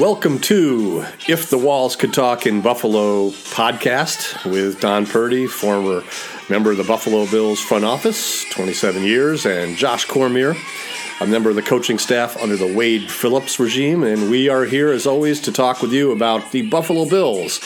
Welcome 0.00 0.38
to 0.38 1.04
If 1.28 1.50
the 1.50 1.58
Walls 1.58 1.94
Could 1.94 2.14
Talk 2.14 2.46
in 2.46 2.62
Buffalo 2.62 3.28
podcast 3.28 4.50
with 4.50 4.80
Don 4.80 5.04
Purdy, 5.04 5.46
former 5.46 6.02
member 6.48 6.70
of 6.70 6.78
the 6.78 6.84
Buffalo 6.84 7.26
Bills 7.26 7.60
front 7.60 7.84
office, 7.84 8.46
27 8.48 9.02
years, 9.02 9.44
and 9.44 9.76
Josh 9.76 10.06
Cormier, 10.06 10.56
a 11.20 11.26
member 11.26 11.50
of 11.50 11.56
the 11.56 11.60
coaching 11.60 11.98
staff 11.98 12.40
under 12.40 12.56
the 12.56 12.74
Wade 12.74 13.10
Phillips 13.10 13.60
regime. 13.60 14.02
And 14.02 14.30
we 14.30 14.48
are 14.48 14.64
here, 14.64 14.90
as 14.90 15.06
always, 15.06 15.38
to 15.42 15.52
talk 15.52 15.82
with 15.82 15.92
you 15.92 16.12
about 16.12 16.50
the 16.50 16.62
Buffalo 16.62 17.04
Bills 17.04 17.58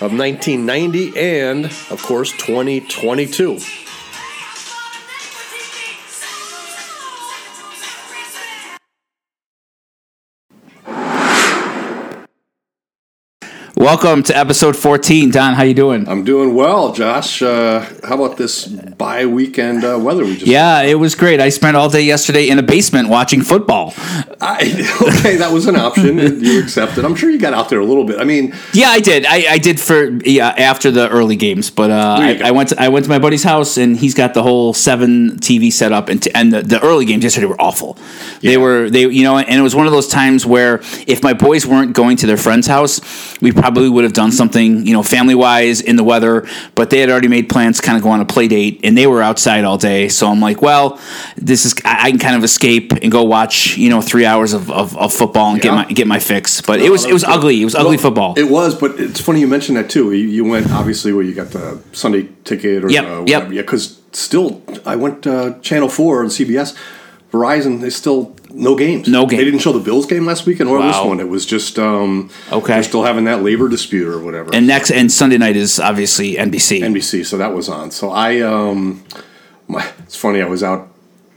of 0.00 0.16
1990 0.16 1.14
and, 1.14 1.66
of 1.90 2.02
course, 2.02 2.32
2022. 2.32 3.58
Welcome 13.82 14.22
to 14.24 14.36
episode 14.36 14.76
14. 14.76 15.32
Don, 15.32 15.54
how 15.54 15.64
you 15.64 15.74
doing? 15.74 16.08
I'm 16.08 16.22
doing 16.22 16.54
well, 16.54 16.92
Josh. 16.92 17.42
Uh, 17.42 17.80
how 18.04 18.14
about 18.14 18.36
this 18.36 18.68
bye 18.68 19.26
weekend 19.26 19.84
uh, 19.84 19.98
weather 19.98 20.24
we 20.24 20.34
just 20.34 20.46
Yeah, 20.46 20.82
it 20.82 20.94
was 20.94 21.16
great. 21.16 21.40
I 21.40 21.48
spent 21.48 21.76
all 21.76 21.88
day 21.88 22.02
yesterday 22.02 22.48
in 22.48 22.60
a 22.60 22.62
basement 22.62 23.08
watching 23.08 23.42
football. 23.42 23.92
I, 24.40 24.98
okay, 25.18 25.34
that 25.34 25.50
was 25.50 25.66
an 25.66 25.74
option. 25.74 26.16
you 26.16 26.62
accepted. 26.62 27.04
I'm 27.04 27.16
sure 27.16 27.28
you 27.28 27.40
got 27.40 27.54
out 27.54 27.70
there 27.70 27.80
a 27.80 27.84
little 27.84 28.04
bit. 28.04 28.20
I 28.20 28.24
mean, 28.24 28.54
Yeah, 28.72 28.86
I 28.86 29.00
did. 29.00 29.26
I, 29.26 29.54
I 29.54 29.58
did 29.58 29.80
for 29.80 30.10
yeah, 30.24 30.50
after 30.50 30.92
the 30.92 31.08
early 31.08 31.34
games, 31.34 31.68
but 31.68 31.90
uh, 31.90 32.18
I. 32.20 32.40
I 32.40 32.50
went 32.52 32.68
to, 32.68 32.80
I 32.80 32.86
went 32.86 33.06
to 33.06 33.10
my 33.10 33.18
buddy's 33.18 33.42
house 33.42 33.78
and 33.78 33.96
he's 33.96 34.14
got 34.14 34.32
the 34.32 34.44
whole 34.44 34.74
seven 34.74 35.38
TV 35.38 35.72
set 35.72 35.90
up 35.90 36.08
and 36.08 36.22
t- 36.22 36.30
and 36.32 36.52
the, 36.52 36.62
the 36.62 36.80
early 36.84 37.04
games 37.04 37.24
yesterday 37.24 37.46
were 37.46 37.60
awful. 37.60 37.98
They 38.42 38.56
were 38.56 38.90
they 38.90 39.08
you 39.08 39.24
know 39.24 39.38
and 39.38 39.58
it 39.58 39.62
was 39.62 39.74
one 39.74 39.86
of 39.86 39.92
those 39.92 40.06
times 40.06 40.46
where 40.46 40.76
if 41.08 41.24
my 41.24 41.32
boys 41.32 41.66
weren't 41.66 41.94
going 41.94 42.16
to 42.18 42.28
their 42.28 42.36
friend's 42.36 42.68
house, 42.68 43.00
we 43.40 43.50
probably 43.50 43.71
would 43.74 44.04
have 44.04 44.12
done 44.12 44.32
something 44.32 44.86
you 44.86 44.92
know 44.92 45.02
family 45.02 45.34
wise 45.34 45.80
in 45.80 45.96
the 45.96 46.04
weather, 46.04 46.46
but 46.74 46.90
they 46.90 47.00
had 47.00 47.10
already 47.10 47.28
made 47.28 47.48
plans 47.48 47.78
to 47.78 47.82
kind 47.82 47.96
of 47.96 48.02
go 48.02 48.10
on 48.10 48.20
a 48.20 48.24
play 48.24 48.48
date 48.48 48.80
and 48.84 48.96
they 48.96 49.06
were 49.06 49.22
outside 49.22 49.64
all 49.64 49.78
day. 49.78 50.08
So 50.08 50.28
I'm 50.28 50.40
like, 50.40 50.60
well, 50.60 51.00
this 51.36 51.64
is 51.64 51.74
I 51.84 52.02
I 52.02 52.10
can 52.10 52.18
kind 52.18 52.36
of 52.36 52.42
escape 52.44 52.92
and 52.92 53.12
go 53.12 53.22
watch 53.22 53.76
you 53.76 53.88
know 53.88 54.00
three 54.00 54.26
hours 54.26 54.52
of, 54.52 54.70
of, 54.70 54.96
of 54.96 55.12
football 55.12 55.52
and 55.52 55.60
get 55.60 55.72
my 55.72 55.84
get 55.84 56.06
my 56.06 56.18
fix. 56.18 56.60
But 56.60 56.80
it 56.80 56.90
was 56.90 57.04
it 57.04 57.12
was 57.12 57.24
ugly. 57.24 57.60
It 57.60 57.64
was 57.64 57.74
ugly 57.74 57.96
Well, 57.96 58.02
football. 58.02 58.34
It 58.36 58.50
was, 58.50 58.74
but 58.74 58.98
it's 58.98 59.20
funny 59.20 59.40
you 59.40 59.46
mentioned 59.46 59.76
that 59.76 59.88
too. 59.88 60.12
You, 60.12 60.26
you 60.26 60.44
went 60.44 60.70
obviously 60.72 61.12
where 61.12 61.24
you 61.24 61.34
got 61.34 61.50
the 61.50 61.80
Sunday 61.92 62.28
ticket 62.44 62.84
or 62.84 62.90
Yep, 62.90 63.04
uh, 63.04 63.24
yep. 63.26 63.52
Yeah, 63.52 63.62
because 63.62 64.00
still 64.12 64.62
I 64.84 64.96
went 64.96 65.26
uh, 65.26 65.58
Channel 65.60 65.88
Four 65.88 66.20
on 66.22 66.26
CBS. 66.26 66.76
Verizon 67.30 67.82
is 67.82 67.96
still 67.96 68.36
no 68.54 68.76
games. 68.76 69.08
No 69.08 69.26
game. 69.26 69.38
They 69.38 69.44
didn't 69.44 69.60
show 69.60 69.72
the 69.72 69.80
Bills 69.80 70.06
game 70.06 70.26
last 70.26 70.46
weekend 70.46 70.68
or 70.68 70.82
this 70.82 70.96
one. 71.00 71.20
It 71.20 71.28
was 71.28 71.46
just 71.46 71.78
um, 71.78 72.30
Okay. 72.50 72.74
They're 72.74 72.82
still 72.82 73.02
having 73.02 73.24
that 73.24 73.42
labor 73.42 73.68
dispute 73.68 74.08
or 74.08 74.20
whatever. 74.20 74.50
And 74.54 74.66
next 74.66 74.90
and 74.90 75.10
Sunday 75.10 75.38
night 75.38 75.56
is 75.56 75.80
obviously 75.80 76.34
NBC. 76.34 76.80
NBC, 76.80 77.24
so 77.26 77.38
that 77.38 77.52
was 77.54 77.68
on. 77.68 77.90
So 77.90 78.10
I, 78.10 78.40
um, 78.40 79.04
my, 79.68 79.86
it's 80.00 80.16
funny. 80.16 80.42
I 80.42 80.46
was 80.46 80.62
out. 80.62 80.88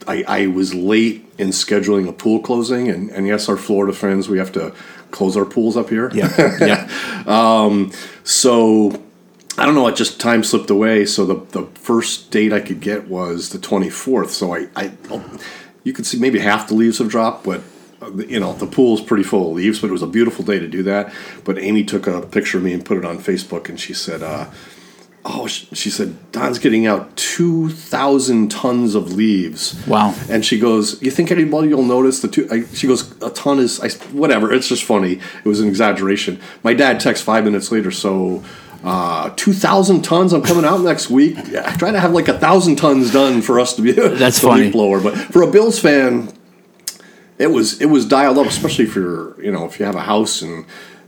I, 0.08 0.24
I 0.28 0.48
was 0.48 0.74
late 0.76 1.26
in 1.38 1.50
scheduling 1.50 2.08
a 2.08 2.14
pool 2.14 2.40
closing, 2.40 2.90
and, 2.90 3.10
and 3.10 3.26
yes, 3.26 3.50
our 3.50 3.58
Florida 3.58 3.92
friends, 3.92 4.30
we 4.30 4.38
have 4.38 4.52
to 4.52 4.74
close 5.12 5.36
our 5.36 5.46
pools 5.46 5.76
up 5.76 5.90
here. 5.90 6.12
yeah, 6.14 6.58
yeah. 6.60 7.90
So 8.24 9.04
I 9.58 9.66
don't 9.66 9.76
know. 9.76 9.88
It 9.88 9.96
just 9.96 10.20
time 10.20 10.44
slipped 10.44 10.70
away. 10.70 11.06
So 11.06 11.26
the 11.26 11.36
the 11.52 11.66
first 11.80 12.32
date 12.32 12.52
I 12.52 12.60
could 12.60 12.82
get 12.82 13.08
was 13.08 13.50
the 13.50 13.60
twenty 13.60 13.90
fourth. 13.90 14.32
So 14.32 14.54
I, 14.54 14.68
I, 14.76 14.92
you 15.86 15.94
could 15.94 16.06
see 16.06 16.20
maybe 16.20 16.40
half 16.40 16.68
the 16.68 16.74
leaves 16.74 16.98
have 16.98 17.08
dropped, 17.08 17.46
but 17.46 17.62
uh, 18.02 18.12
you 18.14 18.42
know 18.42 18.52
the 18.52 18.68
pool's 18.68 19.02
pretty 19.02 19.24
full 19.24 19.52
of 19.52 19.56
leaves. 19.56 19.80
But 19.80 19.88
it 19.88 19.94
was 19.94 20.02
a 20.02 20.08
beautiful 20.08 20.44
day 20.44 20.60
to 20.60 20.68
do 20.68 20.84
that. 20.84 21.14
But 21.46 21.58
Amy 21.58 21.86
took 21.86 22.08
a 22.08 22.22
picture 22.22 22.58
of 22.58 22.64
me 22.66 22.74
and 22.74 22.84
put 22.84 22.98
it 22.98 23.06
on 23.06 23.20
Facebook, 23.20 23.70
and 23.70 23.80
she 23.80 23.94
said. 23.94 24.22
Uh, 24.22 24.52
Oh, 25.28 25.48
she 25.48 25.90
said, 25.90 26.32
Don's 26.32 26.60
getting 26.60 26.86
out 26.86 27.18
2,000 27.18 28.52
tons 28.52 28.94
of 28.94 29.14
leaves. 29.14 29.76
Wow. 29.88 30.14
And 30.30 30.46
she 30.46 30.60
goes, 30.60 31.02
You 31.02 31.10
think 31.10 31.32
anybody 31.32 31.74
will 31.74 31.82
notice 31.82 32.20
the 32.20 32.28
two? 32.28 32.48
I, 32.52 32.66
she 32.76 32.86
goes, 32.86 33.12
A 33.24 33.32
ton 33.32 33.58
is, 33.58 33.80
I, 33.80 33.90
whatever. 34.12 34.54
It's 34.54 34.68
just 34.68 34.84
funny. 34.84 35.14
It 35.14 35.46
was 35.46 35.62
an 35.62 35.68
exaggeration. 35.68 36.40
My 36.62 36.76
dad 36.76 37.00
texts 37.00 37.26
five 37.26 37.44
minutes 37.44 37.72
later, 37.72 37.90
so 37.90 38.44
uh, 38.86 39.32
2,000 39.36 40.04
tons. 40.04 40.32
I'm 40.32 40.44
coming 40.44 40.64
out 40.64 40.82
next 40.82 41.10
week. 41.10 41.38
Yeah, 41.50 41.64
I 41.66 41.76
try 41.76 41.92
to 41.92 42.00
have 42.00 42.14
like 42.14 42.28
a 42.28 42.38
thousand 42.38 42.76
tons 42.78 43.12
done 43.12 43.42
for 43.42 43.60
us 43.60 43.74
to 43.76 43.82
be 43.82 43.92
That's 43.94 44.42
the 44.42 44.48
leaf 44.48 44.58
funny. 44.58 44.72
blower. 44.72 45.02
But 45.02 45.16
for 45.18 45.42
a 45.42 45.48
Bills 45.52 45.80
fan, 45.80 46.32
it 47.38 47.48
was 47.48 47.82
it 47.82 47.88
was 47.88 48.06
dialed 48.06 48.38
up, 48.38 48.48
especially 48.48 48.86
if 48.86 48.96
you're 48.96 49.42
you 49.42 49.52
know 49.52 49.66
if 49.66 49.80
you 49.80 49.86
have 49.86 49.96
a 49.96 50.02
house 50.02 50.42
and 50.42 50.66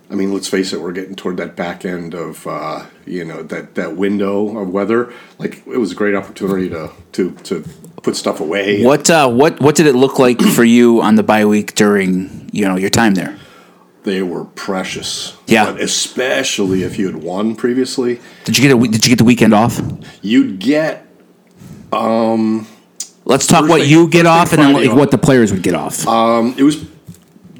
I 0.09 0.15
mean 0.15 0.33
let's 0.33 0.47
face 0.47 0.73
it, 0.73 0.81
we're 0.81 0.91
getting 0.93 1.15
toward 1.15 1.37
that 1.37 1.55
back 1.55 1.85
end 1.85 2.13
of 2.13 2.45
uh, 2.47 2.85
you 3.05 3.23
know 3.25 3.43
that 3.43 3.75
that 3.75 3.95
window 3.97 4.57
of 4.57 4.69
weather. 4.69 5.11
Like 5.37 5.65
it 5.67 5.77
was 5.77 5.91
a 5.91 5.95
great 5.95 6.15
opportunity 6.15 6.69
to 6.69 6.91
to 7.13 7.31
to 7.31 7.63
put 8.03 8.15
stuff 8.15 8.39
away. 8.39 8.83
What 8.83 9.09
uh, 9.09 9.29
what 9.29 9.59
what 9.59 9.75
did 9.75 9.85
it 9.87 9.95
look 9.95 10.17
like 10.19 10.41
for 10.41 10.63
you 10.63 11.01
on 11.01 11.15
the 11.15 11.23
bye 11.23 11.45
week 11.45 11.75
during 11.75 12.49
you 12.53 12.65
know 12.67 12.75
your 12.77 12.89
time 12.91 13.15
there? 13.15 13.37
They 14.07 14.21
were 14.21 14.45
precious. 14.45 15.35
Yeah. 15.47 15.65
but 15.65 15.81
especially 15.81 16.83
if 16.83 16.97
you 16.97 17.07
had 17.07 17.21
won 17.21 17.55
previously, 17.55 18.21
Did 18.45 18.57
you 18.57 18.67
get 18.67 18.75
a 18.75 18.87
did 18.87 19.05
you 19.05 19.09
get 19.09 19.17
the 19.17 19.25
weekend 19.25 19.53
off? 19.53 19.81
you'd 20.21 20.59
get 20.59 21.05
Let's 23.25 23.45
talk 23.45 23.67
what 23.67 23.85
you 23.85 24.07
get 24.07 24.25
off 24.25 24.53
and 24.53 24.61
then 24.61 24.73
like, 24.73 24.97
what 24.97 25.11
the 25.11 25.17
players 25.17 25.51
would 25.51 25.61
get 25.61 25.73
off. 25.73 26.07
Um, 26.07 26.55
it 26.57 26.63
was, 26.63 26.85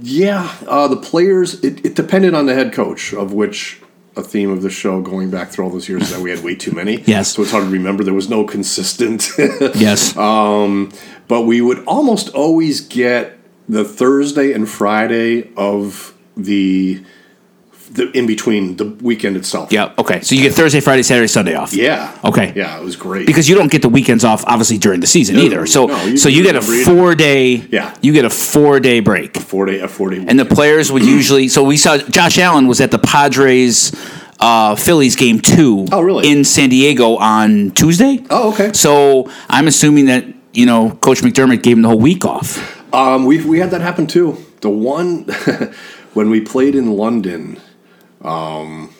yeah. 0.01 0.49
Uh, 0.65 0.87
the 0.87 0.95
players. 0.95 1.61
It, 1.61 1.85
it 1.85 1.95
depended 1.95 2.33
on 2.33 2.45
the 2.45 2.53
head 2.53 2.71
coach, 2.71 3.13
of 3.13 3.33
which 3.33 3.81
a 4.15 4.23
theme 4.23 4.49
of 4.49 4.61
the 4.61 4.69
show 4.69 5.01
going 5.01 5.29
back 5.29 5.49
through 5.49 5.65
all 5.65 5.71
those 5.71 5.89
years 5.89 6.03
is 6.03 6.11
that 6.11 6.21
we 6.21 6.29
had 6.29 6.41
way 6.41 6.55
too 6.55 6.71
many. 6.71 7.01
Yes. 7.05 7.33
So 7.33 7.41
it's 7.41 7.51
hard 7.51 7.65
to 7.65 7.69
remember. 7.69 8.05
There 8.05 8.13
was 8.13 8.29
no 8.29 8.45
consistent. 8.45 9.29
yes. 9.75 10.15
um, 10.15 10.93
but 11.27 11.41
we 11.41 11.59
would 11.59 11.83
almost 11.85 12.29
always 12.29 12.79
get 12.79 13.37
the 13.67 13.83
Thursday 13.83 14.53
and 14.53 14.69
Friday 14.69 15.51
of 15.57 16.16
the 16.37 17.03
the 17.91 18.11
in 18.11 18.25
between 18.27 18.75
the 18.75 18.83
weekend 19.01 19.37
itself. 19.37 19.71
yeah. 19.71 19.93
Okay. 19.97 20.19
So 20.21 20.35
you 20.35 20.41
get 20.41 20.53
Thursday, 20.53 20.81
Friday, 20.81 21.03
Saturday, 21.03 21.27
Sunday 21.27 21.55
off. 21.55 21.71
Yeah. 21.73 22.17
Okay. 22.21 22.51
Yeah, 22.53 22.77
it 22.77 22.83
was 22.83 22.97
great. 22.97 23.25
Because 23.25 23.47
you 23.47 23.55
don't 23.55 23.71
get 23.71 23.81
the 23.81 23.87
weekends 23.87 24.25
off, 24.25 24.43
obviously 24.45 24.77
during 24.77 24.99
the 24.99 25.07
season 25.07 25.37
No, 25.37 25.43
either. 25.43 25.65
So 25.65 25.85
no, 25.85 26.03
you- 26.05 26.17
so 26.17 26.27
you 26.27 26.37
you 26.39 26.43
get 26.43 26.57
a 26.57 26.61
four 26.61 27.15
day. 27.15 27.65
Yeah. 27.71 27.95
You 28.01 28.11
get 28.11 28.25
a 28.25 28.29
four 28.29 28.81
day 28.81 28.99
break. 28.99 29.37
four 29.37 29.65
day 29.65 29.79
a 29.79 29.87
four 29.87 30.09
day 30.09 30.23
And 30.27 30.37
the 30.37 30.43
players 30.45 30.91
would 30.91 31.03
usually. 31.05 31.47
So 31.47 31.63
we 31.63 31.77
saw 31.77 31.97
Josh 31.97 32.37
Allen 32.37 32.67
was 32.67 32.81
at 32.81 32.91
the 32.91 32.99
Padres 32.99 33.95
uh, 34.41 34.75
Phillies 34.75 35.15
game 35.15 35.39
two. 35.39 35.87
Oh, 35.91 36.01
really? 36.01 36.29
In 36.29 36.43
San 36.43 36.67
Diego 36.69 37.15
on 37.15 37.71
Tuesday. 37.71 38.21
Oh, 38.29 38.51
okay. 38.51 38.73
So 38.73 39.31
I'm 39.49 39.65
assuming 39.67 40.07
that 40.07 40.25
you 40.53 40.65
know 40.65 40.91
Coach 40.99 41.21
McDermott 41.21 41.63
gave 41.63 41.77
him 41.77 41.83
the 41.83 41.89
whole 41.89 41.99
week 42.01 42.25
off. 42.25 42.75
Um, 42.93 43.23
we 43.25 43.41
we 43.45 43.59
had 43.59 43.71
that 43.71 43.79
happen 43.81 44.07
too. 44.07 44.37
The 44.59 44.69
one 44.69 45.25
when 46.17 46.31
we 46.31 46.41
played 46.41 46.73
in 46.73 46.97
London, 46.97 47.61
um, 48.23 48.91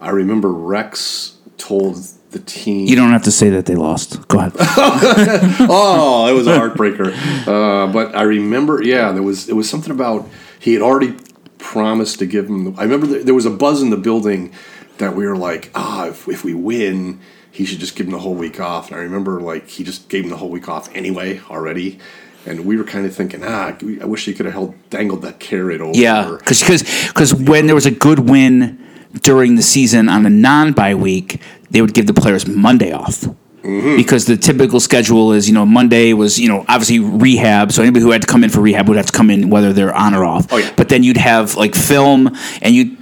I 0.00 0.10
remember 0.10 0.52
Rex 0.52 1.36
told 1.56 1.94
the 2.32 2.40
team. 2.40 2.88
You 2.88 2.96
don't 2.96 3.12
have 3.12 3.22
to 3.22 3.30
say 3.30 3.48
that 3.50 3.66
they 3.66 3.76
lost. 3.76 4.26
Go 4.26 4.40
ahead. 4.40 4.52
oh, 4.58 6.26
it 6.28 6.32
was 6.32 6.48
a 6.48 6.58
heartbreaker. 6.58 7.12
Uh, 7.46 7.92
but 7.92 8.16
I 8.16 8.22
remember, 8.22 8.82
yeah, 8.82 9.12
there 9.12 9.22
was 9.22 9.48
it 9.48 9.52
was 9.52 9.70
something 9.70 9.92
about 9.92 10.28
he 10.58 10.72
had 10.72 10.82
already 10.82 11.16
promised 11.58 12.18
to 12.18 12.26
give 12.26 12.48
him. 12.48 12.64
The, 12.64 12.80
I 12.80 12.82
remember 12.82 13.06
there, 13.06 13.22
there 13.22 13.34
was 13.34 13.46
a 13.46 13.50
buzz 13.50 13.80
in 13.80 13.90
the 13.90 13.96
building 13.96 14.52
that 14.98 15.14
we 15.14 15.24
were 15.28 15.36
like, 15.36 15.70
ah, 15.76 16.08
if, 16.08 16.26
if 16.26 16.42
we 16.42 16.54
win, 16.54 17.20
he 17.52 17.64
should 17.64 17.78
just 17.78 17.94
give 17.94 18.06
him 18.06 18.12
the 18.12 18.18
whole 18.18 18.34
week 18.34 18.58
off. 18.58 18.90
And 18.90 18.98
I 18.98 19.02
remember 19.04 19.40
like 19.40 19.68
he 19.68 19.84
just 19.84 20.08
gave 20.08 20.24
him 20.24 20.30
the 20.30 20.38
whole 20.38 20.50
week 20.50 20.68
off 20.68 20.92
anyway 20.92 21.40
already. 21.48 22.00
And 22.44 22.64
we 22.64 22.76
were 22.76 22.84
kind 22.84 23.06
of 23.06 23.14
thinking, 23.14 23.42
ah, 23.44 23.76
I 24.00 24.04
wish 24.04 24.24
he 24.24 24.34
could 24.34 24.46
have 24.46 24.52
held 24.52 24.74
dangled 24.90 25.22
that 25.22 25.38
carrot 25.38 25.80
over. 25.80 25.98
Yeah, 25.98 26.36
because 26.38 27.34
when 27.34 27.66
there 27.66 27.74
was 27.74 27.86
a 27.86 27.90
good 27.90 28.18
win 28.18 28.78
during 29.20 29.56
the 29.56 29.62
season 29.62 30.08
on 30.08 30.26
a 30.26 30.30
non 30.30 30.72
bye 30.72 30.94
week, 30.94 31.40
they 31.70 31.80
would 31.80 31.94
give 31.94 32.06
the 32.06 32.14
players 32.14 32.46
Monday 32.46 32.92
off. 32.92 33.24
Mm-hmm. 33.62 33.96
Because 33.96 34.24
the 34.24 34.36
typical 34.36 34.80
schedule 34.80 35.32
is, 35.32 35.48
you 35.48 35.54
know, 35.54 35.64
Monday 35.64 36.12
was, 36.14 36.38
you 36.38 36.48
know, 36.48 36.64
obviously 36.68 36.98
rehab. 36.98 37.70
So 37.70 37.82
anybody 37.82 38.02
who 38.02 38.10
had 38.10 38.22
to 38.22 38.26
come 38.26 38.42
in 38.42 38.50
for 38.50 38.60
rehab 38.60 38.88
would 38.88 38.96
have 38.96 39.06
to 39.06 39.12
come 39.12 39.30
in 39.30 39.50
whether 39.50 39.72
they're 39.72 39.94
on 39.94 40.14
or 40.14 40.24
off. 40.24 40.48
Oh, 40.52 40.56
yeah. 40.56 40.72
But 40.76 40.88
then 40.88 41.04
you'd 41.04 41.16
have 41.16 41.54
like 41.54 41.76
film, 41.76 42.36
and 42.60 42.74
you 42.74 42.96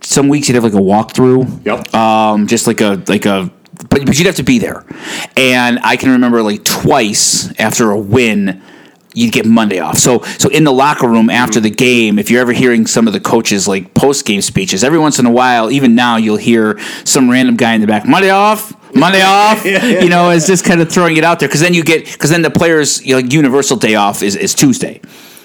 some 0.00 0.28
weeks 0.28 0.48
you'd 0.48 0.54
have 0.54 0.64
like 0.64 0.72
a 0.72 0.76
walkthrough. 0.76 1.66
Yep. 1.66 1.94
Um, 1.94 2.46
just 2.46 2.66
like 2.66 2.80
a 2.80 3.02
like 3.08 3.26
a 3.26 3.50
but, 3.88 4.06
but 4.06 4.18
you'd 4.18 4.26
have 4.26 4.36
to 4.36 4.42
be 4.42 4.58
there. 4.58 4.84
And 5.36 5.78
I 5.80 5.96
can 5.96 6.10
remember 6.10 6.42
like 6.42 6.64
twice 6.64 7.52
after 7.58 7.90
a 7.90 7.98
win, 7.98 8.62
you'd 9.14 9.32
get 9.32 9.46
Monday 9.46 9.78
off. 9.78 9.98
So 9.98 10.22
so 10.38 10.48
in 10.48 10.64
the 10.64 10.72
locker 10.72 11.08
room 11.08 11.30
after 11.30 11.60
the 11.60 11.70
game, 11.70 12.18
if 12.18 12.30
you're 12.30 12.40
ever 12.40 12.52
hearing 12.52 12.86
some 12.86 13.06
of 13.06 13.12
the 13.12 13.20
coaches 13.20 13.66
like 13.66 13.94
post 13.94 14.26
game 14.26 14.42
speeches, 14.42 14.84
every 14.84 14.98
once 14.98 15.18
in 15.18 15.26
a 15.26 15.30
while, 15.30 15.70
even 15.70 15.94
now 15.94 16.16
you'll 16.16 16.36
hear 16.36 16.78
some 17.04 17.30
random 17.30 17.56
guy 17.56 17.74
in 17.74 17.80
the 17.80 17.86
back, 17.86 18.06
Monday 18.06 18.30
off. 18.30 18.72
Monday 18.94 19.22
off, 19.24 19.64
you 19.64 20.08
know, 20.08 20.30
is 20.30 20.46
just 20.46 20.64
kind 20.64 20.80
of 20.80 20.90
throwing 20.90 21.16
it 21.16 21.24
out 21.24 21.40
there 21.40 21.48
because 21.48 21.60
then 21.60 21.74
you 21.74 21.82
get 21.82 22.04
because 22.04 22.30
then 22.30 22.42
the 22.42 22.50
players 22.50 23.04
you 23.04 23.14
know, 23.14 23.20
like 23.20 23.32
universal 23.32 23.76
day 23.76 23.96
off 23.96 24.22
is, 24.22 24.36
is 24.36 24.54
Tuesday, 24.54 25.00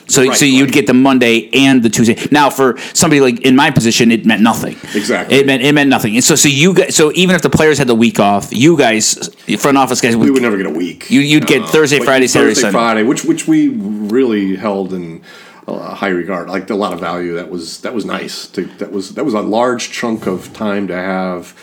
So, 0.10 0.24
Right, 0.26 0.36
so 0.36 0.46
you'd 0.46 0.64
right. 0.66 0.74
get 0.74 0.88
the 0.88 0.94
Monday 0.94 1.50
and 1.54 1.84
the 1.84 1.90
Tuesday. 1.90 2.18
Now, 2.32 2.50
for 2.50 2.78
somebody 2.94 3.22
like 3.22 3.42
in 3.42 3.56
my 3.56 3.70
position, 3.72 4.12
it 4.12 4.26
meant 4.26 4.42
nothing. 4.42 4.76
Exactly. 4.96 5.38
It 5.38 5.46
meant 5.46 5.62
it 5.64 5.74
meant 5.74 5.90
nothing. 5.90 6.16
And 6.16 6.24
so, 6.24 6.36
so 6.36 6.50
you 6.50 6.74
guys, 6.74 6.96
so 6.96 7.12
even 7.14 7.36
if 7.36 7.42
the 7.44 7.50
players 7.50 7.78
had 7.78 7.88
the 7.88 7.96
week 7.96 8.20
off, 8.20 8.50
you 8.52 8.76
guys, 8.78 9.30
front 9.60 9.78
office 9.78 10.02
guys, 10.02 10.16
we 10.16 10.26
would, 10.26 10.34
would 10.34 10.42
never 10.42 10.58
get 10.58 10.66
a 10.66 10.72
week. 10.72 11.04
Uh, 11.06 11.14
You- 11.16 11.22
you'd 11.22 11.46
get 11.48 11.66
Thursday, 11.70 12.00
Friday, 12.00 12.28
Saturday, 12.28 12.50
Thursday, 12.56 12.62
Sunday. 12.62 12.78
Friday, 12.78 13.04
which 13.04 13.24
which 13.24 13.48
we 13.48 13.70
really 13.70 14.56
held 14.56 14.94
in 14.94 15.22
uh, 15.68 15.94
high 15.94 16.08
regard, 16.10 16.50
like 16.50 16.68
a 16.72 16.76
lot 16.76 16.94
of 16.94 17.00
value. 17.00 17.36
That 17.36 17.50
was 17.52 17.82
that 17.82 17.94
was 17.94 18.04
nice. 18.04 18.48
To, 18.48 18.66
that 18.80 18.92
was 18.92 19.14
that 19.14 19.24
was 19.26 19.36
a 19.36 19.42
large 19.42 19.92
chunk 19.92 20.26
of 20.26 20.52
time 20.54 20.88
to 20.88 20.96
have 20.96 21.54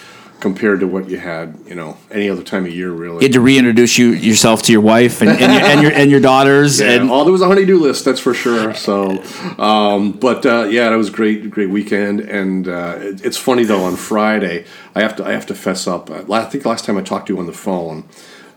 compared 0.41 0.81
to 0.81 0.87
what 0.87 1.09
you 1.09 1.19
had, 1.19 1.59
you 1.67 1.75
know, 1.75 1.97
any 2.11 2.29
other 2.29 2.43
time 2.43 2.67
of 2.67 2.73
year. 2.73 2.91
Really, 2.91 3.17
you 3.17 3.23
had 3.23 3.33
to 3.33 3.41
reintroduce 3.41 3.99
you 3.99 4.09
yourself 4.09 4.63
to 4.65 4.73
your 4.73 4.81
wife 4.81 5.23
and, 5.23 5.31
and, 5.31 5.41
your, 5.41 5.63
and 5.63 5.83
your 5.83 5.93
and 5.93 6.11
your 6.11 6.21
daughters. 6.21 6.81
Yeah, 6.81 6.91
and 6.93 7.11
all 7.11 7.25
there 7.25 7.33
was 7.33 7.43
a 7.43 7.47
honeydew 7.47 7.79
list, 7.79 8.05
that's 8.05 8.21
for 8.21 8.35
sure. 8.35 8.75
So, 8.75 9.23
um, 9.59 10.13
but 10.13 10.45
uh, 10.45 10.65
yeah, 10.71 10.93
it 10.93 10.97
was 10.97 11.09
a 11.09 11.13
great, 11.13 11.51
great 11.51 11.71
weekend. 11.71 12.21
And 12.21 12.69
uh, 12.69 12.97
it, 12.99 13.25
it's 13.25 13.37
funny 13.37 13.65
though. 13.65 13.85
On 13.85 13.97
Friday, 13.97 14.67
I 14.95 15.01
have 15.01 15.17
to, 15.17 15.25
I 15.25 15.33
have 15.33 15.47
to 15.47 15.55
fess 15.55 15.87
up. 15.87 16.11
Uh, 16.11 16.25
I 16.33 16.45
think 16.45 16.65
last 16.65 16.85
time 16.85 16.97
I 16.97 17.03
talked 17.03 17.29
to 17.29 17.35
you 17.35 17.39
on 17.39 17.47
the 17.47 17.53
phone. 17.53 18.09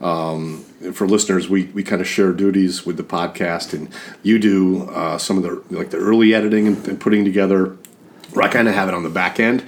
Um, 0.02 0.64
for 0.94 1.08
listeners, 1.08 1.50
we, 1.50 1.66
we 1.66 1.84
kind 1.84 2.02
of 2.02 2.08
share 2.08 2.32
duties 2.32 2.86
with 2.86 2.96
the 2.96 3.04
podcast, 3.04 3.74
and 3.74 3.90
you 4.24 4.40
do 4.40 4.84
uh, 4.92 5.18
some 5.18 5.38
of 5.38 5.44
the 5.44 5.76
like 5.76 5.90
the 5.90 5.98
early 5.98 6.34
editing 6.34 6.68
and, 6.68 6.88
and 6.88 7.00
putting 7.00 7.26
together. 7.26 7.78
I 8.42 8.48
kind 8.48 8.68
of 8.68 8.76
have 8.76 8.88
it 8.88 8.94
on 8.94 9.04
the 9.04 9.10
back 9.10 9.40
end. 9.40 9.66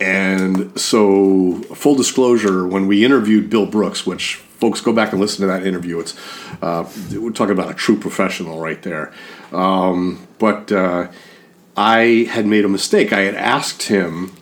And 0.00 0.78
so, 0.78 1.54
full 1.74 1.94
disclosure, 1.94 2.66
when 2.66 2.86
we 2.86 3.04
interviewed 3.04 3.48
Bill 3.48 3.66
Brooks, 3.66 4.06
which 4.06 4.34
folks 4.34 4.80
go 4.80 4.92
back 4.92 5.12
and 5.12 5.20
listen 5.20 5.40
to 5.42 5.46
that 5.46 5.66
interview, 5.66 5.98
it's 6.00 6.14
uh, 6.62 6.84
we're 7.14 7.30
talking 7.30 7.52
about 7.52 7.70
a 7.70 7.74
true 7.74 7.96
professional 7.98 8.60
right 8.60 8.82
there. 8.82 9.12
Um, 9.52 10.26
but 10.38 10.70
uh, 10.70 11.08
I 11.76 12.26
had 12.30 12.46
made 12.46 12.64
a 12.64 12.68
mistake. 12.68 13.12
I 13.12 13.20
had 13.20 13.34
asked 13.34 13.84
him 13.84 14.32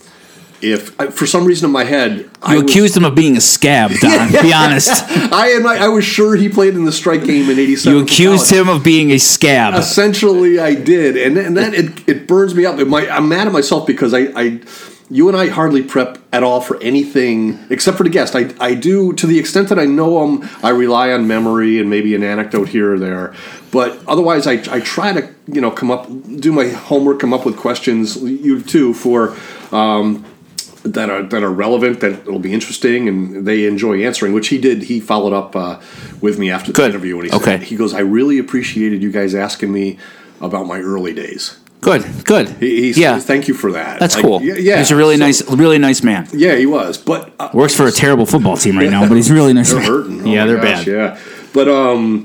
if, 0.60 0.98
I- 1.00 1.08
for 1.08 1.26
some 1.26 1.44
reason 1.44 1.66
in 1.66 1.72
my 1.72 1.84
head, 1.84 2.28
I 2.42 2.54
you 2.56 2.62
was- 2.62 2.70
accused 2.72 2.96
him 2.96 3.04
of 3.04 3.14
being 3.14 3.36
a 3.36 3.40
scab, 3.40 3.92
Don. 4.00 4.32
be 4.32 4.52
honest. 4.52 4.90
I 5.08 5.58
my, 5.62 5.76
I 5.76 5.88
was 5.88 6.04
sure 6.04 6.34
he 6.34 6.48
played 6.48 6.74
in 6.74 6.84
the 6.84 6.92
strike 6.92 7.22
game 7.24 7.48
in 7.48 7.58
'87. 7.60 7.96
You 7.96 8.02
accused 8.04 8.50
him 8.50 8.68
of 8.68 8.82
being 8.82 9.12
a 9.12 9.18
scab. 9.18 9.74
Essentially, 9.74 10.58
I 10.58 10.74
did, 10.74 11.16
and 11.16 11.36
and 11.38 11.56
that 11.56 11.74
it, 11.74 12.08
it 12.08 12.26
burns 12.26 12.54
me 12.56 12.66
up. 12.66 12.78
It 12.80 12.88
might, 12.88 13.08
I'm 13.08 13.28
mad 13.28 13.46
at 13.46 13.52
myself 13.52 13.86
because 13.86 14.14
I, 14.14 14.20
I, 14.34 14.60
you 15.10 15.28
and 15.28 15.36
I 15.36 15.48
hardly 15.48 15.82
prep 15.82 16.18
at 16.32 16.42
all 16.42 16.60
for 16.60 16.80
anything 16.82 17.58
except 17.70 17.96
for 17.96 18.04
the 18.04 18.10
guest. 18.10 18.34
I, 18.34 18.54
I 18.58 18.74
do 18.74 19.12
to 19.14 19.26
the 19.26 19.38
extent 19.38 19.68
that 19.68 19.78
I 19.78 19.84
know 19.84 20.20
them. 20.26 20.48
I 20.62 20.70
rely 20.70 21.12
on 21.12 21.26
memory 21.28 21.78
and 21.78 21.90
maybe 21.90 22.14
an 22.14 22.22
anecdote 22.22 22.68
here 22.68 22.94
or 22.94 22.98
there, 22.98 23.34
but 23.70 23.98
otherwise, 24.08 24.46
I, 24.46 24.54
I 24.74 24.80
try 24.80 25.12
to 25.12 25.28
you 25.46 25.60
know 25.60 25.70
come 25.70 25.90
up, 25.90 26.06
do 26.40 26.52
my 26.52 26.68
homework, 26.68 27.20
come 27.20 27.32
up 27.34 27.44
with 27.44 27.56
questions. 27.56 28.16
You 28.16 28.62
too 28.62 28.94
for. 28.94 29.36
Um, 29.72 30.24
that 30.84 31.08
are 31.08 31.22
that 31.22 31.42
are 31.42 31.50
relevant, 31.50 32.00
that 32.00 32.26
will 32.26 32.38
be 32.38 32.52
interesting, 32.52 33.08
and 33.08 33.46
they 33.46 33.64
enjoy 33.64 34.04
answering. 34.04 34.34
Which 34.34 34.48
he 34.48 34.58
did. 34.58 34.82
He 34.82 35.00
followed 35.00 35.32
up 35.32 35.56
uh, 35.56 35.80
with 36.20 36.38
me 36.38 36.50
after 36.50 36.72
the 36.72 36.76
Good. 36.76 36.90
interview, 36.90 37.18
and 37.20 37.30
he 37.30 37.34
Okay. 37.34 37.44
said, 37.52 37.62
"He 37.62 37.76
goes, 37.76 37.94
I 37.94 38.00
really 38.00 38.38
appreciated 38.38 39.02
you 39.02 39.10
guys 39.10 39.34
asking 39.34 39.72
me 39.72 39.98
about 40.42 40.66
my 40.66 40.80
early 40.80 41.14
days. 41.14 41.56
Good, 41.84 42.24
good. 42.24 42.48
He, 42.60 42.92
he 42.92 43.00
yeah, 43.02 43.18
thank 43.18 43.46
you 43.46 43.54
for 43.54 43.72
that. 43.72 44.00
that's 44.00 44.16
Like, 44.16 44.24
cool. 44.24 44.42
Yeah, 44.42 44.54
yeah. 44.54 44.78
he's 44.78 44.90
a 44.90 44.96
really 44.96 45.16
So- 45.16 45.24
nice, 45.26 45.42
really 45.50 45.78
nice 45.78 46.02
man. 46.02 46.26
Yeah, 46.32 46.56
he 46.56 46.66
was, 46.66 46.96
but 46.98 47.32
uh, 47.38 47.50
Works 47.52 47.76
for 47.76 47.86
a 47.86 47.92
terrible 47.92 48.26
football 48.26 48.56
team 48.56 48.76
right 48.78 48.90
now, 48.90 49.06
but 49.08 49.14
he's 49.16 49.30
really 49.30 49.52
nice. 49.52 49.70
they're 49.70 49.80
man. 49.80 49.88
hurting. 49.88 50.22
Oh 50.22 50.32
yeah, 50.32 50.46
they're 50.46 50.56
gosh, 50.56 50.84
bad. 50.84 50.86
Yeah, 50.86 51.18
but 51.52 51.68
um, 51.68 52.24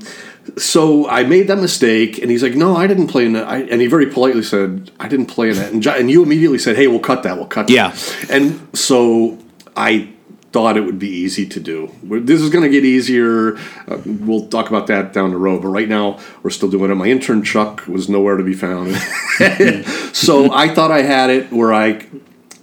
so 0.57 1.07
I 1.09 1.23
made 1.23 1.47
that 1.47 1.57
mistake, 1.57 2.17
and 2.19 2.31
he's 2.31 2.41
like, 2.41 2.55
"No, 2.55 2.75
I 2.75 2.87
didn't 2.87 3.07
play 3.07 3.25
in 3.25 3.33
that." 3.33 3.47
I, 3.47 3.57
and 3.59 3.81
he 3.81 3.87
very 3.87 4.07
politely 4.07 4.43
said, 4.43 4.91
"I 4.99 5.07
didn't 5.07 5.27
play 5.27 5.49
in 5.49 5.55
that." 5.57 5.71
And, 5.73 5.85
and 5.85 6.09
you 6.09 6.23
immediately 6.23 6.57
said, 6.57 6.75
"Hey, 6.75 6.87
we'll 6.87 6.99
cut 7.11 7.23
that. 7.23 7.35
We'll 7.37 7.45
cut." 7.45 7.69
Yeah. 7.69 7.89
That. 7.89 8.29
And 8.31 8.67
so 8.77 9.37
I 9.77 10.09
thought 10.51 10.77
it 10.77 10.81
would 10.81 10.97
be 10.99 11.09
easy 11.09 11.45
to 11.45 11.59
do. 11.59 11.91
We're- 12.03 12.23
This 12.23 12.41
is 12.41 12.49
going 12.49 12.63
to 12.63 12.69
get 12.69 12.83
easier. 12.83 13.57
Uh, 13.87 13.97
we'll 14.05 14.47
talk 14.47 14.67
about 14.69 14.87
that 14.87 15.13
down 15.13 15.29
the 15.31 15.37
road. 15.37 15.61
But 15.61 15.67
right 15.69 15.87
now, 15.87 16.19
we're 16.41 16.49
still 16.49 16.69
doing 16.69 16.89
it. 16.91 16.95
My 16.95 17.05
intern 17.07 17.43
Chuck 17.43 17.85
was 17.87 18.09
nowhere 18.09 18.35
to 18.37 18.43
be 18.43 18.53
found. 18.55 18.95
so 20.15 20.51
I 20.51 20.73
thought 20.73 20.91
I 20.91 21.03
had 21.03 21.29
it 21.29 21.51
where 21.51 21.73
I 21.73 22.05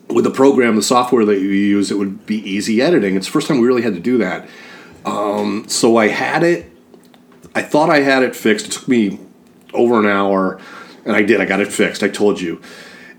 with 0.08 0.24
the 0.24 0.30
program, 0.30 0.76
the 0.76 0.82
software 0.82 1.24
that 1.24 1.40
you 1.40 1.48
use, 1.48 1.90
it 1.90 1.98
would 1.98 2.26
be 2.26 2.36
easy 2.48 2.80
editing. 2.80 3.16
It's 3.16 3.26
the 3.26 3.32
first 3.32 3.48
time 3.48 3.58
we 3.60 3.66
really 3.66 3.82
had 3.82 3.94
to 3.94 4.00
do 4.00 4.18
that. 4.18 4.48
Um, 5.04 5.68
so 5.68 5.96
I 5.96 6.08
had 6.08 6.42
it. 6.42 6.70
I 7.54 7.62
thought 7.62 7.90
I 7.90 8.00
had 8.00 8.22
it 8.22 8.36
fixed. 8.36 8.66
It 8.66 8.72
took 8.72 8.88
me 8.88 9.18
over 9.74 9.98
an 9.98 10.06
hour, 10.06 10.60
and 11.04 11.16
I 11.16 11.22
did. 11.22 11.40
I 11.40 11.44
got 11.44 11.60
it 11.60 11.72
fixed. 11.72 12.02
I 12.02 12.08
told 12.08 12.40
you. 12.40 12.60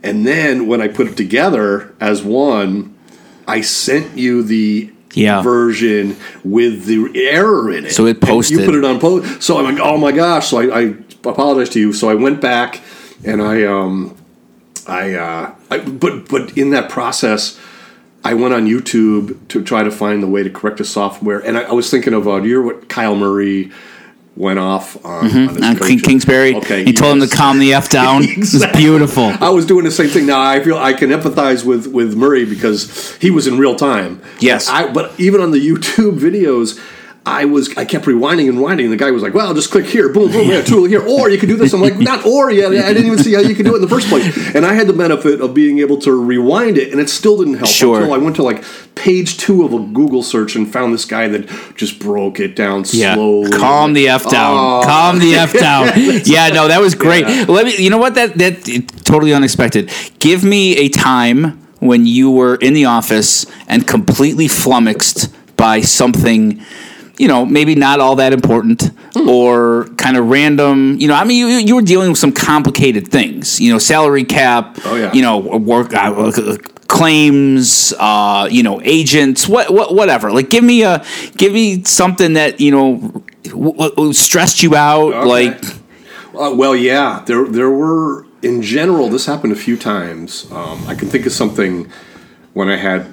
And 0.03 0.25
then 0.25 0.67
when 0.67 0.79
I 0.81 0.87
put 0.87 1.07
it 1.07 1.17
together 1.17 1.93
as 1.99 2.23
one, 2.23 2.96
I 3.47 3.61
sent 3.61 4.17
you 4.17 4.43
the 4.43 4.91
Yeah. 5.13 5.41
version 5.41 6.17
with 6.43 6.85
the 6.85 7.09
error 7.15 7.71
in 7.71 7.85
it. 7.85 7.91
So 7.93 8.05
it 8.05 8.21
posted. 8.21 8.59
You 8.59 8.65
put 8.65 8.75
it 8.75 8.83
on 8.85 8.99
post. 8.99 9.41
So 9.41 9.57
I'm 9.57 9.65
like, 9.65 9.79
oh 9.81 9.97
my 9.97 10.11
gosh. 10.11 10.49
So 10.49 10.59
I, 10.59 10.79
I 10.81 10.93
apologize 11.25 11.69
to 11.69 11.79
you. 11.79 11.93
So 11.93 12.09
I 12.09 12.13
went 12.13 12.41
back 12.41 12.81
and 13.23 13.41
I 13.41 13.63
um 13.63 14.15
I, 14.87 15.13
uh, 15.15 15.51
I 15.69 15.79
but 15.79 16.29
but 16.29 16.57
in 16.57 16.69
that 16.71 16.89
process, 16.89 17.59
I 18.23 18.33
went 18.33 18.53
on 18.53 18.67
YouTube 18.67 19.35
to 19.49 19.63
try 19.63 19.83
to 19.83 19.91
find 19.91 20.23
the 20.23 20.27
way 20.27 20.43
to 20.43 20.49
correct 20.49 20.77
the 20.77 20.85
software, 20.85 21.39
and 21.39 21.57
I, 21.57 21.63
I 21.63 21.71
was 21.73 21.89
thinking 21.89 22.13
of 22.13 22.27
uh, 22.27 22.39
do 22.39 22.47
you 22.47 22.55
hear 22.55 22.61
what 22.61 22.87
Kyler 22.87 23.17
Murray 23.17 23.71
went 24.37 24.59
off 24.59 25.03
on, 25.05 25.25
on 25.25 25.29
Mm-hmm. 25.29 25.63
On 25.63 25.75
King. 25.77 25.99
Kingsbury, 25.99 26.55
Okay, 26.55 26.83
he 26.85 26.93
told 26.93 27.17
him 27.17 27.27
to 27.27 27.35
calm 27.35 27.59
the 27.59 27.73
f 27.73 27.89
down. 27.99 28.23
Exactly. 28.23 28.69
It's 28.69 28.77
beautiful. 28.77 29.23
I 29.41 29.49
was 29.49 29.65
doing 29.65 29.83
the 29.83 29.91
same 29.91 30.09
thing. 30.09 30.25
Now 30.25 30.41
I 30.41 30.63
feel 30.63 30.77
I 30.77 30.93
can 30.93 31.09
empathize 31.09 31.65
with 31.65 31.87
with 31.87 32.15
Murray 32.15 32.45
because 32.45 33.15
he 33.17 33.31
was 33.31 33.47
in 33.47 33.57
real 33.57 33.75
time. 33.75 34.21
Yes. 34.39 34.69
I, 34.69 34.91
but 34.91 35.19
even 35.19 35.41
on 35.41 35.51
the 35.51 35.59
YouTube 35.69 36.19
videos. 36.19 36.79
I 37.27 37.45
was 37.45 37.75
I 37.77 37.83
kept 37.85 38.05
rewinding 38.05 38.47
and 38.47 38.61
winding. 38.61 38.89
The 38.89 38.95
guy 38.97 39.11
was 39.11 39.21
like, 39.21 39.33
"Well, 39.33 39.53
just 39.53 39.69
click 39.69 39.85
here, 39.85 40.07
boom, 40.09 40.31
boom, 40.31 40.47
yeah, 40.47 40.61
tool 40.61 40.85
here, 40.85 41.01
or 41.01 41.29
you 41.29 41.37
can 41.37 41.49
do 41.49 41.57
this." 41.57 41.73
I'm 41.73 41.81
like, 41.81 41.97
"Not 41.99 42.25
or 42.25 42.49
yet. 42.49 42.71
I 42.71 42.93
didn't 42.93 43.05
even 43.05 43.19
see 43.19 43.33
how 43.33 43.41
you 43.41 43.53
could 43.53 43.65
do 43.65 43.73
it 43.73 43.77
in 43.77 43.81
the 43.81 43.87
first 43.89 44.07
place." 44.07 44.25
And 44.55 44.65
I 44.65 44.73
had 44.73 44.87
the 44.87 44.93
benefit 44.93 45.41
of 45.41 45.53
being 45.53 45.79
able 45.79 45.97
to 45.99 46.11
rewind 46.13 46.77
it, 46.77 46.91
and 46.91 47.01
it 47.01 47.09
still 47.09 47.37
didn't 47.37 47.55
help 47.55 47.69
Sure. 47.69 47.97
until 47.99 48.13
I 48.13 48.17
went 48.17 48.37
to 48.37 48.43
like 48.43 48.63
page 48.95 49.37
two 49.37 49.63
of 49.63 49.73
a 49.73 49.79
Google 49.79 50.23
search 50.23 50.55
and 50.55 50.71
found 50.71 50.93
this 50.93 51.05
guy 51.05 51.27
that 51.27 51.47
just 51.75 51.99
broke 51.99 52.39
it 52.39 52.55
down 52.55 52.85
Yeah, 52.91 53.13
slowly. 53.15 53.51
calm 53.51 53.93
the 53.93 54.07
f 54.07 54.29
down. 54.29 54.55
Oh. 54.57 54.81
Calm 54.85 55.19
the 55.19 55.35
f 55.35 55.53
down. 55.53 55.91
yeah, 56.25 56.47
no, 56.49 56.67
that 56.69 56.79
was 56.81 56.95
great. 56.95 57.25
Let 57.49 57.65
me. 57.65 57.75
You 57.77 57.89
know 57.89 57.97
what? 57.99 58.15
That 58.15 58.37
that 58.37 58.63
totally 59.03 59.33
unexpected. 59.33 59.91
Give 60.19 60.43
me 60.43 60.77
a 60.77 60.87
time 60.89 61.59
when 61.79 62.05
you 62.07 62.31
were 62.31 62.55
in 62.55 62.73
the 62.73 62.85
office 62.85 63.45
and 63.67 63.85
completely 63.85 64.47
flummoxed 64.47 65.29
by 65.57 65.81
something. 65.81 66.61
You 67.17 67.27
know, 67.27 67.45
maybe 67.45 67.73
not 67.75 67.99
all 67.99 68.15
that 68.17 68.31
important 68.31 68.91
or 69.15 69.85
kind 69.97 70.17
of 70.17 70.29
random. 70.29 70.97
You 70.99 71.07
know, 71.07 71.15
I 71.15 71.23
mean, 71.23 71.37
you, 71.39 71.47
you 71.47 71.75
were 71.75 71.81
dealing 71.81 72.09
with 72.09 72.19
some 72.19 72.31
complicated 72.31 73.07
things. 73.07 73.59
You 73.59 73.71
know, 73.73 73.79
salary 73.79 74.23
cap. 74.23 74.77
Oh, 74.85 74.95
yeah. 74.95 75.11
You 75.13 75.23
know, 75.23 75.37
work 75.39 75.93
uh, 75.95 76.57
claims. 76.87 77.93
Uh, 77.97 78.47
you 78.51 78.61
know, 78.63 78.79
agents. 78.83 79.47
What, 79.47 79.73
what, 79.73 79.95
whatever. 79.95 80.31
Like, 80.31 80.49
give 80.49 80.63
me 80.63 80.83
a, 80.83 81.03
give 81.37 81.53
me 81.53 81.83
something 81.83 82.33
that 82.33 82.59
you 82.61 82.71
know 82.71 83.23
w- 83.45 83.73
w- 83.89 84.13
stressed 84.13 84.61
you 84.61 84.75
out. 84.75 85.13
Okay. 85.13 85.27
Like, 85.27 85.63
Uh, 86.37 86.53
well, 86.53 86.75
yeah, 86.75 87.23
there 87.25 87.45
there 87.47 87.71
were 87.71 88.27
in 88.43 88.61
general. 88.61 89.09
This 89.09 89.25
happened 89.25 89.53
a 89.53 89.55
few 89.55 89.75
times. 89.75 90.45
Um, 90.51 90.85
I 90.87 90.93
can 90.93 91.09
think 91.09 91.25
of 91.25 91.31
something 91.31 91.89
when 92.53 92.69
I 92.69 92.75
had 92.77 93.07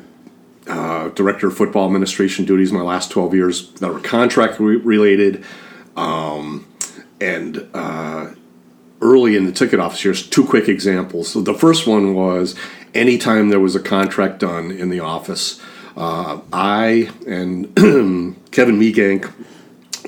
uh, 0.66 1.08
director 1.10 1.48
of 1.48 1.56
football 1.56 1.86
administration 1.86 2.44
duties 2.44 2.72
my 2.72 2.80
last 2.80 3.10
twelve 3.10 3.34
years 3.34 3.70
that 3.74 3.92
were 3.92 4.00
contract 4.00 4.58
re- 4.58 4.76
related, 4.76 5.44
um, 5.96 6.66
and 7.20 7.68
uh, 7.74 8.30
early 9.00 9.36
in 9.36 9.44
the 9.44 9.52
ticket 9.52 9.80
office 9.80 10.04
years. 10.04 10.26
Two 10.26 10.44
quick 10.44 10.68
examples. 10.68 11.28
So 11.28 11.40
the 11.40 11.54
first 11.54 11.86
one 11.86 12.14
was 12.14 12.54
anytime 12.94 13.50
there 13.50 13.60
was 13.60 13.76
a 13.76 13.80
contract 13.80 14.40
done 14.40 14.70
in 14.70 14.90
the 14.90 15.00
office. 15.00 15.60
Uh, 15.96 16.40
I 16.52 17.10
and 17.26 17.66
Kevin 18.50 18.80
Meganck 18.80 19.32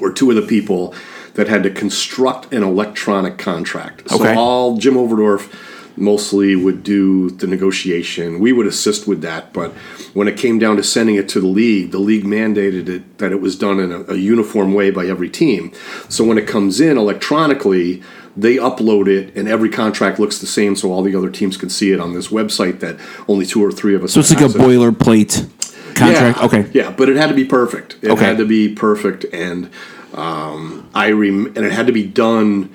were 0.00 0.12
two 0.12 0.30
of 0.30 0.36
the 0.36 0.42
people 0.42 0.94
that 1.34 1.48
had 1.48 1.62
to 1.62 1.70
construct 1.70 2.52
an 2.52 2.62
electronic 2.62 3.38
contract. 3.38 4.00
Okay. 4.12 4.16
So 4.16 4.38
all 4.38 4.78
Jim 4.78 4.94
Overdorf 4.94 5.52
mostly 5.96 6.54
would 6.56 6.82
do 6.82 7.30
the 7.30 7.46
negotiation. 7.46 8.38
We 8.38 8.52
would 8.52 8.66
assist 8.66 9.06
with 9.08 9.22
that, 9.22 9.52
but 9.52 9.72
when 10.14 10.28
it 10.28 10.36
came 10.36 10.58
down 10.58 10.76
to 10.76 10.82
sending 10.82 11.16
it 11.16 11.28
to 11.30 11.40
the 11.40 11.46
league, 11.46 11.90
the 11.90 11.98
league 11.98 12.24
mandated 12.24 12.88
it 12.88 13.18
that 13.18 13.32
it 13.32 13.40
was 13.40 13.56
done 13.56 13.80
in 13.80 13.92
a, 13.92 14.00
a 14.12 14.16
uniform 14.16 14.74
way 14.74 14.90
by 14.90 15.06
every 15.06 15.28
team. 15.30 15.72
So 16.08 16.24
when 16.24 16.38
it 16.38 16.46
comes 16.46 16.80
in 16.80 16.98
electronically, 16.98 18.02
they 18.36 18.56
upload 18.56 19.08
it 19.08 19.34
and 19.34 19.48
every 19.48 19.70
contract 19.70 20.18
looks 20.18 20.38
the 20.38 20.46
same 20.46 20.76
so 20.76 20.92
all 20.92 21.02
the 21.02 21.16
other 21.16 21.30
teams 21.30 21.56
can 21.56 21.70
see 21.70 21.92
it 21.92 22.00
on 22.00 22.12
this 22.12 22.28
website 22.28 22.80
that 22.80 22.98
only 23.28 23.46
two 23.46 23.64
or 23.64 23.72
three 23.72 23.94
of 23.94 24.04
us 24.04 24.12
so 24.12 24.20
it's 24.20 24.30
like 24.30 24.42
a 24.42 24.48
boilerplate 24.48 25.48
contract. 25.94 26.38
Yeah. 26.38 26.44
Okay. 26.44 26.70
Yeah, 26.74 26.90
but 26.90 27.08
it 27.08 27.16
had 27.16 27.28
to 27.28 27.34
be 27.34 27.46
perfect. 27.46 27.96
It 28.02 28.10
Okay. 28.10 28.22
had 28.24 28.36
to 28.36 28.44
be 28.44 28.68
perfect, 28.74 29.24
and 29.32 29.70
um, 30.12 30.88
I 30.94 31.10
rem- 31.12 31.46
and 31.56 31.64
it 31.64 31.72
had 31.72 31.86
to 31.86 31.92
be 31.92 32.04
done 32.06 32.74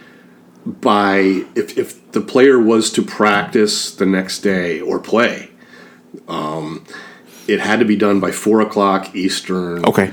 by 0.66 1.46
if 1.56 1.78
if 1.78 2.12
the 2.12 2.22
player 2.22 2.60
was 2.60 2.92
to 2.92 3.02
practice 3.02 3.94
the 3.96 4.06
next 4.06 4.40
day 4.40 4.80
or 4.80 5.00
play, 5.00 5.50
um, 6.28 6.86
it 7.48 7.60
had 7.60 7.80
to 7.80 7.86
be 7.86 7.96
done 7.96 8.20
by 8.20 8.32
four 8.32 8.62
o'clock 8.62 9.16
Eastern. 9.16 9.86
Okay. 9.86 10.12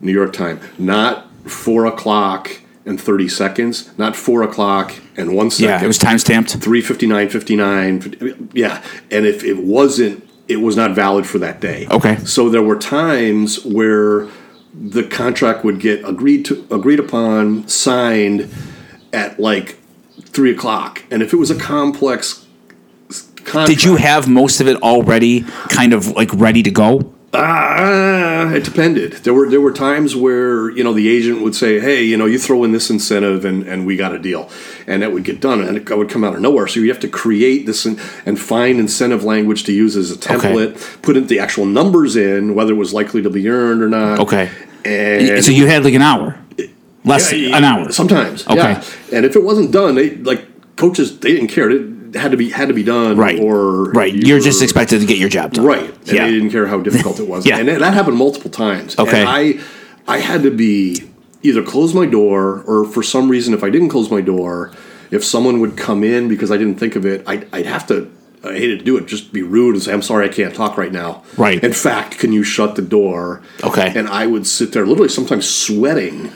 New 0.00 0.12
York 0.12 0.32
time, 0.32 0.60
not 0.78 1.26
four 1.44 1.84
o'clock 1.86 2.50
and 2.86 2.98
thirty 3.00 3.28
seconds, 3.28 3.90
not 3.98 4.16
four 4.16 4.42
o'clock 4.42 4.94
and 5.16 5.34
one 5.34 5.50
second. 5.50 5.68
Yeah, 5.68 5.84
it 5.84 5.86
was 5.86 5.98
time 5.98 6.18
stamped. 6.18 6.52
359 6.52 7.28
59 7.28 8.50
yeah 8.54 8.82
and 9.10 9.26
if 9.26 9.44
it 9.44 9.58
wasn't 9.58 10.26
it 10.48 10.56
was 10.56 10.76
not 10.76 10.94
valid 10.94 11.26
for 11.26 11.38
that 11.38 11.60
day 11.60 11.86
Okay. 11.90 12.16
so 12.24 12.48
there 12.48 12.62
were 12.62 12.78
times 12.78 13.62
where 13.64 14.28
the 14.72 15.02
contract 15.04 15.62
would 15.64 15.78
get 15.80 16.02
agreed 16.08 16.44
to 16.46 16.66
agreed 16.70 16.98
upon 16.98 17.68
signed 17.68 18.50
at 19.12 19.38
like 19.38 19.76
three 20.30 20.50
o'clock 20.50 21.04
and 21.10 21.22
if 21.22 21.32
it 21.32 21.36
was 21.36 21.50
a 21.50 21.58
complex 21.58 22.46
contract 23.44 23.68
Did 23.68 23.84
you 23.84 23.96
have 23.96 24.28
most 24.28 24.60
of 24.60 24.68
it 24.68 24.80
already 24.82 25.42
kind 25.68 25.92
of 25.92 26.08
like 26.08 26.30
ready 26.34 26.62
to 26.62 26.70
go? 26.70 27.14
Ah, 27.32 28.50
it 28.50 28.64
depended. 28.64 29.12
There 29.12 29.32
were 29.32 29.48
there 29.48 29.60
were 29.60 29.72
times 29.72 30.16
where 30.16 30.68
you 30.70 30.82
know 30.82 30.92
the 30.92 31.08
agent 31.08 31.42
would 31.42 31.54
say, 31.54 31.78
"Hey, 31.78 32.02
you 32.02 32.16
know, 32.16 32.26
you 32.26 32.40
throw 32.40 32.64
in 32.64 32.72
this 32.72 32.90
incentive, 32.90 33.44
and, 33.44 33.62
and 33.68 33.86
we 33.86 33.96
got 33.96 34.12
a 34.12 34.18
deal," 34.18 34.50
and 34.88 35.00
that 35.02 35.12
would 35.12 35.22
get 35.22 35.40
done, 35.40 35.60
and 35.60 35.76
it 35.76 35.96
would 35.96 36.08
come 36.08 36.24
out 36.24 36.34
of 36.34 36.40
nowhere. 36.40 36.66
So 36.66 36.80
you 36.80 36.88
have 36.88 36.98
to 37.00 37.08
create 37.08 37.66
this 37.66 37.86
and, 37.86 38.00
and 38.26 38.36
find 38.36 38.80
incentive 38.80 39.22
language 39.22 39.62
to 39.64 39.72
use 39.72 39.96
as 39.96 40.10
a 40.10 40.16
template, 40.16 41.02
put 41.02 41.16
in 41.16 41.28
the 41.28 41.38
actual 41.38 41.66
numbers 41.66 42.16
in, 42.16 42.56
whether 42.56 42.72
it 42.72 42.76
was 42.76 42.92
likely 42.92 43.22
to 43.22 43.30
be 43.30 43.48
earned 43.48 43.80
or 43.80 43.88
not. 43.88 44.18
Okay. 44.18 44.50
and 44.84 45.44
so 45.44 45.52
you 45.52 45.68
had 45.68 45.84
like 45.84 45.94
an 45.94 46.02
hour, 46.02 46.36
less 47.04 47.32
yeah, 47.32 47.56
an 47.56 47.64
hour. 47.64 47.92
sometimes. 47.92 48.46
Okay. 48.46 48.56
yeah. 48.56 48.84
and 49.12 49.24
if 49.24 49.36
it 49.36 49.42
wasn't 49.42 49.72
done, 49.72 49.94
they 49.94 50.16
like 50.16 50.76
coaches 50.76 51.18
they 51.20 51.32
didn't 51.32 51.48
care. 51.48 51.70
It 51.70 52.14
had 52.14 52.30
to 52.32 52.36
be 52.36 52.50
had 52.50 52.68
to 52.68 52.74
be 52.74 52.82
done. 52.82 53.16
Right. 53.16 53.38
or 53.38 53.90
right. 53.92 54.12
you 54.12 54.22
You're 54.22 54.40
just 54.40 54.62
expected 54.62 55.00
to 55.00 55.06
get 55.06 55.18
your 55.18 55.28
job 55.28 55.54
done. 55.54 55.64
Right. 55.64 55.90
And 55.90 56.12
Yeah. 56.12 56.26
they 56.26 56.32
didn't 56.32 56.50
care 56.50 56.66
how 56.66 56.80
difficult 56.80 57.20
it 57.20 57.28
was. 57.28 57.46
Yeah. 57.50 57.58
And 57.58 57.68
that 57.68 57.80
that 57.80 57.94
happened 57.94 58.16
multiple 58.16 58.50
times. 58.50 58.98
Okay. 58.98 59.20
And 59.20 59.28
I 59.28 59.60
I 60.06 60.18
had 60.18 60.42
to 60.42 60.50
be 60.50 61.08
either 61.42 61.62
close 61.62 61.94
my 61.94 62.06
door 62.06 62.62
or 62.66 62.84
for 62.84 63.02
some 63.02 63.28
reason 63.28 63.54
if 63.54 63.64
I 63.64 63.70
didn't 63.70 63.88
close 63.88 64.10
my 64.10 64.20
door, 64.20 64.72
if 65.10 65.24
someone 65.24 65.60
would 65.60 65.76
come 65.76 66.04
in 66.04 66.28
because 66.28 66.50
I 66.50 66.56
didn't 66.56 66.76
think 66.76 66.96
of 66.96 67.06
it, 67.06 67.22
I'd, 67.26 67.48
I'd 67.52 67.66
have 67.66 67.86
to 67.88 68.10
I 68.42 68.54
hated 68.54 68.78
to 68.78 68.84
do 68.86 68.96
it, 68.96 69.06
just 69.06 69.34
be 69.34 69.42
rude 69.42 69.74
and 69.74 69.82
say, 69.82 69.92
I'm 69.92 70.00
sorry, 70.00 70.24
I 70.24 70.32
can't 70.32 70.54
talk 70.54 70.78
right 70.78 70.92
now. 70.92 71.22
Right. 71.36 71.62
In 71.62 71.74
fact, 71.74 72.18
can 72.18 72.32
you 72.32 72.42
shut 72.42 72.74
the 72.74 72.82
door? 72.82 73.42
Okay. 73.62 73.92
And 73.94 74.08
I 74.08 74.26
would 74.26 74.46
sit 74.46 74.72
there 74.72 74.86
literally 74.86 75.10
sometimes 75.10 75.46
sweating 75.46 76.30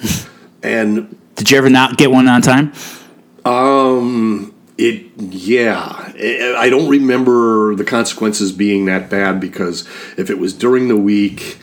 and 0.64 1.16
Did 1.36 1.50
you 1.50 1.58
ever 1.58 1.70
not 1.70 1.96
get 1.96 2.10
one 2.10 2.26
on 2.26 2.42
time? 2.42 2.72
Um, 3.44 4.54
it, 4.78 5.06
yeah. 5.18 5.78
I 6.16 6.54
I 6.58 6.70
don't 6.70 6.88
remember 6.88 7.74
the 7.74 7.84
consequences 7.84 8.52
being 8.52 8.86
that 8.86 9.10
bad 9.10 9.40
because 9.40 9.86
if 10.16 10.30
it 10.30 10.38
was 10.38 10.54
during 10.54 10.88
the 10.88 10.96
week, 10.96 11.58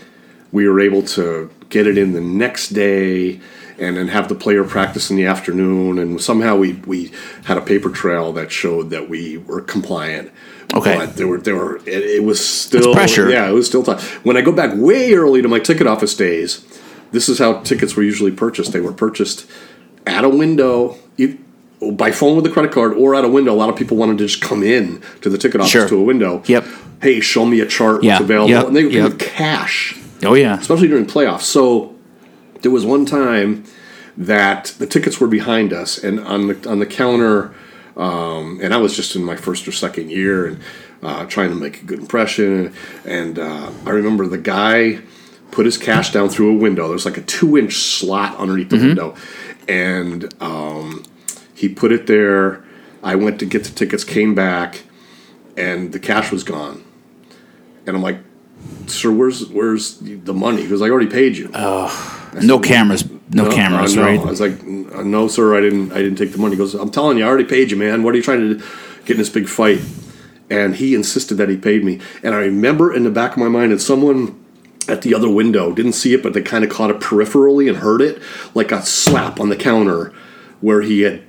we 0.52 0.68
were 0.68 0.80
able 0.80 1.04
to 1.04 1.50
get 1.70 1.88
it 1.88 1.98
in 1.98 2.14
the 2.14 2.22
next 2.22 2.70
day 2.70 3.40
and 3.80 3.98
then 3.98 4.10
have 4.10 4.30
the 4.30 4.36
player 4.36 4.64
practice 4.64 5.10
in 5.10 5.16
the 5.16 5.26
afternoon. 5.26 5.98
And 5.98 6.22
somehow 6.22 6.56
we, 6.56 6.74
we 6.74 7.12
had 7.46 7.58
a 7.58 7.62
paper 7.62 7.90
trail 7.90 8.32
that 8.34 8.52
showed 8.52 8.92
that 8.92 9.10
we 9.10 9.40
were 9.40 9.62
compliant. 9.62 10.32
Okay. 10.74 10.96
But 10.96 11.16
there 11.16 11.28
were, 11.28 11.40
there 11.40 11.56
were, 11.56 11.78
it, 11.78 11.88
it 11.88 12.24
was 12.24 12.46
still, 12.46 12.94
pressure. 12.94 13.30
Yeah, 13.30 13.50
it 13.50 13.54
was 13.54 13.68
still 13.68 13.84
tough. 13.84 14.24
When 14.24 14.38
I 14.38 14.42
go 14.42 14.52
back 14.52 14.72
way 14.76 15.14
early 15.14 15.42
to 15.42 15.48
my 15.48 15.60
ticket 15.60 15.88
office 15.88 16.16
days, 16.16 16.64
this 17.12 17.30
is 17.30 17.40
how 17.40 17.60
tickets 17.62 17.96
were 17.96 18.04
usually 18.04 18.32
purchased. 18.32 18.72
They 18.74 18.80
were 18.82 18.94
purchased 18.94 19.46
at 20.08 20.24
a 20.24 20.30
window 20.30 20.98
by 21.94 22.12
phone 22.12 22.36
with 22.36 22.46
a 22.46 22.50
credit 22.50 22.72
card 22.72 22.94
or 22.94 23.16
at 23.16 23.26
a 23.26 23.28
window. 23.28 23.54
A 23.54 23.56
lot 23.56 23.70
of 23.70 23.76
people 23.76 23.98
wanted 23.98 24.18
to 24.20 24.28
just 24.28 24.42
come 24.42 24.64
in 24.64 25.02
to 25.22 25.30
the 25.30 25.38
ticket 25.38 25.62
office 25.62 25.72
Sure. 25.72 25.88
to 25.90 25.98
a 25.98 26.04
window. 26.04 26.44
Yep. 26.46 26.66
Hey, 27.02 27.20
show 27.20 27.46
me 27.46 27.60
a 27.60 27.66
chart. 27.66 28.04
Yeah, 28.04 28.14
What's 28.14 28.24
available? 28.26 28.50
yep, 28.52 28.68
And 28.68 28.76
they 28.76 28.84
would 28.84 28.94
yep. 28.94 29.18
cash, 29.20 29.98
Oh 30.24 30.36
yeah. 30.36 30.60
especially 30.60 30.88
during 30.88 31.06
playoffs. 31.08 31.42
So 31.42 31.96
there 32.62 32.70
was 32.72 32.86
one 32.86 33.06
time 33.06 33.64
that 34.18 34.76
the 34.78 34.86
tickets 34.86 35.20
were 35.20 35.28
behind 35.28 35.74
us, 35.74 35.98
and 35.98 36.20
on 36.20 36.48
the 36.48 36.70
on 36.70 36.78
the 36.80 36.86
counter, 36.86 37.54
um, 37.98 38.60
and 38.62 38.74
I 38.74 38.78
was 38.78 38.96
just 38.96 39.16
in 39.16 39.24
my 39.24 39.36
first 39.36 39.68
or 39.68 39.72
second 39.72 40.12
year 40.12 40.46
and 40.46 40.60
uh, 41.02 41.26
trying 41.26 41.50
to 41.50 41.56
make 41.56 41.82
a 41.82 41.86
good 41.86 42.00
impression. 42.00 42.74
And 43.06 43.40
uh, 43.40 43.72
I 43.86 43.90
remember 43.90 44.28
the 44.28 44.38
guy 44.38 45.00
put 45.52 45.66
his 45.66 45.78
cash 45.78 46.12
down 46.12 46.30
through 46.30 46.52
a 46.52 46.58
window. 46.58 46.88
There's 46.88 47.06
like 47.06 47.18
a 47.18 47.22
two 47.22 47.58
inch 47.58 47.76
slot 47.76 48.38
underneath 48.38 48.70
the 48.70 48.78
window, 48.78 49.16
and 49.68 50.34
um, 50.42 51.04
he 51.54 51.70
put 51.70 51.92
it 51.92 52.08
there. 52.08 52.64
I 53.04 53.16
went 53.16 53.40
to 53.40 53.46
get 53.46 53.64
the 53.64 53.72
tickets, 53.72 54.04
came 54.04 54.34
back, 54.36 54.84
and 55.58 55.92
the 55.92 56.00
cash 56.00 56.32
was 56.32 56.44
gone. 56.44 56.84
And 57.86 57.96
I'm 57.96 58.02
like, 58.04 58.20
"Sir, 58.88 59.12
where's 59.12 59.48
where's 59.50 59.98
the 59.98 60.34
money?" 60.34 60.64
Because 60.64 60.82
I 60.82 60.90
already 60.90 61.10
paid 61.10 61.38
you. 61.38 61.50
No 62.42 62.60
cameras. 62.60 63.04
No, 63.34 63.50
cameras. 63.50 63.98
uh, 63.98 64.02
no. 64.02 64.08
Right. 64.08 64.20
I 64.20 64.26
was 64.26 64.42
like, 64.42 64.62
"Uh, 64.62 65.04
"No, 65.04 65.28
sir, 65.28 65.58
I 65.58 65.62
didn't. 65.62 65.92
I 65.92 65.98
didn't 65.98 66.18
take 66.18 66.32
the 66.32 66.38
money." 66.38 66.56
He 66.56 66.58
goes, 66.58 66.74
"I'm 66.76 66.92
telling 66.92 67.18
you, 67.18 67.26
I 67.26 67.28
already 67.28 67.46
paid 67.46 67.72
you, 67.72 67.78
man. 67.78 68.04
What 68.04 68.14
are 68.14 68.18
you 68.18 68.24
trying 68.24 68.42
to 68.42 68.64
get 69.06 69.12
in 69.12 69.18
this 69.18 69.30
big 69.30 69.48
fight?" 69.48 69.82
And 70.50 70.76
he 70.76 70.94
insisted 70.96 71.36
that 71.36 71.48
he 71.48 71.56
paid 71.56 71.84
me. 71.86 72.00
And 72.24 72.36
I 72.36 72.40
remember 72.40 72.94
in 72.94 73.04
the 73.04 73.10
back 73.10 73.32
of 73.32 73.38
my 73.38 73.48
mind, 73.48 73.72
and 73.72 73.82
someone 73.82 74.41
at 74.92 75.02
the 75.02 75.16
other 75.16 75.30
window 75.30 75.72
didn't 75.72 75.94
see 75.94 76.14
it, 76.14 76.22
but 76.22 76.34
they 76.34 76.42
kind 76.42 76.64
of 76.64 76.70
caught 76.70 76.90
it 76.92 77.00
peripherally 77.00 77.68
and 77.70 77.78
heard 77.80 78.02
it, 78.02 78.22
like 78.54 78.72
a 78.72 78.82
slap 78.84 79.40
on 79.40 79.50
the 79.50 79.56
counter, 79.56 80.14
where 80.60 80.82
he 80.82 81.02
had 81.02 81.24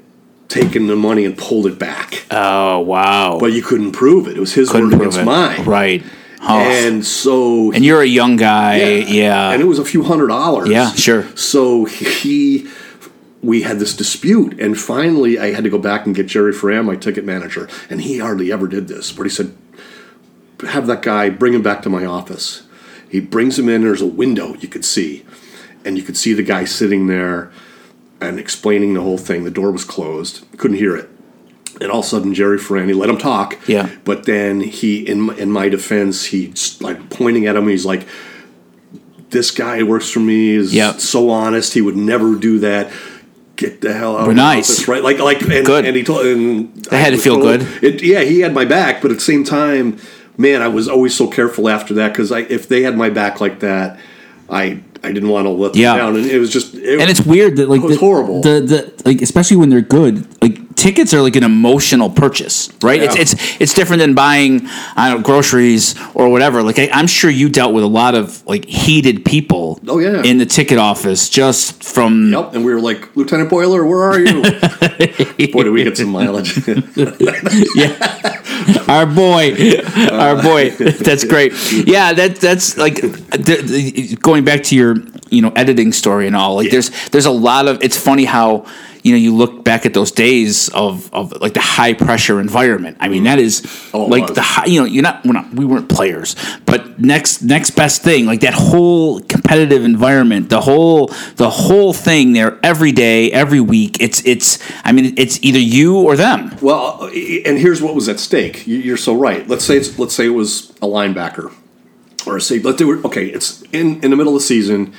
taken 0.49 0.87
the 0.88 0.97
money 0.97 1.25
and 1.25 1.38
pulled 1.38 1.66
it 1.66 1.78
back. 1.78 2.26
Oh 2.31 2.81
wow. 2.81 3.38
But 3.40 3.52
you 3.52 3.62
couldn't 3.62 3.92
prove 3.92 4.26
it. 4.28 4.37
It 4.37 4.40
was 4.40 4.52
his 4.54 4.71
Couldn't 4.71 4.90
word 4.90 4.97
against 5.00 5.19
it. 5.19 5.25
mine. 5.25 5.64
Right. 5.64 6.02
Oh. 6.42 6.59
And 6.59 7.07
so 7.07 7.73
And 7.73 7.85
you're 7.85 8.02
a 8.02 8.07
young 8.07 8.37
guy. 8.37 8.76
Yeah. 9.07 9.52
and 9.52 9.62
it 9.62 9.66
was 9.66 9.78
a 9.78 9.85
few 9.85 10.02
hundred 10.02 10.26
dollars. 10.26 10.69
Yeah, 10.69 10.90
sure. 10.92 11.25
So 11.37 11.85
he, 11.85 12.69
we 13.42 13.62
had 13.62 13.78
this 13.78 13.97
dispute, 13.97 14.59
and 14.61 14.76
finally 14.78 15.38
I 15.38 15.52
had 15.52 15.62
to 15.64 15.71
go 15.71 15.78
back 15.78 16.04
and 16.04 16.14
get 16.16 16.26
Jerry 16.26 16.52
Foran, 16.52 16.85
my 16.85 16.97
ticket 16.97 17.25
manager, 17.25 17.69
and 17.88 18.00
he 18.02 18.19
hardly 18.19 18.50
ever 18.52 18.66
did 18.66 18.88
this. 18.88 19.12
But 19.12 19.23
he 19.23 19.31
said, 19.31 19.54
"Have 20.69 20.87
that 20.88 21.02
guy 21.02 21.31
bring 21.31 21.54
him 21.54 21.62
back 21.62 21.83
to 21.83 21.88
my 21.88 22.04
office." 22.04 22.62
He 23.12 23.21
brings 23.21 23.59
him 23.59 23.69
in. 23.69 23.83
There's 23.83 24.00
a 24.00 24.07
window 24.07 24.54
you 24.57 24.69
could 24.69 24.85
see, 24.87 25.25
and 25.85 25.99
you 25.99 26.02
could 26.02 26.16
see 26.16 26.33
the 26.33 26.42
guy 26.42 26.64
sitting 26.64 27.07
there 27.09 27.52
and 28.23 28.38
explaining 28.40 28.95
the 28.95 29.02
whole 29.02 29.19
thing. 29.19 29.45
The 29.45 29.50
door 29.50 29.71
was 29.71 29.85
closed. 29.85 30.47
Couldn't 30.57 30.78
hear 30.78 30.97
it. 30.97 31.11
And 31.81 31.90
all 31.90 31.99
of 32.00 32.07
a 32.07 32.09
sudden, 32.09 32.33
Jerry 32.33 32.59
Foran, 32.59 32.87
he 32.87 32.95
let 32.95 33.11
him 33.11 33.19
talk. 33.19 33.59
Yeah. 33.69 33.90
But 34.04 34.25
then 34.25 34.61
he, 34.62 35.07
in 35.07 35.21
my, 35.21 35.35
in 35.37 35.50
my 35.50 35.69
defense, 35.69 36.25
he's 36.26 36.81
like 36.81 37.11
pointing 37.11 37.47
at 37.47 37.54
him. 37.54 37.69
He's 37.69 37.85
like, 37.85 38.07
"This 39.31 39.50
guy 39.50 39.78
who 39.78 39.87
works 39.87 40.09
for 40.11 40.21
me 40.21 40.50
is 40.50 40.73
Yep. 40.75 41.00
so 41.00 41.28
honest. 41.31 41.75
He 41.75 41.81
would 41.83 41.97
never 41.97 42.35
do 42.37 42.59
that. 42.61 42.90
Get 43.57 43.83
the 43.83 43.92
hell 43.92 44.16
out 44.16 44.25
We're 44.25 44.31
of 44.31 44.37
my 44.38 44.54
nice. 44.54 44.71
office, 44.71 44.88
right? 44.88 45.02
Like, 45.02 45.19
like, 45.19 45.42
and, 45.42 45.66
Good. 45.66 45.85
And 45.85 45.95
he 45.95 46.02
told, 46.02 46.25
and 46.25 46.75
That 46.87 46.97
had 46.99 47.11
to 47.11 47.19
feel 47.19 47.37
good. 47.38 47.62
It, 47.83 48.02
yeah, 48.02 48.21
he 48.21 48.40
had 48.40 48.54
my 48.54 48.64
back, 48.64 49.02
but 49.02 49.11
at 49.11 49.19
the 49.19 49.23
same 49.25 49.45
time, 49.45 49.99
man, 50.42 50.61
I 50.61 50.68
was 50.68 50.88
always 50.88 51.16
so 51.16 51.26
careful 51.28 51.68
after 51.68 51.94
that 51.94 52.08
because 52.12 52.30
I, 52.32 52.40
if 52.40 52.68
they 52.68 52.82
had 52.82 52.96
my 52.96 53.08
back 53.08 53.40
like 53.40 53.61
that, 53.61 53.99
I, 54.50 54.82
I 55.02 55.12
didn't 55.12 55.30
want 55.30 55.46
to 55.46 55.50
let 55.50 55.72
them 55.72 55.80
Yeah. 55.82 55.96
down, 55.96 56.16
and 56.16 56.26
it 56.26 56.38
was 56.38 56.52
just, 56.52 56.75
it, 56.75 57.00
and 57.00 57.08
it's 57.11 57.22
weird 57.25 57.56
that 57.56 57.68
like 57.70 57.80
It 57.80 57.84
was 57.84 57.94
the, 57.94 58.00
horrible. 58.00 58.42
The 58.42 58.61
the 58.61 59.02
like 59.08 59.22
especially 59.22 59.56
when 59.56 59.70
they're 59.70 59.80
good, 59.80 60.26
like 60.42 60.72
tickets 60.82 61.14
are 61.14 61.22
like 61.22 61.36
an 61.36 61.44
emotional 61.44 62.10
purchase, 62.10 62.68
right? 62.82 63.00
Yeah. 63.00 63.12
It's 63.14 63.34
it's 63.34 63.60
it's 63.60 63.74
different 63.74 64.00
than 64.00 64.14
buying 64.14 64.66
I 64.96 65.08
don't 65.08 65.18
know 65.18 65.24
groceries 65.24 65.94
or 66.14 66.28
whatever. 66.28 66.62
Like 66.62 66.78
I, 66.78 66.88
I'm 66.92 67.06
sure 67.06 67.30
you 67.30 67.48
dealt 67.48 67.72
with 67.72 67.84
a 67.84 67.92
lot 68.02 68.14
of 68.16 68.44
like 68.46 68.64
heated 68.64 69.24
people. 69.24 69.78
Oh, 69.86 69.98
yeah. 69.98 70.22
in 70.22 70.38
the 70.38 70.46
ticket 70.46 70.78
office 70.78 71.28
just 71.28 71.84
from 71.84 72.32
Yep, 72.32 72.54
and 72.54 72.64
we 72.64 72.74
were 72.74 72.80
like, 72.80 73.14
Lieutenant 73.16 73.50
Boiler, 73.50 73.84
where 73.84 74.02
are 74.02 74.18
you? 74.18 74.42
Boy, 75.52 75.62
did 75.64 75.70
we 75.70 75.84
get 75.84 75.96
some 75.96 76.08
mileage. 76.08 76.66
yeah, 77.76 78.40
our 78.88 79.06
boy, 79.06 79.54
our 80.10 80.40
boy. 80.42 80.70
That's 80.70 81.24
great. 81.24 81.52
Yeah, 81.86 82.12
that 82.12 82.36
that's 82.36 82.76
like 82.76 82.96
the, 83.00 83.62
the, 83.64 84.16
going 84.16 84.44
back 84.44 84.62
to 84.64 84.76
your 84.76 84.96
you 85.30 85.42
know 85.42 85.52
editing 85.56 85.92
story 85.92 86.26
and 86.26 86.36
all. 86.36 86.56
Like 86.56 86.66
Yeah. 86.66 86.72
there's 86.72 87.08
there's 87.10 87.26
a 87.26 87.30
lot 87.30 87.68
of. 87.68 87.82
It's 87.82 87.96
funny 87.96 88.24
how 88.24 88.66
you 89.02 89.12
know 89.12 89.18
you 89.18 89.35
look 89.35 89.64
back 89.64 89.85
at 89.87 89.94
those 89.94 90.11
days 90.12 90.68
of 90.71 91.12
of 91.12 91.32
like 91.40 91.54
the 91.54 91.61
high 91.61 91.92
pressure 91.92 92.40
environment. 92.40 92.97
I 93.00 93.09
mean 93.09 93.25
that 93.25 93.38
is 93.38 93.62
Oh, 93.92 94.04
like 94.06 94.32
the 94.35 94.42
high. 94.42 94.66
You 94.66 94.80
know 94.80 94.87
you're 94.87 95.02
not 95.02 95.25
we're 95.25 95.32
not 95.32 95.52
we 95.52 95.64
weren't 95.64 95.88
players, 95.88 96.37
but 96.66 96.99
next 97.00 97.42
next 97.42 97.71
best 97.73 98.02
thing 98.02 98.26
like 98.26 98.40
that 98.40 98.54
whole 98.54 99.21
competitive 99.21 99.85
environment, 99.85 100.49
the 100.50 100.61
whole 100.61 101.09
the 101.37 101.50
whole 101.50 101.92
thing 101.92 102.32
there 102.32 102.59
every 102.62 102.92
day, 102.92 103.30
every 103.32 103.61
week. 103.61 103.99
It's 104.00 104.25
it's. 104.25 104.59
I 104.85 104.92
mean 104.92 105.14
it's 105.16 105.38
either 105.42 105.59
you 105.59 105.99
or 105.99 106.16
them. 106.16 106.56
well, 106.61 106.99
uh, 107.02 107.09
and 107.47 107.59
here's 107.59 107.82
what 107.82 107.94
was 107.94 108.09
at 108.09 108.21
stake. 108.21 108.66
You- 108.66 108.78
You're 108.78 108.97
so 108.97 109.14
right. 109.14 109.47
Let's 109.49 109.64
say 109.64 109.76
it's, 109.76 109.99
let's 109.99 110.14
say 110.14 110.26
it 110.26 110.30
was 110.42 110.71
a 110.82 110.87
linebacker, 110.87 111.52
or 112.26 112.38
say 112.40 112.61
let 112.61 112.78
they 112.78 112.85
were 112.85 112.99
okay. 113.06 113.26
It's 113.26 113.62
in 113.73 114.00
in 114.02 114.11
the 114.11 114.16
middle 114.16 114.35
of 114.37 114.40
the 114.42 114.47
season. 114.47 114.92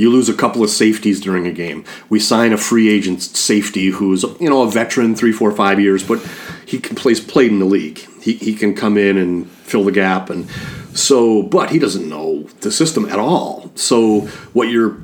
You 0.00 0.10
lose 0.10 0.30
a 0.30 0.34
couple 0.34 0.64
of 0.64 0.70
safeties 0.70 1.20
during 1.20 1.46
a 1.46 1.52
game. 1.52 1.84
We 2.08 2.20
sign 2.20 2.54
a 2.54 2.56
free 2.56 2.88
agent 2.88 3.20
safety 3.20 3.88
who's 3.88 4.22
you 4.40 4.48
know 4.48 4.62
a 4.62 4.70
veteran, 4.70 5.14
three, 5.14 5.30
four, 5.30 5.52
five 5.52 5.78
years, 5.78 6.02
but 6.02 6.26
he 6.64 6.78
can 6.78 6.96
plays 6.96 7.20
played 7.20 7.52
in 7.52 7.58
the 7.58 7.66
league. 7.66 7.98
He 8.22 8.32
he 8.32 8.54
can 8.54 8.74
come 8.74 8.96
in 8.96 9.18
and 9.18 9.50
fill 9.50 9.84
the 9.84 9.92
gap, 9.92 10.30
and 10.30 10.48
so 10.94 11.42
but 11.42 11.68
he 11.70 11.78
doesn't 11.78 12.08
know 12.08 12.44
the 12.62 12.72
system 12.72 13.04
at 13.10 13.18
all. 13.18 13.70
So 13.74 14.22
what 14.54 14.68
you're 14.68 14.96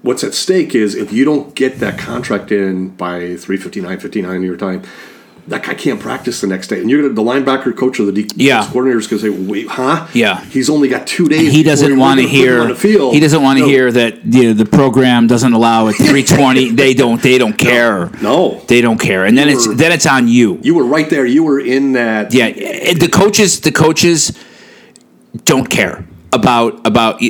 what's 0.00 0.24
at 0.24 0.32
stake 0.32 0.74
is 0.74 0.94
if 0.94 1.12
you 1.12 1.26
don't 1.26 1.54
get 1.54 1.80
that 1.80 1.98
contract 1.98 2.50
in 2.50 2.88
by 2.90 3.36
359 3.36 3.98
59 3.98 4.42
your 4.42 4.56
time 4.56 4.82
that 5.48 5.62
guy 5.64 5.74
can't 5.74 5.98
practice 6.00 6.40
the 6.40 6.46
next 6.46 6.68
day. 6.68 6.80
And 6.80 6.88
you're 6.90 7.02
gonna 7.02 7.14
the 7.14 7.22
linebacker 7.22 7.76
coach 7.76 7.98
or 8.00 8.04
the 8.04 8.12
defense 8.12 8.34
Yeah. 8.36 8.66
coordinator 8.66 8.98
is 8.98 9.06
going 9.06 9.22
to 9.22 9.32
say 9.32 9.38
wait 9.50 9.66
huh? 9.68 10.06
Yeah. 10.14 10.40
he's 10.44 10.68
only 10.70 10.88
got 10.88 11.06
two 11.06 11.28
days 11.28 11.52
he 11.52 11.62
doesn't 11.62 11.96
want 11.98 12.20
to 12.20 12.26
gonna 12.26 12.38
put 12.38 12.48
him 12.48 12.66
hear 12.66 12.74
field. 12.76 13.14
he 13.14 13.20
doesn't 13.20 13.42
want 13.42 13.58
to 13.58 13.64
No. 13.64 13.68
hear 13.70 13.90
that 13.92 14.24
you 14.26 14.44
know, 14.44 14.52
the 14.52 14.66
program 14.66 15.26
doesn't 15.26 15.52
allow 15.52 15.86
it 15.88 15.94
320 15.96 16.70
they 16.82 16.94
don't 16.94 17.20
they 17.22 17.38
don't 17.38 17.56
care. 17.56 18.10
No. 18.22 18.62
They 18.68 18.80
don't 18.80 18.98
care. 18.98 19.24
And 19.24 19.36
then 19.38 19.48
You 19.48 19.54
it's 19.54 19.66
then 19.76 19.92
it's 19.92 20.06
on 20.06 20.28
you. 20.28 20.58
You 20.62 20.74
were 20.74 20.84
right 20.84 21.08
there. 21.10 21.26
You 21.26 21.42
were 21.44 21.60
in 21.60 21.92
that 21.92 22.32
yeah. 22.34 22.46
And 22.46 23.00
the 23.00 23.08
coaches 23.08 23.60
the 23.60 23.72
coaches 23.72 24.32
don't 25.44 25.68
care 25.68 26.04
about 26.32 26.86
about 26.86 27.20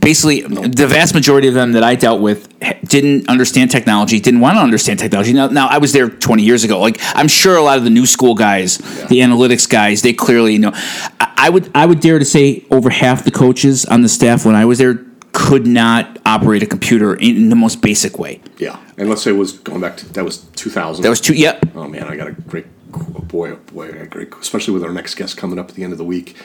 basically 0.00 0.40
the 0.42 0.86
vast 0.86 1.14
majority 1.14 1.46
of 1.48 1.54
them 1.54 1.72
that 1.72 1.82
I 1.84 1.94
dealt 1.94 2.20
with 2.20 2.48
didn't 2.88 3.28
understand 3.28 3.70
technology, 3.70 4.18
didn't 4.20 4.40
want 4.40 4.56
to 4.56 4.62
understand 4.62 4.98
technology. 4.98 5.32
Now, 5.32 5.48
now 5.48 5.66
I 5.68 5.78
was 5.78 5.92
there 5.92 6.08
20 6.08 6.42
years 6.42 6.64
ago. 6.64 6.80
Like 6.80 6.98
I'm 7.14 7.28
sure 7.28 7.56
a 7.56 7.62
lot 7.62 7.76
of 7.78 7.84
the 7.84 7.90
new 7.90 8.06
school 8.06 8.34
guys, 8.34 8.78
the 8.78 9.20
analytics 9.20 9.68
guys, 9.68 10.02
they 10.02 10.12
clearly 10.12 10.56
know. 10.58 10.72
I, 11.20 11.34
I 11.36 11.50
would 11.50 11.70
I 11.74 11.86
would 11.86 12.00
dare 12.00 12.18
to 12.18 12.24
say 12.24 12.64
over 12.70 12.90
half 12.90 13.24
the 13.24 13.30
coaches 13.30 13.84
on 13.84 14.02
the 14.02 14.08
staff 14.08 14.44
when 14.46 14.54
I 14.54 14.64
was 14.64 14.78
there 14.78 15.04
could 15.32 15.66
not 15.66 16.18
operate 16.26 16.62
a 16.62 16.66
computer 16.66 17.14
in 17.14 17.50
the 17.50 17.56
most 17.56 17.80
basic 17.82 18.18
way. 18.18 18.40
yeah 18.58 18.80
and 18.98 19.08
let's 19.08 19.22
say 19.22 19.30
it 19.30 19.34
was 19.34 19.52
going 19.52 19.80
back 19.80 19.96
to 19.96 20.12
that 20.14 20.24
was 20.24 20.38
2000 20.56 21.02
That 21.04 21.08
was 21.08 21.20
two. 21.20 21.34
Yep. 21.34 21.66
oh 21.76 21.86
man 21.88 22.04
I 22.04 22.16
got 22.16 22.26
a 22.26 22.32
great 22.32 22.66
oh 22.94 23.20
boy 23.20 23.50
oh 23.52 23.56
boy 23.72 23.88
I 23.88 23.92
got 23.92 24.02
a 24.02 24.06
great 24.06 24.34
especially 24.40 24.74
with 24.74 24.82
our 24.82 24.92
next 24.92 25.14
guest 25.14 25.36
coming 25.36 25.58
up 25.58 25.68
at 25.68 25.76
the 25.76 25.84
end 25.84 25.92
of 25.92 25.98
the 25.98 26.04
week 26.04 26.36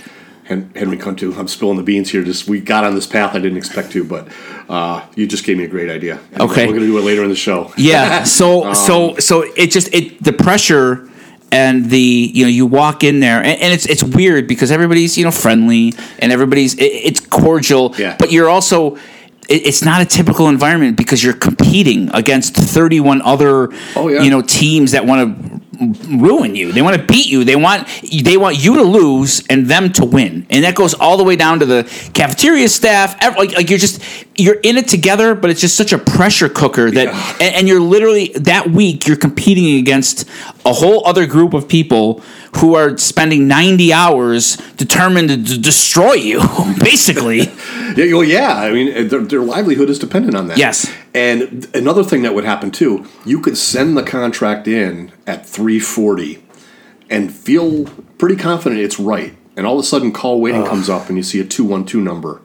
Henry 0.46 0.98
Kuntu. 0.98 1.36
I'm 1.38 1.48
spilling 1.48 1.78
the 1.78 1.84
beans 1.84 2.10
here. 2.12 2.24
Just 2.24 2.48
we 2.48 2.60
got 2.62 2.84
on 2.84 2.94
this 2.96 3.08
path 3.08 3.34
I 3.36 3.40
didn't 3.40 3.58
expect 3.58 3.92
to, 3.94 4.04
but 4.04 4.28
uh, 4.70 5.06
you 5.16 5.26
just 5.28 5.44
gave 5.44 5.58
me 5.58 5.64
a 5.64 5.68
great 5.68 5.90
idea. 5.90 6.20
And 6.34 6.42
Okay. 6.44 6.68
we're 6.68 6.74
gonna 6.74 6.86
do 6.86 6.98
it 6.98 7.02
later 7.04 7.24
in 7.24 7.30
the 7.30 7.36
show. 7.36 7.74
Yeah. 7.78 8.24
So 8.24 8.74
so 8.88 9.18
so 9.18 9.42
it 9.42 9.72
just 9.72 9.94
it 9.94 10.24
the 10.24 10.34
pressure 10.34 11.10
and 11.52 11.90
the 11.90 12.00
you 12.34 12.44
know 12.44 12.50
you 12.50 12.66
walk 12.66 13.04
in 13.04 13.20
there 13.22 13.38
and, 13.38 13.60
and 13.60 13.74
it's 13.74 13.86
it's 13.88 14.04
weird 14.04 14.48
because 14.48 14.72
everybody's 14.72 15.18
you 15.18 15.24
know 15.24 15.32
friendly 15.32 15.94
and 16.20 16.32
everybody's 16.32 16.76
it, 16.76 16.84
it's 16.84 17.20
cordial. 17.20 17.96
Yeah. 17.98 18.16
But 18.20 18.32
you're 18.32 18.50
also 18.50 18.98
it's 19.48 19.84
not 19.84 20.02
a 20.02 20.06
typical 20.06 20.48
environment 20.50 20.98
because 20.98 21.24
you're 21.24 21.36
competing 21.36 22.10
against 22.16 22.56
31 22.56 23.22
other 23.22 23.70
Oh, 23.96 24.08
yeah. 24.08 24.22
you 24.24 24.30
know 24.32 24.42
teams 24.42 24.92
that 24.94 25.06
want 25.06 25.22
to 25.52 25.62
ruin 26.08 26.56
you. 26.56 26.72
They 26.72 26.82
want 26.82 26.96
to 26.98 27.04
beat 27.04 27.28
you. 27.28 27.44
They 27.44 27.56
want 27.56 27.88
they 28.24 28.38
want 28.38 28.64
you 28.64 28.76
to 28.76 28.84
lose 28.84 29.46
and 29.50 29.68
them 29.68 29.92
to 29.94 30.06
win. 30.06 30.46
And 30.50 30.64
that 30.64 30.76
goes 30.76 30.94
all 30.94 31.18
the 31.18 31.24
way 31.24 31.36
down 31.36 31.60
to 31.60 31.66
the 31.66 31.84
cafeteria 32.14 32.68
staff. 32.70 33.16
Like, 33.38 33.54
like 33.54 33.70
you're 33.70 33.80
just 33.80 34.02
you're 34.38 34.60
in 34.64 34.78
it 34.78 34.88
together, 34.88 35.36
but 35.36 35.50
it's 35.50 35.62
just 35.62 35.76
such 35.76 35.94
a 35.94 35.98
pressure 35.98 36.50
cooker 36.50 36.92
that 36.92 37.06
Yeah. 37.08 37.38
and, 37.42 37.56
and 37.56 37.68
you're 37.68 37.80
literally 37.82 38.30
that 38.36 38.70
week 38.70 39.08
you're 39.08 39.18
competing 39.18 39.78
against 39.80 40.28
a 40.66 40.74
whole 40.74 41.06
other 41.08 41.26
group 41.26 41.54
of 41.54 41.68
people 41.68 42.22
who 42.58 42.76
are 42.76 42.98
spending 42.98 43.48
90 43.48 43.92
hours 43.92 44.58
determined 44.78 45.30
to 45.30 45.38
d- 45.38 45.62
destroy 45.62 46.14
you 46.14 46.40
basically. 46.80 47.52
Yeah, 47.96 48.14
well, 48.14 48.26
yeah. 48.26 48.58
I 48.58 48.74
mean, 48.74 49.08
their, 49.08 49.22
their 49.22 49.40
livelihood 49.40 49.90
is 49.90 50.00
dependent 50.00 50.36
on 50.36 50.48
that. 50.48 50.58
Yes. 50.58 50.92
And 51.14 51.66
another 51.74 52.04
thing 52.04 52.24
that 52.24 52.36
would 52.36 52.44
happen 52.44 52.70
too, 52.70 53.06
you 53.26 53.40
could 53.40 53.58
send 53.58 53.96
the 53.96 54.04
contract 54.04 54.68
in 54.68 55.14
at 55.26 55.46
340 55.46 56.44
and 57.10 57.34
feel 57.34 57.86
pretty 58.18 58.36
confident 58.36 58.82
it's 58.82 59.00
right. 59.00 59.38
And 59.56 59.66
all 59.66 59.80
of 59.80 59.80
a 59.80 59.88
sudden, 59.88 60.12
call 60.12 60.42
waiting 60.42 60.66
comes 60.66 60.90
up 60.90 61.08
and 61.08 61.16
you 61.16 61.24
see 61.24 61.40
a 61.40 61.46
212 61.46 62.04
number. 62.04 62.42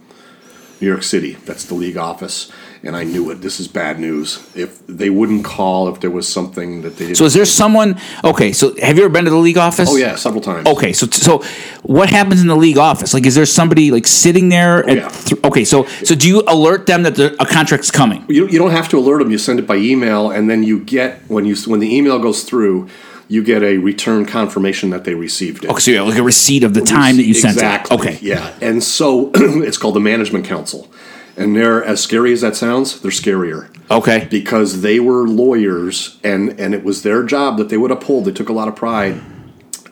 New 0.81 0.87
York 0.87 1.03
City, 1.03 1.33
that's 1.33 1.65
the 1.65 1.75
league 1.75 1.97
office. 1.97 2.53
And 2.83 2.97
I 2.97 3.05
knew 3.05 3.31
it. 3.31 3.43
This 3.43 3.61
is 3.61 3.69
bad 3.69 4.01
news. 4.01 4.39
If 4.55 4.87
they 4.87 5.11
wouldn't 5.11 5.45
call 5.45 5.89
if 5.89 6.01
there 6.01 6.11
was 6.11 6.27
something 6.27 6.81
that 6.83 6.97
they 6.97 7.07
didn't. 7.07 7.19
So 7.19 7.25
is 7.25 7.35
there 7.35 7.45
someone 7.45 8.01
okay, 8.25 8.53
so 8.53 8.75
have 8.77 8.97
you 8.97 9.05
ever 9.05 9.13
been 9.13 9.25
to 9.25 9.31
the 9.31 9.37
league 9.37 9.59
office? 9.59 9.91
oh, 9.91 9.97
yeah, 9.97 10.17
several 10.17 10.41
times. 10.41 10.67
Okay, 10.67 10.93
so 10.93 11.07
so 11.07 11.43
what 11.83 12.09
happens 12.09 12.41
in 12.41 12.47
the 12.47 12.57
league 12.57 12.79
office? 12.79 13.13
Like, 13.13 13.27
is 13.27 13.35
there 13.35 13.47
somebody 13.47 13.91
like 13.91 14.07
sitting 14.07 14.49
there? 14.49 14.89
Oh, 14.89 14.93
yeah. 14.93 15.09
th- 15.09 15.45
okay, 15.45 15.65
so 15.65 15.85
so 16.05 16.15
do 16.15 16.27
you 16.27 16.43
alert 16.49 16.87
them 16.87 17.03
that 17.03 17.17
the, 17.17 17.37
a 17.41 17.47
contract's 17.47 17.91
coming? 17.91 18.25
You, 18.29 18.49
you 18.49 18.59
don't 18.59 18.71
have 18.71 18.89
to 18.91 18.99
alert 18.99 19.19
them. 19.19 19.31
You 19.31 19.39
send 19.39 19.59
it 19.59 19.67
by 19.67 19.77
email, 19.77 20.31
and 20.31 20.49
then 20.49 20.63
you 20.63 20.81
get 20.81 21.21
when 21.29 21.45
you 21.45 21.57
when 21.67 21.81
the 21.81 21.95
email 21.95 22.19
goes 22.19 22.45
through, 22.45 22.89
you 23.31 23.45
get 23.45 23.63
a 23.63 23.79
return 23.79 24.27
confirmation 24.27 24.91
that 24.91 25.05
they 25.05 25.15
received 25.15 25.65
it. 25.65 25.71
Okay, 25.71 25.81
so 25.81 25.91
you 25.93 25.99
have 25.99 26.09
like 26.09 26.19
a 26.19 26.23
receipt 26.23 26.65
of 26.65 26.75
the 26.75 26.81
time 26.81 27.17
that 27.17 27.25
you 27.25 27.35
sent 27.35 27.55
exactly. 27.55 27.97
it. 27.97 28.01
Okay, 28.01 28.19
Yeah, 28.21 28.53
and 28.61 28.83
so 28.83 29.31
it's 29.35 29.79
called 29.79 29.95
the 29.95 30.01
management 30.01 30.45
council, 30.45 30.89
and 31.37 31.57
they're 31.57 31.83
as 31.83 32.03
scary 32.03 32.33
as 32.33 32.41
that 32.41 32.57
sounds. 32.57 33.01
They're 33.01 33.11
scarier 33.11 33.69
okay, 33.91 34.29
because 34.31 34.83
they 34.83 35.01
were 35.01 35.27
lawyers, 35.27 36.19
and 36.23 36.59
and 36.61 36.75
it 36.75 36.85
was 36.85 37.03
their 37.03 37.23
job 37.23 37.59
that 37.59 37.69
they 37.69 37.77
would 37.77 37.91
uphold. 37.91 38.25
They 38.25 38.33
took 38.33 38.49
a 38.49 38.53
lot 38.53 38.69
of 38.69 38.77
pride 38.77 39.21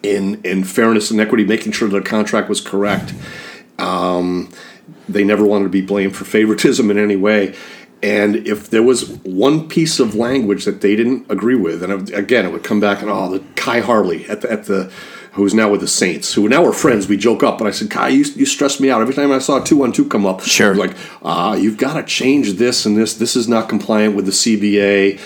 in 0.02 0.40
in 0.44 0.64
fairness 0.64 1.10
and 1.10 1.20
equity, 1.20 1.44
making 1.44 1.72
sure 1.72 1.88
their 1.88 2.00
contract 2.00 2.48
was 2.48 2.60
correct. 2.60 3.14
Um, 3.78 4.50
they 5.08 5.24
never 5.24 5.44
wanted 5.44 5.64
to 5.64 5.70
be 5.70 5.80
blamed 5.80 6.16
for 6.16 6.24
favoritism 6.24 6.90
in 6.90 6.98
any 6.98 7.16
way. 7.16 7.54
And 8.00 8.36
if 8.46 8.70
there 8.70 8.82
was 8.82 9.08
one 9.24 9.68
piece 9.68 9.98
of 9.98 10.14
language 10.14 10.64
that 10.66 10.82
they 10.82 10.94
didn't 10.94 11.28
agree 11.30 11.56
with, 11.56 11.82
and 11.82 12.08
it- 12.08 12.16
again, 12.16 12.46
it 12.46 12.52
would 12.52 12.62
come 12.62 12.78
back 12.78 13.02
and 13.02 13.10
oh, 13.10 13.28
the 13.30 13.40
Khai 13.56 13.80
Harley 13.82 14.24
at 14.26 14.42
the, 14.42 14.52
at 14.52 14.64
the 14.66 14.92
who's 15.38 15.54
now 15.54 15.70
with 15.70 15.80
the 15.80 15.88
Saints, 15.88 16.34
who 16.34 16.48
now 16.48 16.62
we're 16.62 16.72
friends. 16.72 17.08
We 17.08 17.16
joke 17.16 17.42
up, 17.42 17.60
and 17.60 17.68
I 17.68 17.70
said, 17.70 17.88
Khai, 17.88 18.10
you, 18.10 18.24
you 18.34 18.46
stress 18.46 18.80
me 18.80 18.90
out 18.90 19.00
every 19.00 19.14
time 19.14 19.32
I 19.32 19.38
saw 19.38 19.58
two 19.60 19.76
one 19.76 19.92
two 19.92 20.08
come 20.08 20.26
up. 20.26 20.42
Sure. 20.42 20.74
like 20.74 20.94
ah, 21.22 21.54
you've 21.54 21.78
got 21.78 21.94
to 21.94 22.02
change 22.02 22.54
this 22.54 22.84
and 22.86 22.96
this. 22.96 23.14
This 23.14 23.36
is 23.36 23.48
not 23.48 23.68
compliant 23.68 24.14
with 24.14 24.26
the 24.26 24.32
CBA. 24.32 25.20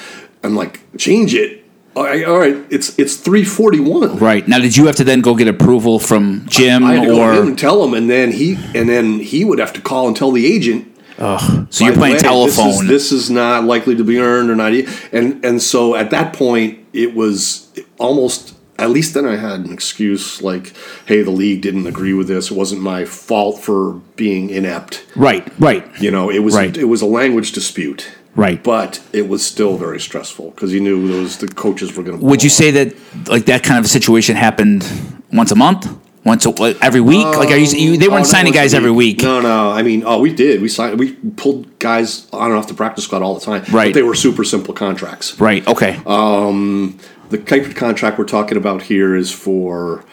I'm 0.44 0.54
like, 0.54 0.80
change 0.98 1.34
it. 1.34 1.62
All 1.94 2.04
right, 2.04 2.24
all 2.24 2.38
right. 2.38 2.56
It's 2.70 2.98
it's 2.98 3.16
three 3.16 3.44
forty 3.44 3.78
one. 3.80 4.16
right. 4.18 4.46
Now, 4.48 4.58
did 4.58 4.76
you 4.76 4.86
have 4.86 4.96
to 4.96 5.04
then 5.04 5.20
go 5.20 5.34
get 5.34 5.48
approval 5.48 5.98
from 5.98 6.46
Jim 6.48 6.84
I 6.84 6.94
had 6.94 7.02
to 7.02 7.06
go 7.08 7.30
in 7.30 7.38
or 7.38 7.42
and 7.42 7.58
tell 7.58 7.84
him, 7.84 7.92
and 7.92 8.08
then 8.08 8.32
he 8.32 8.54
and 8.74 8.88
then 8.88 9.18
he 9.20 9.44
would 9.44 9.58
have 9.58 9.74
to 9.74 9.80
call 9.80 10.08
and 10.08 10.16
tell 10.16 10.30
the 10.32 10.46
agent. 10.46 10.88
so 11.18 11.84
you're 11.84 11.92
playing 11.94 12.14
way, 12.14 12.20
telephone? 12.20 12.66
This 12.66 12.80
is, 12.80 12.88
this 12.88 13.12
is 13.12 13.30
not 13.30 13.64
likely 13.64 13.94
to 13.94 14.04
be 14.04 14.18
earned 14.18 14.50
or 14.50 14.56
not. 14.56 14.72
e-" 14.72 14.86
And 15.12 15.44
and 15.44 15.60
so 15.60 15.94
at 15.94 16.10
that 16.10 16.32
point, 16.32 16.78
it 16.92 17.14
was 17.14 17.70
almost. 17.98 18.54
At 18.82 18.90
least 18.90 19.14
then 19.14 19.26
I 19.26 19.36
had 19.36 19.60
an 19.66 19.72
excuse 19.72 20.42
like, 20.42 20.72
"Hey, 21.06 21.22
the 21.22 21.30
league 21.30 21.60
didn't 21.62 21.86
agree 21.86 22.14
with 22.14 22.28
this. 22.28 22.50
It 22.50 22.56
wasn't 22.56 22.82
my 22.82 23.04
fault 23.04 23.62
for 23.62 24.00
being 24.16 24.50
inept." 24.50 25.04
right, 25.16 25.46
right, 25.58 25.84
You 26.00 26.10
know, 26.10 26.30
it 26.30 26.40
was 26.40 26.54
Right. 26.54 26.76
it 26.76 26.88
was 26.94 27.00
a 27.02 27.06
language 27.06 27.52
dispute. 27.52 28.02
right. 28.34 28.62
But 28.62 29.00
it 29.12 29.28
was 29.28 29.44
still 29.44 29.76
very 29.76 30.00
stressful 30.00 30.50
because 30.54 30.72
you 30.72 30.80
knew 30.80 31.06
those 31.06 31.36
the 31.36 31.48
coaches 31.48 31.94
were 31.96 32.02
going 32.02 32.18
to. 32.18 32.24
Would 32.24 32.42
you 32.42 32.50
say 32.50 32.70
that 32.72 32.88
like 33.28 33.44
that 33.46 33.62
kind 33.62 33.78
of 33.78 33.84
a 33.84 33.88
situation 33.98 34.36
happened 34.36 34.80
once 35.32 35.50
a 35.52 35.54
month, 35.54 35.82
once 36.24 36.46
a, 36.46 36.50
uh, 36.50 36.74
every 36.80 37.00
week? 37.00 37.26
Uh, 37.26 37.38
like, 37.38 37.50
are 37.50 37.56
you, 37.56 37.66
you 37.84 37.96
they 37.98 38.08
weren't 38.08 38.26
oh, 38.26 38.36
signing 38.36 38.52
guys 38.54 38.72
every 38.74 38.90
week? 38.90 39.22
No, 39.22 39.40
no. 39.40 39.70
I 39.70 39.82
mean, 39.82 40.02
oh, 40.06 40.18
we 40.18 40.32
did. 40.32 40.62
We 40.62 40.68
signed. 40.68 40.98
We 40.98 41.12
pulled 41.42 41.78
guys 41.78 42.26
on 42.32 42.50
and 42.50 42.58
off 42.58 42.68
the 42.68 42.74
practice 42.74 43.04
squad 43.04 43.22
all 43.22 43.34
the 43.38 43.44
time. 43.44 43.64
Right. 43.70 43.92
But 43.92 43.94
they 43.98 44.02
were 44.02 44.14
super 44.14 44.44
simple 44.44 44.72
contracts. 44.74 45.38
Right. 45.38 45.66
Okay. 45.68 46.00
Um, 46.06 46.98
The 47.32 47.38
type 47.38 47.64
of 47.66 47.74
contract 47.74 48.18
we're 48.18 48.24
talking 48.26 48.56
about 48.58 48.82
here 48.82 49.16
is 49.16 49.32
for, 49.32 50.04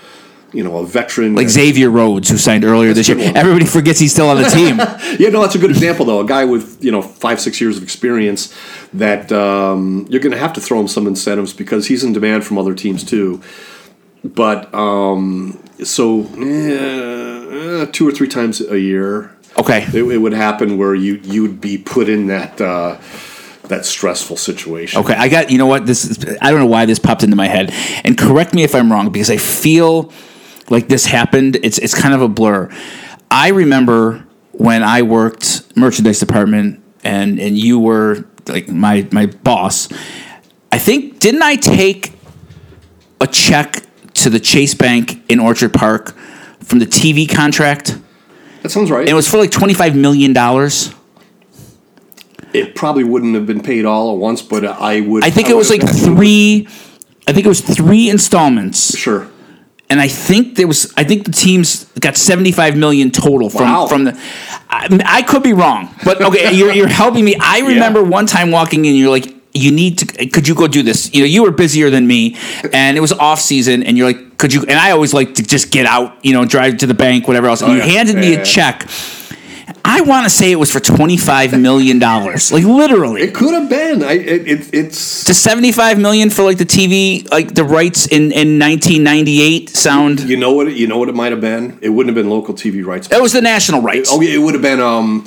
you 0.53 0.63
know, 0.63 0.77
a 0.77 0.85
veteran. 0.85 1.35
like 1.35 1.49
Xavier 1.49 1.89
Rhodes, 1.89 2.29
who 2.29 2.37
signed 2.37 2.63
earlier 2.63 2.93
this 2.93 3.07
year. 3.09 3.17
one. 3.17 3.35
Everybody 3.37 3.65
forgets 3.65 3.99
he's 3.99 4.13
still 4.13 4.29
on 4.29 4.37
the 4.41 4.49
team. 4.59 4.77
Yeah, 5.19 5.29
no, 5.29 5.41
that's 5.41 5.55
a 5.55 5.59
good 5.59 5.69
example 5.69 6.05
though. 6.05 6.21
A 6.21 6.25
guy 6.25 6.45
with 6.45 6.83
you 6.83 6.91
know 6.91 7.01
five, 7.01 7.39
six 7.39 7.59
years 7.61 7.77
of 7.77 7.83
experience 7.83 8.55
that 8.93 9.31
um, 9.31 10.07
you're 10.09 10.21
going 10.21 10.31
to 10.31 10.39
have 10.39 10.53
to 10.53 10.61
throw 10.61 10.79
him 10.79 10.87
some 10.87 11.05
incentives 11.07 11.53
because 11.53 11.87
he's 11.87 12.03
in 12.03 12.13
demand 12.13 12.45
from 12.45 12.57
other 12.57 12.73
teams 12.73 13.03
too. 13.03 13.41
But 14.23 14.73
um, 14.73 15.61
so 15.83 16.21
eh, 16.37 17.85
two 17.91 18.07
or 18.07 18.11
three 18.11 18.27
times 18.27 18.61
a 18.61 18.79
year, 18.79 19.35
Okay. 19.57 19.83
it, 19.93 20.03
it 20.03 20.17
would 20.17 20.33
happen 20.33 20.77
where 20.77 20.95
you 20.95 21.19
you'd 21.23 21.59
be 21.61 21.77
put 21.77 22.07
in 22.09 22.27
that 22.27 22.59
uh, 22.61 22.97
that 23.69 23.85
stressful 23.85 24.37
situation. 24.37 25.01
Okay, 25.01 25.13
I 25.13 25.29
got 25.29 25.49
you 25.49 25.57
know 25.57 25.65
what 25.65 25.85
this 25.85 26.05
is, 26.05 26.37
I 26.41 26.51
don't 26.51 26.59
know 26.59 26.65
why 26.65 26.85
this 26.85 26.99
popped 26.99 27.23
into 27.23 27.35
my 27.35 27.47
head, 27.47 27.71
and 28.03 28.17
correct 28.17 28.53
me 28.53 28.63
if 28.63 28.75
I'm 28.75 28.91
wrong 28.91 29.09
because 29.09 29.29
I 29.29 29.37
feel 29.37 30.11
like 30.69 30.87
this 30.87 31.05
happened. 31.05 31.57
It's 31.63 31.77
it's 31.77 31.93
kind 31.93 32.13
of 32.13 32.21
a 32.21 32.27
blur. 32.27 32.69
I 33.31 33.49
remember 33.49 34.25
when 34.51 34.83
I 34.83 35.03
worked 35.03 35.75
merchandise 35.75 36.19
department, 36.19 36.83
and 37.03 37.39
and 37.39 37.57
you 37.57 37.79
were 37.79 38.25
like 38.47 38.67
my 38.67 39.07
my 39.11 39.27
boss. 39.27 39.87
I 40.71 40.77
think 40.77 41.19
didn't 41.19 41.43
I 41.43 41.55
take 41.55 42.13
a 43.21 43.27
check 43.27 43.83
to 44.15 44.29
the 44.29 44.39
Chase 44.39 44.73
Bank 44.73 45.23
in 45.29 45.39
Orchard 45.39 45.73
Park 45.73 46.15
from 46.61 46.79
the 46.79 46.85
TV 46.85 47.29
contract? 47.29 47.97
That 48.61 48.69
sounds 48.69 48.91
right. 48.91 49.01
And 49.01 49.09
it 49.09 49.13
was 49.13 49.27
for 49.27 49.37
like 49.37 49.51
twenty 49.51 49.73
five 49.73 49.95
million 49.95 50.33
dollars. 50.33 50.93
It 52.53 52.75
probably 52.75 53.03
wouldn't 53.03 53.35
have 53.35 53.45
been 53.45 53.61
paid 53.61 53.85
all 53.85 54.11
at 54.11 54.17
once, 54.17 54.41
but 54.41 54.65
I 54.65 55.01
would. 55.01 55.23
I 55.23 55.29
think 55.29 55.47
I 55.47 55.51
it 55.51 55.55
was 55.55 55.69
like 55.69 55.87
three. 55.87 56.67
I 57.27 57.33
think 57.33 57.45
it 57.45 57.49
was 57.49 57.61
three 57.61 58.09
installments, 58.09 58.97
Sure. 58.97 59.27
and 59.89 59.99
I 60.01 60.07
think 60.07 60.55
there 60.55 60.67
was. 60.67 60.91
I 60.97 61.03
think 61.03 61.25
the 61.25 61.31
teams 61.31 61.85
got 61.99 62.17
seventy 62.17 62.51
five 62.51 62.75
million 62.75 63.11
total 63.11 63.49
from 63.49 63.61
Wow. 63.63 63.85
from 63.87 64.03
the. 64.05 64.19
I, 64.69 64.87
I 65.05 65.21
could 65.21 65.43
be 65.43 65.53
wrong, 65.53 65.89
but 66.03 66.21
okay, 66.21 66.51
you're 66.57 66.73
you're 66.73 66.87
helping 66.87 67.23
me. 67.25 67.35
I 67.39 67.59
remember 67.59 68.03
one 68.03 68.25
time 68.25 68.51
walking 68.51 68.85
in, 68.85 68.95
you're 68.95 69.09
like. 69.11 69.35
You 69.51 69.71
need 69.71 69.97
to. 69.97 70.27
Could 70.27 70.47
you 70.47 70.53
go 70.53 70.67
do 70.67 70.83
this? 70.83 71.11
You 71.11 71.21
know, 71.21 71.25
you 71.25 71.41
were 71.41 71.49
busier 71.49 71.89
than 71.89 72.05
me, 72.05 72.37
and 72.71 72.95
it 72.95 72.99
was 72.99 73.11
off 73.11 73.39
season. 73.41 73.81
And 73.81 73.97
you're 73.97 74.05
like, 74.05 74.37
could 74.37 74.53
you? 74.53 74.61
And 74.61 74.73
I 74.77 74.91
always 74.91 75.11
like 75.11 75.33
to 75.35 75.43
just 75.43 75.71
get 75.71 75.87
out, 75.87 76.23
you 76.23 76.33
know, 76.33 76.45
drive 76.45 76.77
to 76.77 76.85
the 76.85 76.93
bank, 76.93 77.27
whatever 77.27 77.47
else. 77.47 77.61
And 77.63 77.71
Oh, 77.71 77.73
you 77.73 77.79
yeah. 77.79 77.85
handed 77.87 78.15
Yeah, 78.17 78.21
me 78.21 78.33
yeah. 78.33 78.41
a 78.41 78.45
check. 78.45 78.85
I 79.91 80.01
want 80.01 80.25
to 80.25 80.29
say 80.29 80.51
it 80.51 80.55
was 80.55 80.71
for 80.71 80.79
twenty 80.79 81.17
five 81.17 81.59
million 81.59 81.97
dollars, 81.97 82.51
like 82.51 82.63
literally. 82.63 83.23
It 83.23 83.33
could 83.33 83.55
have 83.55 83.67
been. 83.67 84.03
I. 84.03 84.11
It, 84.11 84.47
it, 84.47 84.69
it's. 84.71 85.23
Does 85.23 85.39
seventy 85.39 85.71
five 85.71 85.97
million 85.97 86.29
for 86.29 86.43
like 86.43 86.59
the 86.59 86.65
TV, 86.65 87.27
like 87.31 87.55
the 87.55 87.63
rights 87.63 88.05
in 88.05 88.31
in 88.31 88.59
nineteen 88.59 89.03
ninety 89.03 89.41
eight 89.41 89.69
sound? 89.69 90.19
You 90.19 90.37
know 90.37 90.53
what? 90.53 90.71
You 90.71 90.85
know 90.85 90.99
what 90.99 91.09
it 91.09 91.15
might 91.15 91.31
have 91.31 91.41
been. 91.41 91.79
It 91.81 91.89
wouldn't 91.89 92.15
have 92.15 92.23
been 92.23 92.29
local 92.29 92.53
TV 92.53 92.85
rights. 92.85 93.09
It 93.11 93.19
was 93.19 93.33
the 93.33 93.41
national 93.41 93.81
rights. 93.81 94.11
Oh 94.11 94.21
yeah, 94.21 94.35
it 94.35 94.37
would 94.37 94.53
have 94.53 94.61
been. 94.61 94.79
Um, 94.79 95.25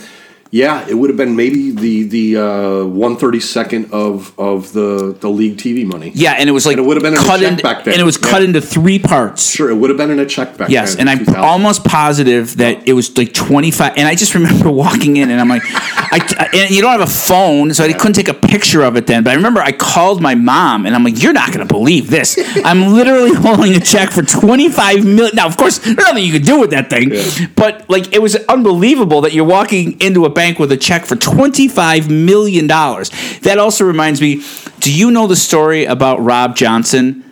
yeah, 0.55 0.87
it 0.87 0.93
would 0.93 1.09
have 1.09 1.17
been 1.17 1.35
maybe 1.35 1.71
the 1.71 2.03
the 2.03 2.37
uh, 2.37 2.85
one 2.85 3.17
thirty 3.17 3.41
second 3.41 3.91
of 3.91 4.39
of 4.39 4.73
the 4.75 5.17
the 5.19 5.31
league 5.31 5.57
TV 5.57 5.87
money. 5.87 6.13
Yeah, 6.15 6.33
and 6.39 6.47
it 6.47 6.53
was 6.53 6.67
like 6.67 6.77
And 6.77 6.85
it 6.85 6.89
would 6.89 6.97
have 6.99 7.03
been 7.03 7.15
in 7.15 7.19
a 7.19 7.23
cut 7.25 7.41
check 7.41 7.51
into, 7.53 7.63
back 7.63 7.85
then. 7.85 7.95
and 7.95 8.03
it 8.03 8.05
was 8.05 8.19
cut 8.19 8.43
into 8.43 8.61
three 8.61 8.99
parts. 8.99 9.51
Sure, 9.51 9.71
it 9.71 9.75
would 9.75 9.89
have 9.89 9.97
been 9.97 10.11
in 10.11 10.19
a 10.19 10.27
check 10.27 10.59
back. 10.59 10.69
Yes, 10.69 10.95
and 10.97 11.09
I'm 11.09 11.27
almost 11.37 11.85
positive 11.85 12.59
that 12.59 12.87
it 12.87 12.93
was 12.93 13.17
like 13.17 13.33
25. 13.33 13.95
And 13.97 14.07
I 14.07 14.15
just 14.15 14.35
remember 14.35 14.71
walking 14.85 15.17
in, 15.17 15.31
and 15.31 15.41
I'm 15.41 15.49
like, 15.49 15.63
I, 15.65 16.51
and 16.53 16.71
you 16.71 16.83
don't 16.83 16.93
have 16.93 17.01
a 17.01 17.07
phone, 17.11 17.73
so 17.73 17.85
I 17.85 17.93
couldn't 17.95 18.13
take 18.13 18.29
a 18.29 18.35
picture 18.35 18.83
of 18.83 18.97
it 18.97 19.07
then. 19.07 19.25
But 19.25 19.31
I 19.31 19.35
remember 19.37 19.61
I 19.63 19.73
called 19.73 20.21
my 20.21 20.35
mom, 20.35 20.85
and 20.85 20.95
I'm 20.95 21.03
like, 21.03 21.23
you're 21.23 21.33
not 21.33 21.49
going 21.49 21.67
to 21.67 21.75
believe 21.75 22.11
this. 22.11 22.39
I'm 22.65 22.93
literally 22.93 23.33
holding 23.35 23.73
a 23.75 23.81
check 23.81 24.11
for 24.11 24.23
25 24.23 25.03
million. 25.07 25.35
Now, 25.35 25.47
of 25.47 25.57
course, 25.57 25.79
there's 25.79 25.97
nothing 25.97 26.25
you 26.25 26.33
could 26.33 26.45
do 26.45 26.61
with 26.61 26.71
that 26.73 26.91
thing, 26.91 27.11
Yeah. 27.15 27.47
but 27.57 27.89
like 27.89 28.13
it 28.13 28.21
was 28.21 28.37
unbelievable 28.37 29.23
that 29.23 29.33
you're 29.33 29.47
walking 29.47 29.99
into 30.01 30.27
a 30.27 30.31
bank 30.43 30.59
with 30.59 30.73
a 30.73 30.77
check 30.77 31.05
for 31.05 31.15
25 31.17 32.11
million 32.11 32.67
dollars. 32.67 33.11
That 33.43 33.59
also 33.59 33.85
reminds 33.85 34.21
me. 34.21 34.43
Do 34.81 34.91
you 34.93 35.11
know 35.13 35.27
the 35.29 35.37
story 35.37 35.85
about 35.85 36.17
Rob 36.21 36.57
Johnson? 36.57 37.25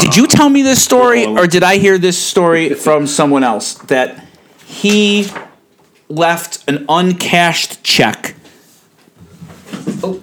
did 0.00 0.16
you 0.16 0.26
tell 0.26 0.48
me 0.56 0.62
this 0.62 0.82
story, 0.82 1.24
Uh, 1.24 1.38
or 1.40 1.46
did 1.46 1.62
I 1.62 1.78
hear 1.78 1.96
this 1.98 2.18
story 2.18 2.74
from 2.74 3.06
someone 3.06 3.44
else 3.44 3.74
that 3.86 4.08
he 4.66 5.28
left 6.08 6.68
an 6.70 6.84
uncashed 6.88 7.84
check? 7.84 8.34
Oh, 10.02 10.20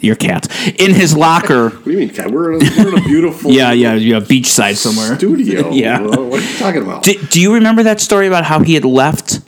your 0.00 0.16
cat 0.16 0.42
in 0.84 0.92
his 0.94 1.14
locker. 1.16 1.68
What 1.70 1.84
do 1.84 1.90
you 1.92 1.98
mean, 1.98 2.10
Kat? 2.10 2.30
We're 2.32 2.54
in 2.54 2.66
a, 2.66 2.70
we're 2.76 2.88
in 2.88 2.98
a 2.98 3.06
beautiful 3.12 3.50
yeah, 3.60 3.70
yeah, 3.70 3.94
yeah, 3.94 4.18
beachside 4.18 4.76
somewhere. 4.76 5.14
studio. 5.16 5.70
Yeah. 5.84 6.00
What 6.02 6.18
what 6.30 6.40
are 6.40 6.46
you 6.52 6.58
talking 6.58 6.82
about? 6.82 7.04
Do, 7.04 7.12
do 7.32 7.38
you 7.44 7.54
remember 7.54 7.82
that 7.84 8.00
story 8.00 8.26
about 8.26 8.44
how 8.50 8.58
he 8.68 8.74
had 8.74 8.84
left 8.84 9.40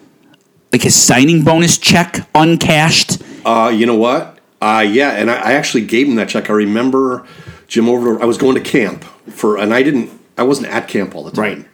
like 0.73 0.83
his 0.83 0.95
signing 0.95 1.45
bonus 1.45 1.79
check 1.79 2.27
uncashed? 2.35 3.23
Uh, 3.45 3.71
you 3.75 3.87
know 3.87 3.97
what? 3.97 4.39
Uh, 4.61 4.85
yeah, 4.89 5.11
and 5.11 5.31
I, 5.31 5.51
I 5.51 5.53
actually 5.53 5.85
gave 5.85 6.09
him 6.09 6.15
that 6.17 6.29
check. 6.29 6.49
I 6.49 6.55
remember 6.55 7.27
Jim 7.69 7.89
over. 7.89 8.21
I 8.23 8.25
was 8.25 8.39
going 8.39 8.55
to 8.55 8.61
camp 8.61 9.05
for, 9.31 9.59
and 9.59 9.75
I 9.75 9.83
didn't. 9.83 10.11
I 10.39 10.45
wasn't 10.45 10.69
at 10.69 10.89
camp 10.89 11.15
all 11.15 11.25
the 11.25 11.31
time. 11.31 11.43
Right. 11.43 11.69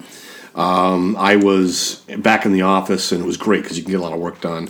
Um, 0.54 1.16
I 1.16 1.36
was 1.36 2.02
back 2.18 2.44
in 2.44 2.52
the 2.52 2.62
office, 2.62 3.12
and 3.12 3.22
it 3.22 3.26
was 3.26 3.36
great 3.36 3.62
because 3.62 3.76
you 3.78 3.84
can 3.84 3.92
get 3.92 4.00
a 4.00 4.02
lot 4.02 4.12
of 4.12 4.18
work 4.18 4.40
done. 4.40 4.68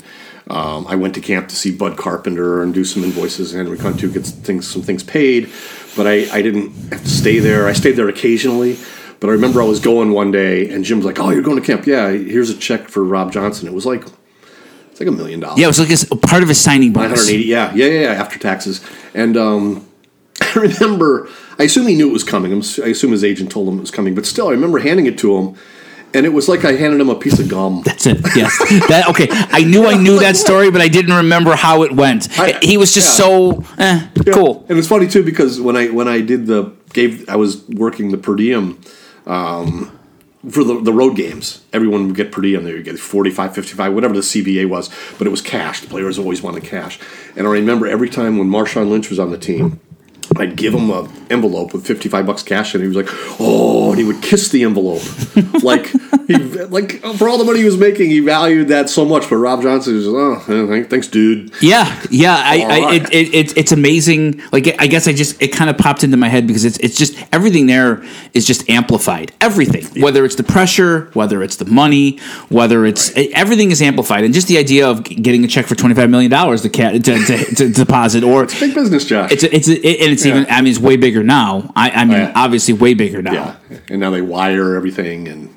Um, 0.50 0.86
I 0.86 0.96
went 0.96 1.14
to 1.14 1.20
camp 1.20 1.48
to 1.48 1.56
see 1.56 1.74
Bud 1.74 1.96
Carpenter 1.96 2.62
and 2.62 2.74
do 2.74 2.84
some 2.84 3.04
invoices, 3.04 3.54
and 3.54 3.66
Henry 3.66 3.78
to 3.98 4.12
get 4.12 4.26
some 4.26 4.40
things, 4.40 4.68
some 4.68 4.82
things 4.82 5.02
paid. 5.02 5.50
But 5.96 6.06
I, 6.06 6.28
I 6.32 6.42
didn't 6.42 6.72
have 6.90 7.02
to 7.02 7.08
stay 7.08 7.38
there. 7.38 7.66
I 7.66 7.72
stayed 7.72 7.92
there 7.92 8.08
occasionally. 8.08 8.78
But 9.20 9.28
I 9.28 9.32
remember 9.32 9.60
I 9.60 9.64
was 9.64 9.80
going 9.80 10.12
one 10.12 10.30
day, 10.30 10.70
and 10.70 10.84
Jim's 10.84 11.04
like, 11.04 11.18
"Oh, 11.18 11.30
you're 11.30 11.42
going 11.42 11.60
to 11.60 11.66
camp? 11.66 11.86
Yeah, 11.86 12.10
here's 12.10 12.50
a 12.50 12.56
check 12.56 12.88
for 12.88 13.02
Rob 13.02 13.32
Johnson." 13.32 13.66
It 13.66 13.74
was 13.74 13.84
like, 13.84 14.04
it's 14.98 15.06
like 15.06 15.14
a 15.14 15.16
million 15.16 15.38
dollars. 15.38 15.58
Yeah, 15.58 15.66
it 15.66 15.68
was 15.68 15.78
like 15.78 15.88
his, 15.88 16.04
part 16.04 16.42
of 16.42 16.48
his 16.48 16.60
signing 16.60 16.92
bonus. 16.92 17.20
180 17.20 17.44
yeah 17.44 17.72
yeah 17.72 17.86
yeah 17.86 18.00
yeah 18.12 18.20
after 18.20 18.36
taxes 18.38 18.84
and 19.14 19.36
um 19.36 19.86
i 20.40 20.52
remember 20.54 21.28
i 21.58 21.62
assume 21.64 21.86
he 21.86 21.94
knew 21.94 22.08
it 22.08 22.12
was 22.12 22.24
coming 22.24 22.52
i 22.52 22.56
assume 22.88 23.12
his 23.12 23.22
agent 23.22 23.50
told 23.52 23.68
him 23.68 23.78
it 23.78 23.80
was 23.80 23.92
coming 23.92 24.14
but 24.14 24.26
still 24.26 24.48
i 24.48 24.50
remember 24.50 24.80
handing 24.80 25.06
it 25.06 25.16
to 25.16 25.36
him 25.36 25.56
and 26.14 26.26
it 26.26 26.30
was 26.30 26.48
like 26.48 26.64
i 26.64 26.72
handed 26.72 27.00
him 27.00 27.08
a 27.10 27.14
piece 27.14 27.38
of 27.38 27.48
gum 27.48 27.82
That's 27.84 28.06
it. 28.06 28.18
Yes. 28.34 28.58
that 28.88 29.06
okay. 29.10 29.28
I 29.30 29.62
knew 29.62 29.86
I 29.86 29.96
knew 29.96 30.18
that 30.18 30.36
story, 30.36 30.70
but 30.70 30.80
I 30.80 30.88
didn't 30.88 31.14
remember 31.14 31.54
how 31.54 31.82
it 31.84 31.92
went. 31.92 32.36
I- 32.38 32.58
he 32.60 32.76
was 32.76 32.92
just 32.92 33.18
yeah. 33.18 33.24
so 33.24 33.64
eh, 33.78 34.08
cool. 34.32 34.66
and 34.68 34.78
it's 34.78 34.88
funny 34.88 35.06
too 35.06 35.22
because 35.22 35.60
when 35.60 35.76
i 35.76 35.88
when 35.90 36.08
i 36.08 36.20
did 36.20 36.46
the 36.46 36.72
gave 36.92 37.28
i 37.28 37.36
was 37.36 37.64
working 37.68 38.10
the 38.10 38.18
per 38.18 38.34
diem 38.34 38.80
um 39.26 39.97
for 40.50 40.62
the, 40.62 40.80
the 40.80 40.92
road 40.92 41.16
games, 41.16 41.64
everyone 41.72 42.06
would 42.06 42.16
get 42.16 42.30
per 42.30 42.40
diem. 42.40 42.64
They 42.64 42.72
would 42.72 42.84
get 42.84 42.98
45, 42.98 43.54
55, 43.54 43.92
whatever 43.92 44.14
the 44.14 44.20
CBA 44.20 44.68
was, 44.68 44.88
but 45.18 45.26
it 45.26 45.30
was 45.30 45.42
cash. 45.42 45.80
The 45.80 45.88
players 45.88 46.18
always 46.18 46.42
wanted 46.42 46.64
cash. 46.64 46.98
And 47.36 47.46
I 47.46 47.50
remember 47.50 47.86
every 47.86 48.08
time 48.08 48.38
when 48.38 48.48
Marshawn 48.48 48.88
Lynch 48.88 49.10
was 49.10 49.18
on 49.18 49.30
the 49.30 49.38
team, 49.38 49.80
I'd 50.36 50.56
give 50.56 50.74
him 50.74 50.90
an 50.90 51.08
envelope 51.30 51.72
with 51.72 51.86
55 51.86 52.26
bucks 52.26 52.42
cash, 52.42 52.74
and 52.74 52.82
he 52.82 52.88
was 52.88 52.96
like, 52.96 53.08
oh, 53.40 53.90
and 53.90 53.98
he 53.98 54.04
would 54.04 54.22
kiss 54.22 54.50
the 54.50 54.62
envelope. 54.62 55.02
like, 55.62 55.86
he, 56.26 56.36
like 56.36 57.00
for 57.16 57.28
all 57.28 57.38
the 57.38 57.44
money 57.44 57.60
he 57.60 57.64
was 57.64 57.78
making, 57.78 58.10
he 58.10 58.20
valued 58.20 58.68
that 58.68 58.88
so 58.88 59.04
much. 59.04 59.28
But 59.28 59.36
Rob 59.36 59.62
Johnson 59.62 59.94
was, 59.94 60.06
oh, 60.06 60.84
thanks, 60.88 61.08
dude. 61.08 61.52
Yeah, 61.62 62.02
yeah. 62.10 62.36
I, 62.36 62.60
I 62.60 62.80
right. 62.80 63.02
it, 63.02 63.12
it, 63.12 63.34
it, 63.34 63.56
it's 63.56 63.72
amazing. 63.72 64.42
Like 64.52 64.80
I 64.80 64.86
guess 64.86 65.08
I 65.08 65.12
just 65.12 65.40
it 65.42 65.48
kind 65.48 65.70
of 65.70 65.78
popped 65.78 66.04
into 66.04 66.16
my 66.16 66.28
head 66.28 66.46
because 66.46 66.64
it's 66.64 66.78
it's 66.78 66.96
just 66.96 67.16
everything 67.32 67.66
there 67.66 68.04
is 68.34 68.46
just 68.46 68.68
amplified. 68.68 69.32
Everything, 69.40 70.02
whether 70.02 70.24
it's 70.24 70.36
the 70.36 70.44
pressure, 70.44 71.10
whether 71.14 71.42
it's 71.42 71.56
the 71.56 71.64
money, 71.64 72.18
whether 72.48 72.84
it's 72.84 73.16
e, 73.16 73.32
everything 73.34 73.70
is 73.70 73.80
amplified, 73.80 74.24
and 74.24 74.34
just 74.34 74.48
the 74.48 74.58
idea 74.58 74.88
of 74.88 75.04
getting 75.04 75.44
a 75.44 75.48
check 75.48 75.66
for 75.66 75.74
twenty 75.74 75.94
five 75.94 76.10
million 76.10 76.30
dollars 76.30 76.62
to, 76.62 76.68
to, 76.68 76.98
to, 77.00 77.54
to 77.54 77.68
deposit 77.72 78.22
or. 78.24 78.46
Big 78.46 78.74
business, 78.74 79.04
Josh. 79.04 79.32
It's 79.32 79.44
a, 79.44 79.54
it's 79.54 79.68
a, 79.68 79.86
it, 79.86 80.00
and 80.00 80.12
it's 80.12 80.17
even 80.26 80.46
I 80.50 80.62
mean 80.62 80.70
it's 80.70 80.80
way 80.80 80.96
bigger 80.96 81.22
now. 81.22 81.72
I, 81.74 81.90
I 81.90 82.04
mean 82.04 82.18
yeah. 82.18 82.32
obviously 82.34 82.74
way 82.74 82.94
bigger 82.94 83.22
now. 83.22 83.32
Yeah, 83.32 83.78
and 83.88 84.00
now 84.00 84.10
they 84.10 84.22
wire 84.22 84.76
everything 84.76 85.28
and. 85.28 85.54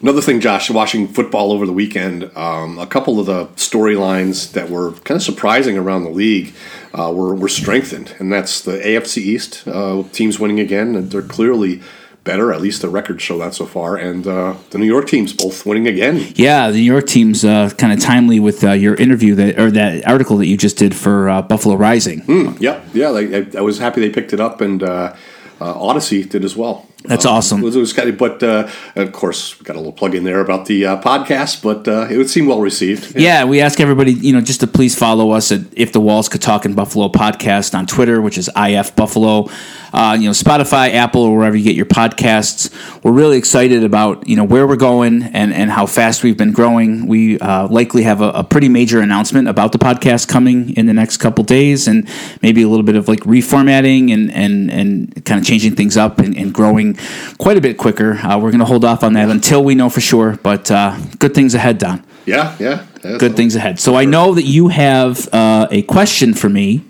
Another 0.00 0.20
thing, 0.20 0.40
Josh, 0.40 0.68
watching 0.68 1.06
football 1.06 1.52
over 1.52 1.64
the 1.64 1.72
weekend, 1.72 2.36
um, 2.36 2.76
a 2.80 2.88
couple 2.88 3.20
of 3.20 3.26
the 3.26 3.46
storylines 3.54 4.50
that 4.50 4.68
were 4.68 4.90
kind 4.90 5.14
of 5.14 5.22
surprising 5.22 5.78
around 5.78 6.02
the 6.02 6.10
league 6.10 6.52
uh, 6.92 7.12
were, 7.14 7.36
were 7.36 7.48
strengthened, 7.48 8.12
and 8.18 8.32
that's 8.32 8.60
the 8.62 8.78
AFC 8.78 9.18
East 9.18 9.62
uh, 9.68 10.02
teams 10.12 10.40
winning 10.40 10.58
again. 10.58 10.96
And 10.96 11.12
they're 11.12 11.22
clearly 11.22 11.82
better, 12.24 12.52
at 12.52 12.60
least 12.60 12.82
the 12.82 12.88
records 12.88 13.22
show 13.22 13.38
that 13.38 13.54
so 13.54 13.66
far, 13.66 13.96
and 13.96 14.26
uh, 14.26 14.54
the 14.70 14.78
New 14.78 14.86
York 14.86 15.08
teams 15.08 15.32
both 15.32 15.66
winning 15.66 15.86
again. 15.86 16.32
Yeah, 16.36 16.70
the 16.70 16.78
New 16.78 16.92
York 16.92 17.06
team's 17.06 17.44
uh, 17.44 17.70
kind 17.70 17.92
of 17.92 18.00
timely 18.00 18.40
with 18.40 18.62
uh, 18.64 18.72
your 18.72 18.94
interview 18.94 19.34
that 19.34 19.58
or 19.58 19.70
that 19.70 20.06
article 20.06 20.36
that 20.38 20.46
you 20.46 20.56
just 20.56 20.76
did 20.76 20.94
for 20.94 21.28
uh, 21.28 21.42
Buffalo 21.42 21.74
Rising. 21.74 22.22
Yeah, 22.60 22.82
yeah, 22.92 23.10
they, 23.10 23.38
I, 23.38 23.46
I 23.58 23.60
was 23.60 23.78
happy 23.78 24.00
they 24.00 24.10
picked 24.10 24.32
it 24.32 24.40
up, 24.40 24.60
and 24.60 24.82
uh, 24.82 25.14
uh, 25.60 25.80
Odyssey 25.80 26.24
did 26.24 26.44
as 26.44 26.56
well. 26.56 26.86
That's 27.04 27.26
Um, 27.26 27.32
awesome. 27.34 27.64
It 27.64 27.74
was, 27.74 27.92
kind 27.92 28.08
of, 28.08 28.18
but 28.18 28.42
uh, 28.42 28.68
of 28.96 29.12
course, 29.12 29.58
we 29.58 29.64
got 29.64 29.76
a 29.76 29.78
little 29.78 29.92
plug 29.92 30.14
in 30.14 30.24
there 30.24 30.40
about 30.40 30.66
the 30.66 30.86
uh, 30.86 31.00
podcast, 31.02 31.62
but 31.62 31.86
uh, 31.88 32.06
it 32.10 32.16
would 32.16 32.30
seem 32.30 32.46
well 32.46 32.60
received. 32.60 33.18
Yeah, 33.18 33.44
we 33.44 33.60
ask 33.60 33.80
everybody, 33.80 34.12
you 34.12 34.32
know, 34.32 34.40
just 34.40 34.60
to 34.60 34.66
please 34.66 34.96
follow 34.98 35.30
us 35.30 35.50
at 35.52 35.60
If 35.72 35.92
the 35.92 36.00
Walls 36.00 36.28
Could 36.28 36.42
Talk 36.42 36.64
in 36.64 36.74
Buffalo 36.74 37.08
podcast 37.08 37.76
on 37.76 37.86
Twitter, 37.86 38.20
which 38.22 38.38
is 38.38 38.48
IF 38.56 38.94
Buffalo. 38.96 39.48
Uh, 39.94 40.16
you 40.18 40.24
know, 40.24 40.30
Spotify, 40.30 40.94
Apple, 40.94 41.20
or 41.22 41.36
wherever 41.36 41.54
you 41.54 41.64
get 41.64 41.74
your 41.76 41.84
podcasts. 41.84 42.70
We're 43.04 43.12
really 43.12 43.36
excited 43.36 43.84
about 43.84 44.26
you 44.26 44.36
know 44.36 44.44
where 44.44 44.66
we're 44.66 44.76
going 44.76 45.22
and 45.22 45.52
and 45.52 45.70
how 45.70 45.84
fast 45.84 46.22
we've 46.22 46.36
been 46.38 46.52
growing. 46.52 47.06
We 47.06 47.38
uh, 47.38 47.68
likely 47.68 48.02
have 48.04 48.22
a, 48.22 48.30
a 48.30 48.44
pretty 48.44 48.70
major 48.70 49.00
announcement 49.00 49.48
about 49.48 49.72
the 49.72 49.78
podcast 49.78 50.28
coming 50.28 50.70
in 50.76 50.86
the 50.86 50.94
next 50.94 51.18
couple 51.18 51.44
days, 51.44 51.86
and 51.88 52.08
maybe 52.40 52.62
a 52.62 52.68
little 52.68 52.84
bit 52.84 52.96
of 52.96 53.06
like 53.06 53.20
reformatting 53.20 54.12
and 54.14 54.32
and 54.32 54.70
and 54.70 55.24
kind 55.26 55.38
of 55.38 55.46
changing 55.46 55.76
things 55.76 55.98
up 55.98 56.18
and, 56.20 56.34
and 56.38 56.54
growing 56.54 56.91
quite 57.38 57.56
a 57.56 57.60
bit 57.60 57.76
quicker. 57.78 58.14
Uh, 58.14 58.38
we're 58.38 58.50
going 58.50 58.60
to 58.60 58.64
hold 58.66 58.84
off 58.84 59.02
on 59.02 59.12
that 59.14 59.28
until 59.30 59.62
we 59.64 59.74
know 59.74 59.88
for 59.88 60.00
sure. 60.00 60.38
But 60.42 60.70
uh, 60.70 60.98
good 61.18 61.34
things 61.34 61.54
ahead, 61.54 61.78
Don 61.78 62.04
Yeah, 62.26 62.56
yeah. 62.58 62.86
yeah. 63.04 63.18
good 63.18 63.36
things 63.36 63.56
ahead. 63.56 63.78
So 63.80 63.94
I 63.94 64.04
know 64.04 64.34
that 64.34 64.44
you 64.44 64.68
have 64.68 65.28
uh, 65.32 65.66
a 65.70 65.82
question 65.82 66.34
for 66.34 66.48
me. 66.48 66.84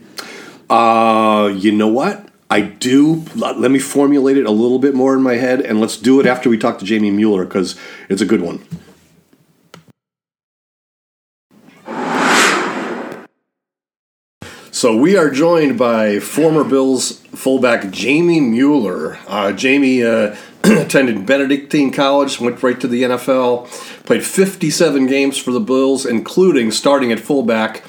Uh, 0.68 1.52
you 1.54 1.72
know 1.72 1.88
what? 1.88 2.28
I 2.50 2.60
do. 2.60 3.24
Let 3.34 3.70
me 3.70 3.78
formulate 3.78 4.36
it 4.36 4.44
a 4.44 4.50
little 4.50 4.78
bit 4.78 4.94
more 4.94 5.14
in 5.14 5.22
my 5.22 5.36
head, 5.36 5.62
and 5.62 5.80
let's 5.80 5.96
do 5.96 6.20
it 6.20 6.26
after 6.26 6.50
we 6.50 6.58
talk 6.58 6.78
to 6.80 6.84
Jamie 6.84 7.10
Mueller 7.10 7.44
because 7.46 7.78
it's 8.10 8.20
a 8.20 8.26
good 8.26 8.42
one. 8.42 8.62
So 14.82 14.96
we 14.96 15.16
are 15.16 15.30
joined 15.30 15.78
by 15.78 16.18
former 16.18 16.64
Bills 16.64 17.20
fullback 17.36 17.92
Jamie 17.92 18.40
Mueller. 18.40 19.16
Uh, 19.28 19.52
Jamie, 19.52 20.02
uh, 20.02 20.34
attended 20.64 21.24
Benedictine 21.24 21.92
College, 21.92 22.40
went 22.40 22.60
right 22.64 22.80
to 22.80 22.88
the 22.88 23.04
NFL, 23.04 23.68
played 24.04 24.24
57 24.24 25.06
games 25.06 25.38
for 25.38 25.52
the 25.52 25.60
Bills, 25.60 26.04
including 26.04 26.72
starting 26.72 27.12
at 27.12 27.20
fullback 27.20 27.84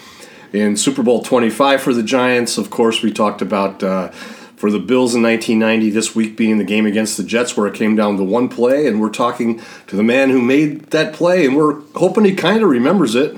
in 0.51 0.77
Super 0.77 1.01
Bowl 1.01 1.23
25 1.23 1.81
for 1.81 1.95
the 1.95 2.03
Giants. 2.03 2.59
Of 2.59 2.69
course, 2.69 3.01
we 3.01 3.11
talked 3.11 3.41
about 3.41 3.81
uh, 3.81 4.09
for 4.55 4.69
the 4.69 4.77
Bills 4.77 5.15
in 5.15 5.23
1990, 5.23 5.89
this 5.89 6.13
week 6.13 6.37
being 6.37 6.59
the 6.59 6.63
game 6.63 6.85
against 6.85 7.17
the 7.17 7.23
Jets, 7.23 7.57
where 7.57 7.65
it 7.65 7.73
came 7.73 7.95
down 7.95 8.17
to 8.17 8.23
one 8.23 8.49
play, 8.49 8.85
and 8.85 9.01
we're 9.01 9.09
talking 9.09 9.59
to 9.87 9.95
the 9.95 10.03
man 10.03 10.29
who 10.29 10.43
made 10.43 10.91
that 10.91 11.11
play, 11.15 11.43
and 11.47 11.57
we're 11.57 11.81
hoping 11.95 12.23
he 12.23 12.35
kind 12.35 12.61
of 12.61 12.69
remembers 12.69 13.15
it. 13.15 13.35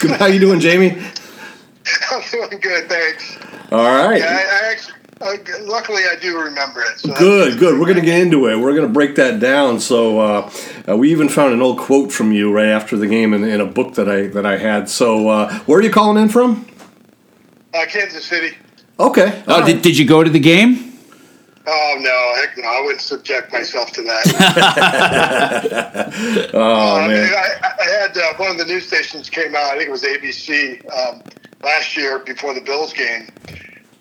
How 0.18 0.26
you 0.26 0.40
doing, 0.40 0.58
Jamie? 0.58 1.00
I'm 2.10 2.22
doing 2.30 2.60
good, 2.60 2.88
thanks. 2.88 3.36
All 3.72 4.08
right. 4.08 4.18
Yeah, 4.20 4.26
I, 4.26 4.66
I 4.66 4.70
actually, 4.72 4.94
uh, 5.20 5.36
luckily, 5.64 6.02
I 6.10 6.16
do 6.20 6.38
remember 6.38 6.82
it. 6.82 6.98
So 6.98 7.14
Good, 7.14 7.58
good. 7.58 7.78
We're 7.78 7.86
going 7.86 7.98
to 8.00 8.04
get 8.04 8.20
into 8.20 8.46
it. 8.48 8.56
We're 8.56 8.74
going 8.74 8.86
to 8.86 8.92
break 8.92 9.14
that 9.16 9.40
down. 9.40 9.80
So 9.80 10.20
uh, 10.20 10.50
uh, 10.88 10.96
we 10.96 11.10
even 11.10 11.28
found 11.28 11.52
an 11.54 11.62
old 11.62 11.78
quote 11.78 12.12
from 12.12 12.32
you 12.32 12.52
right 12.52 12.68
after 12.68 12.96
the 12.96 13.06
game 13.06 13.32
in, 13.34 13.44
in 13.44 13.60
a 13.60 13.66
book 13.66 13.94
that 13.94 14.08
I 14.08 14.26
that 14.28 14.46
I 14.46 14.56
had. 14.58 14.88
So 14.88 15.28
uh, 15.28 15.52
where 15.60 15.78
are 15.78 15.82
you 15.82 15.90
calling 15.90 16.20
in 16.22 16.28
from? 16.28 16.66
Uh, 17.72 17.86
Kansas 17.86 18.24
City. 18.24 18.56
Okay. 18.98 19.42
Oh, 19.46 19.60
All 19.60 19.66
did, 19.66 19.82
did 19.82 19.96
you 19.98 20.06
go 20.06 20.22
to 20.24 20.30
the 20.30 20.40
game? 20.40 20.92
Oh 21.66 21.94
no, 21.98 22.32
heck 22.42 22.58
no! 22.58 22.68
I 22.68 22.82
wouldn't 22.82 23.00
subject 23.00 23.50
myself 23.50 23.90
to 23.92 24.02
that. 24.02 24.24
Oh 26.54 27.00
Um, 27.00 27.08
man. 27.10 27.32
I, 27.32 27.72
I 27.80 27.84
had 28.00 28.18
uh, 28.18 28.34
one 28.36 28.50
of 28.50 28.58
the 28.58 28.66
news 28.66 28.86
stations 28.86 29.30
came 29.30 29.54
out. 29.56 29.72
I 29.72 29.76
think 29.78 29.88
it 29.88 29.90
was 29.90 30.02
ABC 30.02 30.84
um, 30.92 31.22
last 31.64 31.96
year 31.96 32.18
before 32.20 32.54
the 32.54 32.60
Bills 32.60 32.92
game. 32.92 33.28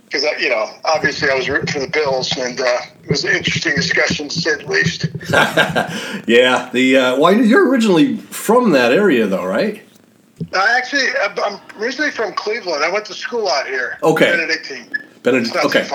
Because 0.05 0.23
you 0.39 0.49
know, 0.49 0.69
obviously, 0.85 1.29
I 1.29 1.33
was 1.33 1.49
rooting 1.49 1.67
for 1.73 1.79
the 1.79 1.87
Bills, 1.87 2.31
and 2.37 2.59
uh, 2.59 2.77
it 3.03 3.09
was 3.09 3.23
an 3.23 3.35
interesting 3.35 3.75
discussion, 3.75 4.29
to 4.29 4.39
say 4.39 4.55
the 4.57 4.67
least. 4.67 5.07
Yeah. 6.27 6.69
The 6.71 6.97
uh, 6.97 7.19
well, 7.19 7.33
you're 7.33 7.67
originally 7.67 8.17
from 8.17 8.71
that 8.71 8.91
area, 8.91 9.25
though, 9.25 9.45
right? 9.45 9.83
I 10.53 10.77
actually, 10.77 11.07
I'm 11.43 11.59
originally 11.79 12.11
from 12.11 12.33
Cleveland. 12.33 12.83
I 12.83 12.91
went 12.91 13.05
to 13.05 13.13
school 13.13 13.47
out 13.47 13.65
here. 13.65 13.97
Okay. 14.03 14.31
Benedictine. 14.31 14.91
Benedict- 15.23 15.55
okay. 15.65 15.87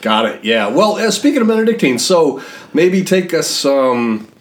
Got 0.00 0.24
it. 0.26 0.44
Yeah. 0.44 0.66
Well, 0.68 0.96
uh, 0.96 1.10
speaking 1.10 1.42
of 1.42 1.48
Benedictine, 1.48 1.98
so 1.98 2.42
maybe 2.72 3.04
take 3.04 3.34
us, 3.34 3.64
um, 3.64 4.31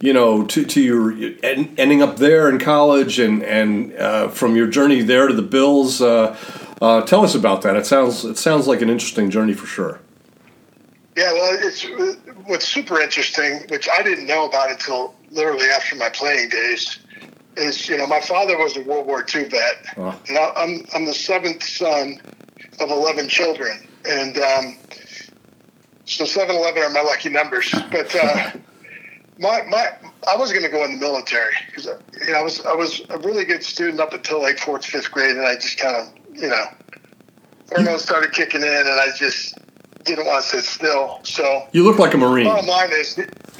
you 0.00 0.12
know, 0.12 0.44
to, 0.46 0.64
to 0.64 0.80
your 0.80 1.12
en- 1.44 1.74
ending 1.76 2.02
up 2.02 2.16
there 2.16 2.48
in 2.48 2.58
college 2.58 3.18
and 3.18 3.42
and 3.42 3.92
uh, 3.94 4.28
from 4.28 4.56
your 4.56 4.66
journey 4.66 5.02
there 5.02 5.28
to 5.28 5.34
the 5.34 5.42
Bills. 5.42 6.00
Uh, 6.00 6.36
uh, 6.80 7.02
tell 7.02 7.22
us 7.22 7.34
about 7.34 7.62
that. 7.62 7.76
It 7.76 7.84
sounds 7.86 8.24
it 8.24 8.38
sounds 8.38 8.66
like 8.66 8.80
an 8.80 8.88
interesting 8.88 9.30
journey 9.30 9.52
for 9.52 9.66
sure. 9.66 10.00
Yeah, 11.16 11.32
well, 11.32 11.58
it's 11.60 11.84
what's 12.46 12.66
super 12.66 12.98
interesting, 13.00 13.60
which 13.68 13.88
I 13.88 14.02
didn't 14.02 14.26
know 14.26 14.46
about 14.48 14.70
until 14.70 15.14
literally 15.30 15.66
after 15.68 15.96
my 15.96 16.08
playing 16.08 16.48
days, 16.48 16.98
is 17.56 17.86
you 17.88 17.98
know 17.98 18.06
my 18.06 18.20
father 18.20 18.56
was 18.56 18.76
a 18.78 18.82
World 18.82 19.06
War 19.06 19.26
II 19.34 19.44
vet, 19.44 19.96
Wow. 19.98 20.18
and 20.28 20.38
I- 20.38 20.52
I'm 20.56 20.86
I'm 20.94 21.04
the 21.04 21.12
seventh 21.12 21.62
son 21.62 22.20
of 22.80 22.90
eleven 22.90 23.28
children, 23.28 23.86
and 24.08 24.38
um, 24.38 24.76
so 26.06 26.24
seven 26.24 26.56
eleven 26.56 26.82
are 26.82 26.90
my 26.90 27.02
lucky 27.02 27.28
numbers. 27.28 27.70
But 27.90 28.14
uh, 28.16 28.52
my 29.40 29.62
my 29.68 29.90
I 30.28 30.36
was 30.36 30.52
going 30.52 30.64
to 30.64 30.68
go 30.68 30.84
in 30.84 30.92
the 30.92 30.98
military 30.98 31.54
because 31.66 31.86
you 31.86 32.32
know 32.32 32.38
I 32.38 32.42
was 32.42 32.64
I 32.64 32.74
was 32.74 33.00
a 33.10 33.18
really 33.18 33.44
good 33.44 33.64
student 33.64 34.00
up 34.00 34.12
until 34.12 34.40
like 34.40 34.58
fourth 34.58 34.84
fifth 34.84 35.10
grade, 35.10 35.36
and 35.36 35.46
I 35.46 35.54
just 35.54 35.78
kind 35.78 35.96
of 35.96 36.12
you 36.36 36.48
know 36.48 36.64
hormones 37.72 38.02
started 38.02 38.32
kicking 38.32 38.62
in, 38.62 38.68
and 38.68 38.88
I 38.88 39.08
just 39.16 39.58
didn't 40.04 40.26
want 40.26 40.44
to 40.44 40.50
sit 40.50 40.64
still. 40.64 41.20
So 41.24 41.66
You 41.72 41.84
look 41.84 41.98
like 41.98 42.14
a 42.14 42.18
Marine. 42.18 42.46
bottom 42.46 42.66
line 42.66 42.90
is, 42.92 43.16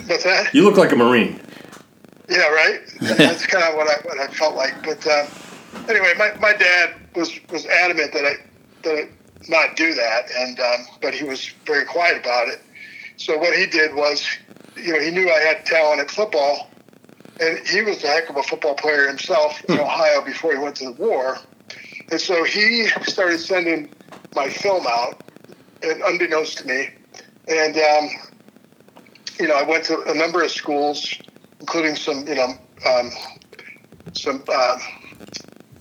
what's 0.06 0.24
that? 0.24 0.52
You 0.54 0.64
look 0.64 0.76
like 0.76 0.92
a 0.92 0.96
Marine. 0.96 1.40
Yeah, 2.28 2.48
right. 2.48 2.80
That's 3.00 3.46
kind 3.46 3.64
of 3.64 3.74
what 3.74 3.88
I 3.88 4.00
what 4.04 4.18
I 4.18 4.28
felt 4.32 4.54
like. 4.54 4.82
But 4.84 5.04
um, 5.06 5.26
anyway, 5.88 6.12
my, 6.16 6.34
my 6.40 6.52
dad 6.52 6.94
was 7.14 7.32
was 7.50 7.66
adamant 7.66 8.12
that 8.12 8.24
I 8.24 8.34
that 8.82 8.94
I 8.94 9.08
not 9.48 9.76
do 9.76 9.94
that, 9.94 10.30
and 10.36 10.60
um, 10.60 10.86
but 11.00 11.14
he 11.14 11.24
was 11.24 11.48
very 11.66 11.84
quiet 11.86 12.18
about 12.18 12.48
it. 12.48 12.60
So 13.16 13.36
what 13.36 13.56
he 13.56 13.66
did 13.66 13.94
was, 13.94 14.24
you 14.82 14.92
know, 14.92 15.00
he 15.00 15.10
knew 15.10 15.30
I 15.30 15.40
had 15.40 15.66
talent 15.66 16.00
at 16.00 16.10
football, 16.10 16.70
and 17.40 17.58
he 17.66 17.82
was 17.82 18.02
a 18.04 18.08
heck 18.08 18.28
of 18.28 18.36
a 18.36 18.42
football 18.42 18.74
player 18.74 19.06
himself 19.06 19.62
in 19.64 19.78
Ohio 19.78 20.22
before 20.22 20.52
he 20.52 20.58
went 20.58 20.76
to 20.76 20.86
the 20.86 20.92
war. 20.92 21.38
And 22.10 22.20
so 22.20 22.44
he 22.44 22.86
started 23.02 23.38
sending 23.38 23.90
my 24.34 24.48
film 24.48 24.86
out, 24.86 25.22
and 25.82 26.02
unbeknownst 26.02 26.58
to 26.58 26.66
me, 26.66 26.88
and 27.48 27.76
um, 27.76 28.10
you 29.40 29.48
know, 29.48 29.54
I 29.54 29.62
went 29.62 29.84
to 29.84 30.02
a 30.02 30.14
number 30.14 30.42
of 30.42 30.50
schools, 30.50 31.14
including 31.60 31.96
some, 31.96 32.26
you 32.26 32.34
know, 32.34 32.52
um, 32.86 33.10
some 34.12 34.44
uh, 34.48 34.78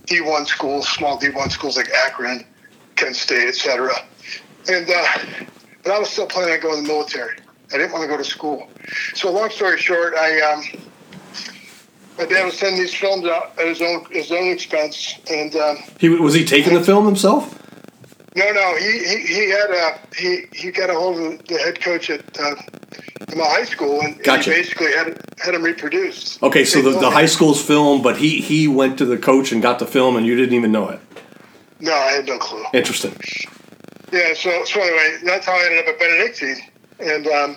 D1 0.06 0.46
schools, 0.46 0.88
small 0.88 1.18
D1 1.18 1.50
schools 1.50 1.76
like 1.76 1.90
Akron, 2.06 2.44
Kent 2.96 3.16
State, 3.16 3.48
etc. 3.48 3.92
And 4.68 4.88
uh, 4.88 5.04
but 5.82 5.92
I 5.92 5.98
was 5.98 6.10
still 6.10 6.26
planning 6.26 6.54
on 6.54 6.60
going 6.60 6.76
to 6.76 6.82
the 6.82 6.88
military. 6.88 7.36
I 7.72 7.78
didn't 7.78 7.92
want 7.92 8.02
to 8.02 8.08
go 8.08 8.16
to 8.16 8.24
school. 8.24 8.68
So 9.14 9.30
long 9.30 9.50
story 9.50 9.78
short, 9.78 10.14
I 10.14 10.40
um, 10.52 10.62
my 12.18 12.26
dad 12.26 12.44
was 12.44 12.58
sending 12.58 12.80
these 12.80 12.94
films 12.94 13.24
out 13.26 13.58
at 13.58 13.66
his 13.66 13.80
own 13.80 14.04
his 14.10 14.30
own 14.32 14.48
expense, 14.48 15.18
and 15.30 15.54
um, 15.56 15.78
He 15.98 16.08
was 16.08 16.34
he 16.34 16.44
taking 16.44 16.74
the 16.74 16.82
film 16.82 17.06
himself? 17.06 17.56
no, 18.36 18.52
no, 18.52 18.76
he, 18.76 18.92
he, 19.04 19.16
he 19.26 19.50
had 19.50 19.70
a 19.70 19.98
he, 20.16 20.44
he 20.52 20.70
got 20.70 20.90
a 20.90 20.94
hold 20.94 21.18
of 21.18 21.46
the 21.46 21.58
head 21.58 21.80
coach 21.80 22.10
at 22.10 22.20
uh, 22.40 22.54
my 23.36 23.44
high 23.44 23.64
school, 23.64 24.00
and, 24.00 24.14
and 24.16 24.24
Gotcha. 24.24 24.50
he 24.50 24.56
basically 24.56 24.92
had 24.92 25.20
had 25.38 25.54
him 25.54 25.62
reproduced. 25.62 26.42
Okay, 26.42 26.64
so 26.64 26.82
the, 26.82 26.90
the 26.98 27.10
high 27.10 27.26
school's 27.26 27.62
film, 27.64 28.02
but 28.02 28.16
he 28.18 28.40
he 28.40 28.68
went 28.68 28.98
to 28.98 29.04
the 29.04 29.16
coach 29.18 29.52
and 29.52 29.62
got 29.62 29.78
the 29.78 29.86
film, 29.86 30.16
and 30.16 30.26
you 30.26 30.36
didn't 30.36 30.54
even 30.54 30.72
know 30.72 30.88
it. 30.88 31.00
No, 31.80 31.92
I 31.94 32.12
had 32.12 32.26
no 32.26 32.38
clue. 32.38 32.64
Interesting. 32.72 33.16
Yeah, 34.12 34.34
so 34.34 34.64
so 34.64 34.80
anyway, 34.80 35.18
that's 35.24 35.46
how 35.46 35.52
I 35.52 35.64
ended 35.64 35.80
up 35.80 35.94
at 35.94 35.98
Benedictine, 35.98 36.56
and 37.00 37.26
um, 37.26 37.56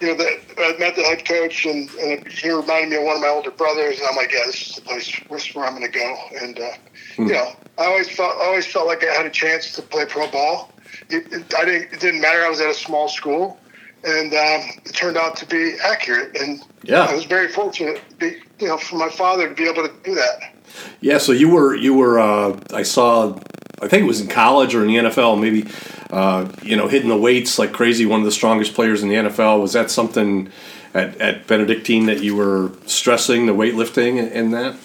you 0.00 0.08
know, 0.08 0.14
the, 0.14 0.38
I 0.58 0.78
met 0.78 0.96
the 0.96 1.02
head 1.02 1.24
coach, 1.24 1.66
and, 1.66 1.90
and 1.90 2.26
he 2.28 2.50
reminded 2.50 2.90
me 2.90 2.96
of 2.96 3.04
one 3.04 3.16
of 3.16 3.22
my 3.22 3.28
older 3.28 3.50
brothers, 3.50 3.98
and 3.98 4.06
I'm 4.08 4.16
like, 4.16 4.32
yeah, 4.32 4.46
this 4.46 4.68
is 4.68 4.76
the 4.76 4.82
place, 4.82 5.20
this 5.30 5.48
is 5.48 5.54
where 5.54 5.64
I'm 5.64 5.76
going 5.76 5.90
to 5.90 5.98
go, 5.98 6.16
and 6.40 6.58
uh, 6.58 6.70
you 7.16 7.32
know, 7.32 7.52
I 7.78 7.86
always 7.86 8.08
felt, 8.08 8.36
I 8.36 8.46
always 8.46 8.66
felt 8.66 8.86
like 8.86 9.04
I 9.04 9.12
had 9.12 9.26
a 9.26 9.30
chance 9.30 9.72
to 9.72 9.82
play 9.82 10.04
pro 10.06 10.30
ball. 10.30 10.72
It, 11.10 11.32
it, 11.32 11.54
I 11.54 11.64
didn't, 11.64 11.92
it 11.92 12.00
didn't 12.00 12.20
matter. 12.20 12.44
I 12.44 12.48
was 12.48 12.60
at 12.60 12.70
a 12.70 12.74
small 12.74 13.08
school, 13.08 13.58
and 14.04 14.32
um, 14.32 14.70
it 14.84 14.94
turned 14.94 15.16
out 15.16 15.36
to 15.38 15.46
be 15.46 15.76
accurate, 15.84 16.36
and 16.36 16.62
Yeah. 16.84 17.04
I 17.04 17.14
was 17.14 17.24
very 17.24 17.48
fortunate, 17.48 18.00
be, 18.18 18.36
you 18.60 18.68
know, 18.68 18.78
for 18.78 18.96
my 18.96 19.08
father 19.08 19.48
to 19.48 19.54
be 19.54 19.68
able 19.68 19.86
to 19.86 19.92
do 20.04 20.14
that. 20.14 20.54
Yeah, 21.00 21.18
so 21.18 21.32
you 21.32 21.48
were 21.48 21.74
you 21.74 21.94
were 21.94 22.20
uh, 22.20 22.58
I 22.72 22.82
saw 22.82 23.38
I 23.80 23.88
think 23.88 24.02
it 24.02 24.06
was 24.06 24.20
in 24.20 24.28
college 24.28 24.74
or 24.74 24.82
in 24.84 24.88
the 24.88 24.96
NFL 24.96 25.40
maybe 25.40 25.62
uh, 26.10 26.50
you 26.62 26.76
know 26.76 26.88
hitting 26.88 27.08
the 27.08 27.16
weights 27.16 27.58
like 27.58 27.72
crazy 27.72 28.06
one 28.06 28.20
of 28.20 28.24
the 28.24 28.32
strongest 28.32 28.74
players 28.74 29.02
in 29.02 29.08
the 29.08 29.14
NFL 29.14 29.60
was 29.60 29.72
that 29.72 29.90
something 29.90 30.50
at, 30.94 31.16
at 31.20 31.46
Benedictine 31.46 32.06
that 32.06 32.22
you 32.22 32.34
were 32.34 32.72
stressing 32.86 33.46
the 33.46 33.52
weightlifting 33.52 34.18
and, 34.18 34.32
and 34.32 34.54
that 34.54 34.76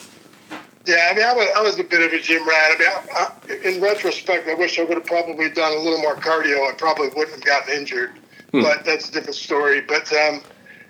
Yeah, 0.85 1.09
I 1.09 1.15
mean, 1.15 1.23
I 1.23 1.33
was, 1.33 1.47
I 1.55 1.61
was 1.61 1.79
a 1.79 1.83
bit 1.83 2.01
of 2.01 2.11
a 2.11 2.19
gym 2.21 2.45
rat. 2.45 2.71
I 2.71 2.77
mean, 2.77 2.89
I, 2.89 3.31
I, 3.49 3.53
in 3.69 3.81
retrospect, 3.81 4.49
I 4.49 4.53
wish 4.53 4.79
I 4.79 4.83
would 4.83 4.97
have 4.97 5.05
probably 5.05 5.49
done 5.49 5.71
a 5.71 5.79
little 5.79 5.99
more 5.99 6.15
cardio. 6.15 6.69
I 6.69 6.73
probably 6.73 7.07
wouldn't 7.07 7.31
have 7.31 7.45
gotten 7.45 7.73
injured, 7.73 8.19
but 8.51 8.83
that's 8.83 9.07
a 9.07 9.11
different 9.13 9.35
story. 9.35 9.79
But 9.79 10.11
um, 10.11 10.41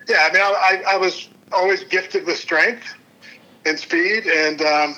yeah, 0.08 0.28
I 0.30 0.34
mean, 0.34 0.42
I, 0.42 0.84
I, 0.88 0.94
I 0.96 0.98
was 0.98 1.30
always 1.52 1.84
gifted 1.84 2.26
with 2.26 2.38
strength 2.38 2.96
and 3.66 3.80
speed, 3.80 4.26
and 4.26 4.62
um, 4.64 4.96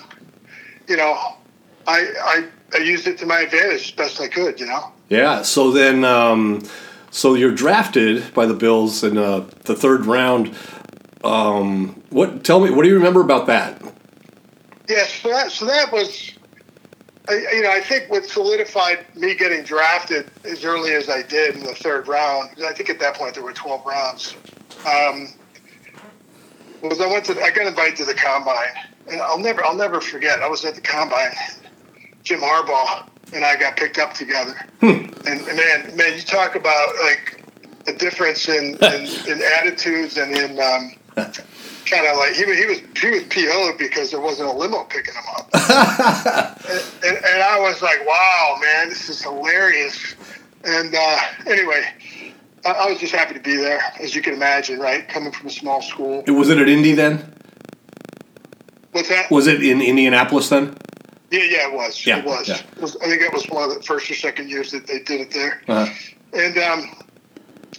you 0.88 0.98
know, 0.98 1.36
I, 1.88 2.08
I 2.24 2.48
I 2.74 2.78
used 2.78 3.06
it 3.08 3.18
to 3.20 3.26
my 3.26 3.42
advantage 3.42 3.90
as 3.90 3.92
best 3.92 4.22
I 4.22 4.28
could. 4.28 4.60
You 4.60 4.68
know. 4.68 4.92
Yeah 5.10 5.42
so 5.42 5.72
then 5.72 6.04
um, 6.04 6.62
so 7.12 7.34
you're 7.34 7.54
drafted 7.54 8.34
by 8.34 8.46
the 8.46 8.54
Bills 8.54 9.04
in 9.04 9.18
uh, 9.18 9.46
the 9.64 9.76
third 9.76 10.06
round 10.06 10.56
um, 11.24 12.02
what 12.10 12.44
tell 12.44 12.60
me 12.60 12.70
what 12.70 12.84
do 12.84 12.90
you 12.90 12.96
remember 12.96 13.22
about 13.22 13.48
that 13.48 13.82
Yeah, 14.88 15.06
so 15.06 15.30
that 15.30 15.52
so 15.52 15.66
that 15.66 15.92
was, 15.92 16.32
I, 17.28 17.34
you 17.54 17.64
know, 17.64 17.72
I 17.72 17.82
think 17.82 18.10
what 18.10 18.26
solidified 18.26 19.06
me 19.16 19.34
getting 19.34 19.64
drafted 19.64 20.30
as 20.44 20.64
early 20.64 20.94
as 20.94 21.10
I 21.10 21.24
did 21.24 21.56
in 21.56 21.64
the 21.64 21.74
third 21.74 22.08
round. 22.08 22.52
I 22.64 22.74
think 22.74 22.90
at 22.90 23.00
that 23.00 23.16
point 23.16 23.34
there 23.34 23.44
were 23.44 23.54
twelve 23.54 23.86
rounds. 23.86 24.36
Um, 24.86 25.34
was 26.84 27.02
I 27.02 27.08
went 27.08 27.26
to 27.26 27.42
I 27.42 27.50
got 27.50 27.66
invited 27.66 27.96
to 27.98 28.06
the 28.06 28.14
combine, 28.14 28.76
and 29.10 29.22
I'll 29.22 29.40
never 29.40 29.66
I'll 29.66 29.76
never 29.76 30.02
forget. 30.02 30.42
I 30.44 30.48
was 30.48 30.64
at 30.66 30.76
the 30.76 30.82
combine. 30.82 31.32
Jim 32.24 32.42
Harbaugh 32.42 33.08
and 33.34 33.44
I 33.46 33.56
got 33.58 33.76
picked 33.78 33.98
up 33.98 34.14
together, 34.14 34.56
and, 34.82 35.10
and 35.28 35.46
man, 35.46 35.96
man, 35.96 36.14
you 36.16 36.22
talk 36.22 36.56
about 36.56 36.96
like 37.04 37.42
the 37.86 37.94
difference 37.94 38.48
in 38.50 38.76
in, 38.76 39.08
in 39.28 39.42
attitudes 39.60 40.18
and 40.18 40.36
in. 40.36 40.60
Um, 40.60 40.92
kind 41.86 42.08
of 42.08 42.18
like 42.18 42.34
he, 42.34 42.44
was- 42.46 42.58
he 42.58 42.66
was 42.66 42.80
he 43.00 43.10
was 43.12 43.24
PO'd 43.26 43.78
because 43.78 44.10
there 44.10 44.20
wasn't 44.20 44.50
a 44.50 44.52
limo 44.52 44.84
picking 44.86 45.14
him 45.14 45.24
up, 45.38 45.50
and, 45.54 46.84
and, 47.16 47.26
and 47.26 47.44
I 47.44 47.60
was 47.60 47.82
like, 47.84 48.06
wow, 48.08 48.58
man, 48.62 48.90
this 48.90 49.08
is 49.08 49.22
hilarious. 49.22 50.16
And 50.64 50.96
uh, 50.96 51.18
anyway, 51.46 51.84
I, 52.66 52.72
I 52.72 52.90
was 52.90 53.00
just 53.00 53.14
happy 53.14 53.36
to 53.36 53.40
be 53.40 53.56
there, 53.56 53.80
as 54.02 54.16
you 54.16 54.24
can 54.24 54.34
imagine, 54.34 54.80
right? 54.80 55.08
Coming 55.08 55.32
from 55.32 55.46
a 55.48 55.52
small 55.52 55.82
school. 55.84 56.24
It 56.26 56.32
Was 56.32 56.50
it 56.50 56.58
at 56.58 56.68
Indy 56.68 56.94
then? 56.94 57.32
What's 58.92 59.10
that? 59.10 59.30
Was 59.30 59.46
it 59.46 59.64
in 59.64 59.80
Indianapolis 59.82 60.50
then? 60.50 60.76
Yeah, 61.32 61.44
yeah, 61.44 61.68
it 61.68 61.74
was. 61.74 62.06
Yeah, 62.06 62.20
it 62.20 62.26
was. 62.26 62.48
yeah. 62.48 62.56
It 62.76 62.82
was- 62.82 62.96
I 62.98 63.06
think 63.10 63.22
it 63.22 63.34
was 63.34 63.46
one 63.50 63.70
of 63.70 63.76
the 63.76 63.82
first 63.84 64.10
or 64.10 64.16
second 64.16 64.50
years 64.50 64.72
that 64.72 64.88
they 64.88 65.00
did 65.00 65.22
it 65.22 65.32
there. 65.32 65.62
Uh-huh. 65.68 65.92
And 66.34 66.58
um, 66.58 66.96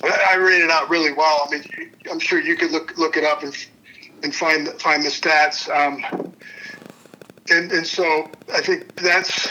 I 0.03 0.35
I 0.35 0.37
it 0.37 0.71
out 0.71 0.89
really 0.91 1.13
well. 1.13 1.47
I 1.47 1.51
mean, 1.51 1.93
I'm 2.11 2.19
sure 2.19 2.41
you 2.41 2.57
could 2.57 2.71
look 2.71 2.97
look 2.99 3.17
it 3.17 3.25
up 3.25 3.43
and 3.43 3.55
and 4.23 4.35
find 4.35 4.69
find 4.81 5.03
the 5.03 5.09
stats. 5.09 5.69
Um, 5.69 6.33
and 7.51 7.71
and 7.71 7.87
so 7.87 8.29
I 8.53 8.61
think 8.61 8.97
that's 8.97 9.49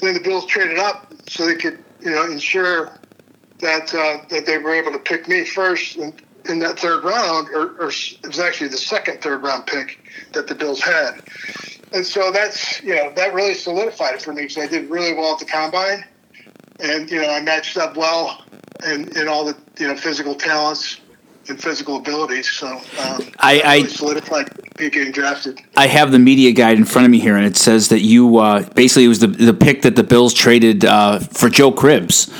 then 0.00 0.14
the 0.14 0.20
Bills 0.20 0.46
traded 0.46 0.78
up 0.78 1.12
so 1.28 1.46
they 1.46 1.56
could 1.56 1.82
you 2.00 2.10
know 2.10 2.24
ensure 2.24 2.98
that 3.60 3.94
uh, 3.94 4.24
that 4.28 4.46
they 4.46 4.58
were 4.58 4.74
able 4.74 4.92
to 4.92 4.98
pick 4.98 5.28
me 5.28 5.44
first 5.44 5.96
in, 5.96 6.12
in 6.48 6.58
that 6.60 6.78
third 6.78 7.02
round, 7.04 7.48
or, 7.50 7.70
or 7.80 7.88
it 7.88 8.26
was 8.26 8.38
actually 8.38 8.68
the 8.68 8.76
second 8.76 9.20
third 9.22 9.42
round 9.42 9.66
pick 9.66 9.98
that 10.32 10.46
the 10.46 10.54
Bills 10.54 10.80
had. 10.80 11.22
And 11.96 12.04
so 12.04 12.30
that's 12.30 12.82
you 12.82 12.94
know 12.94 13.10
that 13.16 13.32
really 13.32 13.54
solidified 13.54 14.16
it 14.16 14.22
for 14.22 14.34
me 14.34 14.42
because 14.42 14.58
I 14.58 14.66
did 14.66 14.90
really 14.90 15.14
well 15.14 15.32
at 15.32 15.38
the 15.38 15.46
combine, 15.46 16.04
and 16.78 17.10
you 17.10 17.22
know 17.22 17.30
I 17.30 17.40
matched 17.40 17.78
up 17.78 17.96
well 17.96 18.44
in, 18.86 19.16
in 19.16 19.28
all 19.28 19.46
the 19.46 19.56
you 19.78 19.88
know 19.88 19.96
physical 19.96 20.34
talents 20.34 21.00
and 21.48 21.58
physical 21.58 21.96
abilities. 21.96 22.50
So 22.50 22.66
um, 22.66 22.82
I- 23.38 23.56
that 23.56 23.64
I- 23.66 23.76
really 23.78 23.88
solidified 23.88 24.50
me 24.78 24.90
getting 24.90 25.12
drafted. 25.12 25.60
I 25.76 25.86
have 25.86 26.12
the 26.12 26.18
media 26.18 26.52
guide 26.52 26.78
in 26.78 26.84
front 26.84 27.04
of 27.04 27.10
me 27.10 27.18
here, 27.18 27.36
and 27.36 27.46
it 27.46 27.56
says 27.56 27.88
that 27.88 28.00
you 28.00 28.38
uh, 28.38 28.62
basically 28.70 29.04
it 29.04 29.08
was 29.08 29.20
the 29.20 29.26
the 29.26 29.54
pick 29.54 29.82
that 29.82 29.96
the 29.96 30.02
Bills 30.04 30.34
traded 30.34 30.84
uh, 30.84 31.18
for 31.18 31.48
Joe 31.48 31.72
Cribbs, 31.72 32.30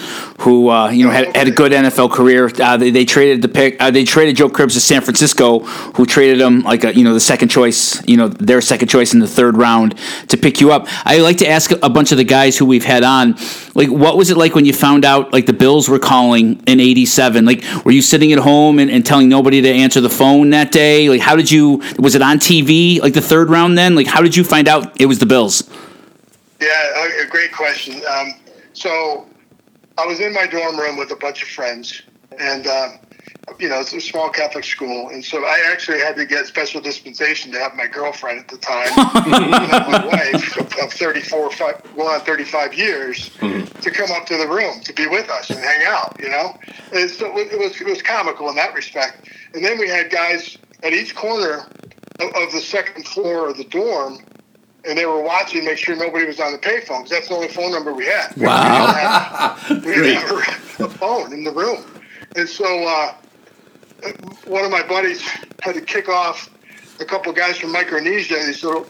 who 0.41 0.69
uh, 0.69 0.91
you 0.91 1.05
know 1.05 1.11
had, 1.11 1.35
had 1.37 1.49
a 1.49 1.51
good 1.51 1.73
NFL 1.73 2.13
career. 2.13 2.51
Uh, 2.61 2.77
they, 2.77 2.91
they 2.91 3.05
traded 3.05 3.43
the 3.43 3.49
pick. 3.49 3.77
Uh, 3.81 3.91
they 3.91 4.05
traded 4.05 4.37
Joe 4.37 4.49
Cribbs 4.49 4.75
to 4.75 4.81
San 4.81 5.03
Francisco, 5.03 5.61
who 5.61 6.07
traded 6.07 6.41
him 6.41 6.61
like 6.61 6.85
a 6.85 6.95
you 6.95 7.05
know 7.05 7.15
the 7.15 7.21
second 7.21 7.49
choice, 7.49 8.07
you 8.07 8.17
know 8.17 8.29
their 8.29 8.61
second 8.61 8.89
choice 8.89 9.15
in 9.15 9.21
the 9.21 9.29
third 9.29 9.57
round 9.57 9.95
to 10.29 10.37
pick 10.37 10.61
you 10.61 10.73
up. 10.73 10.87
I 11.05 11.19
like 11.19 11.39
to 11.39 11.49
ask 11.49 11.71
a 11.71 11.91
bunch 11.91 12.13
of 12.13 12.19
the 12.19 12.25
guys 12.25 12.59
who 12.59 12.67
we've 12.67 12.85
had 12.85 13.03
on, 13.03 13.37
like 13.75 13.91
what 13.91 14.17
was 14.17 14.31
it 14.31 14.37
like 14.37 14.55
when 14.55 14.65
you 14.65 14.73
found 14.73 15.05
out 15.05 15.33
like 15.33 15.47
the 15.47 15.53
Bills 15.53 15.89
were 15.89 15.99
calling 15.99 16.63
in 16.67 16.81
'87? 16.81 17.45
Like 17.45 17.65
were 17.85 17.93
you 17.93 18.03
sitting 18.03 18.33
at 18.33 18.39
home 18.39 18.79
and, 18.79 18.91
and 18.91 19.05
telling 19.05 19.29
nobody 19.29 19.63
to 19.63 19.69
answer 19.69 20.01
the 20.01 20.11
phone 20.11 20.51
that 20.51 20.73
day? 20.73 21.09
Like 21.09 21.21
how 21.21 21.37
did 21.37 21.51
you? 21.51 21.83
Was 21.99 22.15
it 22.15 22.23
on 22.27 22.39
TV 22.39 23.01
like 23.01 23.15
the 23.15 23.21
third 23.21 23.49
round 23.49 23.79
then? 23.79 23.95
Like 23.95 24.07
how 24.07 24.21
did 24.21 24.37
you 24.37 24.45
find 24.45 24.69
out 24.69 25.01
it 25.01 25.07
was 25.07 25.19
the 25.19 25.27
Bills? 25.27 25.69
Yeah, 26.61 26.69
a, 26.97 27.25
a 27.25 27.27
great 27.27 27.53
question. 27.53 28.03
Um, 28.09 28.35
so 28.73 29.27
I 29.99 30.07
was 30.07 30.21
in 30.21 30.33
my 30.33 30.47
dorm 30.47 30.79
room 30.79 30.97
with 30.97 31.11
a 31.13 31.17
bunch 31.17 31.43
of 31.43 31.49
friends, 31.49 32.03
and 32.39 32.67
um, 32.67 32.99
you 33.59 33.69
know 33.69 33.81
it's 33.81 33.93
a 33.93 34.01
small 34.01 34.31
Catholic 34.31 34.65
school, 34.65 35.11
and 35.11 35.25
so 35.25 35.45
I 35.45 35.63
actually 35.71 36.01
had 36.01 36.17
to 36.17 36.27
get 36.27 36.47
special 36.47 36.81
dispensation 36.81 37.53
to 37.53 37.59
have 37.61 37.75
my 37.77 37.87
girlfriend 37.87 38.41
at 38.41 38.49
the 38.49 38.59
time, 38.59 38.89
you 39.25 39.31
know, 39.31 39.49
my 39.49 40.07
wife 40.07 40.57
of, 40.57 40.67
of 40.83 40.93
34, 40.93 41.51
five, 41.53 41.83
well, 41.95 42.09
on 42.09 42.21
35 42.21 42.75
years, 42.75 43.31
to 43.39 43.91
come 43.91 44.11
up 44.11 44.27
to 44.27 44.37
the 44.37 44.49
room 44.49 44.81
to 44.81 44.93
be 44.93 45.07
with 45.07 45.31
us 45.31 45.51
and 45.51 45.61
hang 45.61 45.87
out. 45.87 46.17
You 46.19 46.31
know, 46.31 46.59
and 46.93 47.11
so 47.11 47.37
it 47.39 47.59
was 47.59 47.81
it 47.81 47.87
was 47.87 48.03
comical 48.03 48.49
in 48.49 48.57
that 48.57 48.75
respect. 48.75 49.29
And 49.55 49.65
then 49.65 49.79
we 49.79 49.89
had 49.89 50.11
guys 50.11 50.59
at 50.83 50.93
each 50.93 51.15
corner 51.15 51.67
of, 52.21 52.35
of 52.35 52.53
the 52.53 52.61
second 52.61 53.07
floor 53.07 53.49
of 53.49 53.57
the 53.57 53.65
dorm 53.65 54.19
and 54.87 54.97
they 54.97 55.07
were 55.07 55.21
watching, 55.21 55.65
make 55.65 55.79
sure 55.79 55.97
nobody 55.97 56.27
was 56.27 56.41
on 56.41 56.53
the 56.53 56.59
payphone 56.59 57.03
because 57.03 57.11
that's 57.11 57.29
the 57.29 57.35
only 57.35 57.49
phone 57.49 57.73
number 57.73 57.93
we 57.93 58.07
had. 58.07 58.37
Wow. 58.37 59.57
We 59.71 59.95
didn't 59.95 60.23
have 60.23 60.81
a 60.81 60.89
phone 60.89 61.33
in 61.33 61.45
the 61.45 61.53
room, 61.53 61.85
and 62.37 62.49
so 62.49 62.65
uh, 62.85 63.15
one 64.47 64.65
of 64.65 64.71
my 64.71 64.87
buddies 64.87 65.21
had 65.61 65.75
to 65.75 65.81
kick 65.81 66.09
off 66.09 66.51
a 67.01 67.05
couple 67.05 67.33
guys 67.33 67.59
from 67.59 67.73
Micronesia. 67.73 68.37
These 68.47 68.63
little, 68.63 68.87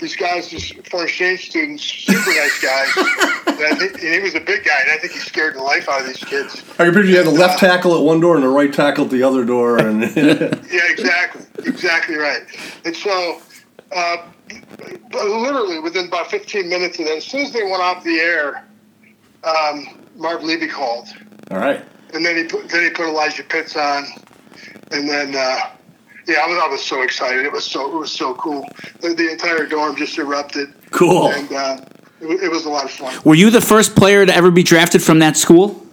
these 0.00 0.16
guys, 0.16 0.50
these 0.50 0.72
foreign 0.90 1.06
exchange 1.06 1.50
students, 1.50 1.82
super 1.84 2.30
nice 2.30 2.60
guys. 2.60 2.88
and, 3.46 3.82
I 3.82 3.86
and 3.86 3.98
he 3.98 4.20
was 4.20 4.34
a 4.34 4.40
big 4.40 4.64
guy, 4.64 4.80
and 4.80 4.90
I 4.90 4.96
think 4.98 5.12
he 5.12 5.18
scared 5.18 5.54
the 5.54 5.62
life 5.62 5.88
out 5.88 6.00
of 6.00 6.06
these 6.06 6.24
kids. 6.24 6.62
I 6.78 6.84
can 6.84 6.94
picture 6.94 7.04
you 7.04 7.16
had 7.16 7.26
the 7.26 7.30
left 7.30 7.58
tackle 7.60 7.96
at 7.96 8.02
one 8.02 8.20
door 8.20 8.34
and 8.34 8.44
the 8.44 8.48
right 8.48 8.72
tackle 8.72 9.04
at 9.04 9.10
the 9.10 9.22
other 9.22 9.44
door, 9.44 9.78
and 9.78 10.02
Yeah, 10.16 10.80
exactly, 10.88 11.44
exactly 11.64 12.16
right. 12.16 12.42
And 12.84 12.96
so, 12.96 13.40
uh, 13.94 14.16
but 15.10 15.24
literally 15.24 15.78
within 15.78 16.06
about 16.06 16.30
15 16.30 16.68
minutes 16.68 16.98
of 16.98 17.06
that, 17.06 17.18
as 17.18 17.24
soon 17.24 17.42
as 17.42 17.52
they 17.52 17.62
went 17.62 17.82
off 17.82 18.02
the 18.02 18.18
air, 18.18 18.66
um, 19.44 19.86
Marv 20.16 20.42
Levy 20.42 20.68
called, 20.68 21.08
all 21.50 21.58
right. 21.58 21.84
and 22.14 22.24
then 22.24 22.36
he 22.36 22.44
put 22.44 22.68
then 22.68 22.84
he 22.84 22.90
put 22.90 23.06
Elijah 23.06 23.44
Pitts 23.44 23.76
on, 23.76 24.04
and 24.90 25.08
then 25.08 25.34
uh, 25.36 25.70
yeah, 26.26 26.40
I 26.44 26.46
was 26.46 26.58
I 26.62 26.68
was 26.68 26.84
so 26.84 27.02
excited. 27.02 27.44
It 27.44 27.52
was 27.52 27.64
so 27.64 27.88
it 27.94 27.98
was 27.98 28.12
so 28.12 28.34
cool. 28.34 28.64
The, 29.00 29.14
the 29.14 29.30
entire 29.30 29.66
dorm 29.66 29.96
just 29.96 30.18
erupted, 30.18 30.68
Cool. 30.90 31.28
and 31.28 31.52
uh, 31.52 31.80
it, 32.20 32.44
it 32.44 32.50
was 32.50 32.64
a 32.66 32.70
lot 32.70 32.84
of 32.84 32.90
fun. 32.90 33.18
Were 33.24 33.34
you 33.34 33.50
the 33.50 33.60
first 33.60 33.94
player 33.96 34.24
to 34.26 34.34
ever 34.34 34.50
be 34.50 34.62
drafted 34.62 35.02
from 35.02 35.18
that 35.20 35.36
school? 35.36 35.86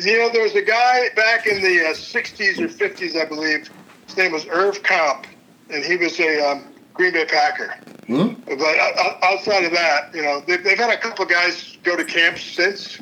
You 0.00 0.18
know, 0.18 0.30
there 0.32 0.42
was 0.42 0.54
a 0.54 0.62
guy 0.62 1.08
back 1.16 1.46
in 1.46 1.60
the 1.60 1.86
uh, 1.86 1.92
60s 1.94 2.60
or 2.60 2.68
50s, 2.68 3.16
I 3.20 3.24
believe. 3.24 3.68
His 4.06 4.16
name 4.16 4.30
was 4.32 4.46
Irv 4.46 4.82
Comp, 4.84 5.26
and 5.70 5.84
he 5.84 5.96
was 5.96 6.20
a 6.20 6.38
um, 6.50 6.64
Green 6.94 7.12
Bay 7.12 7.24
Packer. 7.24 7.74
Hmm? 8.06 8.34
But 8.46 8.60
uh, 8.60 9.18
outside 9.22 9.64
of 9.64 9.72
that, 9.72 10.14
you 10.14 10.22
know, 10.22 10.40
they've, 10.46 10.62
they've 10.62 10.78
had 10.78 10.90
a 10.90 10.98
couple 10.98 11.24
guys 11.24 11.78
go 11.82 11.96
to 11.96 12.04
camps 12.04 12.42
since, 12.42 13.00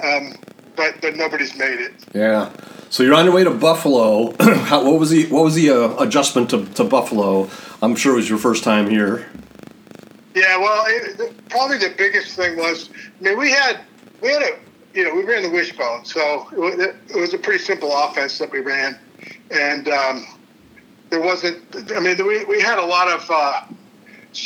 um, 0.00 0.34
but 0.76 1.00
but 1.00 1.16
nobody's 1.16 1.56
made 1.56 1.80
it. 1.80 1.92
Yeah. 2.14 2.50
So 2.92 3.02
you're 3.02 3.14
on 3.14 3.24
your 3.24 3.32
way 3.32 3.42
to 3.42 3.50
Buffalo. 3.50 4.34
How, 4.40 4.84
what 4.84 5.00
was 5.00 5.08
the 5.08 5.24
what 5.28 5.44
was 5.44 5.54
the 5.54 5.70
uh, 5.70 5.96
adjustment 5.96 6.50
to, 6.50 6.66
to 6.74 6.84
Buffalo? 6.84 7.48
I'm 7.80 7.96
sure 7.96 8.12
it 8.12 8.16
was 8.16 8.28
your 8.28 8.38
first 8.38 8.64
time 8.64 8.90
here. 8.90 9.30
Yeah, 10.34 10.58
well, 10.58 10.84
it, 10.86 11.48
probably 11.48 11.78
the 11.78 11.94
biggest 11.96 12.36
thing 12.36 12.58
was, 12.58 12.90
I 13.18 13.22
mean, 13.24 13.38
we 13.38 13.50
had 13.50 13.80
we 14.20 14.28
had 14.28 14.42
a 14.42 14.58
you 14.92 15.04
know 15.04 15.14
we 15.14 15.24
ran 15.24 15.42
the 15.42 15.48
wishbone, 15.48 16.04
so 16.04 16.46
it 16.52 16.58
was, 16.58 16.74
it 16.80 17.16
was 17.18 17.32
a 17.32 17.38
pretty 17.38 17.64
simple 17.64 17.96
offense 17.96 18.36
that 18.36 18.52
we 18.52 18.60
ran, 18.60 18.98
and 19.50 19.88
um, 19.88 20.26
there 21.08 21.22
wasn't. 21.22 21.62
I 21.96 21.98
mean, 21.98 22.18
we 22.26 22.44
we 22.44 22.60
had 22.60 22.76
a 22.76 22.84
lot 22.84 23.08
of 23.08 23.30
uh, 23.30 23.62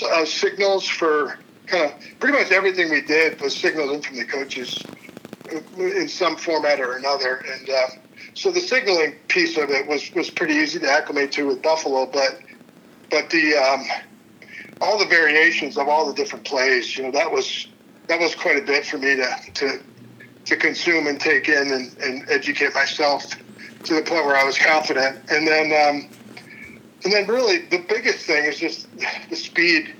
uh, 0.08 0.24
signals 0.24 0.86
for 0.86 1.36
kind 1.66 1.90
of 1.90 2.20
pretty 2.20 2.38
much 2.38 2.52
everything 2.52 2.92
we 2.92 3.00
did 3.00 3.40
was 3.40 3.56
signaled 3.56 3.90
in 3.90 4.02
from 4.02 4.18
the 4.18 4.24
coaches 4.24 4.84
in 5.76 6.08
some 6.08 6.36
format 6.36 6.78
or 6.78 6.92
another, 6.92 7.44
and 7.52 7.68
uh, 7.68 7.86
so 8.36 8.50
the 8.50 8.60
signaling 8.60 9.14
piece 9.28 9.56
of 9.56 9.70
it 9.70 9.86
was 9.86 10.14
was 10.14 10.28
pretty 10.28 10.52
easy 10.52 10.78
to 10.78 10.90
acclimate 10.90 11.32
to 11.32 11.46
with 11.46 11.62
Buffalo, 11.62 12.04
but 12.04 12.38
but 13.10 13.30
the 13.30 13.56
um, 13.56 13.86
all 14.82 14.98
the 14.98 15.06
variations 15.06 15.78
of 15.78 15.88
all 15.88 16.06
the 16.06 16.12
different 16.12 16.44
plays, 16.44 16.98
you 16.98 17.04
know, 17.04 17.10
that 17.12 17.32
was 17.32 17.66
that 18.08 18.20
was 18.20 18.34
quite 18.34 18.58
a 18.58 18.60
bit 18.60 18.84
for 18.84 18.98
me 18.98 19.16
to 19.16 19.36
to, 19.54 19.80
to 20.44 20.56
consume 20.56 21.06
and 21.06 21.18
take 21.18 21.48
in 21.48 21.72
and, 21.72 21.96
and 22.02 22.28
educate 22.28 22.74
myself 22.74 23.24
to 23.84 23.94
the 23.94 24.02
point 24.02 24.26
where 24.26 24.36
I 24.36 24.44
was 24.44 24.58
confident. 24.58 25.18
And 25.30 25.48
then 25.48 25.72
um, 25.72 26.10
and 27.04 27.12
then 27.14 27.26
really 27.26 27.62
the 27.70 27.82
biggest 27.88 28.26
thing 28.26 28.44
is 28.44 28.58
just 28.58 28.86
the 29.30 29.36
speed. 29.36 29.94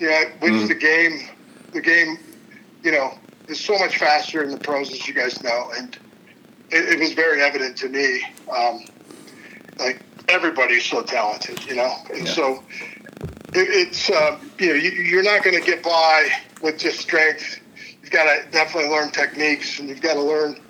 You 0.00 0.10
know, 0.10 0.22
which 0.40 0.68
the 0.68 0.74
game 0.74 1.30
the 1.72 1.80
game, 1.80 2.18
you 2.82 2.92
know, 2.92 3.14
is 3.48 3.58
so 3.58 3.78
much 3.78 3.96
faster 3.96 4.42
in 4.42 4.50
the 4.50 4.58
pros 4.58 4.92
as 4.92 5.08
you 5.08 5.14
guys 5.14 5.42
know. 5.42 5.70
And 5.78 5.98
it, 6.74 6.94
it 6.94 6.98
was 6.98 7.12
very 7.12 7.40
evident 7.42 7.76
to 7.78 7.88
me. 7.88 8.22
Um, 8.54 8.84
like 9.78 10.00
everybody's 10.28 10.84
so 10.84 11.02
talented, 11.02 11.64
you 11.66 11.76
know, 11.76 11.94
and 12.12 12.26
so 12.26 12.62
it, 13.54 13.68
it's 13.70 14.10
uh, 14.10 14.38
you 14.58 14.68
know 14.68 14.74
you, 14.74 14.90
you're 14.90 15.22
not 15.22 15.42
going 15.44 15.58
to 15.58 15.64
get 15.64 15.82
by 15.82 16.28
with 16.62 16.78
just 16.78 17.00
strength. 17.00 17.60
You've 18.02 18.10
got 18.10 18.24
to 18.24 18.50
definitely 18.50 18.90
learn 18.90 19.10
techniques, 19.10 19.78
and 19.78 19.88
you've 19.88 20.02
got 20.02 20.14
to 20.14 20.22
learn, 20.22 20.60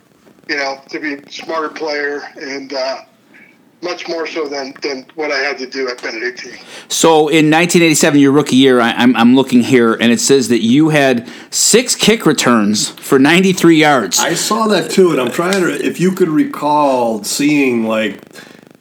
you 0.48 0.57
know, 0.57 0.80
to 0.88 1.00
be 1.00 1.14
a 1.14 1.30
smarter 1.30 1.68
player, 1.68 2.22
and 2.36 2.72
uh, 2.72 3.02
much 3.83 4.09
more 4.09 4.27
so 4.27 4.49
than 4.49 4.75
than 4.83 5.07
what 5.14 5.31
I 5.31 5.39
had 5.39 5.59
to 5.59 5.66
do 5.66 5.89
at 5.89 6.03
Benedictine. 6.03 6.59
So 6.89 7.29
in 7.29 7.51
1987, 7.51 8.20
your 8.20 8.33
rookie 8.33 8.57
year, 8.57 8.81
I, 8.81 8.93
I'm, 8.93 9.14
I'm 9.16 9.35
looking 9.37 9.62
here, 9.62 9.95
and 9.95 10.11
it 10.12 10.20
says 10.20 10.49
that 10.49 10.62
you 10.62 10.89
had 10.91 11.29
six 11.51 11.95
kick 11.95 12.27
returns 12.27 12.91
for 12.91 13.18
93 13.18 13.77
yards. 13.77 14.20
I 14.20 14.35
saw 14.35 14.66
that 14.68 14.91
too, 14.91 15.11
and 15.11 15.20
I'm 15.20 15.31
trying 15.31 15.61
to. 15.62 15.70
If 15.72 16.01
you 16.01 16.12
could 16.12 16.29
recall 16.29 17.22
seeing 17.25 17.87
like, 17.87 18.20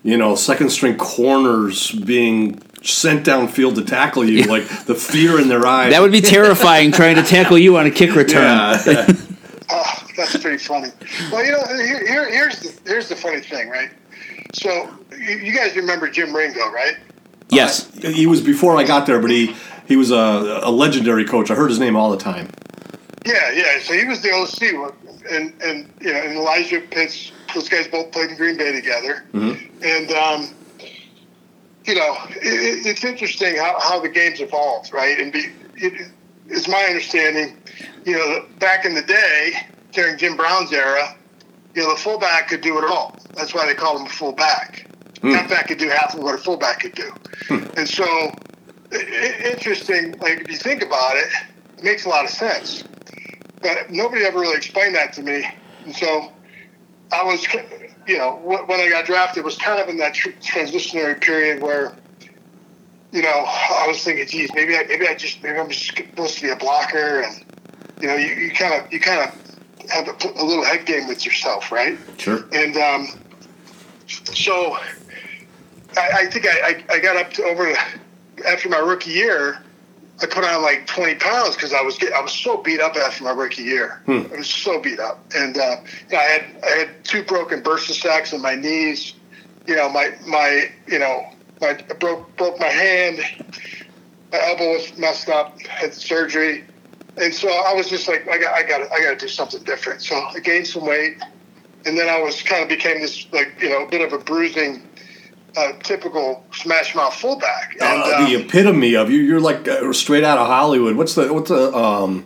you 0.04 0.18
know, 0.18 0.36
second 0.36 0.70
string 0.70 0.98
corners 0.98 1.92
being 1.92 2.62
sent 2.82 3.26
downfield 3.26 3.76
to 3.76 3.84
tackle 3.84 4.26
you, 4.26 4.44
like 4.44 4.68
the 4.86 4.96
fear 4.96 5.40
in 5.40 5.48
their 5.48 5.66
eyes. 5.66 5.92
that 5.92 6.02
would 6.02 6.12
be 6.12 6.22
terrifying 6.38 6.92
trying 6.92 7.16
to 7.16 7.24
tackle 7.24 7.58
you 7.58 7.78
on 7.78 7.86
a 7.86 7.92
kick 7.92 8.16
return. 8.16 8.44
yeah. 8.86 9.08
Oh, 9.76 10.08
that's 10.18 10.38
pretty 10.38 10.58
funny. 10.58 10.90
Well, 11.32 11.44
you 11.44 11.52
know, 11.52 11.66
here, 11.66 12.06
here, 12.06 12.30
here's 12.30 12.60
the 12.60 12.80
here's 12.86 13.10
the 13.10 13.16
funny 13.16 13.40
thing, 13.40 13.70
right? 13.70 13.90
So 14.54 14.90
you, 15.12 15.38
you 15.38 15.54
guys 15.54 15.76
remember 15.76 16.10
Jim 16.10 16.36
Ringo, 16.36 16.72
right? 16.72 16.98
Yes. 17.50 17.94
he 18.02 18.26
was 18.26 18.42
before 18.42 18.78
I 18.78 18.84
got 18.84 19.06
there, 19.06 19.20
but 19.20 19.30
he 19.30 19.56
he 19.88 19.96
was 19.96 20.12
a, 20.12 20.62
a 20.64 20.72
legendary 20.72 21.26
coach. 21.26 21.52
I 21.52 21.56
heard 21.56 21.70
his 21.70 21.80
name 21.80 21.96
all 21.96 22.10
the 22.10 22.18
time. 22.18 22.50
Yeah, 23.26 23.52
yeah. 23.52 23.80
So 23.80 23.94
he 23.94 24.06
was 24.06 24.22
the 24.22 24.32
OC, 24.32 24.94
and 25.32 25.54
and 25.62 25.92
you 26.02 26.14
know, 26.14 26.20
and 26.20 26.34
Elijah 26.34 26.82
Pitts 26.82 27.32
those 27.54 27.70
guys 27.70 27.88
both 27.88 28.12
played 28.12 28.32
in 28.32 28.38
Green 28.38 28.58
Bay 28.58 28.72
together, 28.72 29.24
and 29.84 30.12
um, 30.12 30.50
you 31.86 31.96
know, 31.96 32.16
it, 32.30 32.86
it's 32.86 33.04
interesting 33.04 33.58
how, 33.58 33.78
how 33.80 34.00
the 34.00 34.10
game's 34.10 34.40
evolved, 34.40 34.94
right? 34.94 35.20
And 35.20 35.32
be, 35.32 35.48
it, 35.76 36.10
it's 36.48 36.68
my 36.68 36.84
understanding, 36.84 37.58
you 38.06 38.14
know, 38.14 38.46
back 38.60 38.86
in 38.86 38.94
the 38.94 39.02
day 39.02 39.54
during 39.92 40.18
Jim 40.18 40.36
Brown's 40.36 40.72
era, 40.72 41.16
you 41.74 41.82
know, 41.82 41.92
the 41.92 42.00
fullback 42.00 42.48
could 42.50 42.62
do 42.62 42.78
it 42.78 42.86
all. 42.86 43.16
That's 43.36 43.54
why 43.54 43.66
they 43.66 43.74
call 43.74 43.98
him 43.98 44.06
a 44.06 44.10
fullback. 44.10 44.86
Hmm. 45.22 45.32
Halfback 45.32 45.68
could 45.68 45.78
do 45.78 45.90
half 45.90 46.14
of 46.14 46.22
what 46.22 46.36
a 46.36 46.38
fullback 46.38 46.82
could 46.82 46.96
do, 46.96 47.12
hmm. 47.48 47.64
and 47.78 47.88
so 47.88 48.32
interesting. 48.92 50.18
Like 50.20 50.42
if 50.42 50.52
you 50.52 50.58
think 50.58 50.84
about 50.84 51.16
it, 51.16 51.28
it 51.78 51.84
makes 51.84 52.06
a 52.06 52.10
lot 52.10 52.26
of 52.26 52.32
sense. 52.32 52.84
But 53.62 53.90
nobody 53.90 54.26
ever 54.26 54.40
really 54.40 54.58
explained 54.58 54.96
that 54.96 55.14
to 55.14 55.24
me, 55.24 55.48
and 55.86 55.96
so 55.96 56.32
I 57.14 57.24
was, 57.24 57.46
you 58.08 58.18
know, 58.18 58.36
when 58.44 58.80
I 58.80 58.90
got 58.90 59.06
drafted, 59.06 59.46
was 59.46 59.58
kind 59.58 59.82
of 59.82 59.88
in 59.88 59.98
that 59.98 60.14
tr- 60.14 60.32
transitionary 60.42 61.20
period 61.22 61.62
where, 61.62 61.96
you 63.12 63.22
know, 63.22 63.46
I 63.46 63.86
was 63.88 64.04
thinking, 64.04 64.28
geez, 64.28 64.50
maybe 64.54 64.76
I, 64.76 64.84
maybe 64.88 65.08
I 65.08 65.16
just, 65.16 65.42
maybe 65.44 65.60
I'm 65.60 65.70
just 65.70 65.96
supposed 65.96 66.36
to 66.36 66.42
be 66.42 66.50
a 66.50 66.56
blocker, 66.56 67.22
and 67.22 67.46
you 68.02 68.08
know, 68.08 68.16
you, 68.16 68.34
you 68.34 68.52
kind 68.52 68.74
of, 68.74 68.92
you 68.92 69.00
kind 69.00 69.22
of 69.22 69.43
have 69.94 70.08
a, 70.08 70.42
a 70.42 70.44
little 70.44 70.64
head 70.66 70.86
game 70.86 71.08
with 71.08 71.26
yourself, 71.26 71.72
right? 71.72 71.98
Sure. 72.18 72.44
And 72.52 72.76
um, 72.78 73.08
so 74.08 74.78
I, 75.98 76.10
I 76.14 76.26
think 76.26 76.46
I, 76.48 76.84
I, 76.90 76.96
I 76.96 77.00
got 77.00 77.16
up 77.16 77.32
to 77.34 77.44
over 77.44 77.74
after 78.48 78.70
my 78.70 78.80
rookie 78.80 79.12
year. 79.12 79.60
I 80.22 80.26
put 80.26 80.44
on 80.44 80.62
like 80.62 80.86
20 80.88 81.16
pounds 81.16 81.56
because 81.56 81.74
I 81.74 81.82
was 81.82 81.98
get, 81.98 82.14
I 82.14 82.22
was 82.22 82.32
so 82.32 82.58
beat 82.58 82.80
up 82.80 82.96
after 82.96 83.24
my 83.24 83.32
rookie 83.32 83.64
year. 83.64 84.02
I 84.34 84.38
was 84.38 84.50
so 84.50 84.80
beat 84.80 85.00
up, 85.00 85.24
and 85.36 85.58
uh, 85.58 85.78
you 86.10 86.14
know, 86.14 86.20
I 86.20 86.24
had 86.24 86.46
I 86.64 86.70
had 86.70 87.04
two 87.04 87.24
broken 87.24 87.62
bursa 87.62 87.92
sacs 87.92 88.32
in 88.32 88.42
my 88.42 88.56
knees. 88.56 89.14
You 89.68 89.76
know, 89.76 89.90
my 89.90 90.14
my 90.26 90.70
you 90.88 91.00
know 91.00 91.28
my 91.62 91.70
I 91.70 91.94
broke 91.94 92.36
broke 92.38 92.60
my 92.60 92.68
hand. 92.68 93.20
My 94.32 94.40
elbow 94.48 94.74
was 94.74 94.98
messed 94.98 95.30
up. 95.30 95.60
Had 95.62 95.94
surgery, 95.94 96.64
and 97.18 97.34
so 97.34 97.50
I 97.50 97.74
was 97.74 97.90
just 97.90 98.08
like 98.08 98.28
I 98.28 98.38
got 98.38 98.56
I 98.56 98.64
got 98.64 98.92
I 98.92 99.02
got 99.02 99.12
to 99.12 99.16
do 99.18 99.28
something 99.28 99.64
different. 99.64 100.02
So 100.02 100.16
I 100.16 100.40
gained 100.40 100.68
some 100.68 100.86
weight, 100.86 101.18
and 101.86 101.98
then 101.98 102.10
I 102.10 102.20
was 102.20 102.42
kind 102.42 102.64
of 102.64 102.70
became 102.70 103.02
this 103.02 103.28
like 103.32 103.54
you 103.62 103.70
know 103.70 103.86
a 103.86 103.90
bit 103.90 104.02
of 104.02 104.14
a 104.14 104.24
bruising, 104.24 104.82
uh, 105.58 105.74
typical 105.84 106.46
smash 106.54 106.96
mouth 106.96 107.14
fullback. 107.14 107.76
And, 107.80 108.02
Uh, 108.02 108.26
the 108.28 108.36
um, 108.36 108.42
epitome 108.42 108.96
of 108.96 109.10
you. 109.12 109.20
You're 109.22 109.40
like 109.40 109.68
uh, 109.68 109.92
straight 109.94 110.24
out 110.24 110.38
of 110.38 110.48
Hollywood. 110.48 110.96
What's 110.96 111.16
the 111.16 111.32
what's 111.34 111.50
the 111.50 111.76
um, 111.76 112.26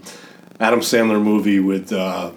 Adam 0.59 0.79
Sandler 0.79 1.21
movie 1.21 1.59
with 1.59 1.91
uh, 1.91 2.31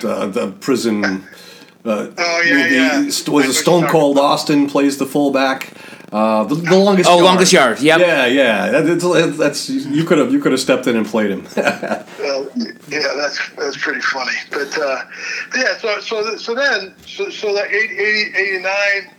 the 0.00 0.26
the 0.26 0.52
prison? 0.60 1.04
Uh, 1.04 2.10
Oh, 2.16 2.42
yeah, 2.46 2.66
yeah. 2.66 3.04
Was 3.04 3.28
I 3.28 3.48
it 3.48 3.52
Stone 3.52 3.88
Cold 3.88 4.18
Austin 4.18 4.68
plays 4.70 4.96
the 4.96 5.04
fullback? 5.04 5.70
Uh, 6.14 6.44
the, 6.44 6.54
the 6.54 6.78
longest. 6.78 7.10
Oh, 7.10 7.14
yard. 7.14 7.24
longest 7.24 7.52
yard. 7.52 7.80
Yep. 7.80 7.98
Yeah, 7.98 8.26
yeah. 8.26 8.70
That, 8.70 8.86
it's, 8.86 9.36
that's 9.36 9.68
you 9.68 10.04
could 10.04 10.18
have 10.18 10.30
you 10.30 10.38
could 10.38 10.52
have 10.52 10.60
stepped 10.60 10.86
in 10.86 10.96
and 10.96 11.04
played 11.04 11.30
him. 11.30 11.46
Uh, 12.24 12.46
yeah, 12.88 13.12
that's 13.16 13.38
that's 13.56 13.76
pretty 13.76 14.00
funny. 14.00 14.32
But 14.50 14.78
uh, 14.78 15.04
yeah, 15.56 15.76
so 15.76 16.00
so 16.00 16.36
so 16.36 16.54
then 16.54 16.94
so, 17.06 17.28
so 17.28 17.52
that 17.54 17.68
80, 17.68 17.94
80, 17.94 18.36
89, 18.38 19.14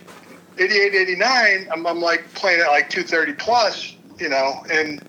88, 0.58 0.94
89, 0.94 1.68
I'm, 1.70 1.86
I'm 1.86 2.00
like 2.00 2.32
playing 2.34 2.60
at 2.60 2.68
like 2.68 2.90
230 2.90 3.34
plus, 3.34 3.96
you 4.18 4.28
know, 4.28 4.64
and 4.70 5.00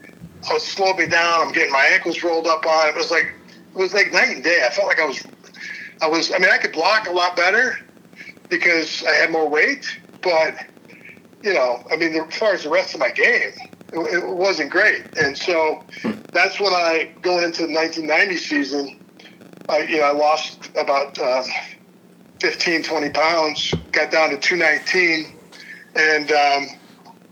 I 0.49 0.53
was 0.53 0.63
slowing 0.63 0.97
me 0.97 1.07
down. 1.07 1.47
I'm 1.47 1.53
getting 1.53 1.71
my 1.71 1.85
ankles 1.91 2.21
rolled 2.21 2.47
up 2.47 2.65
on. 2.65 2.89
It 2.89 2.95
was 2.95 3.09
like 3.09 3.33
it 3.73 3.77
was 3.77 3.93
like 3.93 4.11
night 4.11 4.35
and 4.35 4.43
day. 4.43 4.63
I 4.65 4.73
felt 4.73 4.87
like 4.87 4.99
I 4.99 5.05
was 5.05 5.25
I 6.01 6.07
was. 6.07 6.31
I 6.31 6.37
mean, 6.37 6.49
I 6.51 6.57
could 6.57 6.73
block 6.73 7.07
a 7.07 7.11
lot 7.11 7.35
better 7.35 7.79
because 8.49 9.03
I 9.05 9.11
had 9.11 9.31
more 9.31 9.49
weight, 9.49 9.99
but 10.21 10.55
you 11.43 11.53
know, 11.53 11.83
I 11.91 11.95
mean, 11.95 12.15
as 12.15 12.35
far 12.35 12.53
as 12.53 12.63
the 12.63 12.69
rest 12.69 12.93
of 12.93 12.99
my 12.99 13.11
game, 13.11 13.53
it, 13.93 13.99
it 13.99 14.27
wasn't 14.27 14.71
great. 14.71 15.17
And 15.17 15.37
so 15.37 15.83
that's 16.33 16.59
when 16.59 16.73
I, 16.73 17.11
going 17.21 17.43
into 17.43 17.67
the 17.67 17.73
1990 17.73 18.37
season, 18.37 18.99
I, 19.69 19.79
you 19.79 19.97
know, 19.97 20.03
I 20.03 20.11
lost 20.11 20.69
about 20.77 21.19
um, 21.19 21.45
15, 22.41 22.83
20 22.83 23.09
pounds, 23.09 23.73
got 23.91 24.11
down 24.11 24.29
to 24.31 24.37
219. 24.37 25.35
And, 25.95 26.31
um, 26.31 26.67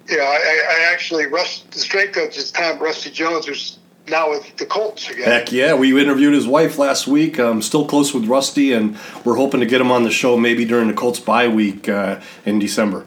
you 0.07 0.17
know, 0.17 0.23
I, 0.23 0.65
I 0.69 0.91
actually, 0.91 1.25
Russ, 1.27 1.63
the 1.71 1.79
strength 1.79 2.13
coach 2.13 2.37
at 2.37 2.45
the 2.45 2.51
time, 2.53 2.79
Rusty 2.79 3.09
Jones, 3.09 3.45
who's 3.47 3.79
now 4.07 4.29
with 4.29 4.55
the 4.57 4.65
Colts 4.65 5.09
again. 5.09 5.25
Heck 5.25 5.51
yeah, 5.51 5.73
we 5.73 5.99
interviewed 5.99 6.33
his 6.33 6.47
wife 6.47 6.77
last 6.77 7.07
week. 7.07 7.39
I'm 7.39 7.61
still 7.61 7.85
close 7.87 8.13
with 8.13 8.25
Rusty, 8.25 8.71
and 8.71 8.97
we're 9.23 9.35
hoping 9.35 9.61
to 9.61 9.65
get 9.65 9.81
him 9.81 9.91
on 9.91 10.03
the 10.03 10.11
show 10.11 10.37
maybe 10.37 10.63
during 10.63 10.87
the 10.87 10.93
Colts 10.93 11.19
bye 11.19 11.47
week 11.47 11.89
uh, 11.89 12.21
in 12.45 12.59
December. 12.59 13.05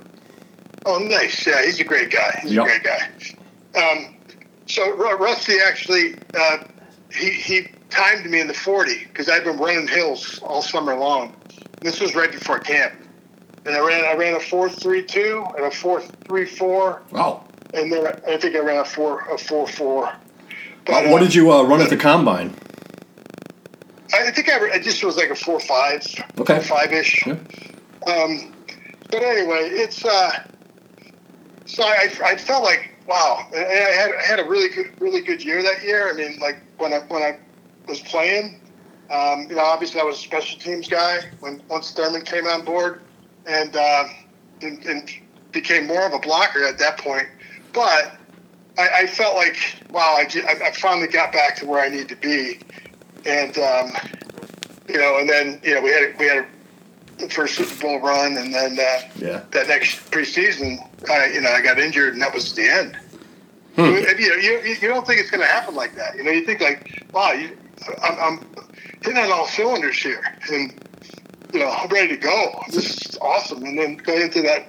Oh, 0.90 0.98
nice. 0.98 1.46
Yeah, 1.46 1.62
he's 1.66 1.78
a 1.80 1.84
great 1.84 2.10
guy. 2.10 2.38
He's 2.42 2.52
Yep. 2.52 2.64
a 2.64 2.66
great 2.66 2.82
guy. 2.82 3.10
Um, 3.78 4.16
so 4.66 4.90
Ru- 4.96 5.16
Rusty 5.16 5.58
actually, 5.60 6.14
uh, 6.34 6.58
he, 7.12 7.30
he 7.30 7.66
timed 7.90 8.24
me 8.24 8.40
in 8.40 8.46
the 8.48 8.54
40 8.54 9.04
because 9.04 9.28
I'd 9.28 9.44
been 9.44 9.58
running 9.58 9.86
hills 9.86 10.40
all 10.42 10.62
summer 10.62 10.94
long. 10.94 11.36
This 11.82 12.00
was 12.00 12.14
right 12.14 12.32
before 12.32 12.58
camp. 12.58 12.94
And 13.66 13.76
I 13.76 13.80
ran 13.80 14.02
I 14.06 14.14
ran 14.14 14.34
a 14.34 14.38
4.32 14.38 15.56
and 15.56 15.66
a 15.66 15.70
4.34, 15.70 17.12
Wow. 17.12 17.44
and 17.74 17.92
then 17.92 18.06
I 18.26 18.38
think 18.38 18.56
I 18.56 18.60
ran 18.60 18.78
a 18.78 18.84
4 18.84 19.20
a 19.32 19.36
4.4. 19.36 20.16
But, 20.86 21.10
what 21.10 21.20
uh, 21.20 21.24
did 21.26 21.34
you 21.34 21.52
uh, 21.52 21.64
run 21.64 21.82
at 21.82 21.90
the 21.90 21.96
combine? 21.98 22.54
I 24.14 24.30
think 24.30 24.48
I, 24.48 24.70
I 24.70 24.78
just 24.78 25.04
was 25.04 25.18
like 25.18 25.28
a 25.28 25.34
4.5, 25.34 26.40
Okay. 26.40 26.60
5 26.60 26.92
ish. 26.94 27.26
Yeah. 27.26 27.32
Um, 28.06 28.54
but 29.10 29.22
anyway, 29.22 29.68
it's 29.70 30.02
uh, 30.02 30.30
so 31.68 31.84
I, 31.84 32.08
I 32.24 32.36
felt 32.36 32.64
like 32.64 32.94
wow, 33.06 33.46
I 33.54 33.58
had 33.58 34.10
I 34.10 34.26
had 34.26 34.40
a 34.40 34.44
really 34.44 34.68
good 34.74 34.90
really 34.98 35.20
good 35.20 35.44
year 35.44 35.62
that 35.62 35.82
year. 35.82 36.10
I 36.10 36.14
mean, 36.14 36.38
like 36.40 36.62
when 36.78 36.92
I 36.92 36.98
when 37.08 37.22
I 37.22 37.38
was 37.86 38.00
playing, 38.00 38.60
um, 39.10 39.46
you 39.48 39.56
know, 39.56 39.64
obviously 39.64 40.00
I 40.00 40.04
was 40.04 40.16
a 40.16 40.20
special 40.20 40.58
teams 40.58 40.88
guy 40.88 41.20
when 41.40 41.62
once 41.68 41.92
Thurman 41.92 42.22
came 42.22 42.46
on 42.46 42.64
board, 42.64 43.02
and 43.46 43.76
um, 43.76 44.10
and, 44.62 44.84
and 44.86 45.10
became 45.52 45.86
more 45.86 46.06
of 46.06 46.14
a 46.14 46.18
blocker 46.18 46.64
at 46.64 46.78
that 46.78 46.98
point. 46.98 47.26
But 47.72 48.16
I, 48.78 48.88
I 49.00 49.06
felt 49.06 49.36
like 49.36 49.56
wow, 49.90 50.16
I, 50.18 50.26
I 50.48 50.68
I 50.68 50.72
finally 50.72 51.08
got 51.08 51.32
back 51.32 51.56
to 51.56 51.66
where 51.66 51.80
I 51.80 51.88
need 51.90 52.08
to 52.08 52.16
be, 52.16 52.60
and 53.26 53.56
um, 53.58 53.92
you 54.88 54.96
know, 54.96 55.18
and 55.18 55.28
then 55.28 55.60
you 55.62 55.74
know 55.74 55.82
we 55.82 55.90
had 55.90 56.14
we 56.18 56.26
had 56.26 56.38
a 56.38 56.46
the 57.18 57.28
first 57.28 57.54
Super 57.56 57.80
Bowl 57.82 58.00
run, 58.00 58.36
and 58.36 58.52
then 58.54 58.78
uh, 58.78 59.00
Yeah. 59.18 59.42
that 59.50 59.68
next 59.68 60.10
preseason, 60.10 60.78
I 61.10 61.26
you 61.26 61.40
know 61.40 61.50
I 61.50 61.60
got 61.60 61.78
injured, 61.78 62.14
and 62.14 62.22
that 62.22 62.32
was 62.34 62.54
the 62.54 62.68
end. 62.68 62.96
Hmm. 63.76 63.84
You, 63.84 63.98
you, 64.18 64.32
you, 64.40 64.76
you 64.80 64.88
don't 64.88 65.06
think 65.06 65.20
it's 65.20 65.30
going 65.30 65.40
to 65.40 65.46
happen 65.46 65.74
like 65.76 65.94
that. 65.94 66.16
You 66.16 66.24
know, 66.24 66.32
you 66.32 66.44
think 66.44 66.60
like, 66.60 67.04
wow, 67.12 67.30
you, 67.30 67.56
I'm, 68.02 68.18
I'm 68.18 68.46
hitting 69.02 69.16
on 69.18 69.30
all 69.30 69.46
cylinders 69.46 69.96
here, 70.02 70.20
and 70.50 70.74
you 71.52 71.60
know 71.60 71.70
I'm 71.70 71.88
ready 71.88 72.08
to 72.08 72.16
go. 72.16 72.60
This 72.70 73.06
is 73.06 73.18
awesome. 73.20 73.62
And 73.64 73.78
then 73.78 73.96
going 73.96 74.22
into 74.22 74.42
that 74.42 74.66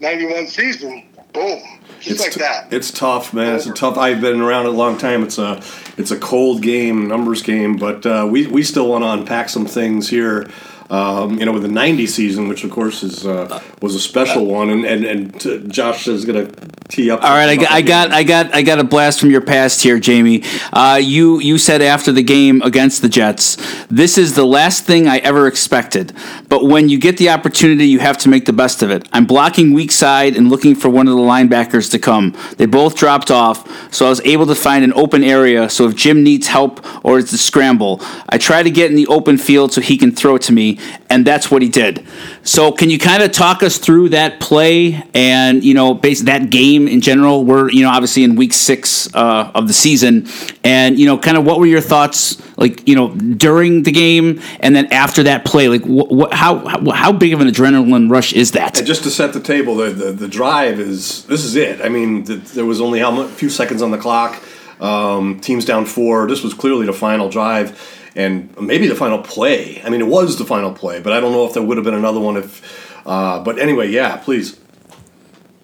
'91 0.00 0.46
season, 0.46 1.08
boom, 1.32 1.60
just 2.00 2.20
like 2.20 2.32
t- 2.32 2.40
that. 2.40 2.72
It's 2.72 2.90
tough, 2.92 3.34
man. 3.34 3.56
It's 3.56 3.66
a 3.66 3.72
tough. 3.72 3.96
I've 3.98 4.20
been 4.20 4.40
around 4.40 4.66
a 4.66 4.70
long 4.70 4.96
time. 4.96 5.22
It's 5.24 5.38
a 5.38 5.60
it's 5.96 6.10
a 6.12 6.18
cold 6.18 6.62
game, 6.62 7.08
numbers 7.08 7.42
game, 7.42 7.76
but 7.76 8.06
uh, 8.06 8.28
we 8.30 8.46
we 8.46 8.62
still 8.62 8.88
want 8.88 9.02
to 9.02 9.08
unpack 9.10 9.48
some 9.48 9.66
things 9.66 10.08
here. 10.08 10.48
Um, 10.88 11.38
you 11.38 11.44
know, 11.44 11.52
with 11.52 11.62
the 11.62 11.68
'90 11.68 12.06
season, 12.06 12.48
which 12.48 12.62
of 12.64 12.70
course 12.70 13.02
is 13.02 13.26
uh, 13.26 13.60
was 13.82 13.94
a 13.94 14.00
special 14.00 14.46
one, 14.46 14.70
and 14.70 14.84
and, 14.84 15.04
and 15.04 15.72
Josh 15.72 16.06
is 16.06 16.24
going 16.24 16.46
to 16.46 16.68
tee 16.88 17.10
up. 17.10 17.22
All 17.22 17.30
right, 17.30 17.48
I 17.48 17.56
got, 17.56 17.70
I 17.70 17.82
got, 17.82 18.12
I 18.12 18.22
got, 18.22 18.54
I 18.54 18.62
got 18.62 18.78
a 18.78 18.84
blast 18.84 19.20
from 19.20 19.30
your 19.30 19.40
past 19.40 19.82
here, 19.82 19.98
Jamie. 19.98 20.42
Uh, 20.72 21.00
you, 21.02 21.40
you 21.40 21.58
said 21.58 21.82
after 21.82 22.12
the 22.12 22.22
game 22.22 22.62
against 22.62 23.02
the 23.02 23.08
Jets, 23.08 23.56
this 23.88 24.18
is 24.18 24.34
the 24.34 24.44
last 24.44 24.84
thing 24.84 25.08
I 25.08 25.18
ever 25.18 25.46
expected. 25.46 26.12
But 26.48 26.64
when 26.64 26.88
you 26.88 26.98
get 26.98 27.16
the 27.16 27.30
opportunity, 27.30 27.86
you 27.86 27.98
have 27.98 28.18
to 28.18 28.28
make 28.28 28.46
the 28.46 28.52
best 28.52 28.82
of 28.82 28.90
it. 28.90 29.08
I'm 29.12 29.26
blocking 29.26 29.72
weak 29.72 29.90
side 29.90 30.36
and 30.36 30.48
looking 30.48 30.74
for 30.74 30.88
one 30.88 31.08
of 31.08 31.14
the 31.14 31.22
linebackers 31.22 31.90
to 31.92 31.98
come. 31.98 32.36
They 32.56 32.66
both 32.66 32.96
dropped 32.96 33.30
off, 33.30 33.92
so 33.92 34.06
I 34.06 34.08
was 34.08 34.20
able 34.22 34.46
to 34.46 34.54
find 34.54 34.84
an 34.84 34.92
open 34.94 35.24
area. 35.24 35.68
So 35.68 35.88
if 35.88 35.96
Jim 35.96 36.22
needs 36.22 36.46
help 36.46 36.84
or 37.04 37.18
it's 37.18 37.32
a 37.32 37.38
scramble, 37.38 38.00
I 38.28 38.38
try 38.38 38.62
to 38.62 38.70
get 38.70 38.90
in 38.90 38.96
the 38.96 39.06
open 39.08 39.38
field 39.38 39.72
so 39.72 39.80
he 39.80 39.96
can 39.96 40.12
throw 40.12 40.36
it 40.36 40.42
to 40.42 40.52
me, 40.52 40.78
and 41.10 41.26
that's 41.26 41.50
what 41.50 41.62
he 41.62 41.68
did. 41.68 42.06
So 42.46 42.70
can 42.70 42.90
you 42.90 42.98
kind 42.98 43.24
of 43.24 43.32
talk 43.32 43.64
us 43.64 43.76
through 43.76 44.10
that 44.10 44.38
play 44.38 45.02
and 45.14 45.64
you 45.64 45.74
know, 45.74 45.94
base 45.94 46.22
that 46.22 46.48
game 46.48 46.86
in 46.86 47.00
general? 47.00 47.44
We're 47.44 47.68
you 47.70 47.82
know 47.82 47.90
obviously 47.90 48.22
in 48.22 48.36
week 48.36 48.52
six 48.52 49.12
uh, 49.14 49.50
of 49.52 49.66
the 49.66 49.74
season, 49.74 50.28
and 50.62 50.96
you 50.96 51.06
know, 51.06 51.18
kind 51.18 51.36
of 51.36 51.44
what 51.44 51.58
were 51.58 51.66
your 51.66 51.80
thoughts 51.80 52.40
like 52.56 52.86
you 52.86 52.94
know 52.94 53.14
during 53.14 53.82
the 53.82 53.90
game 53.90 54.40
and 54.60 54.76
then 54.76 54.86
after 54.92 55.24
that 55.24 55.44
play? 55.44 55.68
Like 55.68 55.82
wh- 55.82 56.08
wh- 56.08 56.32
how, 56.32 56.92
how 56.92 57.12
big 57.12 57.32
of 57.32 57.40
an 57.40 57.48
adrenaline 57.48 58.10
rush 58.10 58.32
is 58.32 58.52
that? 58.52 58.78
And 58.78 58.86
just 58.86 59.02
to 59.02 59.10
set 59.10 59.32
the 59.32 59.40
table, 59.40 59.74
the, 59.74 59.90
the, 59.90 60.12
the 60.12 60.28
drive 60.28 60.78
is 60.78 61.24
this 61.24 61.44
is 61.44 61.56
it. 61.56 61.80
I 61.82 61.88
mean, 61.88 62.24
th 62.24 62.40
there 62.52 62.64
was 62.64 62.80
only 62.80 63.00
a 63.00 63.28
few 63.28 63.50
seconds 63.50 63.82
on 63.82 63.90
the 63.90 63.98
clock. 63.98 64.40
Um, 64.80 65.40
teams 65.40 65.64
down 65.64 65.86
four. 65.86 66.28
This 66.28 66.42
was 66.44 66.54
clearly 66.54 66.86
the 66.86 66.92
final 66.92 67.28
drive, 67.30 67.72
and 68.16 68.58
maybe 68.58 68.88
the 68.88 68.96
final 68.96 69.18
play. 69.18 69.80
I 69.84 69.90
mean, 69.90 70.00
it 70.00 70.06
was 70.06 70.38
the 70.38 70.44
final 70.44 70.72
play, 70.72 71.00
but 71.00 71.12
I 71.12 71.20
don't 71.20 71.32
know 71.32 71.44
if 71.44 71.52
there 71.52 71.62
would 71.62 71.76
have 71.76 71.84
been 71.84 71.94
another 71.94 72.18
one 72.18 72.36
if. 72.38 73.06
Uh, 73.06 73.38
but 73.44 73.58
anyway, 73.58 73.88
yeah, 73.88 74.16
please. 74.16 74.58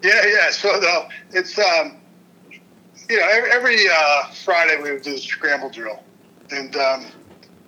Yeah, 0.03 0.25
yeah. 0.27 0.51
So 0.51 0.69
no, 0.79 1.09
it's 1.33 1.59
um, 1.59 1.97
you 3.09 3.19
know 3.19 3.29
every, 3.53 3.89
uh, 3.89 4.27
Friday 4.45 4.81
we 4.81 4.93
would 4.93 5.03
do 5.03 5.13
the 5.13 5.19
scramble 5.19 5.71
drill, 5.71 6.03
and 6.51 6.77
um, 6.77 7.07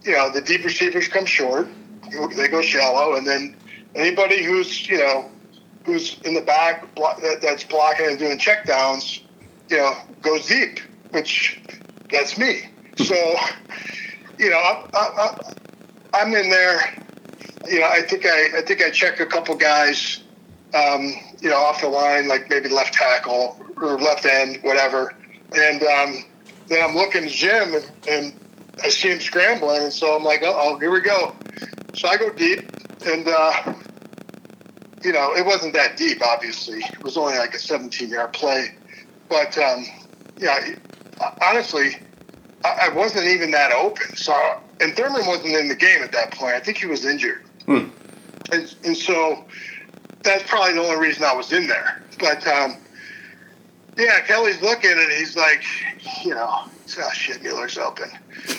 you 0.03 0.13
know 0.13 0.31
the 0.31 0.41
deep 0.41 0.65
receivers 0.65 1.09
come 1.09 1.25
short, 1.25 1.67
they 2.37 2.47
go 2.47 2.63
shallow, 2.63 3.17
and 3.17 3.27
then 3.27 3.57
anybody 3.95 4.45
who's 4.45 4.87
you 4.89 4.99
know 4.99 5.31
who's 5.87 6.21
in 6.25 6.35
the 6.35 6.41
back 6.43 6.95
that, 6.95 7.39
that's 7.41 7.65
blocking 7.65 8.07
and 8.07 8.19
doing 8.19 8.39
checkdowns, 8.39 9.23
you 9.69 9.77
know, 9.77 9.95
goes 10.23 10.47
deep, 10.47 10.79
which 11.11 11.61
that's 12.11 12.39
me. 12.39 12.69
So 12.97 13.37
you 14.39 14.51
know 14.51 14.59
I, 14.59 15.39
I'm 16.15 16.35
in 16.35 16.51
there. 16.51 16.81
You 17.67 17.81
know, 17.81 17.87
I 17.87 18.03
think 18.03 18.27
I 18.27 18.59
I 18.59 18.63
think 18.63 18.83
I 18.83 18.91
check 18.91 19.21
a 19.21 19.27
couple 19.27 19.55
guys. 19.57 20.23
Um, 20.75 21.15
you 21.41 21.51
know, 21.51 21.57
off 21.57 21.83
the 21.83 21.89
line, 21.89 22.27
like 22.27 22.51
maybe 22.51 22.69
left 22.69 22.95
tackle 22.95 23.65
or 23.77 23.99
left 23.99 24.25
end, 24.25 24.59
whatever. 24.63 25.15
And 25.55 25.83
um, 25.83 26.25
then 26.67 26.83
I'm 26.83 26.97
looking 26.97 27.25
at 27.25 27.31
Jim 27.31 27.75
and, 27.75 27.91
and 28.09 28.41
I 28.83 28.89
see 28.89 29.11
him 29.11 29.21
scrambling. 29.21 29.83
And 29.83 29.93
so 29.93 30.17
I'm 30.17 30.25
like, 30.25 30.41
oh, 30.43 30.79
here 30.79 30.91
we 30.91 31.01
go. 31.01 31.35
So 31.95 32.09
I 32.09 32.17
go 32.17 32.31
deep. 32.33 32.61
And, 33.07 33.29
uh, 33.29 33.75
you 35.03 35.13
know, 35.13 35.35
it 35.37 35.45
wasn't 35.45 35.75
that 35.75 35.97
deep, 35.97 36.23
obviously. 36.23 36.79
It 36.79 37.05
was 37.05 37.17
only 37.17 37.37
like 37.39 37.55
a 37.55 37.59
17 37.59 38.09
yard 38.09 38.33
play. 38.33 38.69
But, 39.29 39.57
um, 39.59 39.85
yeah, 40.39 40.75
honestly, 41.43 41.97
I, 42.65 42.89
wasn't 42.89 43.27
even 43.27 43.51
that 43.51 43.73
open. 43.73 44.17
So, 44.17 44.35
and 44.81 44.97
Thurman 44.97 45.27
wasn't 45.27 45.55
in 45.55 45.69
the 45.69 45.77
game 45.77 46.03
at 46.03 46.13
that 46.13 46.33
point. 46.33 46.55
I 46.55 46.61
think 46.61 46.79
he 46.79 46.87
was 46.87 47.05
injured. 47.05 47.45
Hmm. 47.67 47.89
And, 48.53 48.75
and 48.85 48.97
so, 48.97 49.45
that's 50.23 50.49
probably 50.49 50.75
the 50.75 50.81
only 50.81 50.97
reason 50.97 51.25
I 51.25 51.35
was 51.35 51.53
in 51.53 51.67
there. 51.67 52.03
But 52.19 52.47
um, 52.47 52.79
yeah, 53.97 54.21
Kelly's 54.27 54.61
looking 54.63 54.91
and 54.91 55.13
he's 55.13 55.37
like, 55.37 55.63
you 56.25 56.35
know, 56.35 56.49
oh 56.49 57.11
shit, 57.13 57.43
Mueller's 57.43 57.79
open. 57.79 58.11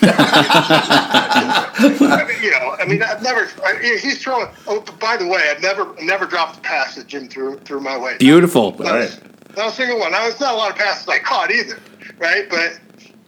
I 0.02 2.26
mean, 2.28 2.44
you 2.44 2.52
know, 2.52 2.76
I 2.80 2.86
mean, 2.86 3.04
I've 3.04 3.22
never. 3.22 3.50
I, 3.64 4.00
he's 4.02 4.22
throwing. 4.22 4.48
Oh, 4.68 4.82
by 5.00 5.18
the 5.18 5.28
way, 5.28 5.44
I've 5.50 5.62
never, 5.62 5.94
never 6.02 6.26
dropped 6.26 6.58
a 6.58 6.62
pass 6.62 6.96
that 6.96 7.08
Jim 7.08 7.28
threw 7.28 7.60
through 7.60 7.82
my 7.82 7.98
way. 7.98 8.18
Beautiful. 8.18 8.72
Not, 8.80 8.94
right. 8.94 9.20
not 9.58 9.70
a 9.70 9.72
single 9.72 10.00
one. 10.00 10.12
Now, 10.12 10.28
it's 10.28 10.40
not 10.40 10.54
a 10.54 10.58
lot 10.58 10.72
of 10.72 10.78
passes 10.78 11.08
I 11.08 11.20
caught 11.20 11.52
either, 11.52 11.80
right? 12.18 12.50
But 12.50 12.80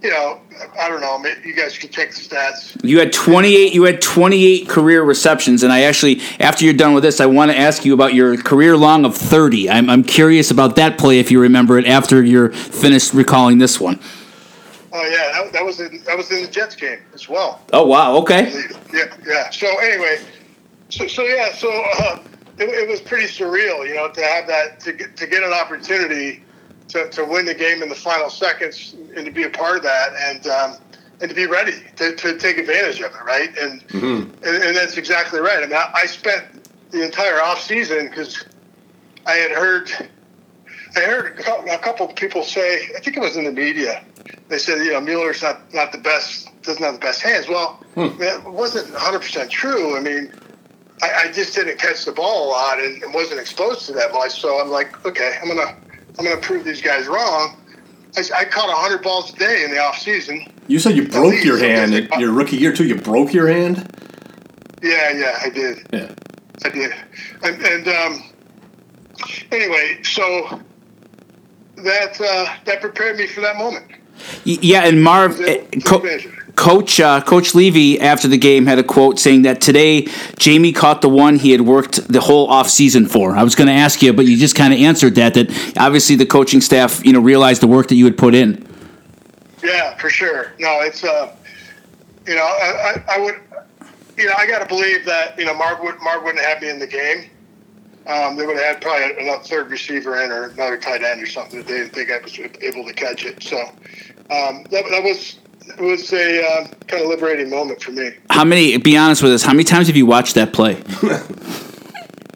you 0.01 0.11
know, 0.11 0.39
I 0.79 0.89
don't 0.89 1.01
know. 1.01 1.23
You 1.43 1.55
guys 1.55 1.77
can 1.77 1.89
check 1.89 2.11
the 2.11 2.21
stats. 2.21 2.79
You 2.83 2.99
had 2.99 3.11
28. 3.11 3.73
You 3.73 3.83
had 3.83 3.99
28 4.01 4.69
career 4.69 5.03
receptions, 5.03 5.63
and 5.63 5.73
I 5.73 5.81
actually, 5.81 6.21
after 6.39 6.65
you're 6.65 6.75
done 6.75 6.93
with 6.93 7.03
this, 7.03 7.19
I 7.19 7.25
want 7.25 7.51
to 7.51 7.57
ask 7.57 7.83
you 7.83 7.93
about 7.93 8.13
your 8.13 8.37
career 8.37 8.77
long 8.77 9.05
of 9.05 9.15
30. 9.15 9.69
I'm, 9.69 9.89
I'm 9.89 10.03
curious 10.03 10.51
about 10.51 10.75
that 10.75 10.99
play 10.99 11.19
if 11.19 11.31
you 11.31 11.41
remember 11.41 11.79
it 11.79 11.87
after 11.87 12.23
you're 12.23 12.51
finished 12.51 13.13
recalling 13.13 13.57
this 13.57 13.79
one. 13.79 13.99
Oh 14.93 15.03
yeah, 15.03 15.43
that, 15.43 15.53
that 15.53 15.65
was 15.65 15.79
in, 15.79 16.01
that 16.05 16.15
was 16.15 16.31
in 16.31 16.43
the 16.43 16.49
Jets 16.49 16.75
game 16.75 16.99
as 17.13 17.27
well. 17.27 17.61
Oh 17.73 17.85
wow, 17.85 18.15
okay. 18.17 18.51
Yeah, 18.93 19.13
yeah. 19.25 19.49
So 19.49 19.67
anyway, 19.79 20.19
so 20.89 21.07
so 21.07 21.23
yeah, 21.23 21.53
so 21.53 21.69
uh, 21.99 22.19
it, 22.57 22.69
it 22.69 22.87
was 22.87 23.01
pretty 23.01 23.25
surreal, 23.25 23.87
you 23.87 23.95
know, 23.95 24.09
to 24.09 24.21
have 24.23 24.47
that 24.47 24.79
to 24.81 24.93
get 24.93 25.17
to 25.17 25.27
get 25.27 25.43
an 25.43 25.53
opportunity 25.53 26.43
to, 26.89 27.09
to 27.09 27.25
win 27.25 27.45
the 27.45 27.53
game 27.53 27.83
in 27.83 27.89
the 27.89 27.95
final 27.95 28.29
seconds 28.29 28.95
and 29.15 29.25
to 29.25 29.31
be 29.31 29.43
a 29.43 29.49
part 29.49 29.77
of 29.77 29.83
that 29.83 30.13
and 30.15 30.47
um, 30.47 30.77
and 31.19 31.29
to 31.29 31.35
be 31.35 31.45
ready 31.45 31.73
to, 31.95 32.15
to 32.15 32.37
take 32.37 32.57
advantage 32.57 32.99
of 32.99 33.11
it, 33.11 33.23
right? 33.25 33.57
And, 33.57 33.81
mm-hmm. 33.87 34.45
and, 34.45 34.63
and 34.63 34.75
that's 34.75 34.97
exactly 34.97 35.39
right. 35.39 35.63
I 35.63 35.65
mean, 35.65 35.75
I, 35.75 35.91
I 35.95 36.05
spent 36.05 36.45
the 36.91 37.03
entire 37.03 37.41
off 37.41 37.59
season 37.59 38.07
because 38.07 38.45
I 39.25 39.33
had 39.33 39.51
heard 39.51 39.91
I 40.95 41.01
heard 41.01 41.39
a 41.39 41.77
couple 41.79 42.07
of 42.07 42.15
people 42.15 42.43
say 42.43 42.89
I 42.95 42.99
think 42.99 43.17
it 43.17 43.19
was 43.19 43.35
in 43.35 43.43
the 43.43 43.51
media. 43.51 44.03
They 44.47 44.57
said 44.57 44.83
you 44.83 44.91
know 44.91 45.01
Mueller's 45.01 45.41
not 45.41 45.73
not 45.73 45.91
the 45.91 45.97
best 45.97 46.49
doesn't 46.63 46.83
have 46.83 46.93
the 46.93 46.99
best 46.99 47.21
hands. 47.21 47.47
Well, 47.47 47.83
hmm. 47.95 48.21
it 48.21 48.43
wasn't 48.45 48.91
100 48.91 49.19
percent 49.19 49.51
true. 49.51 49.97
I 49.97 50.01
mean. 50.01 50.31
I, 50.99 51.25
I, 51.25 51.31
just 51.31 51.53
didn't 51.53 51.77
catch 51.77 52.05
the 52.05 52.11
ball 52.11 52.47
a 52.47 52.49
lot 52.49 52.79
and, 52.79 53.03
and 53.03 53.13
wasn't 53.13 53.39
exposed 53.39 53.85
to 53.85 53.93
that 53.93 54.11
much. 54.13 54.41
So 54.41 54.59
I'm 54.59 54.69
like, 54.69 55.05
okay, 55.05 55.37
I'm 55.39 55.47
gonna 55.47 55.77
I'm 56.17 56.25
going 56.25 56.35
to 56.39 56.41
prove 56.45 56.63
these 56.63 56.81
guys 56.81 57.07
wrong. 57.07 57.57
I, 58.15 58.21
I 58.35 58.45
caught 58.45 58.69
100 58.69 59.03
balls 59.03 59.33
a 59.33 59.37
day 59.37 59.63
in 59.63 59.71
the 59.71 59.79
off 59.79 59.99
season. 59.99 60.51
You 60.67 60.79
said 60.79 60.95
you 60.95 61.07
broke 61.07 61.43
your 61.43 61.57
hand 61.57 61.93
in 61.93 62.09
your 62.19 62.31
rookie 62.31 62.57
year 62.57 62.73
too. 62.73 62.85
You 62.85 62.95
broke 62.95 63.33
your 63.33 63.47
hand. 63.47 63.87
Yeah, 64.81 65.11
yeah, 65.11 65.39
I 65.41 65.49
did. 65.49 65.87
Yeah, 65.93 66.11
I 66.65 66.69
did. 66.69 66.91
And, 67.43 67.61
and 67.63 67.87
um, 67.87 68.23
anyway, 69.51 69.99
so 70.03 70.61
that 71.77 72.19
uh, 72.19 72.55
that 72.65 72.81
prepared 72.81 73.17
me 73.17 73.27
for 73.27 73.41
that 73.41 73.55
moment. 73.57 73.85
Yeah, 74.43 74.85
and 74.85 75.03
Marv, 75.03 75.39
eh, 75.41 75.65
Co- 75.85 76.03
Coach 76.57 76.99
uh, 76.99 77.21
Coach 77.21 77.53
Levy 77.53 78.01
after 78.01 78.27
the 78.27 78.37
game 78.37 78.65
had 78.65 78.79
a 78.79 78.83
quote 78.83 79.19
saying 79.19 79.43
that 79.43 79.61
today 79.61 80.07
Jamie 80.39 80.73
caught 80.73 81.03
the 81.03 81.07
one 81.07 81.37
he 81.37 81.51
had 81.51 81.61
worked 81.61 82.11
the 82.11 82.19
whole 82.19 82.47
off 82.47 82.67
season 82.67 83.05
for. 83.05 83.37
I 83.37 83.43
was 83.43 83.53
going 83.53 83.67
to 83.67 83.73
ask 83.73 84.01
you, 84.01 84.11
but 84.11 84.25
you 84.25 84.35
just 84.35 84.55
kind 84.55 84.73
of 84.73 84.79
answered 84.79 85.13
that. 85.15 85.35
That 85.35 85.77
obviously 85.77 86.15
the 86.15 86.25
coaching 86.25 86.59
staff, 86.59 87.05
you 87.05 87.13
know, 87.13 87.19
realized 87.19 87.61
the 87.61 87.67
work 87.67 87.89
that 87.89 87.95
you 87.95 88.05
had 88.05 88.17
put 88.17 88.33
in. 88.33 88.67
Yeah, 89.63 89.95
for 89.97 90.09
sure. 90.09 90.53
No, 90.57 90.81
it's 90.81 91.03
uh, 91.03 91.35
you 92.25 92.33
know, 92.33 92.41
I, 92.41 93.03
I, 93.07 93.15
I 93.15 93.19
would, 93.19 93.35
you 94.17 94.25
know, 94.25 94.33
I 94.35 94.47
got 94.47 94.59
to 94.59 94.65
believe 94.65 95.05
that 95.05 95.37
you 95.37 95.45
know 95.45 95.53
Marv 95.53 95.79
would 95.81 96.01
Marv 96.01 96.23
wouldn't 96.23 96.43
have 96.43 96.59
me 96.59 96.69
in 96.69 96.79
the 96.79 96.87
game. 96.87 97.29
Um, 98.07 98.35
they 98.35 98.47
would 98.47 98.57
have 98.57 98.65
had 98.65 98.81
probably 98.81 99.23
another 99.23 99.43
third 99.43 99.69
receiver 99.69 100.23
in 100.23 100.31
or 100.31 100.45
another 100.45 100.77
tight 100.77 101.03
end 101.03 101.21
or 101.21 101.27
something 101.27 101.59
that 101.59 101.67
they 101.67 101.77
didn't 101.77 101.93
think 101.93 102.09
I 102.09 102.17
was 102.17 102.39
able 102.39 102.83
to 102.87 102.93
catch 102.93 103.25
it. 103.25 103.43
So 103.43 103.59
um, 103.59 104.65
that, 104.71 104.85
that 104.89 105.03
was 105.03 105.37
was 105.79 106.11
a 106.13 106.45
uh, 106.45 106.67
kind 106.87 107.03
of 107.03 107.09
liberating 107.09 107.49
moment 107.49 107.81
for 107.81 107.91
me. 107.91 108.11
How 108.29 108.43
many? 108.43 108.77
Be 108.77 108.97
honest 108.97 109.23
with 109.23 109.33
us. 109.33 109.43
How 109.43 109.53
many 109.53 109.63
times 109.63 109.87
have 109.87 109.95
you 109.95 110.05
watched 110.05 110.35
that 110.35 110.53
play? 110.53 110.81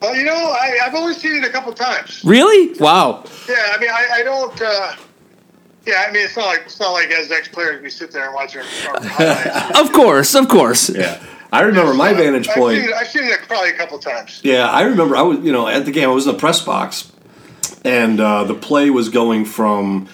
well, 0.02 0.16
you 0.16 0.24
know, 0.24 0.34
I, 0.34 0.78
have 0.84 0.96
only 0.96 1.14
seen 1.14 1.36
it 1.36 1.44
a 1.44 1.50
couple 1.50 1.74
times. 1.74 2.24
Really? 2.24 2.78
Wow. 2.80 3.24
Yeah, 3.48 3.74
I 3.74 3.80
mean, 3.80 3.90
I, 3.90 4.08
I 4.14 4.24
don't. 4.24 4.62
Uh, 4.62 4.96
yeah, 5.86 6.06
I 6.08 6.12
mean, 6.12 6.24
it's 6.26 6.38
not 6.38 6.46
like 6.46 6.62
it's 6.66 6.80
not 6.80 6.92
like 6.92 7.10
as 7.10 7.32
ex 7.32 7.48
players 7.48 7.82
we 7.82 7.90
sit 7.90 8.12
there 8.12 8.26
and 8.26 8.34
watch 8.34 8.56
our, 8.56 8.62
our 8.62 9.04
highlights. 9.04 9.80
of 9.80 9.92
course, 9.94 10.36
of 10.36 10.48
course. 10.48 10.90
Yeah. 10.90 11.22
I 11.54 11.64
remember 11.64 11.94
my 11.94 12.14
vantage 12.14 12.48
point. 12.48 12.78
I've 12.78 12.82
seen, 12.82 12.90
it, 12.90 12.96
I've 12.96 13.08
seen, 13.08 13.24
it, 13.26 13.40
probably 13.42 13.72
a 13.72 13.74
couple 13.74 14.00
times. 14.00 14.40
Yeah, 14.42 14.70
I 14.70 14.84
remember 14.84 15.18
I 15.18 15.22
was, 15.22 15.40
you 15.40 15.52
know, 15.52 15.68
at 15.68 15.84
the 15.84 15.92
game. 15.92 16.10
I 16.10 16.14
was 16.14 16.26
in 16.26 16.32
the 16.34 16.40
press 16.40 16.62
box, 16.64 17.12
and 17.84 18.22
uh, 18.22 18.46
the 18.46 18.54
play 18.54 18.90
was 18.90 19.10
going 19.10 19.44
from 19.44 20.08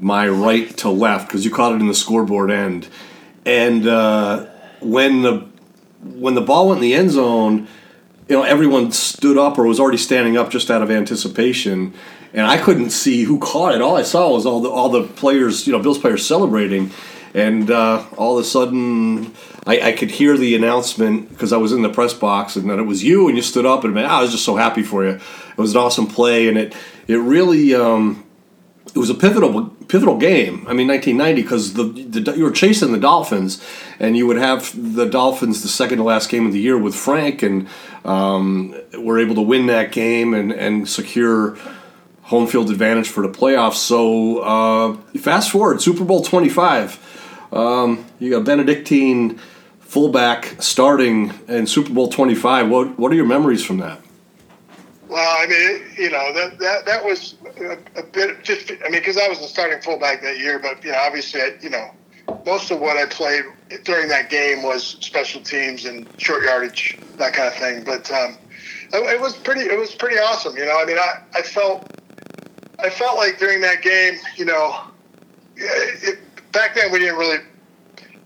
my 0.00 0.26
right 0.28 0.76
to 0.78 0.90
left 0.90 1.28
because 1.28 1.44
you 1.44 1.50
caught 1.50 1.72
it 1.72 1.80
in 1.80 1.86
the 1.86 1.94
scoreboard 1.94 2.50
end. 2.50 2.88
And 3.44 3.86
uh, 3.86 4.46
when 4.80 5.22
the 5.22 5.48
when 6.02 6.34
the 6.34 6.40
ball 6.40 6.68
went 6.68 6.78
in 6.78 6.82
the 6.82 6.94
end 6.94 7.10
zone, 7.10 7.68
you 8.28 8.36
know 8.36 8.42
everyone 8.42 8.92
stood 8.92 9.38
up 9.38 9.58
or 9.58 9.64
was 9.64 9.78
already 9.78 9.98
standing 9.98 10.36
up 10.36 10.50
just 10.50 10.70
out 10.70 10.82
of 10.82 10.90
anticipation, 10.90 11.94
and 12.32 12.46
I 12.46 12.58
couldn't 12.58 12.90
see 12.90 13.24
who 13.24 13.38
caught 13.38 13.74
it. 13.74 13.82
All 13.82 13.96
I 13.96 14.02
saw 14.02 14.32
was 14.32 14.46
all 14.46 14.60
the 14.60 14.70
all 14.70 14.88
the 14.88 15.04
players, 15.04 15.66
you 15.66 15.72
know, 15.72 15.78
Bills 15.80 15.98
players 15.98 16.26
celebrating, 16.26 16.90
and 17.34 17.70
uh, 17.70 18.04
all 18.16 18.38
of 18.38 18.44
a 18.44 18.48
sudden. 18.48 19.34
I, 19.66 19.88
I 19.88 19.92
could 19.92 20.10
hear 20.10 20.38
the 20.38 20.56
announcement 20.56 21.28
because 21.28 21.52
I 21.52 21.58
was 21.58 21.72
in 21.72 21.82
the 21.82 21.90
press 21.90 22.14
box, 22.14 22.56
and 22.56 22.68
then 22.68 22.78
it 22.78 22.84
was 22.84 23.04
you, 23.04 23.28
and 23.28 23.36
you 23.36 23.42
stood 23.42 23.66
up, 23.66 23.84
and 23.84 23.92
man, 23.92 24.06
I 24.06 24.22
was 24.22 24.32
just 24.32 24.42
so 24.42 24.56
happy 24.56 24.82
for 24.82 25.04
you. 25.04 25.10
It 25.10 25.58
was 25.58 25.74
an 25.74 25.80
awesome 25.82 26.06
play, 26.06 26.48
and 26.48 26.56
it 26.56 26.74
it 27.06 27.16
really 27.16 27.74
um, 27.74 28.24
it 28.94 28.98
was 28.98 29.10
a 29.10 29.14
pivotal 29.14 29.76
pivotal 29.90 30.16
game. 30.16 30.64
I 30.68 30.72
mean, 30.72 30.86
1990 30.86 31.42
because 31.42 31.74
the, 31.74 31.82
the, 31.82 32.36
you 32.36 32.44
were 32.44 32.52
chasing 32.52 32.92
the 32.92 32.98
Dolphins, 32.98 33.62
and 33.98 34.16
you 34.16 34.26
would 34.26 34.36
have 34.36 34.94
the 34.94 35.04
Dolphins 35.04 35.62
the 35.62 35.68
second 35.68 35.98
to 35.98 36.04
last 36.04 36.30
game 36.30 36.46
of 36.46 36.52
the 36.52 36.60
year 36.60 36.78
with 36.78 36.94
Frank, 36.94 37.42
and 37.42 37.68
um, 38.04 38.74
were 38.96 39.18
able 39.18 39.34
to 39.34 39.42
win 39.42 39.66
that 39.66 39.92
game 39.92 40.32
and 40.32 40.52
and 40.52 40.88
secure 40.88 41.58
home 42.22 42.46
field 42.46 42.70
advantage 42.70 43.08
for 43.08 43.26
the 43.26 43.32
playoffs. 43.32 43.74
So 43.74 44.38
uh, 44.38 44.96
fast 45.18 45.50
forward 45.50 45.82
Super 45.82 46.04
Bowl 46.04 46.22
25, 46.22 47.48
um, 47.52 48.06
you 48.20 48.30
got 48.30 48.44
Benedictine 48.44 49.40
fullback 49.80 50.62
starting 50.62 51.32
in 51.48 51.66
Super 51.66 51.92
Bowl 51.92 52.08
25. 52.08 52.70
What 52.70 52.98
what 52.98 53.10
are 53.10 53.16
your 53.16 53.26
memories 53.26 53.64
from 53.64 53.78
that? 53.78 53.99
Well, 55.10 55.36
I 55.40 55.46
mean, 55.46 55.82
you 55.98 56.08
know, 56.08 56.32
that 56.32 56.58
that, 56.60 56.86
that 56.86 57.04
was 57.04 57.34
a, 57.58 57.72
a 57.98 58.02
bit 58.04 58.44
just. 58.44 58.70
I 58.70 58.88
mean, 58.90 59.00
because 59.00 59.18
I 59.18 59.28
was 59.28 59.40
the 59.40 59.48
starting 59.48 59.80
fullback 59.80 60.22
that 60.22 60.38
year, 60.38 60.60
but 60.60 60.84
you 60.84 60.92
know, 60.92 60.98
obviously, 61.00 61.40
I, 61.40 61.56
you 61.60 61.68
know, 61.68 61.90
most 62.46 62.70
of 62.70 62.78
what 62.78 62.96
I 62.96 63.06
played 63.06 63.42
during 63.82 64.08
that 64.08 64.30
game 64.30 64.62
was 64.62 64.84
special 65.00 65.42
teams 65.42 65.84
and 65.84 66.06
short 66.18 66.44
yardage, 66.44 66.96
that 67.16 67.32
kind 67.32 67.48
of 67.48 67.54
thing. 67.54 67.82
But 67.82 68.08
um, 68.12 68.38
it, 68.92 69.16
it 69.16 69.20
was 69.20 69.34
pretty. 69.36 69.62
It 69.62 69.76
was 69.76 69.92
pretty 69.96 70.16
awesome. 70.16 70.56
You 70.56 70.66
know, 70.66 70.80
I 70.80 70.84
mean, 70.84 70.98
I, 70.98 71.22
I 71.34 71.42
felt 71.42 71.90
I 72.78 72.88
felt 72.88 73.16
like 73.16 73.40
during 73.40 73.60
that 73.62 73.82
game, 73.82 74.14
you 74.36 74.44
know, 74.44 74.80
it, 75.56 76.20
back 76.52 76.76
then 76.76 76.92
we 76.92 77.00
didn't 77.00 77.18
really 77.18 77.38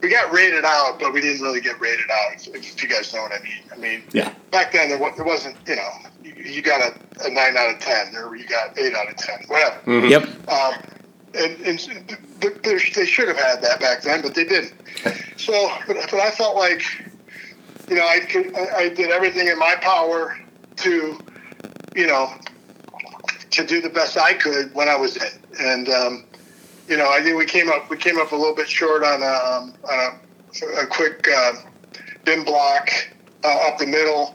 we 0.05 0.11
got 0.11 0.31
rated 0.33 0.67
out, 0.67 0.99
but 1.01 1.15
we 1.15 1.21
didn't 1.23 1.41
really 1.41 1.63
get 1.63 1.81
rated 1.81 2.11
out. 2.11 2.35
If, 2.35 2.49
if 2.55 2.83
you 2.83 2.89
guys 2.91 3.13
know 3.15 3.23
what 3.23 3.33
I 3.33 3.43
mean. 3.43 3.63
I 3.73 3.77
mean, 3.77 4.03
Yeah. 4.13 4.35
back 4.51 4.71
then 4.73 4.91
there, 4.91 4.99
wa- 4.99 5.13
there 5.17 5.25
wasn't, 5.25 5.57
you 5.67 5.77
know, 5.77 5.91
you, 6.23 6.35
you 6.35 6.63
got 6.63 6.83
a, 6.83 7.27
a 7.27 7.31
nine 7.31 7.57
out 7.57 7.71
of 7.75 7.81
ten, 7.81 8.15
or 8.15 8.37
you 8.37 8.47
got 8.47 8.79
eight 8.79 8.95
out 8.95 9.09
of 9.09 9.17
ten, 9.17 9.39
whatever. 9.47 10.07
Yep. 10.07 10.25
Um, 10.51 10.75
and, 11.35 11.59
and 11.63 11.79
th- 11.79 12.63
th- 12.63 12.93
they 12.95 13.07
should 13.07 13.29
have 13.29 13.39
had 13.39 13.63
that 13.63 13.81
back 13.81 14.03
then, 14.03 14.21
but 14.21 14.35
they 14.35 14.45
didn't. 14.45 14.75
So, 15.39 15.71
but, 15.87 15.97
but 16.11 16.21
I 16.21 16.31
felt 16.31 16.55
like, 16.55 16.83
you 17.89 17.97
know, 17.97 18.07
I 18.07 18.21
could, 18.21 18.55
I, 18.55 18.77
I 18.77 18.89
did 18.91 19.11
everything 19.11 19.49
in 19.49 19.59
my 19.59 19.75
power 19.81 20.39
to, 20.77 21.19
you 21.97 22.07
know, 22.07 22.31
to 23.53 23.65
do 23.67 23.81
the 23.81 23.89
best 23.89 24.19
I 24.19 24.35
could 24.35 24.75
when 24.75 24.91
I 24.91 24.97
was 24.97 25.17
in, 25.17 25.31
and 25.61 25.89
um, 25.89 26.25
you 26.89 26.97
know, 26.97 27.11
I 27.11 27.23
think 27.23 27.37
we 27.39 27.47
came 27.47 27.69
up 27.71 27.89
we 27.91 27.97
came 27.97 28.19
up 28.19 28.33
a 28.33 28.37
little 28.37 28.55
bit 28.55 28.69
short 28.69 29.03
on 29.05 29.23
a 29.23 29.27
um, 29.27 29.75
on 29.89 30.19
a, 30.79 30.83
a 30.83 30.87
quick 30.87 31.27
uh, 31.29 31.53
bin 32.25 32.45
block 32.45 32.89
uh, 33.45 33.69
up 33.69 33.79
the 33.79 33.87
middle. 33.87 34.35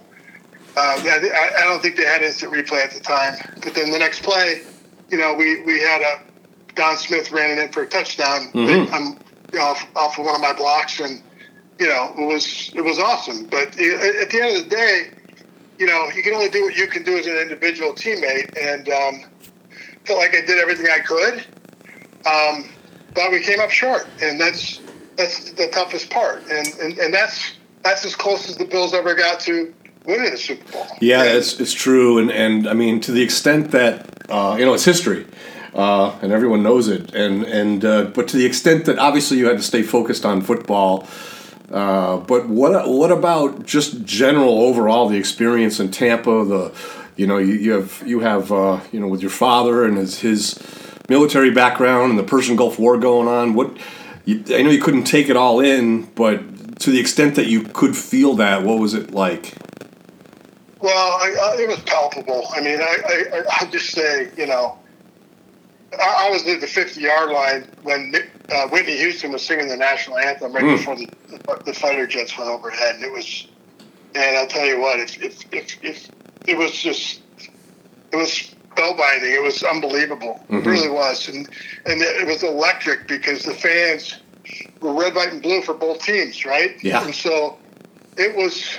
Uh, 0.77 0.79
I, 1.03 1.51
I 1.57 1.61
don't 1.65 1.81
think 1.81 1.97
they 1.97 2.05
had 2.05 2.21
instant 2.21 2.53
replay 2.53 2.83
at 2.83 2.91
the 2.91 2.99
time, 2.99 3.35
but 3.63 3.73
then 3.73 3.91
the 3.91 3.99
next 3.99 4.23
play, 4.23 4.61
you 5.09 5.17
know, 5.17 5.33
we, 5.33 5.61
we 5.63 5.79
had 5.79 6.01
a 6.01 6.21
Don 6.75 6.95
Smith 6.95 7.31
ran 7.31 7.57
it 7.57 7.61
in 7.61 7.69
for 7.71 7.81
a 7.83 7.87
touchdown 7.87 8.51
Mhm. 8.53 8.93
um, 8.93 9.19
off 9.59 9.85
off 9.95 10.17
of 10.19 10.25
one 10.25 10.35
of 10.35 10.41
my 10.41 10.53
blocks, 10.53 10.99
and 10.99 11.21
you 11.79 11.87
know, 11.87 12.13
it 12.17 12.25
was 12.25 12.71
it 12.75 12.81
was 12.81 12.99
awesome. 12.99 13.45
But 13.45 13.75
i- 13.79 14.21
at 14.21 14.29
the 14.29 14.41
end 14.41 14.57
of 14.57 14.63
the 14.69 14.75
day, 14.75 15.07
you 15.79 15.87
know, 15.87 16.07
you 16.15 16.21
can 16.23 16.33
only 16.33 16.49
do 16.49 16.63
what 16.63 16.75
you 16.75 16.87
can 16.87 17.03
do 17.03 17.17
as 17.17 17.25
an 17.25 17.35
individual 17.37 17.93
teammate, 17.93 18.55
and 18.57 18.87
um, 18.89 19.23
felt 20.05 20.19
like 20.19 20.35
I 20.35 20.41
did 20.41 20.59
everything 20.59 20.87
I 20.89 20.99
could. 20.99 21.45
Um, 22.25 22.69
but 23.13 23.31
we 23.31 23.41
came 23.41 23.59
up 23.59 23.71
short, 23.71 24.07
and 24.21 24.39
that's 24.39 24.81
that's 25.15 25.51
the 25.51 25.67
toughest 25.67 26.09
part, 26.09 26.43
and, 26.49 26.67
and 26.81 26.97
and 26.97 27.13
that's 27.13 27.53
that's 27.83 28.05
as 28.05 28.15
close 28.15 28.49
as 28.49 28.57
the 28.57 28.65
Bills 28.65 28.93
ever 28.93 29.15
got 29.15 29.39
to 29.41 29.73
winning 30.05 30.33
a 30.33 30.37
Super 30.37 30.71
Bowl. 30.71 30.87
Yeah, 31.01 31.23
it's, 31.23 31.59
it's 31.59 31.73
true, 31.73 32.17
and 32.19 32.31
and 32.31 32.67
I 32.67 32.73
mean 32.73 32.99
to 33.01 33.11
the 33.11 33.21
extent 33.21 33.71
that 33.71 34.29
uh, 34.29 34.55
you 34.59 34.65
know 34.65 34.73
it's 34.73 34.85
history, 34.85 35.25
uh, 35.73 36.17
and 36.21 36.31
everyone 36.31 36.63
knows 36.63 36.87
it, 36.87 37.13
and 37.13 37.43
and 37.43 37.85
uh, 37.85 38.03
but 38.05 38.27
to 38.29 38.37
the 38.37 38.45
extent 38.45 38.85
that 38.85 38.99
obviously 38.99 39.37
you 39.37 39.47
had 39.47 39.57
to 39.57 39.63
stay 39.63 39.83
focused 39.83 40.25
on 40.25 40.41
football. 40.41 41.07
Uh, 41.71 42.17
but 42.17 42.49
what 42.49 42.89
what 42.89 43.11
about 43.11 43.65
just 43.65 44.03
general 44.03 44.61
overall 44.63 45.07
the 45.07 45.17
experience 45.17 45.79
in 45.79 45.91
Tampa? 45.91 46.43
The 46.43 46.73
you 47.15 47.27
know 47.27 47.37
you, 47.37 47.53
you 47.53 47.71
have 47.73 48.03
you 48.05 48.21
have 48.21 48.51
uh, 48.51 48.79
you 48.91 48.99
know 48.99 49.07
with 49.07 49.21
your 49.21 49.31
father 49.31 49.85
and 49.85 49.97
his 49.97 50.19
his 50.19 50.57
military 51.09 51.51
background 51.51 52.11
and 52.11 52.19
the 52.19 52.23
Persian 52.23 52.55
Gulf 52.55 52.79
War 52.79 52.97
going 52.97 53.27
on. 53.27 53.53
What 53.53 53.77
you, 54.25 54.43
I 54.55 54.61
know 54.61 54.69
you 54.69 54.81
couldn't 54.81 55.05
take 55.05 55.29
it 55.29 55.35
all 55.35 55.59
in, 55.59 56.03
but 56.15 56.79
to 56.79 56.91
the 56.91 56.99
extent 56.99 57.35
that 57.35 57.47
you 57.47 57.63
could 57.63 57.95
feel 57.97 58.35
that, 58.35 58.63
what 58.63 58.79
was 58.79 58.93
it 58.93 59.11
like? 59.11 59.53
Well, 60.79 60.93
I, 60.95 61.55
I, 61.57 61.61
it 61.61 61.67
was 61.67 61.79
palpable. 61.81 62.45
I 62.53 62.61
mean, 62.61 62.79
I, 62.81 62.95
I, 63.33 63.43
I'll 63.59 63.69
just 63.69 63.89
say, 63.91 64.29
you 64.37 64.45
know, 64.47 64.77
I, 65.99 66.27
I 66.27 66.29
was 66.29 66.47
at 66.47 66.61
the 66.61 66.67
50 66.67 67.01
yard 67.01 67.31
line 67.31 67.67
when 67.83 68.13
uh, 68.49 68.67
Whitney 68.69 68.95
Houston 68.97 69.31
was 69.33 69.45
singing 69.45 69.67
the 69.67 69.75
national 69.75 70.17
anthem 70.19 70.53
right 70.53 70.63
Mm. 70.63 70.77
before 70.77 70.95
the, 70.95 71.09
the 71.65 71.73
fighter 71.73 72.07
jets 72.07 72.37
went 72.37 72.49
overhead. 72.49 72.95
And 72.95 73.03
it 73.03 73.11
was, 73.11 73.47
and 74.15 74.37
I'll 74.37 74.47
tell 74.47 74.65
you 74.65 74.79
what, 74.79 74.99
if, 75.01 75.21
if, 75.21 75.53
if, 75.53 75.83
if 75.83 76.09
it 76.47 76.57
was 76.57 76.71
just, 76.71 77.21
it 78.13 78.15
was 78.15 78.55
spellbinding. 78.79 79.35
It 79.35 79.41
was 79.41 79.63
unbelievable. 79.63 80.43
It 80.49 80.65
really 80.65 80.89
was. 80.89 81.27
And, 81.27 81.47
and 81.85 82.01
it 82.01 82.27
was 82.27 82.43
electric 82.43 83.07
because 83.07 83.43
the 83.43 83.53
fans 83.53 84.19
were 84.81 84.93
red, 84.93 85.15
white, 85.15 85.33
and 85.33 85.41
blue 85.41 85.61
for 85.61 85.73
both 85.73 86.01
teams, 86.01 86.45
right? 86.45 86.81
Yeah. 86.83 87.03
And 87.03 87.13
so 87.13 87.57
it 88.17 88.35
was, 88.35 88.77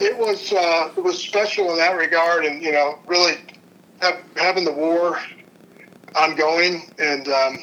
it 0.00 0.16
was 0.16 0.52
uh, 0.52 0.92
it 0.96 1.02
was 1.02 1.22
special 1.22 1.70
in 1.70 1.78
that 1.78 1.96
regard, 1.96 2.44
and 2.44 2.62
you 2.62 2.72
know, 2.72 2.98
really 3.06 3.34
have, 4.00 4.20
having 4.36 4.64
the 4.64 4.72
war 4.72 5.18
ongoing, 6.16 6.90
and 6.98 7.28
um, 7.28 7.58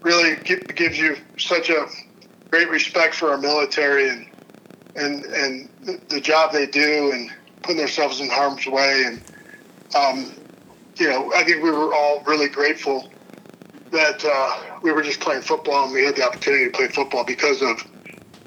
really 0.00 0.36
gi- 0.44 0.60
gives 0.74 0.98
you 0.98 1.16
such 1.38 1.70
a 1.70 1.86
great 2.50 2.70
respect 2.70 3.14
for 3.14 3.30
our 3.30 3.38
military 3.38 4.08
and 4.08 4.26
and 4.94 5.24
and 5.24 5.68
the, 5.82 6.00
the 6.08 6.20
job 6.20 6.52
they 6.52 6.66
do, 6.66 7.10
and 7.12 7.30
putting 7.62 7.78
themselves 7.78 8.20
in 8.20 8.30
harm's 8.30 8.66
way, 8.66 9.04
and 9.04 9.22
um, 9.94 10.32
you 10.96 11.08
know, 11.08 11.32
I 11.34 11.44
think 11.44 11.62
we 11.62 11.70
were 11.70 11.94
all 11.94 12.22
really 12.26 12.48
grateful 12.48 13.10
that 13.90 14.24
uh, 14.24 14.78
we 14.82 14.92
were 14.92 15.02
just 15.02 15.20
playing 15.20 15.42
football, 15.42 15.84
and 15.84 15.92
we 15.92 16.04
had 16.04 16.16
the 16.16 16.24
opportunity 16.24 16.66
to 16.66 16.70
play 16.70 16.88
football 16.88 17.24
because 17.24 17.62
of 17.62 17.82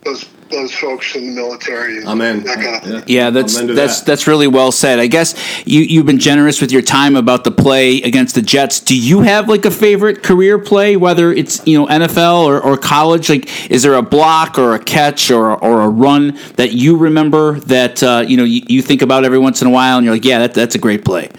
those 0.04 0.26
those 0.50 0.74
folks 0.74 1.16
in 1.16 1.28
the 1.28 1.32
military 1.42 1.98
and 1.98 2.08
Amen. 2.08 2.44
that 2.44 2.56
kind 2.56 2.76
of 2.76 2.84
thing. 2.84 3.04
Yeah, 3.08 3.30
that's 3.30 3.56
that's 3.62 4.00
that. 4.00 4.06
that's 4.06 4.28
really 4.28 4.48
well 4.48 4.72
said. 4.72 5.00
I 5.00 5.08
guess 5.08 5.36
you 5.66 5.82
you've 5.82 6.06
been 6.06 6.20
generous 6.20 6.60
with 6.60 6.72
your 6.72 6.82
time 6.82 7.16
about 7.16 7.44
the 7.44 7.52
play 7.52 8.02
against 8.02 8.36
the 8.36 8.42
Jets. 8.42 8.80
Do 8.80 8.98
you 8.98 9.22
have 9.22 9.48
like 9.48 9.66
a 9.66 9.72
favorite 9.72 10.24
career 10.24 10.58
play, 10.58 10.98
whether 10.98 11.32
it's 11.32 11.66
you 11.68 11.78
know 11.78 11.88
NFL 11.88 12.46
or, 12.46 12.60
or 12.60 12.78
college? 12.78 13.30
Like, 13.30 13.72
is 13.72 13.84
there 13.84 13.94
a 13.94 14.02
block 14.02 14.58
or 14.58 14.74
a 14.74 14.80
catch 14.80 15.30
or 15.30 15.56
or 15.64 15.82
a 15.82 15.90
run 15.90 16.38
that 16.56 16.72
you 16.72 16.98
remember 16.98 17.60
that 17.62 18.02
uh, 18.02 18.24
you 18.28 18.38
know 18.38 18.44
you, 18.44 18.62
you 18.68 18.82
think 18.82 19.02
about 19.02 19.26
every 19.26 19.40
once 19.40 19.62
in 19.62 19.68
a 19.68 19.72
while, 19.72 19.98
and 19.98 20.06
you're 20.06 20.16
like, 20.16 20.26
yeah, 20.26 20.40
that, 20.40 20.54
that's 20.54 20.76
a 20.76 20.80
great 20.80 21.06
play. 21.06 21.30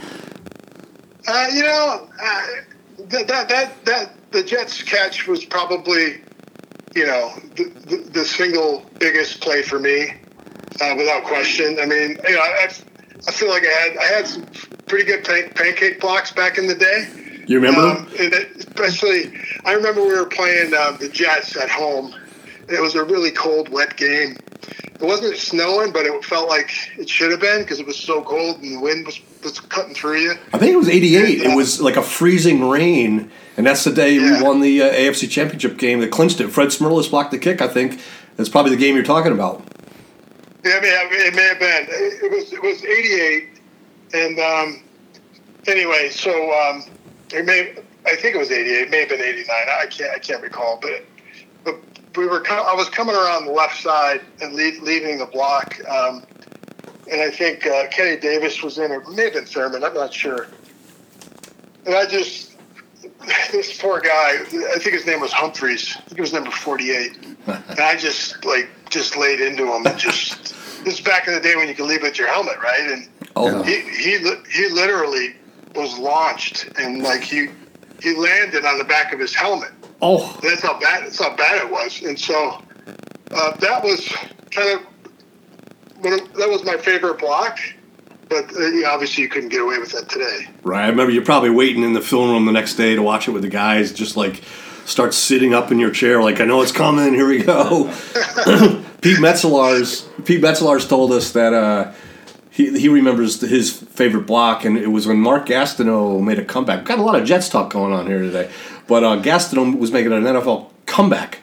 Uh, 1.31 1.47
you 1.53 1.63
know, 1.63 2.09
uh, 2.21 2.47
that, 3.07 3.29
that 3.29 3.49
that 3.49 3.85
that 3.85 4.33
the 4.33 4.43
Jets 4.43 4.83
catch 4.83 5.29
was 5.29 5.45
probably, 5.45 6.21
you 6.97 7.07
know, 7.07 7.33
the, 7.55 7.65
the, 7.87 7.97
the 7.99 8.25
single 8.25 8.85
biggest 8.99 9.41
play 9.41 9.63
for 9.63 9.79
me, 9.79 10.11
uh, 10.81 10.95
without 10.97 11.23
question. 11.23 11.79
I 11.81 11.87
mean, 11.87 12.19
you 12.27 12.35
know, 12.35 12.41
I, 12.41 12.69
I 13.29 13.31
feel 13.31 13.49
like 13.49 13.63
I 13.65 13.71
had 13.71 13.97
I 13.97 14.05
had 14.07 14.27
some 14.27 14.45
pretty 14.89 15.05
good 15.05 15.25
pan- 15.25 15.53
pancake 15.55 16.01
blocks 16.01 16.33
back 16.33 16.59
in 16.59 16.67
the 16.67 16.75
day. 16.75 17.45
You 17.47 17.61
remember? 17.61 17.81
Um, 17.81 18.09
especially, 18.57 19.33
I 19.65 19.75
remember 19.75 20.03
we 20.03 20.15
were 20.15 20.27
playing 20.27 20.75
um, 20.75 20.97
the 20.99 21.09
Jets 21.09 21.57
at 21.57 21.71
home. 21.71 22.13
It 22.69 22.81
was 22.81 22.97
a 22.97 23.05
really 23.05 23.31
cold, 23.31 23.69
wet 23.69 23.97
game. 23.97 24.37
It 24.95 25.03
wasn't 25.03 25.37
snowing, 25.37 25.93
but 25.93 26.07
it 26.07 26.25
felt 26.25 26.49
like 26.49 26.73
it 26.99 27.09
should 27.09 27.31
have 27.31 27.41
been 27.41 27.63
because 27.63 27.79
it 27.79 27.87
was 27.87 27.97
so 27.97 28.21
cold 28.23 28.57
and 28.57 28.65
the 28.65 28.81
wind 28.81 29.07
was, 29.07 29.21
was 29.43 29.61
cutting 29.61 29.95
through 29.95 30.19
you. 30.19 30.35
I 30.53 30.59
think 30.59 30.73
it 30.73 30.77
was 30.77 30.89
'88. 30.89 31.43
It 31.43 31.57
was 31.57 31.81
like 31.81 31.97
a 31.97 32.03
freezing 32.03 32.69
rain, 32.69 33.31
and 33.57 33.67
that's 33.67 33.85
the 33.85 33.93
day 33.93 34.15
Yeah. 34.15 34.39
we 34.39 34.43
won 34.43 34.61
the 34.61 34.83
uh, 34.83 34.93
AFC 34.93 35.31
Championship 35.31 35.77
game 35.79 36.01
that 36.01 36.11
clinched 36.11 36.41
it. 36.41 36.49
Fred 36.49 36.69
Smerlas 36.69 37.11
blocked 37.11 37.31
the 37.31 37.39
kick. 37.39 37.61
I 37.61 37.69
think 37.69 38.01
that's 38.37 38.49
probably 38.49 38.71
the 38.73 38.77
game 38.77 38.95
you're 38.95 39.05
talking 39.05 39.33
about. 39.33 39.63
Yeah, 40.65 40.73
I 40.77 40.81
mean, 40.81 40.93
I 40.93 41.11
mean, 41.11 41.21
it 41.27 41.35
may 41.35 41.43
have 41.49 41.59
been. 41.59 41.87
It 41.89 42.31
was 42.31 42.53
it 42.53 42.63
was 42.63 42.85
'88, 42.85 43.49
and 44.13 44.39
um, 44.39 44.83
anyway, 45.67 46.11
so 46.11 46.31
um, 46.53 46.85
it 47.33 47.45
may. 47.47 47.75
I 48.07 48.17
think 48.17 48.35
it 48.35 48.39
was 48.39 48.51
'88. 48.51 48.71
It 48.83 48.91
may 48.91 49.01
have 49.01 49.09
been 49.09 49.21
'89. 49.23 49.47
I 49.51 49.87
can't. 49.87 50.11
I 50.15 50.19
can't 50.19 50.43
recall. 50.43 50.79
But 50.83 51.05
but 51.65 51.77
we 52.17 52.27
were. 52.27 52.43
I 52.51 52.75
was 52.75 52.91
coming 52.91 53.15
around 53.17 53.47
the 53.47 53.53
left 53.53 53.81
side 53.81 54.21
and 54.43 54.55
leave, 54.55 54.83
leaving 54.83 55.19
the 55.19 55.27
block, 55.27 55.77
um, 55.89 56.25
and 57.11 57.21
I 57.21 57.31
think 57.31 57.67
uh, 57.67 57.87
Kenny 57.89 58.17
Davis 58.17 58.63
was 58.63 58.79
in, 58.79 58.93
it 58.93 59.09
may 59.09 59.25
have 59.25 59.33
been 59.35 59.45
Thurman. 59.45 59.83
I'm 59.85 59.95
not 59.95 60.13
sure. 60.13 60.47
And 61.87 61.95
I 61.95 62.07
just 62.07 62.57
this 63.53 63.79
poor 63.81 64.01
guy. 64.01 64.35
I 64.43 64.79
think 64.79 64.95
his 64.95 65.07
name 65.07 65.21
was 65.21 65.33
Humphreys. 65.33 65.95
I 65.97 66.01
think 66.03 66.19
it 66.19 66.21
was 66.21 66.33
number 66.33 66.51
48. 66.51 67.19
And 67.47 67.81
I 67.81 67.97
just 67.97 68.45
like 68.45 68.69
just 68.91 69.17
laid 69.17 69.41
into 69.41 69.65
him 69.73 69.87
and 69.87 69.99
just 69.99 70.55
this 70.85 70.95
is 70.99 71.01
back 71.01 71.27
in 71.27 71.35
the 71.35 71.41
day 71.41 71.57
when 71.57 71.69
you 71.69 71.75
could 71.75 71.87
leave 71.87 72.03
with 72.03 72.19
your 72.19 72.29
helmet, 72.29 72.59
right? 72.63 72.91
And 72.91 73.09
Oh, 73.37 73.63
he 73.63 73.81
he 73.81 74.19
he 74.53 74.69
literally 74.69 75.35
was 75.75 75.99
launched 75.99 76.69
and 76.79 77.03
like 77.03 77.23
he 77.23 77.49
he 78.03 78.15
landed 78.15 78.65
on 78.67 78.77
the 78.79 78.85
back 78.85 79.13
of 79.13 79.19
his 79.21 79.35
helmet. 79.35 79.71
oh, 80.03 80.39
That's 80.43 80.63
how 80.63 80.79
bad 80.79 81.05
that's 81.05 81.19
how 81.19 81.35
bad 81.35 81.65
it 81.65 81.71
was. 81.71 82.03
And 82.03 82.19
so 82.19 82.63
uh, 83.31 83.57
that 83.57 83.83
was 83.83 84.07
kind 84.51 84.79
of- 84.81 84.87
that 86.03 86.49
was 86.49 86.65
my 86.65 86.77
favorite 86.77 87.19
block. 87.19 87.59
But 88.29 88.55
uh, 88.57 88.87
obviously 88.87 89.25
you 89.25 89.29
couldn't 89.29 89.49
get 89.49 89.61
away 89.61 89.79
with 89.79 89.91
that 89.93 90.09
today. 90.09 90.49
right. 90.63 90.85
I 90.85 90.89
remember 90.89 91.13
you're 91.13 91.25
probably 91.25 91.51
waiting 91.51 91.83
in 91.83 91.95
the 91.95 92.01
film 92.01 92.31
room 92.31 92.47
the 92.47 92.53
next 92.53 92.77
day 92.77 92.95
to 92.95 93.03
watch 93.03 93.27
it 93.27 93.33
with 93.33 93.43
the 93.43 93.49
guys. 93.49 93.93
Just 93.93 94.17
like 94.17 94.43
start 94.87 95.15
sitting 95.15 95.53
up 95.53 95.73
in 95.73 95.79
your 95.79 95.91
chair, 95.91 96.23
like 96.23 96.41
I 96.41 96.45
know 96.45 96.63
it's 96.63 96.73
coming. 96.73 97.15
Here 97.15 97.27
we 97.27 97.43
go. 97.43 97.87
Pete 99.03 99.19
Metzelaars. 99.19 100.07
Pete 100.25 100.41
Metzelaars 100.41 100.89
told 100.89 101.11
us 101.13 101.33
that 101.33 101.53
uh, 101.53 101.93
he 102.51 102.79
he 102.79 102.89
remembers 102.89 103.41
his 103.41 103.73
favorite 103.73 104.27
block, 104.27 104.65
and 104.65 104.77
it 104.77 104.89
was 104.89 105.07
when 105.07 105.21
Mark 105.21 105.47
Gastineau 105.47 106.23
made 106.23 106.39
a 106.39 106.45
comeback. 106.45 106.81
We've 106.81 106.89
got 106.89 106.99
a 106.99 107.03
lot 107.03 107.21
of 107.21 107.27
Jets 107.27 107.49
talk 107.49 107.73
going 107.73 107.93
on 107.93 108.07
here 108.07 108.21
today, 108.21 108.51
but 108.87 109.03
uh, 109.03 109.21
Gastineau 109.21 109.77
was 109.79 109.91
making 109.91 110.13
an 110.13 110.23
NFL 110.23 110.71
comeback, 110.87 111.41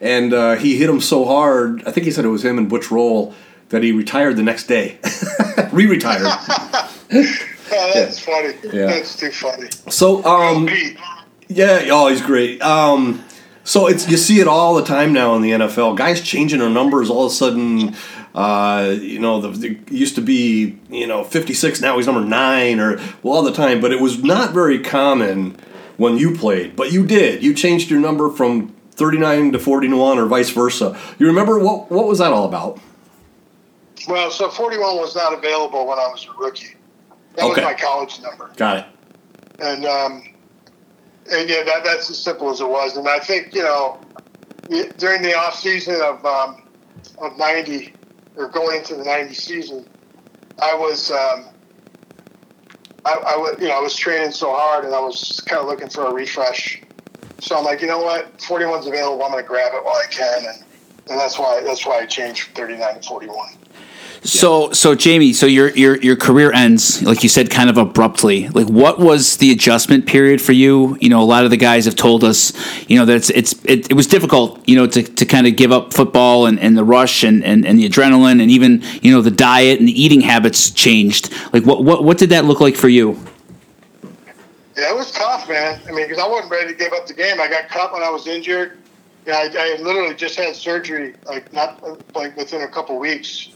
and 0.00 0.32
uh, 0.32 0.54
he 0.56 0.78
hit 0.78 0.88
him 0.88 1.00
so 1.00 1.24
hard. 1.24 1.82
I 1.86 1.90
think 1.90 2.06
he 2.06 2.10
said 2.10 2.24
it 2.24 2.28
was 2.28 2.44
him 2.44 2.58
and 2.58 2.68
Butch 2.68 2.90
Rolle 2.90 3.34
that 3.74 3.82
he 3.82 3.90
retired 3.92 4.36
the 4.36 4.42
next 4.42 4.64
day, 4.68 4.98
re-retired. 5.72 6.26
Oh, 7.76 7.90
that's 7.94 8.20
funny. 8.20 8.54
Yeah. 8.72 8.86
That's 8.86 9.16
too 9.16 9.30
funny. 9.32 9.68
so 9.88 10.22
um, 10.24 10.68
yeah, 11.48 11.88
oh, 11.90 12.08
he's 12.08 12.20
great. 12.22 12.60
Um, 12.62 13.24
So 13.64 13.88
it's 13.88 14.08
you 14.08 14.16
see 14.16 14.38
it 14.38 14.46
all 14.46 14.74
the 14.74 14.84
time 14.84 15.12
now 15.12 15.34
in 15.34 15.42
the 15.42 15.50
NFL. 15.50 15.96
Guys 15.96 16.20
changing 16.20 16.60
their 16.60 16.68
numbers 16.70 17.08
all 17.10 17.26
of 17.26 17.32
a 17.32 17.34
sudden. 17.34 17.96
Uh, 18.34 18.94
you 19.00 19.18
know, 19.18 19.40
the, 19.40 19.48
the 19.48 19.78
used 19.90 20.14
to 20.16 20.20
be 20.20 20.78
you 20.90 21.06
know 21.06 21.24
fifty 21.24 21.54
six. 21.54 21.80
Now 21.80 21.96
he's 21.96 22.06
number 22.06 22.20
nine, 22.20 22.78
or 22.78 22.96
well, 23.22 23.34
all 23.34 23.42
the 23.42 23.52
time. 23.52 23.80
But 23.80 23.90
it 23.92 24.00
was 24.00 24.22
not 24.22 24.52
very 24.52 24.78
common 24.78 25.56
when 25.96 26.16
you 26.18 26.36
played. 26.36 26.76
But 26.76 26.92
you 26.92 27.06
did. 27.06 27.42
You 27.42 27.54
changed 27.54 27.90
your 27.90 28.00
number 28.00 28.30
from 28.30 28.68
thirty 28.92 29.18
nine 29.18 29.50
to 29.52 29.58
forty 29.58 29.88
one, 29.88 30.18
or 30.18 30.26
vice 30.26 30.50
versa. 30.50 30.96
You 31.18 31.26
remember 31.26 31.58
what 31.58 31.90
what 31.90 32.06
was 32.06 32.18
that 32.18 32.32
all 32.32 32.44
about? 32.46 32.78
Well, 34.08 34.30
so 34.30 34.48
41 34.50 34.96
was 34.96 35.14
not 35.14 35.32
available 35.32 35.86
when 35.86 35.98
I 35.98 36.06
was 36.08 36.26
a 36.26 36.38
rookie. 36.38 36.74
That 37.36 37.44
Okay. 37.46 37.62
was 37.62 37.62
my 37.62 37.74
college 37.74 38.20
number. 38.20 38.50
Got 38.56 38.78
it. 38.78 38.84
And, 39.60 39.86
um, 39.86 40.22
and 41.30 41.48
yeah, 41.48 41.62
that, 41.64 41.84
that's 41.84 42.10
as 42.10 42.18
simple 42.18 42.50
as 42.50 42.60
it 42.60 42.68
was. 42.68 42.96
And 42.96 43.08
I 43.08 43.18
think, 43.18 43.54
you 43.54 43.62
know, 43.62 43.98
during 44.98 45.22
the 45.22 45.34
off 45.34 45.58
season 45.58 46.00
of, 46.00 46.24
um, 46.24 46.62
of 47.18 47.36
90 47.38 47.92
or 48.36 48.48
going 48.48 48.78
into 48.78 48.94
the 48.94 49.04
90 49.04 49.34
season, 49.34 49.86
I 50.60 50.74
was, 50.74 51.10
um, 51.10 51.46
I, 53.04 53.12
I 53.12 53.36
was, 53.36 53.56
you 53.60 53.68
know, 53.68 53.78
I 53.78 53.80
was 53.80 53.94
training 53.94 54.32
so 54.32 54.52
hard 54.54 54.84
and 54.84 54.94
I 54.94 55.00
was 55.00 55.40
kind 55.46 55.60
of 55.60 55.66
looking 55.68 55.88
for 55.88 56.06
a 56.06 56.12
refresh. 56.12 56.82
So 57.40 57.56
I'm 57.56 57.64
like, 57.64 57.80
you 57.80 57.86
know 57.86 58.00
what? 58.02 58.38
41's 58.38 58.86
available. 58.86 59.22
I'm 59.24 59.30
going 59.30 59.42
to 59.42 59.48
grab 59.48 59.72
it 59.74 59.84
while 59.84 59.96
I 59.96 60.06
can. 60.10 60.46
And, 60.46 60.64
and 61.10 61.20
that's 61.20 61.38
why, 61.38 61.60
that's 61.62 61.84
why 61.84 61.98
I 62.00 62.06
changed 62.06 62.42
from 62.44 62.54
39 62.54 62.94
to 63.00 63.02
41. 63.08 63.48
So, 64.26 64.72
so 64.72 64.94
Jamie, 64.94 65.34
so 65.34 65.44
your 65.44 65.68
your 65.72 65.98
your 65.98 66.16
career 66.16 66.50
ends, 66.50 67.02
like 67.02 67.22
you 67.22 67.28
said, 67.28 67.50
kind 67.50 67.68
of 67.68 67.76
abruptly. 67.76 68.48
Like, 68.48 68.66
what 68.68 68.98
was 68.98 69.36
the 69.36 69.52
adjustment 69.52 70.06
period 70.06 70.40
for 70.40 70.52
you? 70.52 70.96
You 70.98 71.10
know, 71.10 71.20
a 71.20 71.24
lot 71.24 71.44
of 71.44 71.50
the 71.50 71.58
guys 71.58 71.84
have 71.84 71.94
told 71.94 72.24
us, 72.24 72.54
you 72.88 72.98
know, 72.98 73.04
that 73.04 73.16
it's 73.16 73.28
it's 73.28 73.52
it, 73.66 73.90
it 73.90 73.92
was 73.92 74.06
difficult, 74.06 74.66
you 74.66 74.76
know, 74.76 74.86
to, 74.86 75.02
to 75.02 75.26
kind 75.26 75.46
of 75.46 75.56
give 75.56 75.72
up 75.72 75.92
football 75.92 76.46
and, 76.46 76.58
and 76.58 76.74
the 76.74 76.84
rush 76.84 77.22
and, 77.22 77.44
and, 77.44 77.66
and 77.66 77.78
the 77.78 77.86
adrenaline 77.86 78.40
and 78.40 78.50
even 78.50 78.82
you 79.02 79.12
know 79.12 79.20
the 79.20 79.30
diet 79.30 79.78
and 79.78 79.86
the 79.86 80.02
eating 80.02 80.22
habits 80.22 80.70
changed. 80.70 81.30
Like, 81.52 81.66
what 81.66 81.84
what 81.84 82.02
what 82.02 82.16
did 82.16 82.30
that 82.30 82.46
look 82.46 82.60
like 82.60 82.76
for 82.76 82.88
you? 82.88 83.18
Yeah, 84.74 84.90
it 84.90 84.96
was 84.96 85.12
tough, 85.12 85.50
man. 85.50 85.82
I 85.86 85.92
mean, 85.92 86.08
because 86.08 86.18
I 86.18 86.26
wasn't 86.26 86.50
ready 86.50 86.72
to 86.72 86.78
give 86.78 86.94
up 86.94 87.06
the 87.06 87.12
game. 87.12 87.42
I 87.42 87.48
got 87.48 87.68
cut 87.68 87.92
when 87.92 88.02
I 88.02 88.08
was 88.08 88.26
injured. 88.26 88.78
Yeah, 89.26 89.34
I, 89.36 89.76
I 89.76 89.82
literally 89.82 90.14
just 90.14 90.36
had 90.36 90.56
surgery, 90.56 91.14
like 91.26 91.52
not 91.52 91.82
like 92.14 92.34
within 92.38 92.62
a 92.62 92.68
couple 92.68 92.98
weeks 92.98 93.50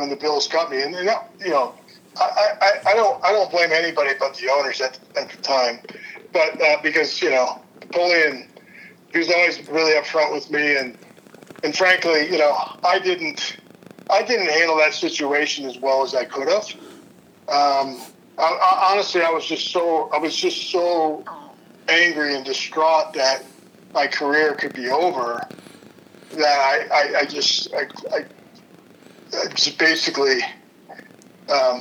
when 0.00 0.08
the 0.08 0.16
Bills 0.16 0.46
cut 0.46 0.70
me. 0.70 0.82
And 0.82 0.94
you 0.94 1.50
know, 1.50 1.74
I, 2.18 2.54
I, 2.60 2.90
I 2.90 2.94
don't 2.94 3.22
I 3.22 3.32
don't 3.32 3.50
blame 3.50 3.70
anybody 3.72 4.10
but 4.18 4.34
the 4.34 4.50
owners 4.50 4.80
at, 4.80 4.98
at 5.16 5.30
the 5.30 5.42
time, 5.42 5.80
but 6.32 6.60
uh, 6.60 6.82
because 6.82 7.20
you 7.22 7.30
know 7.30 7.60
Napoleon, 7.80 8.48
he 9.12 9.18
was 9.18 9.30
always 9.30 9.68
really 9.68 9.92
upfront 9.92 10.32
with 10.32 10.50
me, 10.50 10.76
and 10.76 10.98
and 11.62 11.76
frankly, 11.76 12.30
you 12.30 12.38
know, 12.38 12.56
I 12.82 12.98
didn't 12.98 13.58
I 14.10 14.22
didn't 14.22 14.50
handle 14.50 14.76
that 14.78 14.94
situation 14.94 15.66
as 15.66 15.78
well 15.78 16.02
as 16.02 16.14
I 16.14 16.24
could 16.24 16.48
have. 16.48 16.66
Um, 17.48 18.00
I, 18.38 18.42
I, 18.42 18.88
honestly, 18.92 19.22
I 19.22 19.30
was 19.30 19.46
just 19.46 19.68
so 19.68 20.08
I 20.12 20.18
was 20.18 20.34
just 20.34 20.70
so 20.70 21.24
angry 21.88 22.34
and 22.34 22.44
distraught 22.44 23.12
that 23.14 23.44
my 23.92 24.06
career 24.06 24.54
could 24.54 24.72
be 24.72 24.88
over 24.88 25.46
that 26.32 26.58
I, 26.58 26.86
I, 26.92 27.18
I 27.20 27.24
just 27.24 27.74
I, 27.74 28.24
just 29.54 29.78
basically 29.78 30.40
um, 31.48 31.80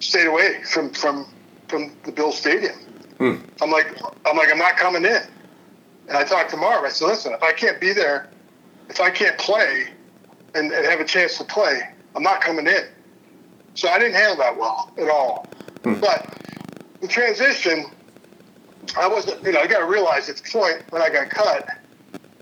stayed 0.00 0.26
away 0.26 0.62
from 0.64 0.90
from 0.90 1.26
from 1.68 1.96
the 2.04 2.12
Bill 2.12 2.32
Stadium. 2.32 2.74
I'm 3.62 3.70
like 3.70 3.86
I'm 4.26 4.36
like 4.36 4.50
I'm 4.50 4.58
not 4.58 4.76
coming 4.76 5.04
in. 5.04 5.22
And 6.08 6.16
I 6.16 6.24
talked 6.24 6.50
to 6.50 6.56
Marv. 6.56 6.84
I 6.84 6.90
said, 6.90 7.06
listen, 7.06 7.32
if 7.32 7.42
I 7.42 7.52
can't 7.52 7.80
be 7.80 7.92
there, 7.92 8.28
if 8.90 9.00
I 9.00 9.10
can't 9.10 9.38
play 9.38 9.88
and, 10.54 10.70
and 10.70 10.84
have 10.86 11.00
a 11.00 11.04
chance 11.04 11.38
to 11.38 11.44
play, 11.44 11.80
I'm 12.14 12.22
not 12.22 12.42
coming 12.42 12.66
in. 12.66 12.84
So 13.74 13.88
I 13.88 13.98
didn't 13.98 14.14
handle 14.14 14.36
that 14.36 14.56
well 14.56 14.92
at 14.98 15.08
all. 15.08 15.46
But 16.00 16.36
the 17.00 17.08
transition, 17.08 17.86
I 18.98 19.08
wasn't, 19.08 19.42
you 19.44 19.52
know, 19.52 19.60
I 19.60 19.66
got 19.66 19.80
to 19.80 19.86
realize 19.86 20.28
at 20.28 20.36
the 20.36 20.50
point 20.50 20.82
when 20.90 21.00
I 21.00 21.08
got 21.08 21.30
cut, 21.30 21.68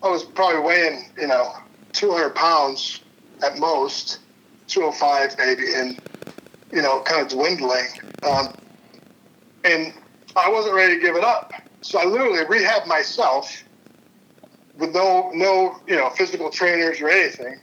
I 0.03 0.09
was 0.09 0.25
probably 0.25 0.61
weighing, 0.61 1.09
you 1.17 1.29
know, 1.29 1.53
200 1.93 2.35
pounds 2.35 3.02
at 3.43 3.59
most, 3.59 4.21
205 4.69 5.37
maybe, 5.39 5.75
and, 5.75 6.01
you 6.73 6.83
know, 6.83 7.01
kind 7.03 7.23
of 7.23 7.29
dwindling. 7.29 7.87
Um, 8.23 8.55
and 9.65 9.93
I 10.37 10.51
wasn't 10.51 10.75
ready 10.75 10.95
to 10.95 11.01
give 11.01 11.17
it 11.17 11.25
up. 11.25 11.53
So 11.83 11.99
I 11.99 12.05
literally 12.05 12.45
rehabbed 12.45 12.87
myself 12.87 13.65
with 14.79 14.95
no, 14.95 15.31
no, 15.35 15.81
you 15.87 15.97
know, 15.97 16.11
physical 16.11 16.51
trainers 16.51 17.01
or 17.01 17.09
anything. 17.09 17.61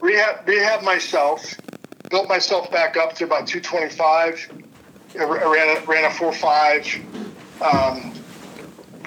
Rehab, 0.00 0.48
rehab 0.48 0.82
myself, 0.82 1.54
built 2.10 2.28
myself 2.28 2.70
back 2.70 2.96
up 2.96 3.14
to 3.16 3.24
about 3.24 3.46
225. 3.46 4.64
I 5.18 5.24
ran 5.24 5.76
a, 5.76 5.86
ran 5.86 6.04
a 6.04 6.08
4.5. 6.08 7.04
Um, 7.62 8.14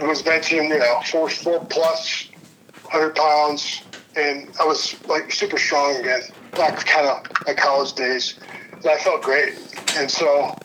was 0.01 0.21
benching, 0.21 0.69
you 0.69 0.79
know, 0.79 1.01
four, 1.05 1.29
four 1.29 1.65
plus, 1.65 2.29
100 2.83 3.15
pounds. 3.15 3.81
And 4.15 4.49
I 4.59 4.65
was 4.65 4.95
like 5.07 5.31
super 5.31 5.57
strong 5.57 5.95
again, 5.95 6.21
back 6.51 6.85
kind 6.85 7.07
of 7.07 7.25
my 7.47 7.53
college 7.53 7.93
days. 7.93 8.39
And 8.71 8.87
I 8.87 8.97
felt 8.97 9.21
great. 9.21 9.55
And 9.97 10.09
so 10.09 10.55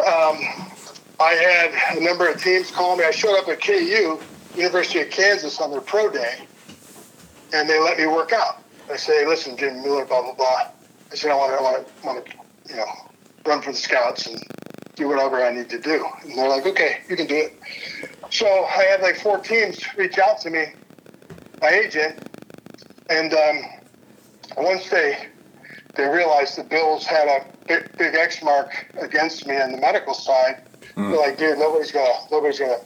um, 0.00 0.38
I 1.20 1.34
had 1.34 1.98
a 1.98 2.00
number 2.02 2.28
of 2.28 2.42
teams 2.42 2.70
call 2.70 2.96
me. 2.96 3.04
I 3.04 3.10
showed 3.10 3.38
up 3.38 3.48
at 3.48 3.62
KU, 3.62 4.18
University 4.56 5.00
of 5.00 5.10
Kansas, 5.10 5.60
on 5.60 5.70
their 5.70 5.80
pro 5.80 6.10
day, 6.10 6.46
and 7.52 7.68
they 7.68 7.78
let 7.78 7.98
me 7.98 8.06
work 8.06 8.32
out. 8.32 8.62
I 8.90 8.96
say, 8.96 9.26
listen, 9.26 9.56
Jamie 9.56 9.80
Mueller, 9.80 10.04
blah 10.04 10.22
blah 10.22 10.34
blah. 10.34 10.70
I 11.12 11.14
said, 11.14 11.30
I 11.30 11.34
want 11.34 11.52
to, 11.52 11.58
I 11.58 11.62
want 11.62 11.86
to, 11.86 12.06
want 12.06 12.26
to, 12.26 12.32
you 12.70 12.76
know, 12.76 12.86
run 13.44 13.60
for 13.60 13.72
the 13.72 13.76
scouts 13.76 14.26
and 14.26 14.42
do 14.94 15.08
whatever 15.08 15.44
I 15.44 15.52
need 15.52 15.68
to 15.70 15.78
do. 15.78 16.06
And 16.22 16.36
they're 16.36 16.48
like, 16.48 16.66
okay, 16.66 17.00
you 17.08 17.16
can 17.16 17.26
do 17.26 17.36
it. 17.36 17.58
So 18.30 18.46
I 18.46 18.84
had 18.84 19.00
like 19.00 19.18
four 19.18 19.38
teams 19.38 19.80
reach 19.96 20.18
out 20.18 20.40
to 20.42 20.50
me, 20.50 20.66
my 21.60 21.68
agent, 21.68 22.18
and 23.08 23.32
um, 23.34 23.62
once 24.56 24.88
they 24.90 25.26
they 25.96 26.06
realized 26.06 26.56
the 26.56 26.64
Bills 26.64 27.04
had 27.04 27.28
a 27.28 27.44
big, 27.66 27.96
big 27.98 28.14
X 28.14 28.42
mark 28.42 28.86
against 28.98 29.46
me 29.46 29.56
on 29.56 29.72
the 29.72 29.78
medical 29.78 30.14
side, 30.14 30.62
they're 31.10 31.20
like, 31.20 31.38
dude, 31.38 31.58
nobody's 31.58 31.92
gonna, 31.92 32.12
nobody's 32.30 32.58
gonna, 32.58 32.78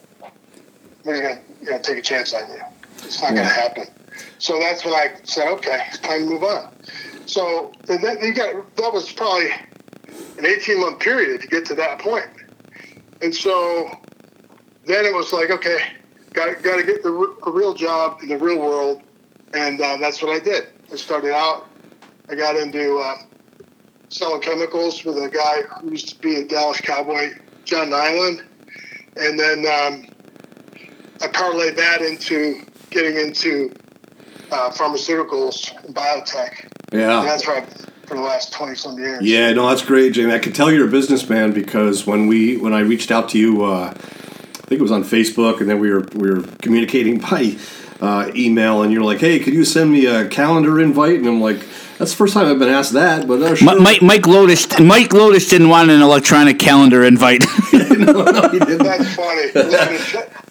nobody's 1.05 1.23
gonna, 1.23 1.41
you 1.63 1.71
know, 1.71 1.79
take 1.79 1.99
a 1.99 2.03
chance 2.03 2.33
on 2.33 2.49
you. 2.51 2.61
It's 2.99 3.21
not 3.21 3.35
gonna 3.35 3.45
happen. 3.45 3.87
So 4.39 4.59
that's 4.59 4.85
when 4.85 4.95
I 4.95 5.15
said, 5.25 5.49
okay, 5.55 5.85
it's 5.89 5.99
time 5.99 6.21
to 6.21 6.27
move 6.27 6.45
on. 6.45 6.75
So 7.27 7.73
and 7.89 8.03
then 8.03 8.19
you 8.23 8.35
got 8.35 8.77
that 8.77 8.93
was 8.93 9.13
probably 9.13 9.51
an 10.39 10.47
18 10.47 10.81
month 10.81 11.01
period 11.01 11.41
to 11.43 11.49
get 11.49 11.65
to 11.67 11.75
that 11.75 11.99
point. 11.99 12.29
And 13.23 13.35
so 13.35 13.91
then 14.87 15.07
it 15.07 15.15
was 15.15 15.33
like, 15.33 15.51
okay, 15.51 15.79
got 16.35 16.63
got 16.63 16.77
to 16.77 16.83
get 16.83 17.03
the, 17.03 17.37
a 17.47 17.51
real 17.51 17.73
job 17.73 18.19
in 18.23 18.29
the 18.29 18.37
real 18.37 18.59
world, 18.61 19.03
and 19.55 19.81
uh, 19.81 19.97
that's 19.97 20.23
what 20.23 20.35
I 20.35 20.45
did. 20.45 20.67
I 20.93 20.97
started 20.97 21.33
out. 21.35 21.67
I 22.29 22.35
got 22.35 22.57
into 22.57 22.99
uh, 22.99 23.17
selling 24.11 24.43
chemicals 24.43 25.05
with 25.05 25.17
a 25.17 25.29
guy 25.29 25.63
who 25.81 25.93
used 25.93 26.09
to 26.11 26.19
be 26.21 26.37
a 26.37 26.45
Dallas 26.45 26.81
Cowboy, 26.81 27.33
John 27.65 27.89
Niland, 27.89 28.45
and 29.17 29.39
then 29.39 29.59
um, 29.61 30.07
I 31.23 31.29
parlayed 31.29 31.77
that 31.77 32.03
into 32.03 32.63
getting 32.91 33.17
into 33.17 33.73
uh, 34.51 34.71
pharmaceuticals 34.71 35.73
and 35.85 35.95
biotech. 35.95 36.69
And 36.93 37.01
Yeah. 37.01 37.23
that's 37.25 37.47
right 37.47 37.67
for 38.07 38.15
the 38.15 38.21
last 38.21 38.53
20 38.53 38.75
some 38.75 38.99
years. 38.99 39.23
Yeah, 39.23 39.53
no, 39.53 39.69
that's 39.69 39.83
great, 39.83 40.13
Jamie. 40.13 40.33
I 40.33 40.39
could 40.39 40.55
tell 40.55 40.71
you're 40.71 40.87
a 40.87 40.91
businessman 40.91 41.53
because 41.53 42.07
when 42.07 42.27
we 42.27 42.57
when 42.57 42.75
I 42.75 42.81
reached 42.81 43.11
out 43.11 43.29
to 43.31 43.39
you, 43.39 43.65
uh, 43.65 43.95
I 44.65 44.67
think 44.67 44.79
it 44.79 44.83
was 44.83 44.93
on 44.93 45.05
Facebook, 45.05 45.61
and 45.61 45.69
then 45.69 45.79
we 45.79 45.91
were 45.91 46.07
we 46.15 46.31
were 46.31 46.41
communicating 46.63 47.19
by 47.31 47.57
uh, 48.01 48.31
email, 48.35 48.83
and 48.83 48.91
you're 48.93 49.03
like, 49.05 49.19
"Hey, 49.21 49.39
could 49.39 49.53
you 49.53 49.63
send 49.65 49.93
me 49.93 50.07
a 50.07 50.27
calendar 50.27 50.81
invite?" 50.81 51.19
And 51.19 51.27
I'm 51.27 51.41
like, 51.43 51.59
"That's 51.99 52.13
the 52.13 52.17
first 52.17 52.33
time 52.33 52.47
I've 52.47 52.59
been 52.59 52.71
asked 52.71 52.95
that." 52.95 53.29
But 53.29 53.43
uh, 53.43 53.55
sure. 53.57 53.79
Mike 53.79 54.01
Mike 54.01 54.23
Lodish 54.23 54.83
Mike 54.85 55.11
Lodish 55.11 55.51
didn't 55.51 55.69
want 55.69 55.91
an 55.91 56.01
electronic 56.01 56.59
calendar 56.59 57.05
invite. 57.05 57.45
no, 57.75 58.49
he 58.49 58.59
didn't. 58.59 58.79
That's 58.85 59.15
funny. 59.15 59.51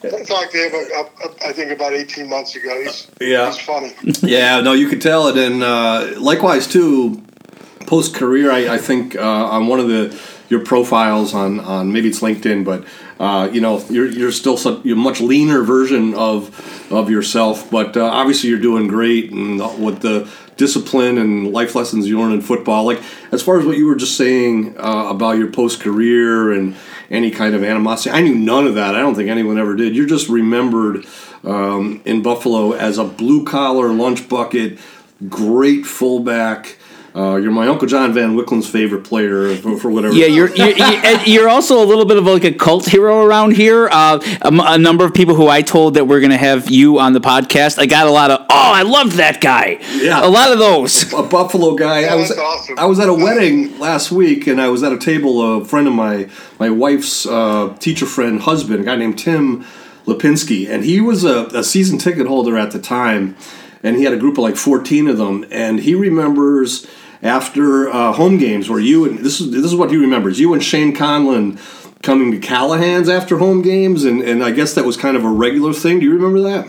I 0.06 0.24
talked 0.26 0.52
to 0.52 0.58
him, 0.58 0.74
uh, 0.96 1.26
uh, 1.26 1.34
I 1.48 1.54
think, 1.54 1.72
about 1.72 1.94
18 1.94 2.30
months 2.30 2.56
ago. 2.56 2.82
He's, 2.84 3.08
Yeah. 3.20 3.48
he's 3.48 3.58
funny. 3.60 3.94
Yeah, 4.22 4.60
no, 4.62 4.74
you 4.74 4.90
could 4.90 5.02
tell 5.02 5.28
it, 5.28 5.38
and 5.38 5.64
uh, 5.64 6.14
likewise 6.20 6.68
too. 6.68 7.24
Post 7.88 8.14
career, 8.16 8.50
I, 8.52 8.76
I 8.76 8.78
think 8.78 9.16
uh, 9.16 9.22
on 9.22 9.68
one 9.68 9.80
of 9.80 9.88
the 9.88 10.18
your 10.50 10.64
profiles 10.64 11.34
on 11.34 11.60
on 11.60 11.92
maybe 11.92 12.10
it's 12.10 12.22
LinkedIn, 12.22 12.64
but 12.64 12.86
uh, 13.24 13.50
you 13.54 13.62
know, 13.62 13.82
you're 13.90 14.08
you're 14.08 14.34
still 14.34 14.58
such, 14.58 14.84
you're 14.84 14.98
a 14.98 15.00
much 15.00 15.22
leaner 15.22 15.64
version 15.64 16.14
of 16.14 16.92
of 16.92 17.10
yourself, 17.10 17.72
but 17.72 17.96
uh, 17.96 18.04
obviously 18.04 18.50
you're 18.50 18.60
doing 18.60 18.86
great 18.88 19.32
and 19.32 19.60
with 19.82 20.02
the 20.02 20.30
discipline 20.58 21.18
and 21.18 21.54
life 21.54 21.74
lessons 21.74 22.06
you 22.06 22.20
learn 22.20 22.34
in 22.34 22.42
football. 22.42 22.84
Like 22.84 23.02
as 23.32 23.42
far 23.42 23.58
as 23.58 23.66
what 23.66 23.78
you 23.78 23.88
were 23.88 23.96
just 23.96 24.18
saying 24.18 24.76
uh, 24.78 25.08
about 25.10 25.38
your 25.38 25.50
post 25.50 25.80
career 25.80 26.52
and 26.52 26.76
any 27.10 27.32
kind 27.32 27.56
of 27.56 27.64
animosity, 27.64 28.10
I 28.10 28.20
knew 28.20 28.36
none 28.36 28.68
of 28.68 28.76
that. 28.76 28.94
I 28.94 29.00
don't 29.00 29.16
think 29.16 29.30
anyone 29.30 29.58
ever 29.58 29.78
did. 29.78 29.96
You're 29.96 30.06
just 30.06 30.28
remembered 30.28 31.06
um, 31.46 32.02
in 32.04 32.24
Buffalo 32.24 32.74
as 32.74 32.98
a 32.98 33.06
blue 33.06 33.46
collar 33.46 33.88
lunch 33.88 34.28
bucket, 34.28 34.80
great 35.30 35.86
fullback. 35.86 36.78
Uh, 37.16 37.36
you're 37.36 37.52
my 37.52 37.68
Uncle 37.68 37.88
John 37.88 38.12
Van 38.12 38.36
Wicklin's 38.36 38.68
favorite 38.68 39.04
player 39.04 39.56
for, 39.58 39.78
for 39.78 39.92
whatever. 39.92 40.16
Yeah, 40.16 40.26
you're, 40.26 40.50
you're 40.56 41.22
you're 41.26 41.48
also 41.48 41.84
a 41.84 41.86
little 41.86 42.06
bit 42.06 42.18
of 42.18 42.26
like 42.26 42.44
a 42.44 42.52
cult 42.52 42.88
hero 42.88 43.24
around 43.24 43.52
here. 43.52 43.88
Uh, 43.92 44.20
a, 44.42 44.52
a, 44.52 44.78
number 44.80 45.06
of 45.06 45.14
people 45.14 45.36
who 45.36 45.48
I 45.48 45.62
told 45.62 45.94
that 45.94 46.06
we're 46.06 46.22
going 46.22 46.32
to 46.32 46.38
have 46.38 46.72
you 46.72 46.98
on 46.98 47.14
the 47.14 47.22
podcast, 47.22 47.78
I 47.78 47.86
got 47.86 48.08
a 48.08 48.10
lot 48.10 48.32
of, 48.32 48.40
oh, 48.42 48.46
I 48.50 48.82
loved 48.82 49.14
that 49.14 49.42
guy. 49.42 49.78
Yeah, 49.94 50.26
a 50.26 50.28
lot 50.28 50.52
of 50.52 50.58
those. 50.58 51.14
A 51.14 51.22
Buffalo 51.22 51.76
guy. 51.76 52.02
Yeah, 52.02 52.14
I 52.14 52.16
was 52.16 52.32
awesome. 52.32 52.80
I 52.80 52.86
was 52.86 53.00
at 53.00 53.10
a 53.10 53.14
wedding 53.14 53.78
last 53.78 54.12
week, 54.12 54.48
and 54.48 54.60
I 54.60 54.70
was 54.70 54.82
at 54.82 54.92
a 54.92 54.98
table. 54.98 55.62
A 55.62 55.66
friend 55.66 55.88
of 55.88 55.94
my 55.94 56.28
my 56.60 56.72
wife's 56.72 57.28
uh, 57.28 57.76
teacher 57.80 58.08
friend 58.08 58.42
husband, 58.42 58.82
a 58.82 58.84
guy 58.84 58.96
named 58.96 59.20
Tim 59.20 59.66
Lipinski, 60.08 60.68
and 60.68 60.84
he 60.84 61.00
was 61.00 61.24
a, 61.24 61.46
a 61.48 61.64
season 61.64 62.00
ticket 62.00 62.26
holder 62.26 62.58
at 62.58 62.72
the 62.72 62.80
time, 62.80 63.36
and 63.84 63.98
he 63.98 64.04
had 64.04 64.14
a 64.14 64.18
group 64.18 64.40
of 64.40 64.44
like 64.44 64.56
fourteen 64.56 65.08
of 65.08 65.20
them, 65.20 65.46
and 65.52 65.82
he 65.82 65.94
remembers 65.94 66.88
after 67.24 67.90
uh, 67.90 68.12
home 68.12 68.38
games 68.38 68.70
where 68.70 68.80
you 68.80 69.06
and 69.06 69.20
this 69.20 69.40
is 69.40 69.52
this 69.52 69.64
is 69.64 69.74
what 69.74 69.90
he 69.90 69.98
remembers 69.98 70.40
you 70.40 70.54
and 70.54 70.64
Shane 70.64 70.94
Conlan 70.94 71.58
coming 72.04 72.32
to 72.32 72.38
Callahan's 72.38 73.08
after 73.08 73.38
home 73.38 73.62
games 73.62 74.04
and, 74.04 74.22
and 74.22 74.44
I 74.44 74.52
guess 74.52 74.74
that 74.76 74.84
was 74.84 74.98
kind 74.98 75.16
of 75.16 75.24
a 75.24 75.30
regular 75.30 75.72
thing. 75.74 76.00
Do 76.00 76.06
you 76.06 76.14
remember 76.14 76.42
that? 76.42 76.68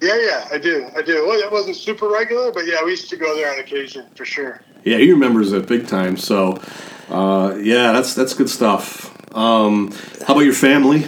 Yeah, 0.00 0.16
yeah, 0.16 0.48
I 0.52 0.58
do. 0.58 0.88
I 0.96 1.02
do. 1.02 1.26
Well, 1.26 1.38
it 1.38 1.50
wasn't 1.50 1.76
super 1.76 2.08
regular, 2.08 2.52
but 2.52 2.66
yeah, 2.66 2.84
we 2.84 2.90
used 2.90 3.08
to 3.10 3.16
go 3.16 3.34
there 3.36 3.52
on 3.52 3.58
occasion 3.58 4.06
for 4.14 4.24
sure. 4.24 4.60
Yeah, 4.84 4.98
he 4.98 5.12
remembers 5.12 5.52
it 5.52 5.66
big 5.66 5.88
time. 5.88 6.16
So, 6.16 6.60
uh, 7.08 7.56
yeah, 7.60 7.92
that's 7.92 8.14
that's 8.14 8.34
good 8.34 8.48
stuff. 8.48 9.14
Um, 9.34 9.92
how 10.26 10.34
about 10.34 10.40
your 10.40 10.54
family? 10.54 11.04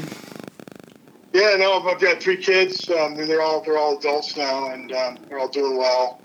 Yeah, 1.32 1.54
no, 1.56 1.80
I've 1.80 2.00
got 2.00 2.20
three 2.20 2.36
kids. 2.36 2.88
Um, 2.90 3.14
they're 3.14 3.42
all 3.42 3.62
they're 3.62 3.78
all 3.78 3.96
adults 3.96 4.36
now, 4.36 4.72
and 4.72 4.92
um, 4.92 5.18
they're 5.28 5.38
all 5.38 5.48
doing 5.48 5.76
well 5.76 6.20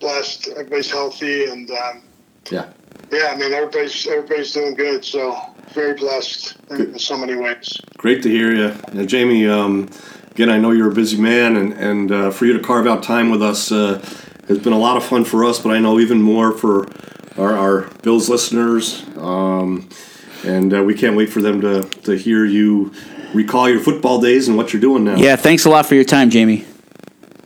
blessed. 0.00 0.48
Everybody's 0.48 0.90
healthy, 0.90 1.46
and 1.46 1.70
um, 1.70 2.02
yeah, 2.50 2.70
yeah. 3.10 3.30
I 3.32 3.36
mean, 3.36 3.52
everybody's 3.52 4.06
everybody's 4.06 4.52
doing 4.52 4.74
good. 4.74 5.04
So 5.04 5.38
very 5.72 5.94
blessed 5.94 6.56
in, 6.70 6.80
in 6.80 6.98
so 6.98 7.16
many 7.16 7.34
ways. 7.34 7.76
Great 7.96 8.22
to 8.22 8.30
hear 8.30 8.54
you, 8.54 8.74
now, 8.92 9.04
Jamie. 9.04 9.46
Um, 9.46 9.88
again, 10.30 10.50
I 10.50 10.58
know 10.58 10.70
you're 10.70 10.90
a 10.90 10.94
busy 10.94 11.20
man, 11.20 11.56
and 11.56 11.72
and 11.72 12.12
uh, 12.12 12.30
for 12.30 12.46
you 12.46 12.52
to 12.52 12.60
carve 12.60 12.86
out 12.86 13.02
time 13.02 13.30
with 13.30 13.42
us 13.42 13.70
uh, 13.72 14.04
has 14.48 14.58
been 14.58 14.72
a 14.72 14.78
lot 14.78 14.96
of 14.96 15.04
fun 15.04 15.24
for 15.24 15.44
us. 15.44 15.58
But 15.58 15.70
I 15.70 15.78
know 15.78 15.98
even 16.00 16.20
more 16.20 16.52
for 16.52 16.88
our, 17.36 17.52
our 17.54 17.80
Bills 18.02 18.28
listeners, 18.28 19.04
um, 19.16 19.88
and 20.44 20.72
uh, 20.74 20.82
we 20.82 20.94
can't 20.94 21.16
wait 21.16 21.30
for 21.30 21.42
them 21.42 21.60
to 21.60 21.82
to 22.04 22.12
hear 22.12 22.44
you 22.44 22.92
recall 23.34 23.68
your 23.68 23.80
football 23.80 24.20
days 24.20 24.48
and 24.48 24.56
what 24.56 24.72
you're 24.72 24.80
doing 24.80 25.04
now. 25.04 25.16
Yeah, 25.16 25.36
thanks 25.36 25.64
a 25.64 25.70
lot 25.70 25.86
for 25.86 25.94
your 25.94 26.04
time, 26.04 26.30
Jamie. 26.30 26.64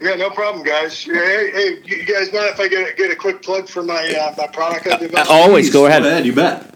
Yeah, 0.00 0.14
no 0.14 0.30
problem, 0.30 0.64
guys. 0.64 1.04
Hey, 1.04 1.50
hey, 1.52 1.82
you 1.84 2.06
guys 2.06 2.32
mind 2.32 2.48
if 2.48 2.58
I 2.58 2.68
get 2.68 2.90
a, 2.90 2.94
get 2.94 3.10
a 3.10 3.16
quick 3.16 3.42
plug 3.42 3.68
for 3.68 3.82
my 3.82 4.08
uh, 4.14 4.34
my 4.38 4.46
product 4.46 4.86
I 4.86 4.96
developed? 4.96 5.30
Uh, 5.30 5.32
always, 5.32 5.68
go 5.68 5.84
ahead. 5.86 6.04
Go 6.04 6.08
ahead, 6.08 6.24
you 6.24 6.32
bet. 6.32 6.74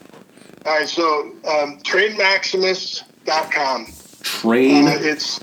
All 0.67 0.79
right, 0.79 0.87
so 0.87 1.31
um, 1.49 1.79
trainmaximus.com. 1.81 3.87
Train. 4.23 4.87
Uh, 4.87 4.99
it's 5.01 5.41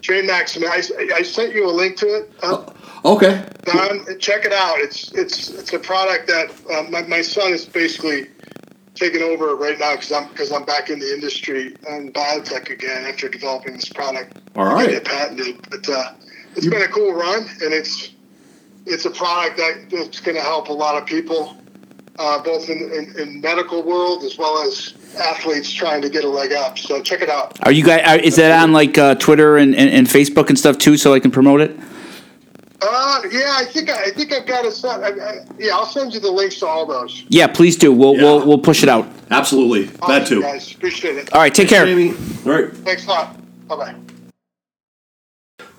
Train 0.00 0.26
Maximus. 0.26 0.92
I, 0.96 1.10
I 1.16 1.22
sent 1.22 1.54
you 1.54 1.68
a 1.68 1.72
link 1.72 1.96
to 1.98 2.06
it. 2.06 2.32
Uh, 2.40 2.72
okay. 3.04 3.44
Don, 3.64 4.06
check 4.20 4.44
it 4.44 4.52
out. 4.52 4.78
It's 4.78 5.10
it's 5.12 5.50
it's 5.50 5.72
a 5.72 5.78
product 5.80 6.28
that 6.28 6.52
uh, 6.72 6.84
my, 6.88 7.02
my 7.02 7.22
son 7.22 7.52
is 7.52 7.64
basically 7.64 8.28
taking 8.94 9.22
over 9.22 9.56
right 9.56 9.76
now 9.76 9.96
because 9.96 10.12
I'm 10.12 10.28
because 10.28 10.52
I'm 10.52 10.64
back 10.64 10.88
in 10.88 11.00
the 11.00 11.12
industry 11.12 11.74
and 11.88 12.14
biotech 12.14 12.70
again 12.70 13.06
after 13.06 13.28
developing 13.28 13.74
this 13.74 13.88
product. 13.88 14.38
All 14.54 14.66
right. 14.66 14.88
Get 14.88 14.98
it 14.98 15.04
patented, 15.04 15.68
but. 15.68 15.88
Uh, 15.88 16.12
it's 16.58 16.66
been 16.66 16.82
a 16.82 16.88
cool 16.88 17.14
run, 17.14 17.42
and 17.62 17.72
it's 17.72 18.10
it's 18.84 19.04
a 19.04 19.10
product 19.10 19.56
that, 19.58 19.90
that's 19.90 20.20
going 20.20 20.36
to 20.36 20.42
help 20.42 20.68
a 20.68 20.72
lot 20.72 21.00
of 21.00 21.06
people, 21.06 21.56
uh, 22.18 22.42
both 22.42 22.68
in, 22.68 22.78
in, 22.92 23.18
in, 23.18 23.40
medical 23.40 23.82
world 23.82 24.24
as 24.24 24.38
well 24.38 24.62
as 24.66 24.94
athletes 25.20 25.70
trying 25.70 26.02
to 26.02 26.08
get 26.08 26.24
a 26.24 26.28
leg 26.28 26.52
up. 26.52 26.78
So 26.78 27.02
check 27.02 27.20
it 27.20 27.28
out. 27.28 27.58
Are 27.64 27.72
you 27.72 27.84
guys? 27.84 28.02
Are, 28.06 28.18
is 28.18 28.36
that 28.36 28.62
on 28.62 28.72
like 28.72 28.98
uh, 28.98 29.14
Twitter 29.16 29.56
and, 29.56 29.74
and, 29.74 29.90
and, 29.90 30.06
Facebook 30.06 30.48
and 30.48 30.58
stuff 30.58 30.78
too, 30.78 30.96
so 30.96 31.14
I 31.14 31.20
can 31.20 31.30
promote 31.30 31.60
it? 31.60 31.78
Uh, 32.80 33.22
yeah, 33.30 33.56
I 33.56 33.64
think 33.64 33.90
I, 33.90 34.04
I 34.04 34.10
think 34.10 34.32
I've 34.32 34.46
got 34.46 34.64
a 34.64 34.72
set. 34.72 35.02
I, 35.02 35.08
I, 35.08 35.44
yeah, 35.58 35.74
I'll 35.74 35.86
send 35.86 36.14
you 36.14 36.20
the 36.20 36.30
links 36.30 36.58
to 36.60 36.66
all 36.66 36.86
those. 36.86 37.24
Yeah, 37.28 37.46
please 37.46 37.76
do. 37.76 37.92
We'll 37.92 38.16
yeah. 38.16 38.22
we'll, 38.22 38.46
we'll 38.46 38.58
push 38.58 38.82
it 38.82 38.88
out. 38.88 39.08
Absolutely, 39.30 39.94
awesome, 40.00 40.08
that 40.08 40.26
too. 40.26 40.40
Guys, 40.40 40.74
appreciate 40.74 41.16
it. 41.16 41.32
All 41.32 41.40
right, 41.40 41.54
take 41.54 41.68
Thanks, 41.68 42.16
care. 42.44 42.52
All 42.52 42.62
right, 42.62 42.76
thanks 42.78 43.06
a 43.06 43.10
lot. 43.10 43.36
Bye 43.68 43.76
bye 43.76 44.17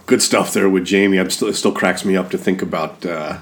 good 0.09 0.21
stuff 0.23 0.53
there 0.53 0.67
with 0.67 0.85
Jamie. 0.85 1.19
I'm 1.19 1.29
still, 1.29 1.47
it 1.47 1.53
still 1.53 1.71
cracks 1.71 2.03
me 2.03 2.17
up 2.17 2.31
to 2.31 2.37
think 2.37 2.61
about. 2.61 3.05
Uh, 3.05 3.39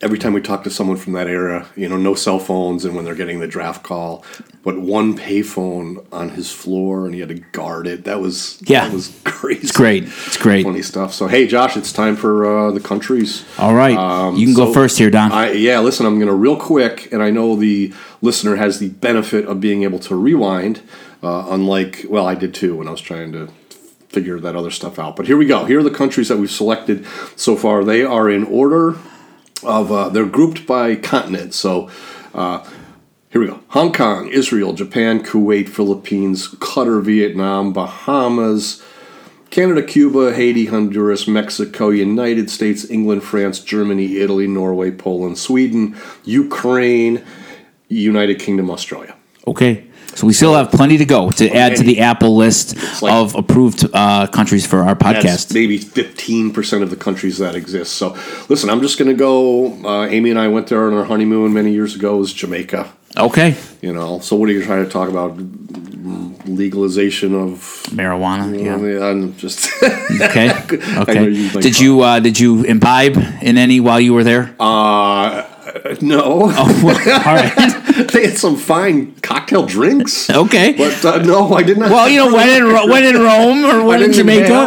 every 0.00 0.18
time 0.18 0.32
we 0.32 0.40
talk 0.40 0.62
to 0.62 0.70
someone 0.70 0.96
from 0.96 1.12
that 1.14 1.26
era, 1.26 1.66
you 1.76 1.88
know, 1.88 1.96
no 1.96 2.14
cell 2.14 2.38
phones, 2.38 2.84
and 2.84 2.94
when 2.94 3.04
they're 3.04 3.16
getting 3.16 3.40
the 3.40 3.48
draft 3.48 3.82
call, 3.82 4.24
but 4.62 4.78
one 4.78 5.18
payphone 5.18 6.06
on 6.12 6.30
his 6.30 6.52
floor, 6.52 7.04
and 7.04 7.14
he 7.14 7.20
had 7.20 7.30
to 7.30 7.34
guard 7.34 7.88
it. 7.88 8.04
That 8.04 8.20
was 8.20 8.62
yeah, 8.64 8.84
that 8.84 8.94
was 8.94 9.20
crazy. 9.24 9.62
It's 9.62 9.72
great. 9.72 10.04
It's 10.04 10.36
great. 10.36 10.64
Funny 10.64 10.82
stuff. 10.82 11.12
So 11.12 11.26
hey, 11.26 11.48
Josh, 11.48 11.76
it's 11.76 11.92
time 11.92 12.14
for 12.14 12.46
uh, 12.46 12.70
the 12.70 12.80
countries. 12.80 13.44
All 13.58 13.74
right, 13.74 13.96
um, 13.96 14.36
you 14.36 14.46
can 14.46 14.54
so 14.54 14.66
go 14.66 14.72
first 14.72 14.98
here, 14.98 15.10
Don. 15.10 15.32
I, 15.32 15.50
yeah, 15.50 15.80
listen, 15.80 16.06
I'm 16.06 16.16
going 16.16 16.28
to 16.28 16.34
real 16.34 16.56
quick, 16.56 17.12
and 17.12 17.22
I 17.24 17.30
know 17.30 17.56
the 17.56 17.92
listener 18.22 18.54
has 18.54 18.78
the 18.78 18.90
benefit 18.90 19.46
of 19.46 19.60
being 19.60 19.82
able 19.82 19.98
to 19.98 20.14
rewind. 20.14 20.80
Uh, 21.22 21.48
unlike, 21.50 22.06
well, 22.08 22.26
I 22.26 22.34
did 22.34 22.54
too 22.54 22.76
when 22.76 22.88
I 22.88 22.92
was 22.92 23.00
trying 23.02 23.32
to 23.32 23.50
figure 24.10 24.40
that 24.40 24.56
other 24.56 24.70
stuff 24.70 24.98
out. 24.98 25.16
But 25.16 25.26
here 25.26 25.36
we 25.36 25.46
go. 25.46 25.64
Here 25.64 25.78
are 25.78 25.84
the 25.84 25.90
countries 25.90 26.28
that 26.28 26.36
we've 26.36 26.50
selected 26.50 27.06
so 27.36 27.56
far. 27.56 27.84
They 27.84 28.04
are 28.04 28.28
in 28.28 28.44
order 28.44 28.96
of 29.62 29.92
uh, 29.92 30.08
they're 30.08 30.26
grouped 30.26 30.66
by 30.66 30.96
continent. 30.96 31.54
So 31.54 31.88
uh, 32.34 32.68
here 33.30 33.40
we 33.40 33.46
go: 33.46 33.60
Hong 33.68 33.92
Kong, 33.92 34.28
Israel, 34.28 34.72
Japan, 34.72 35.22
Kuwait, 35.22 35.68
Philippines, 35.68 36.48
Qatar, 36.48 37.02
Vietnam, 37.02 37.72
Bahamas. 37.72 38.82
Canada, 39.50 39.82
Cuba, 39.82 40.32
Haiti, 40.32 40.66
Honduras, 40.66 41.26
Mexico, 41.26 41.88
United 41.88 42.48
States, 42.48 42.88
England, 42.88 43.24
France, 43.24 43.58
Germany, 43.58 44.18
Italy, 44.18 44.46
Norway, 44.46 44.92
Poland, 44.92 45.38
Sweden, 45.38 45.96
Ukraine, 46.24 47.24
United 47.88 48.38
Kingdom, 48.38 48.70
Australia. 48.70 49.16
Okay. 49.48 49.89
So 50.16 50.26
we 50.26 50.32
still 50.32 50.54
have 50.54 50.70
plenty 50.70 50.98
to 50.98 51.04
go 51.04 51.30
to 51.32 51.50
add 51.50 51.76
to 51.76 51.82
the 51.82 52.00
Apple 52.00 52.36
list 52.36 52.76
like, 53.02 53.12
of 53.12 53.34
approved 53.34 53.88
uh, 53.92 54.26
countries 54.26 54.66
for 54.66 54.80
our 54.80 54.94
podcast. 54.94 55.54
maybe 55.54 55.78
fifteen 55.78 56.52
percent 56.52 56.82
of 56.82 56.90
the 56.90 56.96
countries 56.96 57.38
that 57.38 57.54
exist. 57.54 57.94
So 57.94 58.16
listen, 58.48 58.70
I'm 58.70 58.80
just 58.80 58.98
going 58.98 59.10
to 59.10 59.16
go. 59.16 59.72
Uh, 59.84 60.06
Amy 60.06 60.30
and 60.30 60.38
I 60.38 60.48
went 60.48 60.66
there 60.68 60.86
on 60.86 60.94
our 60.94 61.04
honeymoon 61.04 61.52
many 61.52 61.72
years 61.72 61.94
ago. 61.94 62.16
It 62.16 62.18
was 62.18 62.32
Jamaica. 62.32 62.92
Okay. 63.16 63.56
You 63.82 63.92
know, 63.92 64.20
so 64.20 64.36
what 64.36 64.48
are 64.48 64.52
you 64.52 64.62
trying 64.64 64.84
to 64.84 64.90
talk 64.90 65.08
about? 65.08 65.36
Legalization 66.46 67.34
of 67.34 67.58
marijuana. 67.90 68.56
You 68.58 68.76
know, 68.76 68.86
yeah. 68.86 69.06
I'm 69.06 69.36
just 69.36 69.68
okay. 69.82 70.50
Okay. 71.00 71.28
You 71.28 71.50
did 71.60 71.78
you 71.78 72.00
uh, 72.00 72.20
did 72.20 72.40
you 72.40 72.64
imbibe 72.64 73.16
in 73.42 73.58
any 73.58 73.80
while 73.80 74.00
you 74.00 74.14
were 74.14 74.24
there? 74.24 74.54
Uh 74.58 75.44
no. 76.00 76.50
Oh, 76.62 76.82
well, 76.84 76.98
all 77.26 77.34
right. 77.34 78.06
they 78.12 78.26
had 78.26 78.36
some 78.36 78.56
fine 78.56 79.14
cocktail 79.22 79.64
drinks. 79.66 80.28
Okay. 80.28 80.74
But 80.76 81.04
uh, 81.04 81.18
no, 81.22 81.52
I 81.54 81.62
did 81.62 81.78
not. 81.78 81.90
Well, 81.90 82.08
you 82.08 82.18
know, 82.18 82.32
when 82.34 82.48
in 82.48 82.90
when 82.90 83.04
in 83.04 83.20
Rome 83.20 83.64
or 83.64 83.84
when 83.84 84.02
in 84.02 84.12
Jamaica. 84.12 84.66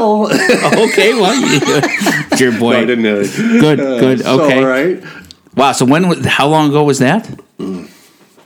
okay, 0.87 1.13
well, 1.13 1.35
dear 2.37 2.51
boy. 2.57 2.73
No, 2.73 2.79
I 2.79 2.85
didn't. 2.85 3.05
Uh, 3.05 3.59
good, 3.61 3.79
good. 3.79 4.21
Okay. 4.21 4.49
So, 4.49 4.57
all 4.57 4.65
right. 4.65 5.03
Wow. 5.55 5.71
So 5.73 5.85
when? 5.85 6.03
How 6.23 6.47
long 6.47 6.69
ago 6.69 6.83
was 6.83 6.99
that? 6.99 7.25
Mm, 7.59 7.89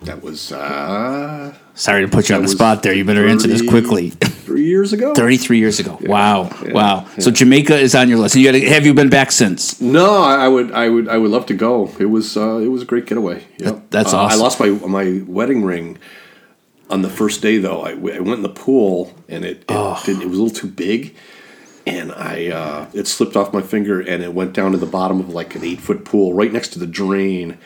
that 0.04 0.22
was. 0.22 0.52
uh 0.52 1.54
Sorry 1.78 2.02
to 2.02 2.08
put 2.08 2.28
you 2.28 2.36
on 2.36 2.42
the 2.42 2.48
spot 2.48 2.82
there. 2.82 2.92
You 2.92 3.06
better 3.06 3.22
30, 3.22 3.32
answer 3.32 3.48
this 3.48 3.62
quickly. 3.62 4.10
Three 4.10 4.66
years 4.66 4.94
ago. 4.94 5.14
Thirty-three 5.14 5.60
years 5.60 5.80
ago. 5.80 6.00
Yeah, 6.02 6.10
wow, 6.10 6.50
yeah, 6.66 6.74
wow. 6.74 7.06
Yeah. 7.06 7.20
So 7.20 7.30
Jamaica 7.30 7.78
is 7.78 7.94
on 7.94 8.10
your 8.10 8.18
list. 8.18 8.36
You 8.36 8.52
have 8.68 8.84
you 8.84 8.96
been 8.96 9.10
back 9.10 9.32
since? 9.32 9.80
No, 9.80 10.24
I 10.24 10.48
would, 10.48 10.72
I 10.72 10.90
would, 10.90 11.08
I 11.08 11.18
would 11.20 11.30
love 11.30 11.46
to 11.48 11.54
go. 11.54 11.94
It 12.00 12.06
was, 12.06 12.36
uh, 12.36 12.58
it 12.58 12.70
was 12.70 12.82
a 12.82 12.86
great 12.86 13.06
getaway. 13.06 13.46
Yep. 13.60 13.60
That, 13.60 13.92
that's 13.92 14.14
uh, 14.14 14.18
awesome. 14.18 14.40
I 14.40 14.44
lost 14.44 14.60
my 14.60 14.70
my 14.70 15.22
wedding 15.28 15.64
ring 15.64 16.00
on 16.90 17.04
the 17.04 17.10
first 17.10 17.44
day 17.44 17.60
though. 17.60 17.82
I, 17.84 17.92
I 17.92 17.94
went 17.94 18.34
in 18.34 18.42
the 18.42 18.50
pool 18.50 19.14
and 19.30 19.46
it 19.46 19.58
it, 19.58 19.66
oh. 19.70 20.04
it 20.08 20.18
was 20.28 20.40
a 20.40 20.42
little 20.42 20.50
too 20.50 20.70
big, 20.70 21.16
and 21.86 22.12
I 22.12 22.48
uh, 22.48 22.90
it 22.94 23.06
slipped 23.06 23.36
off 23.36 23.54
my 23.54 23.62
finger 23.62 24.02
and 24.02 24.24
it 24.24 24.34
went 24.34 24.54
down 24.54 24.72
to 24.72 24.80
the 24.80 24.88
bottom 24.88 25.20
of 25.20 25.30
like 25.30 25.54
an 25.54 25.64
eight 25.64 25.82
foot 25.82 26.06
pool 26.06 26.34
right 26.34 26.52
next 26.52 26.70
to 26.70 26.80
the 26.80 26.88
drain 26.88 27.60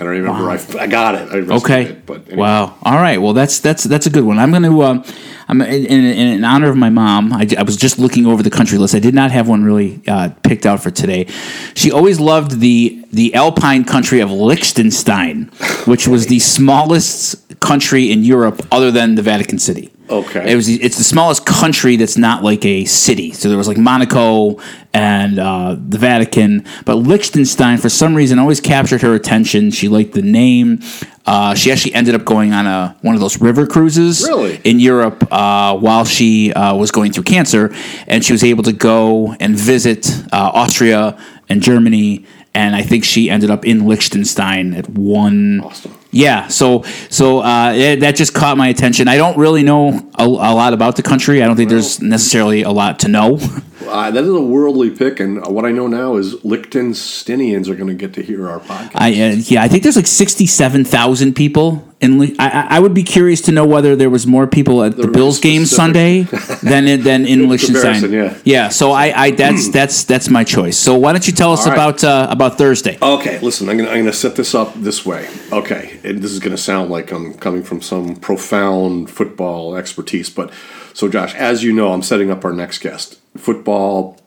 I 0.00 0.04
remember 0.04 0.48
I, 0.48 0.58
I 0.78 0.86
got 0.86 1.14
it. 1.14 1.28
I 1.50 1.56
Okay. 1.56 1.82
it, 1.84 2.06
but 2.06 2.22
anyway. 2.26 2.36
Wow. 2.36 2.76
All 2.82 2.94
right. 2.94 3.18
Well, 3.20 3.34
that's 3.34 3.60
that's 3.60 3.84
that's 3.84 4.06
a 4.06 4.10
good 4.10 4.24
one. 4.24 4.38
I'm 4.38 4.50
going 4.50 4.62
to. 4.62 4.80
Uh, 4.80 5.04
I'm 5.48 5.60
in, 5.62 5.84
in, 5.86 6.04
in 6.04 6.44
honor 6.44 6.70
of 6.70 6.76
my 6.76 6.90
mom. 6.90 7.32
I, 7.32 7.46
I 7.58 7.64
was 7.64 7.76
just 7.76 7.98
looking 7.98 8.24
over 8.24 8.40
the 8.42 8.50
country 8.50 8.78
list. 8.78 8.94
I 8.94 9.00
did 9.00 9.14
not 9.14 9.30
have 9.32 9.48
one 9.48 9.64
really 9.64 10.00
uh, 10.06 10.30
picked 10.44 10.64
out 10.64 10.80
for 10.80 10.90
today. 10.92 11.26
She 11.74 11.90
always 11.92 12.18
loved 12.20 12.60
the 12.60 13.04
the 13.12 13.34
alpine 13.34 13.84
country 13.84 14.20
of 14.20 14.30
Liechtenstein, 14.30 15.50
which 15.86 16.08
was 16.08 16.28
the 16.28 16.38
smallest 16.56 17.60
country 17.60 18.10
in 18.10 18.24
Europe 18.24 18.64
other 18.72 18.90
than 18.90 19.16
the 19.16 19.22
Vatican 19.22 19.58
City. 19.58 19.90
Okay. 20.10 20.52
It 20.52 20.56
was. 20.56 20.68
It's 20.68 20.98
the 20.98 21.04
smallest 21.04 21.46
country 21.46 21.96
that's 21.96 22.16
not 22.16 22.42
like 22.42 22.64
a 22.64 22.84
city. 22.84 23.32
So 23.32 23.48
there 23.48 23.56
was 23.56 23.68
like 23.68 23.78
Monaco 23.78 24.58
and 24.92 25.38
uh, 25.38 25.76
the 25.78 25.98
Vatican, 25.98 26.64
but 26.84 26.96
Liechtenstein 26.96 27.78
for 27.78 27.88
some 27.88 28.14
reason 28.14 28.38
always 28.38 28.60
captured 28.60 29.02
her 29.02 29.14
attention. 29.14 29.70
She 29.70 29.88
liked 29.88 30.12
the 30.14 30.22
name. 30.22 30.80
Uh, 31.26 31.54
she 31.54 31.70
actually 31.70 31.94
ended 31.94 32.14
up 32.16 32.24
going 32.24 32.52
on 32.52 32.66
a 32.66 32.96
one 33.02 33.14
of 33.14 33.20
those 33.20 33.40
river 33.40 33.66
cruises 33.66 34.24
Really? 34.26 34.60
in 34.64 34.80
Europe 34.80 35.28
uh, 35.30 35.76
while 35.78 36.04
she 36.04 36.52
uh, 36.52 36.74
was 36.74 36.90
going 36.90 37.12
through 37.12 37.22
cancer, 37.24 37.72
and 38.08 38.24
she 38.24 38.32
was 38.32 38.42
able 38.42 38.64
to 38.64 38.72
go 38.72 39.34
and 39.38 39.54
visit 39.54 40.08
uh, 40.32 40.50
Austria 40.54 41.16
and 41.48 41.62
Germany. 41.62 42.26
And 42.52 42.74
I 42.74 42.82
think 42.82 43.04
she 43.04 43.30
ended 43.30 43.48
up 43.48 43.64
in 43.64 43.86
Liechtenstein 43.86 44.74
at 44.74 44.88
one. 44.88 45.60
Awesome. 45.60 45.96
Yeah, 46.12 46.48
so 46.48 46.82
so 47.08 47.40
uh, 47.40 47.72
it, 47.74 48.00
that 48.00 48.16
just 48.16 48.34
caught 48.34 48.56
my 48.56 48.68
attention. 48.68 49.06
I 49.06 49.16
don't 49.16 49.38
really 49.38 49.62
know 49.62 50.10
a, 50.18 50.24
a 50.24 50.26
lot 50.26 50.72
about 50.72 50.96
the 50.96 51.02
country. 51.02 51.42
I 51.42 51.46
don't 51.46 51.56
think 51.56 51.70
there's 51.70 52.00
necessarily 52.00 52.62
a 52.62 52.70
lot 52.70 52.98
to 53.00 53.08
know. 53.08 53.38
Uh, 53.90 54.10
that 54.10 54.22
is 54.22 54.30
a 54.30 54.40
worldly 54.40 54.90
pick, 54.90 55.20
and 55.20 55.44
what 55.46 55.64
I 55.64 55.72
know 55.72 55.86
now 55.86 56.16
is 56.16 56.34
Liechtensteinians 56.36 57.68
are 57.68 57.74
going 57.74 57.88
to 57.88 57.94
get 57.94 58.14
to 58.14 58.22
hear 58.22 58.48
our 58.48 58.60
podcast. 58.60 58.92
I 58.94 59.08
uh, 59.10 59.34
yeah, 59.36 59.62
I 59.62 59.68
think 59.68 59.82
there's 59.82 59.96
like 59.96 60.06
sixty-seven 60.06 60.84
thousand 60.84 61.34
people 61.34 61.86
in. 62.00 62.18
Lie- 62.18 62.36
I, 62.38 62.76
I 62.76 62.80
would 62.80 62.94
be 62.94 63.02
curious 63.02 63.40
to 63.42 63.52
know 63.52 63.66
whether 63.66 63.96
there 63.96 64.08
was 64.08 64.26
more 64.26 64.46
people 64.46 64.84
at 64.84 64.96
the, 64.96 65.02
really 65.02 65.12
Bills 65.12 65.40
game 65.40 65.66
Sunday 65.66 66.22
than 66.62 66.86
in, 66.86 67.02
than 67.02 67.26
in 67.26 67.48
Liechtenstein. 67.48 68.00
comparison, 68.00 68.42
yeah. 68.44 68.68
So 68.68 68.92
I, 68.92 69.24
I 69.24 69.30
that's 69.32 69.68
that's 69.70 70.04
that's 70.04 70.28
my 70.28 70.44
choice. 70.44 70.78
So 70.78 70.96
why 70.96 71.12
don't 71.12 71.26
you 71.26 71.32
tell 71.32 71.52
us 71.52 71.66
right. 71.66 71.72
about 71.72 72.04
uh, 72.04 72.28
about 72.30 72.58
Thursday? 72.58 72.96
Okay, 73.02 73.40
listen, 73.40 73.68
I'm 73.68 73.76
gonna 73.76 73.90
I'm 73.90 73.98
gonna 73.98 74.12
set 74.12 74.36
this 74.36 74.54
up 74.54 74.72
this 74.74 75.04
way. 75.04 75.28
Okay, 75.52 75.98
and 76.04 76.22
this 76.22 76.30
is 76.30 76.38
gonna 76.38 76.56
sound 76.56 76.90
like 76.90 77.10
I'm 77.10 77.34
coming 77.34 77.62
from 77.62 77.82
some 77.82 78.16
profound 78.16 79.10
football 79.10 79.74
expertise, 79.76 80.30
but 80.30 80.52
so 80.94 81.08
Josh, 81.08 81.34
as 81.34 81.62
you 81.62 81.72
know, 81.72 81.92
I'm 81.92 82.02
setting 82.02 82.30
up 82.30 82.44
our 82.44 82.52
next 82.52 82.78
guest. 82.78 83.18
Football 83.40 84.20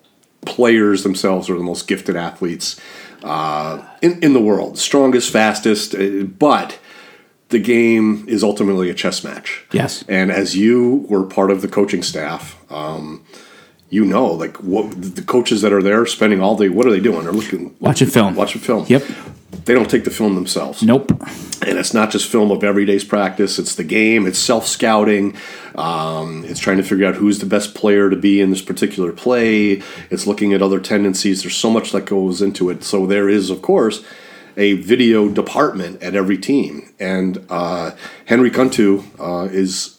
players 0.45 1.03
themselves 1.03 1.49
are 1.49 1.57
the 1.57 1.63
most 1.63 1.87
gifted 1.87 2.15
athletes 2.15 2.79
uh, 3.23 3.81
in 4.01 4.21
in 4.23 4.33
the 4.33 4.41
world, 4.41 4.77
strongest, 4.77 5.31
fastest, 5.31 5.95
uh, 5.95 6.23
but 6.23 6.79
the 7.49 7.59
game 7.59 8.25
is 8.27 8.43
ultimately 8.43 8.89
a 8.89 8.93
chess 8.93 9.23
match. 9.23 9.63
Yes. 9.71 10.03
And 10.09 10.31
as 10.31 10.55
you 10.57 11.05
were 11.07 11.23
part 11.23 11.51
of 11.51 11.61
the 11.61 11.67
coaching 11.67 12.01
staff, 12.03 12.59
um, 12.71 13.23
you 13.89 14.03
know, 14.05 14.25
like 14.25 14.57
what 14.57 15.15
the 15.15 15.21
coaches 15.21 15.61
that 15.61 15.71
are 15.71 15.83
there 15.83 16.05
spending 16.07 16.41
all 16.41 16.57
day, 16.57 16.69
what 16.69 16.87
are 16.87 16.91
they 16.91 16.99
doing? 16.99 17.23
They're 17.23 17.31
looking, 17.31 17.75
Watching 17.79 18.07
film. 18.09 18.35
watching 18.35 18.59
film. 18.61 18.85
Yep. 18.89 19.03
They 19.65 19.73
don't 19.73 19.89
take 19.89 20.03
the 20.03 20.11
film 20.11 20.35
themselves. 20.35 20.83
Nope. 20.83 21.11
And 21.65 21.79
it's 21.79 21.93
not 21.93 22.11
just 22.11 22.29
film 22.29 22.51
of 22.51 22.63
every 22.63 22.85
day's 22.85 23.03
practice, 23.03 23.57
it's 23.57 23.75
the 23.75 23.83
game, 23.83 24.27
it's 24.27 24.39
self 24.39 24.67
scouting, 24.67 25.35
um, 25.75 26.43
it's 26.45 26.59
trying 26.59 26.77
to 26.77 26.83
figure 26.83 27.07
out 27.07 27.15
who's 27.15 27.39
the 27.39 27.45
best 27.45 27.73
player 27.73 28.09
to 28.09 28.15
be 28.15 28.41
in 28.41 28.49
this 28.49 28.61
particular 28.61 29.13
play, 29.13 29.81
it's 30.09 30.27
looking 30.27 30.53
at 30.53 30.61
other 30.61 30.79
tendencies. 30.79 31.43
There's 31.43 31.55
so 31.55 31.69
much 31.69 31.91
that 31.91 32.05
goes 32.05 32.41
into 32.41 32.69
it. 32.69 32.83
So 32.83 33.05
there 33.05 33.29
is, 33.29 33.49
of 33.49 33.61
course, 33.61 34.03
a 34.57 34.73
video 34.73 35.29
department 35.29 36.03
at 36.03 36.15
every 36.15 36.37
team. 36.37 36.93
And 36.99 37.45
uh, 37.49 37.91
Henry 38.25 38.51
Kunttu 38.51 39.03
uh, 39.19 39.45
is 39.51 39.97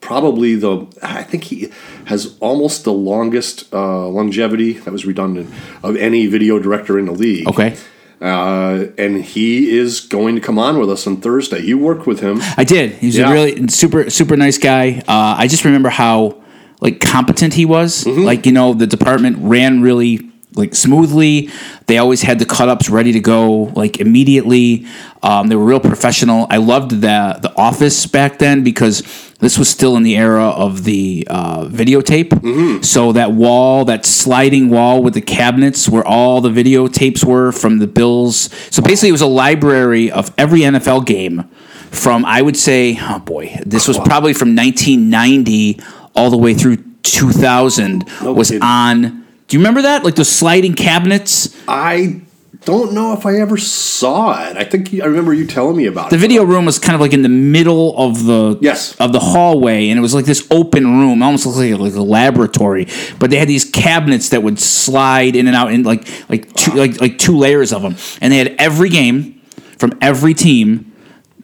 probably 0.00 0.54
the 0.54 0.86
I 1.02 1.22
think 1.22 1.44
he 1.44 1.70
has 2.06 2.36
almost 2.40 2.84
the 2.84 2.92
longest 2.92 3.72
uh, 3.72 4.06
longevity 4.08 4.74
that 4.74 4.90
was 4.90 5.04
redundant 5.04 5.52
of 5.82 5.96
any 5.96 6.26
video 6.26 6.58
director 6.58 6.98
in 6.98 7.06
the 7.06 7.12
league. 7.12 7.48
Okay. 7.48 7.76
Uh, 8.20 8.86
and 8.98 9.22
he 9.24 9.76
is 9.78 10.00
going 10.00 10.34
to 10.34 10.40
come 10.40 10.58
on 10.58 10.78
with 10.78 10.90
us 10.90 11.06
on 11.06 11.18
Thursday. 11.20 11.60
You 11.60 11.78
worked 11.78 12.06
with 12.06 12.20
him. 12.20 12.40
I 12.56 12.64
did. 12.64 12.92
He's 12.94 13.16
Yeah. 13.16 13.30
a 13.30 13.32
really 13.32 13.68
super 13.68 14.10
super 14.10 14.36
nice 14.36 14.58
guy. 14.58 15.02
Uh, 15.06 15.36
I 15.38 15.46
just 15.46 15.64
remember 15.64 15.88
how 15.88 16.42
like 16.80 17.00
competent 17.00 17.54
he 17.54 17.64
was. 17.64 18.04
Mm-hmm. 18.04 18.22
Like 18.22 18.44
you 18.46 18.52
know 18.52 18.74
the 18.74 18.86
department 18.86 19.36
ran 19.40 19.82
really 19.82 20.28
like 20.54 20.74
smoothly. 20.74 21.50
They 21.86 21.98
always 21.98 22.22
had 22.22 22.38
the 22.40 22.46
cut 22.46 22.68
ups 22.68 22.90
ready 22.90 23.12
to 23.12 23.20
go 23.20 23.64
like 23.76 24.00
immediately. 24.00 24.86
Um, 25.22 25.46
they 25.48 25.54
were 25.56 25.64
real 25.64 25.78
professional. 25.80 26.46
I 26.50 26.56
loved 26.56 26.90
the 26.90 27.38
the 27.40 27.52
office 27.56 28.06
back 28.06 28.38
then 28.38 28.64
because 28.64 29.02
this 29.40 29.56
was 29.58 29.68
still 29.68 29.96
in 29.96 30.02
the 30.02 30.16
era 30.16 30.48
of 30.48 30.84
the 30.84 31.26
uh, 31.30 31.64
videotape. 31.66 32.30
Mm-hmm. 32.30 32.82
So 32.82 33.12
that 33.12 33.32
wall, 33.32 33.84
that 33.84 34.04
sliding 34.04 34.68
wall 34.68 35.02
with 35.02 35.14
the 35.14 35.20
cabinets 35.20 35.88
where 35.88 36.04
all 36.04 36.40
the 36.40 36.48
videotapes 36.50 37.24
were 37.24 37.52
from 37.52 37.78
the 37.78 37.86
Bills. 37.86 38.50
So 38.70 38.82
basically, 38.82 39.10
it 39.10 39.12
was 39.12 39.20
a 39.22 39.26
library 39.26 40.10
of 40.10 40.32
every 40.36 40.60
NFL 40.60 41.06
game 41.06 41.44
from 41.90 42.24
I 42.24 42.42
would 42.42 42.56
say, 42.56 42.98
oh 43.00 43.20
boy, 43.20 43.58
this 43.64 43.88
was 43.88 43.96
probably 43.98 44.34
from 44.34 44.54
1990 44.56 45.80
all 46.14 46.30
the 46.30 46.36
way 46.36 46.52
through 46.54 46.78
2000 47.02 48.04
No 48.22 48.32
was 48.32 48.48
kidding. 48.48 48.62
on. 48.62 49.24
Do 49.46 49.56
you 49.56 49.60
remember 49.60 49.82
that? 49.82 50.04
Like 50.04 50.16
those 50.16 50.28
sliding 50.28 50.74
cabinets. 50.74 51.56
I 51.66 52.20
don't 52.64 52.92
know 52.92 53.12
if 53.14 53.24
I 53.24 53.36
ever 53.36 53.56
saw 53.56 54.46
it. 54.48 54.56
I 54.56 54.64
think 54.64 54.92
you- 54.92 55.02
I 55.02 55.06
remember 55.06 55.32
you 55.32 55.46
telling 55.46 55.76
me 55.76 55.86
about 55.86 56.10
The 56.10 56.16
it. 56.16 56.18
The 56.18 56.20
video 56.20 56.44
room 56.44 56.66
was 56.66 56.78
kind 56.78 56.94
of 56.94 57.00
like 57.00 57.12
in 57.14 57.22
the 57.22 57.28
middle 57.28 57.96
of 57.96 58.24
the 58.24 58.58
Yes. 58.60 58.94
of 59.00 59.12
the 59.12 59.20
hallway, 59.20 59.88
and 59.88 59.98
it 59.98 60.02
was 60.02 60.12
like 60.14 60.24
this 60.26 60.46
open 60.50 60.84
room, 60.98 61.22
almost 61.22 61.46
looked 61.46 61.58
like 61.58 61.72
a, 61.72 61.76
like 61.76 61.94
a 61.94 62.02
laboratory. 62.02 62.86
But 63.18 63.30
they 63.30 63.38
had 63.38 63.48
these 63.48 63.64
cabinets 63.64 64.28
that 64.30 64.42
would 64.42 64.58
slide 64.58 65.34
in 65.36 65.46
and 65.46 65.56
out, 65.56 65.72
in 65.72 65.82
like 65.84 66.06
like 66.28 66.52
two 66.54 66.72
like 66.72 67.00
like 67.00 67.18
two 67.18 67.36
layers 67.38 67.72
of 67.72 67.82
them, 67.82 67.96
and 68.20 68.32
they 68.32 68.38
had 68.38 68.54
every 68.58 68.88
game 68.90 69.40
from 69.78 69.92
every 70.02 70.34
team. 70.34 70.87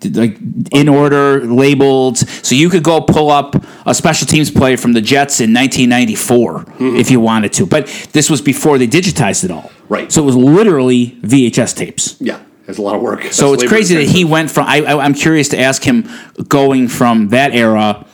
Like 0.05 0.39
in 0.73 0.89
order, 0.89 1.41
labeled, 1.41 2.19
so 2.19 2.55
you 2.55 2.69
could 2.69 2.83
go 2.83 3.01
pull 3.01 3.31
up 3.31 3.57
a 3.87 3.95
special 3.95 4.27
teams 4.27 4.51
play 4.51 4.77
from 4.77 4.93
the 4.93 5.01
Jets 5.01 5.41
in 5.41 5.53
1994 5.53 6.59
mm-hmm. 6.59 6.97
if 6.97 7.11
you 7.11 7.21
wanted 7.21 7.53
to. 7.55 7.67
But 7.67 7.87
this 8.13 8.29
was 8.29 8.41
before 8.41 8.79
they 8.79 8.87
digitized 8.87 9.45
it 9.45 9.51
all, 9.51 9.71
Right. 9.89 10.11
So 10.11 10.23
it 10.23 10.27
was 10.27 10.37
literally 10.37 11.13
VHS 11.23 11.77
tapes. 11.77 12.21
Yeah, 12.21 12.41
it's 12.67 12.79
a 12.79 12.83
lot 12.83 12.95
of 12.95 13.03
work. 13.03 13.25
So 13.25 13.51
That's 13.51 13.65
it's 13.65 13.71
crazy 13.71 13.97
that 13.97 14.09
he 14.09 14.25
went 14.25 14.51
from. 14.51 14.67
I, 14.67 14.83
I, 14.83 15.05
I'm 15.05 15.15
curious 15.15 15.49
to 15.51 15.59
ask 15.59 15.83
him 15.83 16.09
going 16.49 16.89
from 16.89 17.29
that 17.29 17.55
era 17.55 18.07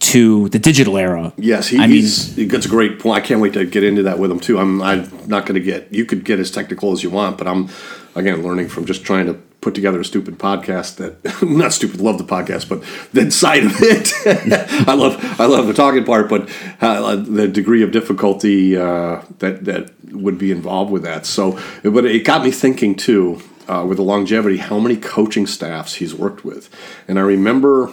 to 0.00 0.48
the 0.50 0.58
digital 0.58 0.96
era. 0.96 1.32
Yes, 1.36 1.68
he, 1.68 1.78
I 1.78 1.86
mean, 1.86 2.02
gets 2.02 2.66
a 2.66 2.68
great 2.68 3.00
point. 3.00 3.22
I 3.22 3.26
can't 3.26 3.40
wait 3.40 3.54
to 3.54 3.64
get 3.66 3.82
into 3.82 4.04
that 4.04 4.18
with 4.18 4.30
him 4.30 4.40
too. 4.40 4.58
I'm, 4.58 4.80
I'm 4.80 5.10
not 5.26 5.44
going 5.44 5.54
to 5.54 5.60
get. 5.60 5.92
You 5.92 6.04
could 6.04 6.24
get 6.24 6.38
as 6.38 6.50
technical 6.50 6.92
as 6.92 7.02
you 7.02 7.10
want, 7.10 7.36
but 7.36 7.46
I'm 7.46 7.68
again 8.18 8.42
learning 8.42 8.68
from 8.68 8.84
just 8.84 9.04
trying 9.04 9.26
to 9.26 9.34
put 9.60 9.74
together 9.74 10.00
a 10.00 10.04
stupid 10.04 10.38
podcast 10.38 10.96
that 10.96 11.42
not 11.48 11.72
stupid. 11.72 12.00
Love 12.00 12.18
the 12.18 12.24
podcast, 12.24 12.68
but 12.68 12.82
that 13.12 13.32
side 13.32 13.64
of 13.64 13.72
it, 13.80 14.12
I 14.88 14.94
love. 14.94 15.40
I 15.40 15.46
love 15.46 15.66
the 15.66 15.74
talking 15.74 16.04
part, 16.04 16.28
but 16.28 16.48
uh, 16.80 17.16
the 17.16 17.48
degree 17.48 17.82
of 17.82 17.90
difficulty 17.90 18.76
uh, 18.76 19.22
that 19.38 19.64
that 19.64 19.90
would 20.12 20.38
be 20.38 20.50
involved 20.50 20.90
with 20.90 21.02
that. 21.02 21.26
So, 21.26 21.58
but 21.82 22.04
it 22.04 22.24
got 22.24 22.44
me 22.44 22.50
thinking 22.50 22.94
too. 22.94 23.40
Uh, 23.68 23.84
with 23.84 23.98
the 23.98 24.02
longevity, 24.02 24.56
how 24.56 24.78
many 24.78 24.96
coaching 24.96 25.46
staffs 25.46 25.96
he's 25.96 26.14
worked 26.14 26.42
with, 26.42 26.74
and 27.06 27.18
I 27.18 27.20
remember 27.20 27.92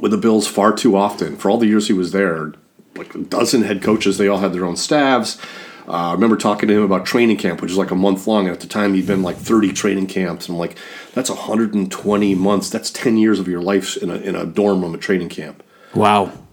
with 0.00 0.12
the 0.12 0.16
Bills 0.16 0.46
far 0.46 0.72
too 0.72 0.96
often. 0.96 1.36
For 1.36 1.50
all 1.50 1.58
the 1.58 1.66
years 1.66 1.88
he 1.88 1.92
was 1.92 2.12
there, 2.12 2.52
like 2.96 3.12
a 3.12 3.18
dozen 3.18 3.62
head 3.62 3.82
coaches, 3.82 4.18
they 4.18 4.28
all 4.28 4.38
had 4.38 4.52
their 4.52 4.64
own 4.64 4.76
staffs. 4.76 5.36
Uh, 5.86 5.92
I 5.92 6.12
remember 6.12 6.36
talking 6.36 6.68
to 6.68 6.74
him 6.76 6.82
about 6.82 7.04
training 7.04 7.36
camp, 7.36 7.60
which 7.60 7.70
is 7.70 7.76
like 7.76 7.90
a 7.90 7.94
month 7.94 8.26
long. 8.26 8.46
And 8.46 8.54
at 8.54 8.60
the 8.60 8.66
time, 8.66 8.94
he'd 8.94 9.06
been 9.06 9.22
like 9.22 9.36
30 9.36 9.72
training 9.72 10.06
camps. 10.06 10.46
And 10.48 10.54
I'm 10.54 10.58
like, 10.58 10.78
that's 11.12 11.28
120 11.30 12.34
months. 12.34 12.70
That's 12.70 12.90
10 12.90 13.16
years 13.18 13.38
of 13.38 13.48
your 13.48 13.60
life 13.62 13.96
in 13.98 14.10
a, 14.10 14.14
in 14.16 14.34
a 14.34 14.46
dorm 14.46 14.80
room 14.82 14.94
at 14.94 15.00
training 15.00 15.28
camp. 15.28 15.62
wow. 15.94 16.32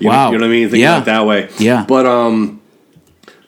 You 0.00 0.08
Wow. 0.10 0.26
Know, 0.26 0.32
you 0.32 0.38
know 0.38 0.46
what 0.46 0.50
I 0.52 0.56
mean? 0.56 0.68
Think 0.70 0.80
Yeah. 0.80 0.96
about 0.98 1.02
it 1.02 1.04
that 1.06 1.26
way. 1.26 1.48
Yeah. 1.58 1.84
But 1.88 2.06
um, 2.06 2.60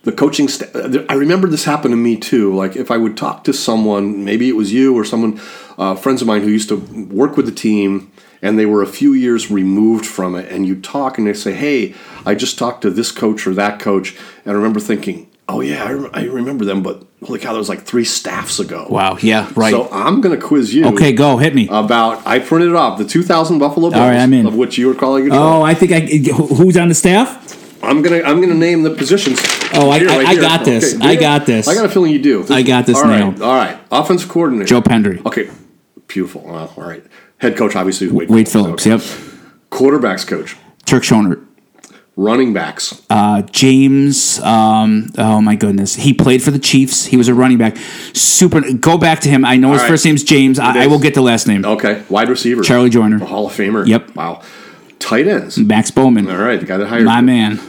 the 0.03 0.11
coaching 0.13 0.49
staff, 0.49 0.69
I 1.09 1.15
remember 1.15 1.47
this 1.49 1.65
happened 1.65 1.93
to 1.93 1.97
me 1.97 2.17
too. 2.17 2.53
Like 2.55 2.75
if 2.75 2.91
I 2.91 2.97
would 2.97 3.17
talk 3.17 3.45
to 3.45 3.53
someone, 3.53 4.25
maybe 4.25 4.49
it 4.49 4.57
was 4.57 4.73
you 4.73 4.97
or 4.99 5.05
someone, 5.05 5.41
uh, 5.79 5.95
friends 5.95 6.23
of 6.23 6.27
mine 6.27 6.43
who 6.43 6.49
used 6.49 6.69
to 6.71 6.77
work 6.77 7.37
with 7.37 7.47
the 7.47 7.53
team, 7.53 8.11
and 8.43 8.59
they 8.59 8.67
were 8.67 8.83
a 8.83 8.87
few 8.87 9.13
years 9.13 9.51
removed 9.51 10.07
from 10.07 10.35
it, 10.35 10.51
and 10.51 10.67
you 10.67 10.81
talk 10.81 11.19
and 11.19 11.27
they 11.27 11.35
say, 11.35 11.53
"Hey, 11.53 11.95
I 12.25 12.35
just 12.35 12.59
talked 12.59 12.83
to 12.83 12.91
this 12.91 13.13
coach 13.13 13.47
or 13.47 13.55
that 13.55 13.79
coach," 13.81 14.17
and 14.45 14.53
I 14.53 14.55
remember 14.55 14.81
thinking, 14.81 15.29
"Oh 15.49 15.61
yeah, 15.61 15.85
I, 15.85 15.93
rem- 15.93 16.11
I 16.13 16.25
remember 16.25 16.65
them," 16.65 16.83
but 16.83 17.05
holy 17.25 17.39
cow, 17.39 17.53
that 17.53 17.59
was 17.59 17.69
like 17.69 17.83
three 17.83 18.05
staffs 18.05 18.59
ago. 18.59 18.87
Wow. 18.89 19.19
Yeah. 19.21 19.51
Right. 19.55 19.73
So 19.73 19.89
I'm 19.93 20.21
going 20.21 20.39
to 20.39 20.45
quiz 20.45 20.75
you. 20.75 20.87
okay. 20.87 21.13
Go. 21.13 21.37
Hit 21.37 21.55
me. 21.55 21.69
About 21.71 22.27
I 22.27 22.39
printed 22.39 22.71
it 22.71 22.77
off 22.77 22.99
the 22.99 23.05
2000 23.05 23.59
Buffalo 23.59 23.91
Bills, 23.91 24.01
right, 24.01 24.17
I'm 24.17 24.33
in. 24.33 24.47
of 24.47 24.57
which 24.57 24.79
you 24.79 24.87
were 24.89 24.95
calling 24.95 25.27
it. 25.27 25.33
oh, 25.33 25.63
I 25.63 25.75
think 25.75 25.93
I. 25.93 26.01
Who's 26.33 26.77
on 26.77 26.89
the 26.89 26.95
staff? 26.95 27.59
I'm 27.83 28.03
gonna 28.03 28.23
I'm 28.23 28.41
gonna 28.41 28.55
name 28.55 28.83
the 28.83 28.91
positions. 28.91 29.41
Oh, 29.73 29.91
I, 29.91 29.99
Here, 30.01 30.11
I, 30.11 30.19
right 30.19 30.27
I 30.29 30.35
got 30.37 30.65
this. 30.65 30.95
Okay, 30.97 31.07
I 31.07 31.17
got 31.17 31.47
this. 31.47 31.67
I 31.67 31.75
got 31.75 31.87
a 31.87 31.89
feeling 31.89 32.13
you 32.13 32.21
do. 32.21 32.45
I 32.51 32.63
got 32.63 32.85
this 32.87 32.97
All 32.97 33.05
right. 33.05 33.23
All 33.23 33.55
right. 33.55 33.79
Offensive 33.91 34.29
coordinator. 34.29 34.67
Joe 34.67 34.83
Pendry. 34.83 35.25
Okay. 35.25 35.51
Beautiful. 36.07 36.43
Wow. 36.43 36.73
All 36.77 36.85
right. 36.85 37.03
Head 37.41 37.57
coach, 37.57 37.75
obviously, 37.75 38.07
is 38.07 38.13
Wade, 38.13 38.29
Wade 38.29 38.49
Phillips. 38.49 38.87
Okay. 38.87 38.91
Yep. 38.91 39.01
Quarterbacks 39.71 40.27
coach. 40.27 40.57
Turk 40.85 41.03
Schonert. 41.03 41.47
Running 42.17 42.53
backs. 42.53 43.01
Uh, 43.09 43.41
James. 43.43 44.41
Um, 44.41 45.11
oh 45.17 45.41
my 45.41 45.57
goodness, 45.57 45.95
he 45.95 46.13
played 46.13 46.43
for 46.43 46.51
the 46.51 46.59
Chiefs. 46.59 47.07
He 47.07 47.17
was 47.17 47.29
a 47.29 47.35
running 47.35 47.57
back. 47.57 47.79
Super. 48.13 48.61
Go 48.75 48.99
back 48.99 49.21
to 49.21 49.31
him. 49.31 49.45
I 49.47 49.57
know 49.57 49.73
his 49.73 49.81
All 49.81 49.87
right. 49.87 49.93
first 49.93 50.05
name's 50.05 50.23
James. 50.23 50.59
I, 50.59 50.85
I 50.85 50.87
will 50.87 50.99
get 50.99 51.15
the 51.15 51.23
last 51.23 51.47
name. 51.47 51.65
Okay. 51.65 52.03
Wide 52.11 52.29
receiver. 52.29 52.63
Charlie 52.63 52.91
Joiner. 52.91 53.19
The 53.19 53.25
Hall 53.27 53.47
of 53.47 53.53
Famer. 53.55 53.87
Yep. 53.87 54.17
Wow. 54.17 54.43
Tight 54.99 55.29
ends. 55.29 55.57
Max 55.57 55.91
Bowman. 55.91 56.29
All 56.29 56.37
right. 56.37 56.61
The 56.61 56.67
guy 56.67 56.77
that 56.77 56.89
hired 56.89 57.05
My 57.05 57.21
you. 57.21 57.27
man. 57.27 57.61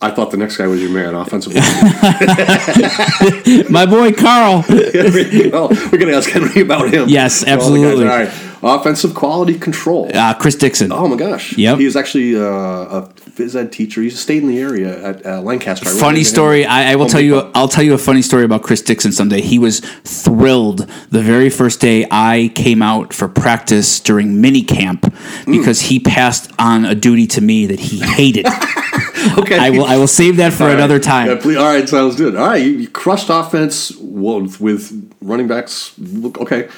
I 0.00 0.10
thought 0.10 0.32
the 0.32 0.36
next 0.36 0.56
guy 0.56 0.66
was 0.66 0.82
your 0.82 0.90
man, 0.90 1.14
offensive. 1.14 1.54
My 3.70 3.86
boy 3.86 4.10
Carl. 4.12 4.64
well, 4.68 5.68
we're 5.68 5.98
going 5.98 6.08
to 6.08 6.16
ask 6.16 6.28
Henry 6.28 6.60
about 6.60 6.92
him. 6.92 7.08
Yes, 7.08 7.44
All 7.44 7.50
absolutely. 7.50 8.08
All 8.08 8.10
right. 8.10 8.28
Offensive 8.64 9.14
quality 9.14 9.58
control. 9.58 10.08
Uh, 10.14 10.34
Chris 10.34 10.54
Dixon. 10.54 10.92
Oh 10.92 11.08
my 11.08 11.16
gosh! 11.16 11.56
Yep. 11.58 11.78
he 11.78 11.84
was 11.84 11.96
actually 11.96 12.36
uh, 12.36 12.42
a 12.42 13.12
phys 13.16 13.56
ed 13.56 13.72
teacher. 13.72 14.02
He 14.02 14.10
stayed 14.10 14.42
in 14.42 14.48
the 14.48 14.60
area 14.60 15.02
at 15.04 15.26
uh, 15.26 15.40
Lancaster. 15.40 15.88
I 15.88 15.92
Funny 15.92 16.22
story. 16.22 16.64
I, 16.64 16.92
I 16.92 16.94
will 16.94 17.06
Home 17.06 17.10
tell 17.10 17.20
you. 17.20 17.50
I'll 17.54 17.68
tell 17.68 17.82
you 17.82 17.94
a 17.94 17.98
funny 17.98 18.22
story 18.22 18.44
about 18.44 18.62
Chris 18.62 18.80
Dixon 18.80 19.10
someday. 19.10 19.40
He 19.40 19.58
was 19.58 19.80
thrilled 20.04 20.88
the 21.10 21.22
very 21.22 21.50
first 21.50 21.80
day 21.80 22.06
I 22.10 22.52
came 22.54 22.82
out 22.82 23.12
for 23.12 23.28
practice 23.28 23.98
during 23.98 24.40
mini 24.40 24.62
camp 24.62 25.12
because 25.46 25.80
he 25.80 25.98
passed 25.98 26.50
on 26.58 26.84
a 26.84 26.94
duty 26.94 27.26
to 27.28 27.40
me 27.40 27.66
that 27.66 27.80
he 27.80 27.98
hated. 27.98 28.46
okay, 29.38 29.58
I 29.58 29.70
will. 29.70 29.84
I 29.84 29.96
will 29.96 30.06
save 30.06 30.36
that 30.36 30.52
for 30.52 30.64
All 30.64 30.68
right. 30.68 30.76
another 30.78 30.98
time. 31.00 31.28
Yeah, 31.28 31.40
please, 31.40 31.56
all 31.56 31.64
right, 31.64 31.88
sounds 31.88 32.16
good. 32.16 32.36
All 32.36 32.46
right, 32.46 32.62
you, 32.62 32.70
you 32.72 32.88
crushed 32.88 33.28
offense 33.30 33.92
with, 33.96 34.60
with 34.60 35.14
running 35.20 35.48
backs. 35.48 35.94
Okay, 36.36 36.68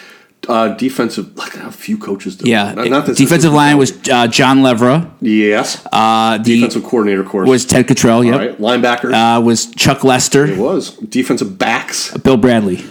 uh, 0.48 0.68
defensive. 0.68 1.30
At 1.38 1.54
a 1.66 1.70
few 1.72 1.96
coaches. 1.98 2.36
Do. 2.36 2.48
Yeah, 2.50 2.72
Not, 2.74 2.88
not 2.88 3.06
defensive 3.16 3.52
line 3.52 3.76
was 3.78 3.92
uh, 4.08 4.26
John 4.28 4.58
Levra. 4.58 5.10
yes. 5.20 5.86
Uh, 5.92 6.38
the 6.38 6.54
defensive 6.56 6.82
coordinator, 6.84 7.20
of 7.22 7.28
course. 7.28 7.48
was 7.48 7.64
Ted 7.64 7.86
Cottrell. 7.86 8.16
all 8.18 8.24
Yep. 8.24 8.38
right. 8.38 8.58
Linebacker 8.60 9.12
Uh, 9.38 9.40
was 9.40 9.66
Chuck 9.66 10.02
Lester, 10.04 10.46
it 10.46 10.58
was 10.58 10.90
defensive 10.96 11.58
backs. 11.58 12.16
Bill 12.18 12.36
Bradley, 12.36 12.84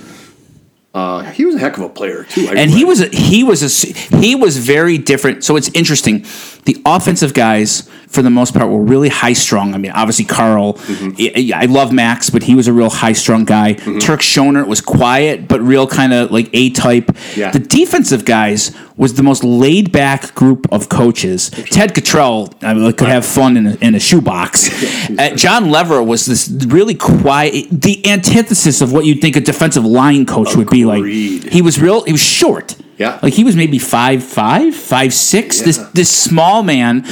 Uh, 0.94 1.24
he 1.32 1.44
was 1.44 1.56
a 1.56 1.60
heck 1.60 1.76
of 1.78 1.84
a 1.84 1.90
player 1.90 2.24
too. 2.24 2.48
I 2.48 2.54
and 2.54 2.70
he 2.70 2.86
was 2.86 3.02
a, 3.02 3.08
he 3.08 3.44
was 3.44 3.64
a 3.64 4.18
he 4.18 4.36
was 4.36 4.58
very 4.58 5.00
different. 5.00 5.44
So 5.44 5.56
it's 5.56 5.70
interesting. 5.70 6.24
The 6.66 6.78
offensive 6.86 7.34
guys, 7.34 7.90
for 8.08 8.22
the 8.22 8.30
most 8.30 8.54
part, 8.54 8.70
were 8.70 8.82
really 8.82 9.10
high 9.10 9.34
strung. 9.34 9.74
I 9.74 9.80
mean, 9.80 9.92
obviously 9.92 10.26
Carl. 10.26 10.78
I, 10.88 11.52
I 11.56 11.66
love 11.66 11.92
Max, 11.92 12.30
but 12.30 12.44
he 12.44 12.54
was 12.54 12.68
a 12.68 12.74
real 12.74 12.92
high 12.92 13.14
strung 13.14 13.44
guy. 13.44 13.74
Turk 13.74 14.22
Schonert 14.22 14.68
was 14.68 14.82
quiet, 14.82 15.48
but 15.48 15.62
real 15.62 15.88
kind 15.88 16.14
of 16.14 16.30
like 16.32 16.50
A 16.54 16.70
type. 16.70 17.10
Yeah. 17.36 17.50
The 17.50 17.60
defensive 17.60 18.24
guys 18.24 18.72
was 18.96 19.16
the 19.16 19.24
most 19.24 19.44
laid 19.44 19.92
back 19.92 20.36
group 20.36 20.72
of 20.72 20.90
coaches. 20.90 21.50
Ted 21.50 21.96
Cottrell 21.96 22.54
I 22.62 22.74
mean, 22.74 22.94
could 22.94 23.08
have 23.08 23.26
fun 23.26 23.58
in 23.58 23.68
a, 23.68 23.76
in 23.76 23.96
a 23.96 24.00
shoebox. 24.00 24.70
Uh, 25.14 25.30
John 25.36 25.66
Levra 25.66 26.06
was 26.06 26.26
this 26.26 26.50
really 26.68 26.96
quiet, 26.96 27.68
the 27.70 28.08
antithesis 28.10 28.82
of 28.82 28.92
what 28.94 29.06
you'd 29.06 29.22
think 29.22 29.36
a 29.36 29.42
defensive 29.42 29.86
line 29.86 30.26
coach 30.26 30.56
would 30.56 30.70
be 30.70 30.83
like. 30.86 31.04
He 31.06 31.62
was 31.62 31.80
real. 31.80 32.04
He 32.04 32.12
was 32.12 32.22
short. 32.22 32.76
Yeah. 32.96 33.20
like 33.24 33.34
he 33.34 33.44
was 33.44 33.56
maybe 33.56 33.80
five 33.80 34.24
five, 34.24 34.76
five 34.76 35.14
six. 35.14 35.60
This 35.62 35.78
Yeah. 35.78 35.90
this 35.94 36.10
small 36.12 36.62
man, 36.64 37.06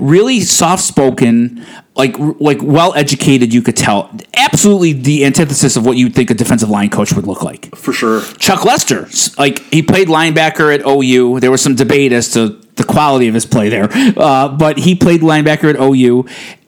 really 0.00 0.40
soft 0.40 0.82
spoken. 0.82 1.64
Like, 1.94 2.16
like 2.18 2.58
well 2.62 2.92
educated, 2.94 3.54
you 3.54 3.62
could 3.62 3.76
tell. 3.76 4.10
Absolutely, 4.36 4.92
the 4.92 5.24
antithesis 5.24 5.76
of 5.76 5.86
what 5.86 5.96
you'd 5.96 6.14
think 6.14 6.30
a 6.30 6.34
defensive 6.34 6.68
line 6.68 6.90
coach 6.90 7.14
would 7.14 7.26
look 7.26 7.42
like. 7.42 7.74
for 7.74 7.92
sure. 7.94 8.20
Chuck 8.38 8.64
Lester, 8.66 9.08
like 9.38 9.60
he 9.72 9.82
played 9.82 10.08
linebacker 10.08 10.74
at 10.74 10.82
OU. 10.86 11.40
There 11.40 11.50
was 11.50 11.62
some 11.62 11.74
debate 11.74 12.12
as 12.12 12.30
to 12.32 12.60
the 12.76 12.84
quality 12.84 13.28
of 13.28 13.34
his 13.34 13.46
play 13.46 13.70
there, 13.70 13.88
uh, 14.18 14.48
but 14.48 14.76
he 14.78 14.94
played 14.94 15.22
linebacker 15.22 15.70
at 15.72 15.80
OU, 15.80 16.26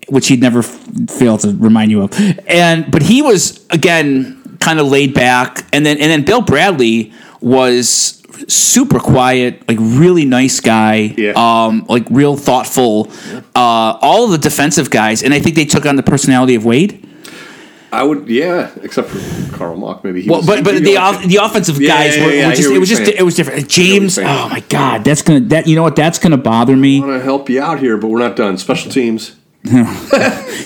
which 0.09 0.29
he'd 0.29 0.41
never 0.41 0.61
f- 0.61 0.79
fail 1.11 1.37
to 1.39 1.55
remind 1.59 1.91
you 1.91 2.01
of. 2.03 2.11
And 2.47 2.91
but 2.91 3.03
he 3.03 3.21
was 3.21 3.67
again 3.69 4.38
kind 4.69 4.81
of 4.81 4.87
laid 4.89 5.15
back, 5.15 5.65
and 5.73 5.85
then 5.87 5.97
and 5.99 6.11
then 6.11 6.23
Bill 6.25 6.43
Bradley 6.43 7.11
was 7.41 8.23
super 8.49 9.01
quiet, 9.01 9.67
like 9.67 9.79
really 9.81 10.25
nice 10.27 10.61
guy, 10.61 11.15
Yeah. 11.17 11.33
um, 11.37 11.87
like 11.89 12.05
real 12.11 12.37
thoughtful. 12.37 13.11
Uh, 13.57 13.99
all 14.03 14.29
the 14.29 14.37
defensive 14.39 14.91
guys, 14.91 15.23
and 15.23 15.33
I 15.33 15.41
think 15.41 15.57
they 15.57 15.65
took 15.65 15.87
on 15.87 15.97
the 15.97 16.03
personality 16.03 16.55
of 16.55 16.65
Wade. 16.67 17.05
I 17.91 18.03
would, 18.03 18.29
yeah, 18.29 18.69
except 18.83 19.09
for 19.09 19.57
Carl 19.57 19.79
Mauck, 19.79 20.05
maybe. 20.05 20.21
He 20.21 20.29
Well, 20.29 20.41
was- 20.41 20.47
but 20.47 20.63
but 20.63 20.83
the 20.85 20.99
off, 20.99 21.25
the 21.25 21.37
offensive 21.37 21.81
Yeah, 21.81 21.89
guys 21.97 22.17
yeah, 22.17 22.27
were, 22.27 22.33
yeah, 22.33 22.49
were 22.49 22.55
just 22.55 22.71
it 22.71 22.79
was 22.79 22.89
just 22.91 23.05
saying. 23.07 23.17
it 23.19 23.23
was 23.23 23.35
different. 23.35 23.67
James, 23.69 24.19
oh 24.19 24.49
my 24.51 24.63
god, 24.69 25.05
that's 25.05 25.23
gonna 25.23 25.41
that 25.49 25.67
you 25.67 25.75
know 25.75 25.83
what 25.85 25.97
that's 25.97 26.19
gonna 26.19 26.37
bother 26.37 26.77
me. 26.77 26.99
I 26.99 27.07
want 27.07 27.19
to 27.21 27.25
help 27.25 27.49
you 27.49 27.63
out 27.63 27.79
here, 27.81 27.97
but 27.97 28.09
we're 28.09 28.19
not 28.19 28.37
done. 28.37 28.59
Special 28.59 28.93
teams. 28.93 29.33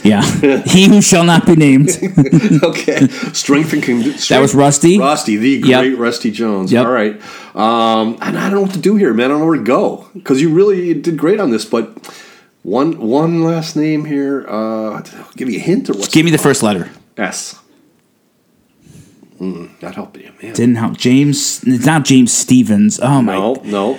Yeah, 0.05 0.23
he 0.67 0.89
who 0.89 1.01
shall 1.01 1.25
not 1.25 1.47
be 1.47 1.55
named. 1.55 1.91
okay. 2.63 3.07
Strength 3.33 3.73
and 3.75 3.83
conditioning. 3.83 4.37
That 4.37 4.41
was 4.41 4.55
Rusty? 4.55 4.99
Rusty, 4.99 5.37
the 5.37 5.63
Yep. 5.69 5.81
great 5.81 5.99
Rusty 5.99 6.31
Jones. 6.31 6.73
Yep. 6.73 6.87
All 6.87 6.93
right. 6.93 7.15
Um, 7.55 8.19
and 8.21 8.37
I 8.39 8.43
don't 8.51 8.55
know 8.55 8.61
what 8.63 8.73
to 8.73 8.81
do 8.81 8.97
here, 8.97 9.15
man. 9.15 9.27
I 9.27 9.29
don't 9.29 9.41
know 9.41 9.47
where 9.47 9.59
to 9.59 9.63
go 9.63 10.09
because 10.15 10.41
you 10.41 10.51
really 10.53 10.95
did 10.95 11.17
great 11.17 11.39
on 11.39 11.51
this. 11.51 11.65
But 11.65 11.91
one 12.63 12.99
one 12.99 13.43
last 13.45 13.77
name 13.77 14.05
here. 14.05 14.45
Uh, 14.49 14.95
I'll 15.03 15.33
give 15.37 15.49
you 15.49 15.59
a 15.59 15.63
hint 15.63 15.89
or 15.91 15.95
what? 15.95 16.11
Give 16.11 16.25
me 16.25 16.31
the 16.33 16.39
first 16.39 16.63
letter. 16.63 16.91
S. 17.17 17.59
Mm, 19.41 19.81
not 19.83 19.95
helping 19.95 20.23
you, 20.23 20.33
man. 20.43 20.55
Didn't 20.55 20.77
help. 20.77 20.97
James. 20.97 21.63
It's 21.65 21.87
not 21.87 22.05
James 22.05 22.33
Stevens. 22.33 22.99
Oh 23.01 23.23
my. 23.23 23.35
no, 23.35 23.55
no. 23.65 23.99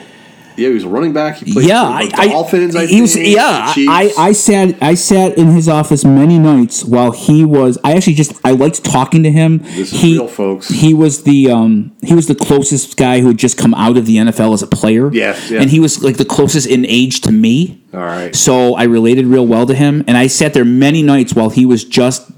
Yeah, 0.57 0.69
he 0.69 0.73
was 0.73 0.83
a 0.83 0.89
running 0.89 1.13
back. 1.13 1.37
He 1.37 1.53
played 1.53 1.67
Yeah, 1.67 1.85
for 1.85 1.93
I, 1.93 2.05
the 2.07 2.15
I, 2.17 2.27
Dolphins. 2.27 2.75
I 2.75 2.85
he 2.85 3.01
was, 3.01 3.15
yeah, 3.15 3.73
I, 3.77 4.13
I 4.17 4.31
sat 4.33 4.81
I 4.81 4.93
sat 4.95 5.37
in 5.37 5.47
his 5.47 5.67
office 5.67 6.05
many 6.05 6.39
nights 6.39 6.83
while 6.83 7.11
he 7.11 7.45
was. 7.45 7.77
I 7.83 7.93
actually 7.93 8.15
just 8.15 8.33
I 8.45 8.51
liked 8.51 8.83
talking 8.83 9.23
to 9.23 9.31
him. 9.31 9.59
This 9.59 9.93
is 9.93 10.01
he, 10.01 10.13
real, 10.13 10.27
folks. 10.27 10.69
He 10.69 10.93
was 10.93 11.23
the 11.23 11.51
um 11.51 11.95
he 12.01 12.13
was 12.13 12.27
the 12.27 12.35
closest 12.35 12.97
guy 12.97 13.19
who 13.21 13.27
had 13.27 13.37
just 13.37 13.57
come 13.57 13.73
out 13.73 13.97
of 13.97 14.05
the 14.05 14.17
NFL 14.17 14.53
as 14.53 14.61
a 14.61 14.67
player. 14.67 15.11
Yes, 15.13 15.49
yeah. 15.49 15.61
and 15.61 15.69
he 15.69 15.79
was 15.79 16.03
like 16.03 16.17
the 16.17 16.25
closest 16.25 16.67
in 16.67 16.85
age 16.85 17.21
to 17.21 17.31
me. 17.31 17.83
All 17.93 17.99
right. 17.99 18.35
So 18.35 18.75
I 18.75 18.83
related 18.83 19.25
real 19.27 19.45
well 19.45 19.65
to 19.65 19.75
him, 19.75 20.03
and 20.07 20.17
I 20.17 20.27
sat 20.27 20.53
there 20.53 20.65
many 20.65 21.03
nights 21.03 21.33
while 21.33 21.49
he 21.49 21.65
was 21.65 21.83
just 21.83 22.31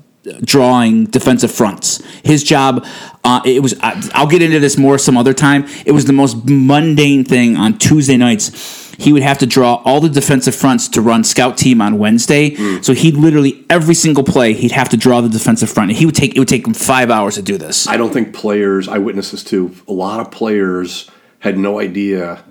drawing 0.44 1.06
defensive 1.06 1.52
fronts. 1.52 2.02
His 2.24 2.44
job, 2.44 2.86
uh, 3.24 3.42
it 3.46 3.62
was. 3.62 3.76
I- 3.82 4.02
I'll 4.14 4.28
get 4.28 4.42
into 4.42 4.60
this 4.60 4.78
more 4.78 4.98
some 4.98 5.18
other 5.18 5.34
time. 5.34 5.66
It 5.86 5.92
was 5.92 6.06
the 6.06 6.14
most 6.14 6.46
mundane 6.46 7.24
thing 7.24 7.56
on 7.58 7.78
Tuesday 7.78 8.18
nights. 8.18 8.84
He 8.98 9.12
would 9.12 9.24
have 9.24 9.38
to 9.40 9.46
draw 9.46 9.82
all 9.84 10.00
the 10.00 10.08
defensive 10.08 10.56
fronts 10.56 10.88
to 10.90 11.02
run 11.02 11.26
scout 11.26 11.58
team 11.58 11.82
on 11.82 11.98
Wednesday. 11.98 12.56
So 12.82 12.94
he'd 12.94 13.16
literally 13.16 13.66
every 13.70 13.94
single 13.94 14.24
play 14.24 14.54
he'd 14.54 14.72
have 14.72 14.88
to 14.90 14.98
draw 14.98 15.20
the 15.20 15.28
defensive 15.28 15.70
front. 15.70 15.90
And 15.90 15.98
he 15.98 16.06
would 16.06 16.16
take 16.16 16.34
it 16.36 16.40
would 16.40 16.48
take 16.48 16.66
him 16.66 16.74
five 16.74 17.12
hours 17.12 17.36
to 17.36 17.42
do 17.42 17.58
this. 17.58 17.88
I 17.90 17.98
don't 17.98 18.14
think 18.14 18.34
players, 18.34 18.88
I 18.88 18.98
witnessed 19.00 19.32
this 19.34 19.44
too, 19.44 19.76
a 19.88 19.92
lot 19.92 20.22
of 20.22 20.32
players 20.32 21.10
had 21.40 21.58
no 21.58 21.78
idea 21.80 22.44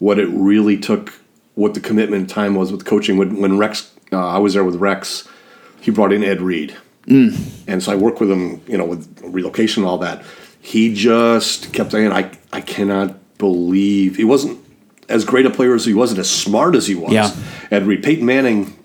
what 0.00 0.18
it 0.18 0.26
really 0.30 0.76
took, 0.76 1.14
what 1.54 1.74
the 1.74 1.80
commitment 1.80 2.28
time 2.28 2.56
was 2.56 2.72
with 2.72 2.84
coaching. 2.84 3.16
When, 3.16 3.40
when 3.40 3.56
Rex, 3.56 3.92
uh, 4.10 4.26
I 4.26 4.38
was 4.38 4.54
there 4.54 4.64
with 4.64 4.74
Rex, 4.76 5.28
he 5.80 5.92
brought 5.92 6.12
in 6.12 6.24
Ed 6.24 6.40
Reed. 6.42 6.76
And 7.06 7.82
so 7.82 7.92
I 7.92 7.96
worked 7.96 8.20
with 8.20 8.30
him, 8.30 8.62
you 8.66 8.78
know, 8.78 8.84
with 8.84 9.20
relocation 9.22 9.82
and 9.82 9.90
all 9.90 9.98
that. 9.98 10.24
He 10.60 10.94
just 10.94 11.72
kept 11.72 11.92
saying, 11.92 12.12
I, 12.12 12.30
I 12.52 12.60
cannot 12.60 13.38
believe 13.38 14.16
he 14.16 14.24
wasn't 14.24 14.60
as 15.08 15.24
great 15.24 15.44
a 15.44 15.50
player 15.50 15.74
as 15.74 15.84
he 15.84 15.94
wasn't 15.94 16.20
as 16.20 16.30
smart 16.30 16.74
as 16.74 16.86
he 16.86 16.94
was. 16.94 17.12
Yeah. 17.12 17.34
Ed 17.70 17.86
Reed. 17.86 18.02
Peyton 18.02 18.24
Manning 18.24 18.76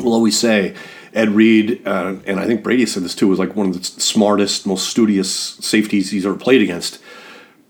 will 0.00 0.14
always 0.14 0.38
say 0.38 0.74
Ed 1.12 1.30
Reed, 1.30 1.86
uh, 1.86 2.16
and 2.26 2.40
I 2.40 2.46
think 2.46 2.62
Brady 2.62 2.86
said 2.86 3.02
this 3.02 3.14
too, 3.14 3.28
was 3.28 3.38
like 3.38 3.54
one 3.54 3.68
of 3.68 3.74
the 3.74 3.84
smartest, 3.84 4.66
most 4.66 4.88
studious 4.88 5.30
safeties 5.30 6.10
he's 6.10 6.24
ever 6.24 6.36
played 6.36 6.62
against. 6.62 7.00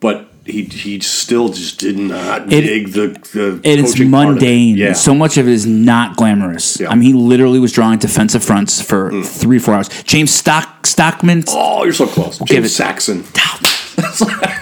But 0.01 0.28
he 0.49 0.63
he 0.65 1.01
still 1.01 1.49
just 1.51 1.79
did 1.79 1.99
not 1.99 2.53
It- 2.53 2.63
dig 2.63 2.89
the 2.93 3.09
the. 3.33 3.61
It 3.63 3.79
is 3.79 3.95
of 3.95 4.01
it. 4.01 4.09
mundane. 4.09 4.77
Yeah. 4.77 4.93
So 4.95 5.15
much 5.15 5.37
of 5.37 5.47
it 5.47 5.53
is 5.53 5.67
not 5.67 6.17
glamorous. 6.17 6.81
Yeah. 6.81 6.89
Mm. 6.89 6.93
I 6.93 6.95
mean, 6.97 7.03
he 7.03 7.13
literally 7.13 7.59
was 7.59 7.73
drawing 7.73 7.99
defensive 7.99 8.43
fronts 8.43 8.81
for 8.81 9.11
three, 9.23 9.59
four 9.59 9.75
hours. 9.75 9.89
James 10.05 10.31
Stock 10.33 10.87
Stockman. 10.87 11.45
oh, 11.49 11.85
you're 11.85 11.93
so 11.93 12.07
close. 12.07 12.39
James 12.41 12.75
Saxon. 12.75 13.25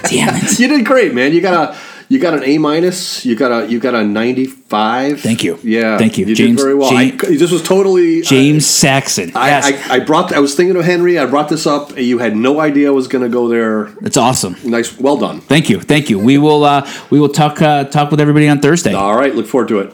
Damn 0.09 0.35
it. 0.37 0.47
You 0.59 0.69
did 0.69 0.87
great, 0.87 1.13
man. 1.15 1.33
You 1.33 1.41
got 1.41 1.75
a 1.75 1.77
you 2.09 2.19
got 2.19 2.35
an 2.35 2.45
A 2.45 2.59
minus. 2.59 3.25
You 3.25 3.35
got 3.37 3.51
a 3.65 3.71
you 3.71 3.79
got 3.81 3.95
a 3.95 4.05
ninety 4.05 4.47
five. 4.47 5.21
Thank 5.21 5.43
you. 5.45 5.59
Yeah, 5.63 5.99
Thank 5.99 6.19
you. 6.19 6.27
You 6.27 6.35
James- 6.35 6.57
did 6.57 6.63
very 6.63 6.75
well. 6.75 6.91
James- 6.91 7.25
I, 7.25 7.27
this 7.37 7.51
was 7.51 7.63
totally 7.63 8.23
James 8.23 8.67
Saxon. 8.67 9.33
I, 9.35 9.49
yes. 9.49 9.91
I, 9.91 9.97
I 9.97 9.99
brought. 10.01 10.33
I 10.33 10.41
was 10.41 10.55
thinking 10.55 10.77
of 10.77 10.85
Henry. 10.85 11.19
I 11.19 11.27
brought 11.27 11.49
this 11.49 11.67
up. 11.67 11.97
You 11.99 12.19
had 12.19 12.37
no 12.37 12.61
idea 12.61 12.89
I 12.89 12.93
was 12.93 13.09
going 13.09 13.23
to 13.25 13.31
go 13.31 13.49
there. 13.49 13.87
it's 14.05 14.17
awesome. 14.17 14.57
Nice. 14.65 14.99
Well 14.99 15.17
done. 15.17 15.41
Thank 15.41 15.69
you. 15.71 15.81
Thank 15.81 16.11
you. 16.11 16.19
We 16.19 16.39
will 16.39 16.65
uh, 16.65 16.89
we 17.11 17.21
will 17.21 17.29
talk 17.29 17.61
uh, 17.63 17.85
talk 17.85 18.11
with 18.11 18.21
everybody 18.21 18.49
on 18.49 18.61
Thursday. 18.61 18.95
All 18.95 19.17
right. 19.17 19.35
Look 19.35 19.47
forward 19.47 19.69
to 19.69 19.81
it. 19.81 19.87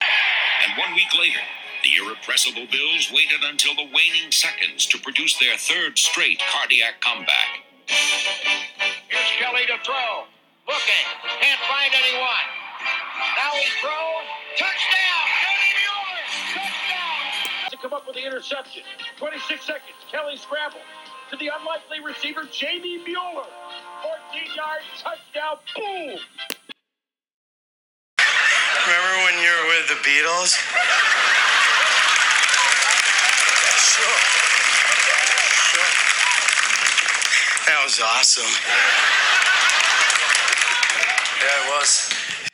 And 0.00 0.78
one 0.78 0.94
week 0.94 1.12
later, 1.18 1.40
the 1.84 1.90
irrepressible 2.04 2.16
irrepressible 2.36 2.66
Bills 2.70 3.10
waited 3.12 3.42
until 3.48 3.74
the 3.74 3.84
waning 3.84 4.30
seconds 4.30 4.86
to 4.86 4.98
produce 4.98 5.38
their 5.38 5.56
third 5.56 5.98
straight 5.98 6.40
cardiac 6.52 7.00
comeback. 7.00 7.62
Here's 7.86 9.30
Kelly 9.38 9.66
to 9.66 9.78
throw. 9.84 10.24
Looking. 10.66 11.06
Can't 11.40 11.60
find 11.70 11.92
anyone. 11.94 12.46
Now 13.38 13.54
he 13.54 13.70
throws. 13.78 14.26
Touchdown! 14.58 15.22
Kelly 15.38 15.70
Mueller! 15.78 16.22
Touchdown! 16.58 17.70
To 17.70 17.76
come 17.78 17.92
up 17.94 18.06
with 18.06 18.16
the 18.16 18.26
interception. 18.26 18.82
26 19.16 19.64
seconds. 19.64 19.94
Kelly 20.10 20.36
scramble 20.36 20.80
to 21.30 21.36
the 21.36 21.50
unlikely 21.54 22.00
receiver, 22.04 22.48
Jamie 22.50 22.98
Mueller. 23.06 23.46
14 24.32 24.56
yard 24.56 24.82
touchdown. 24.98 25.58
Boom! 25.76 26.18
Remember 28.86 29.14
when 29.22 29.38
you 29.38 29.50
were 29.62 29.68
with 29.70 29.86
the 29.86 29.98
Beatles? 30.02 30.50
Sure. 33.78 34.18
Sure. 35.70 35.90
That 37.66 37.80
was 37.84 38.00
awesome. 38.00 39.25
Was. 41.86 42.45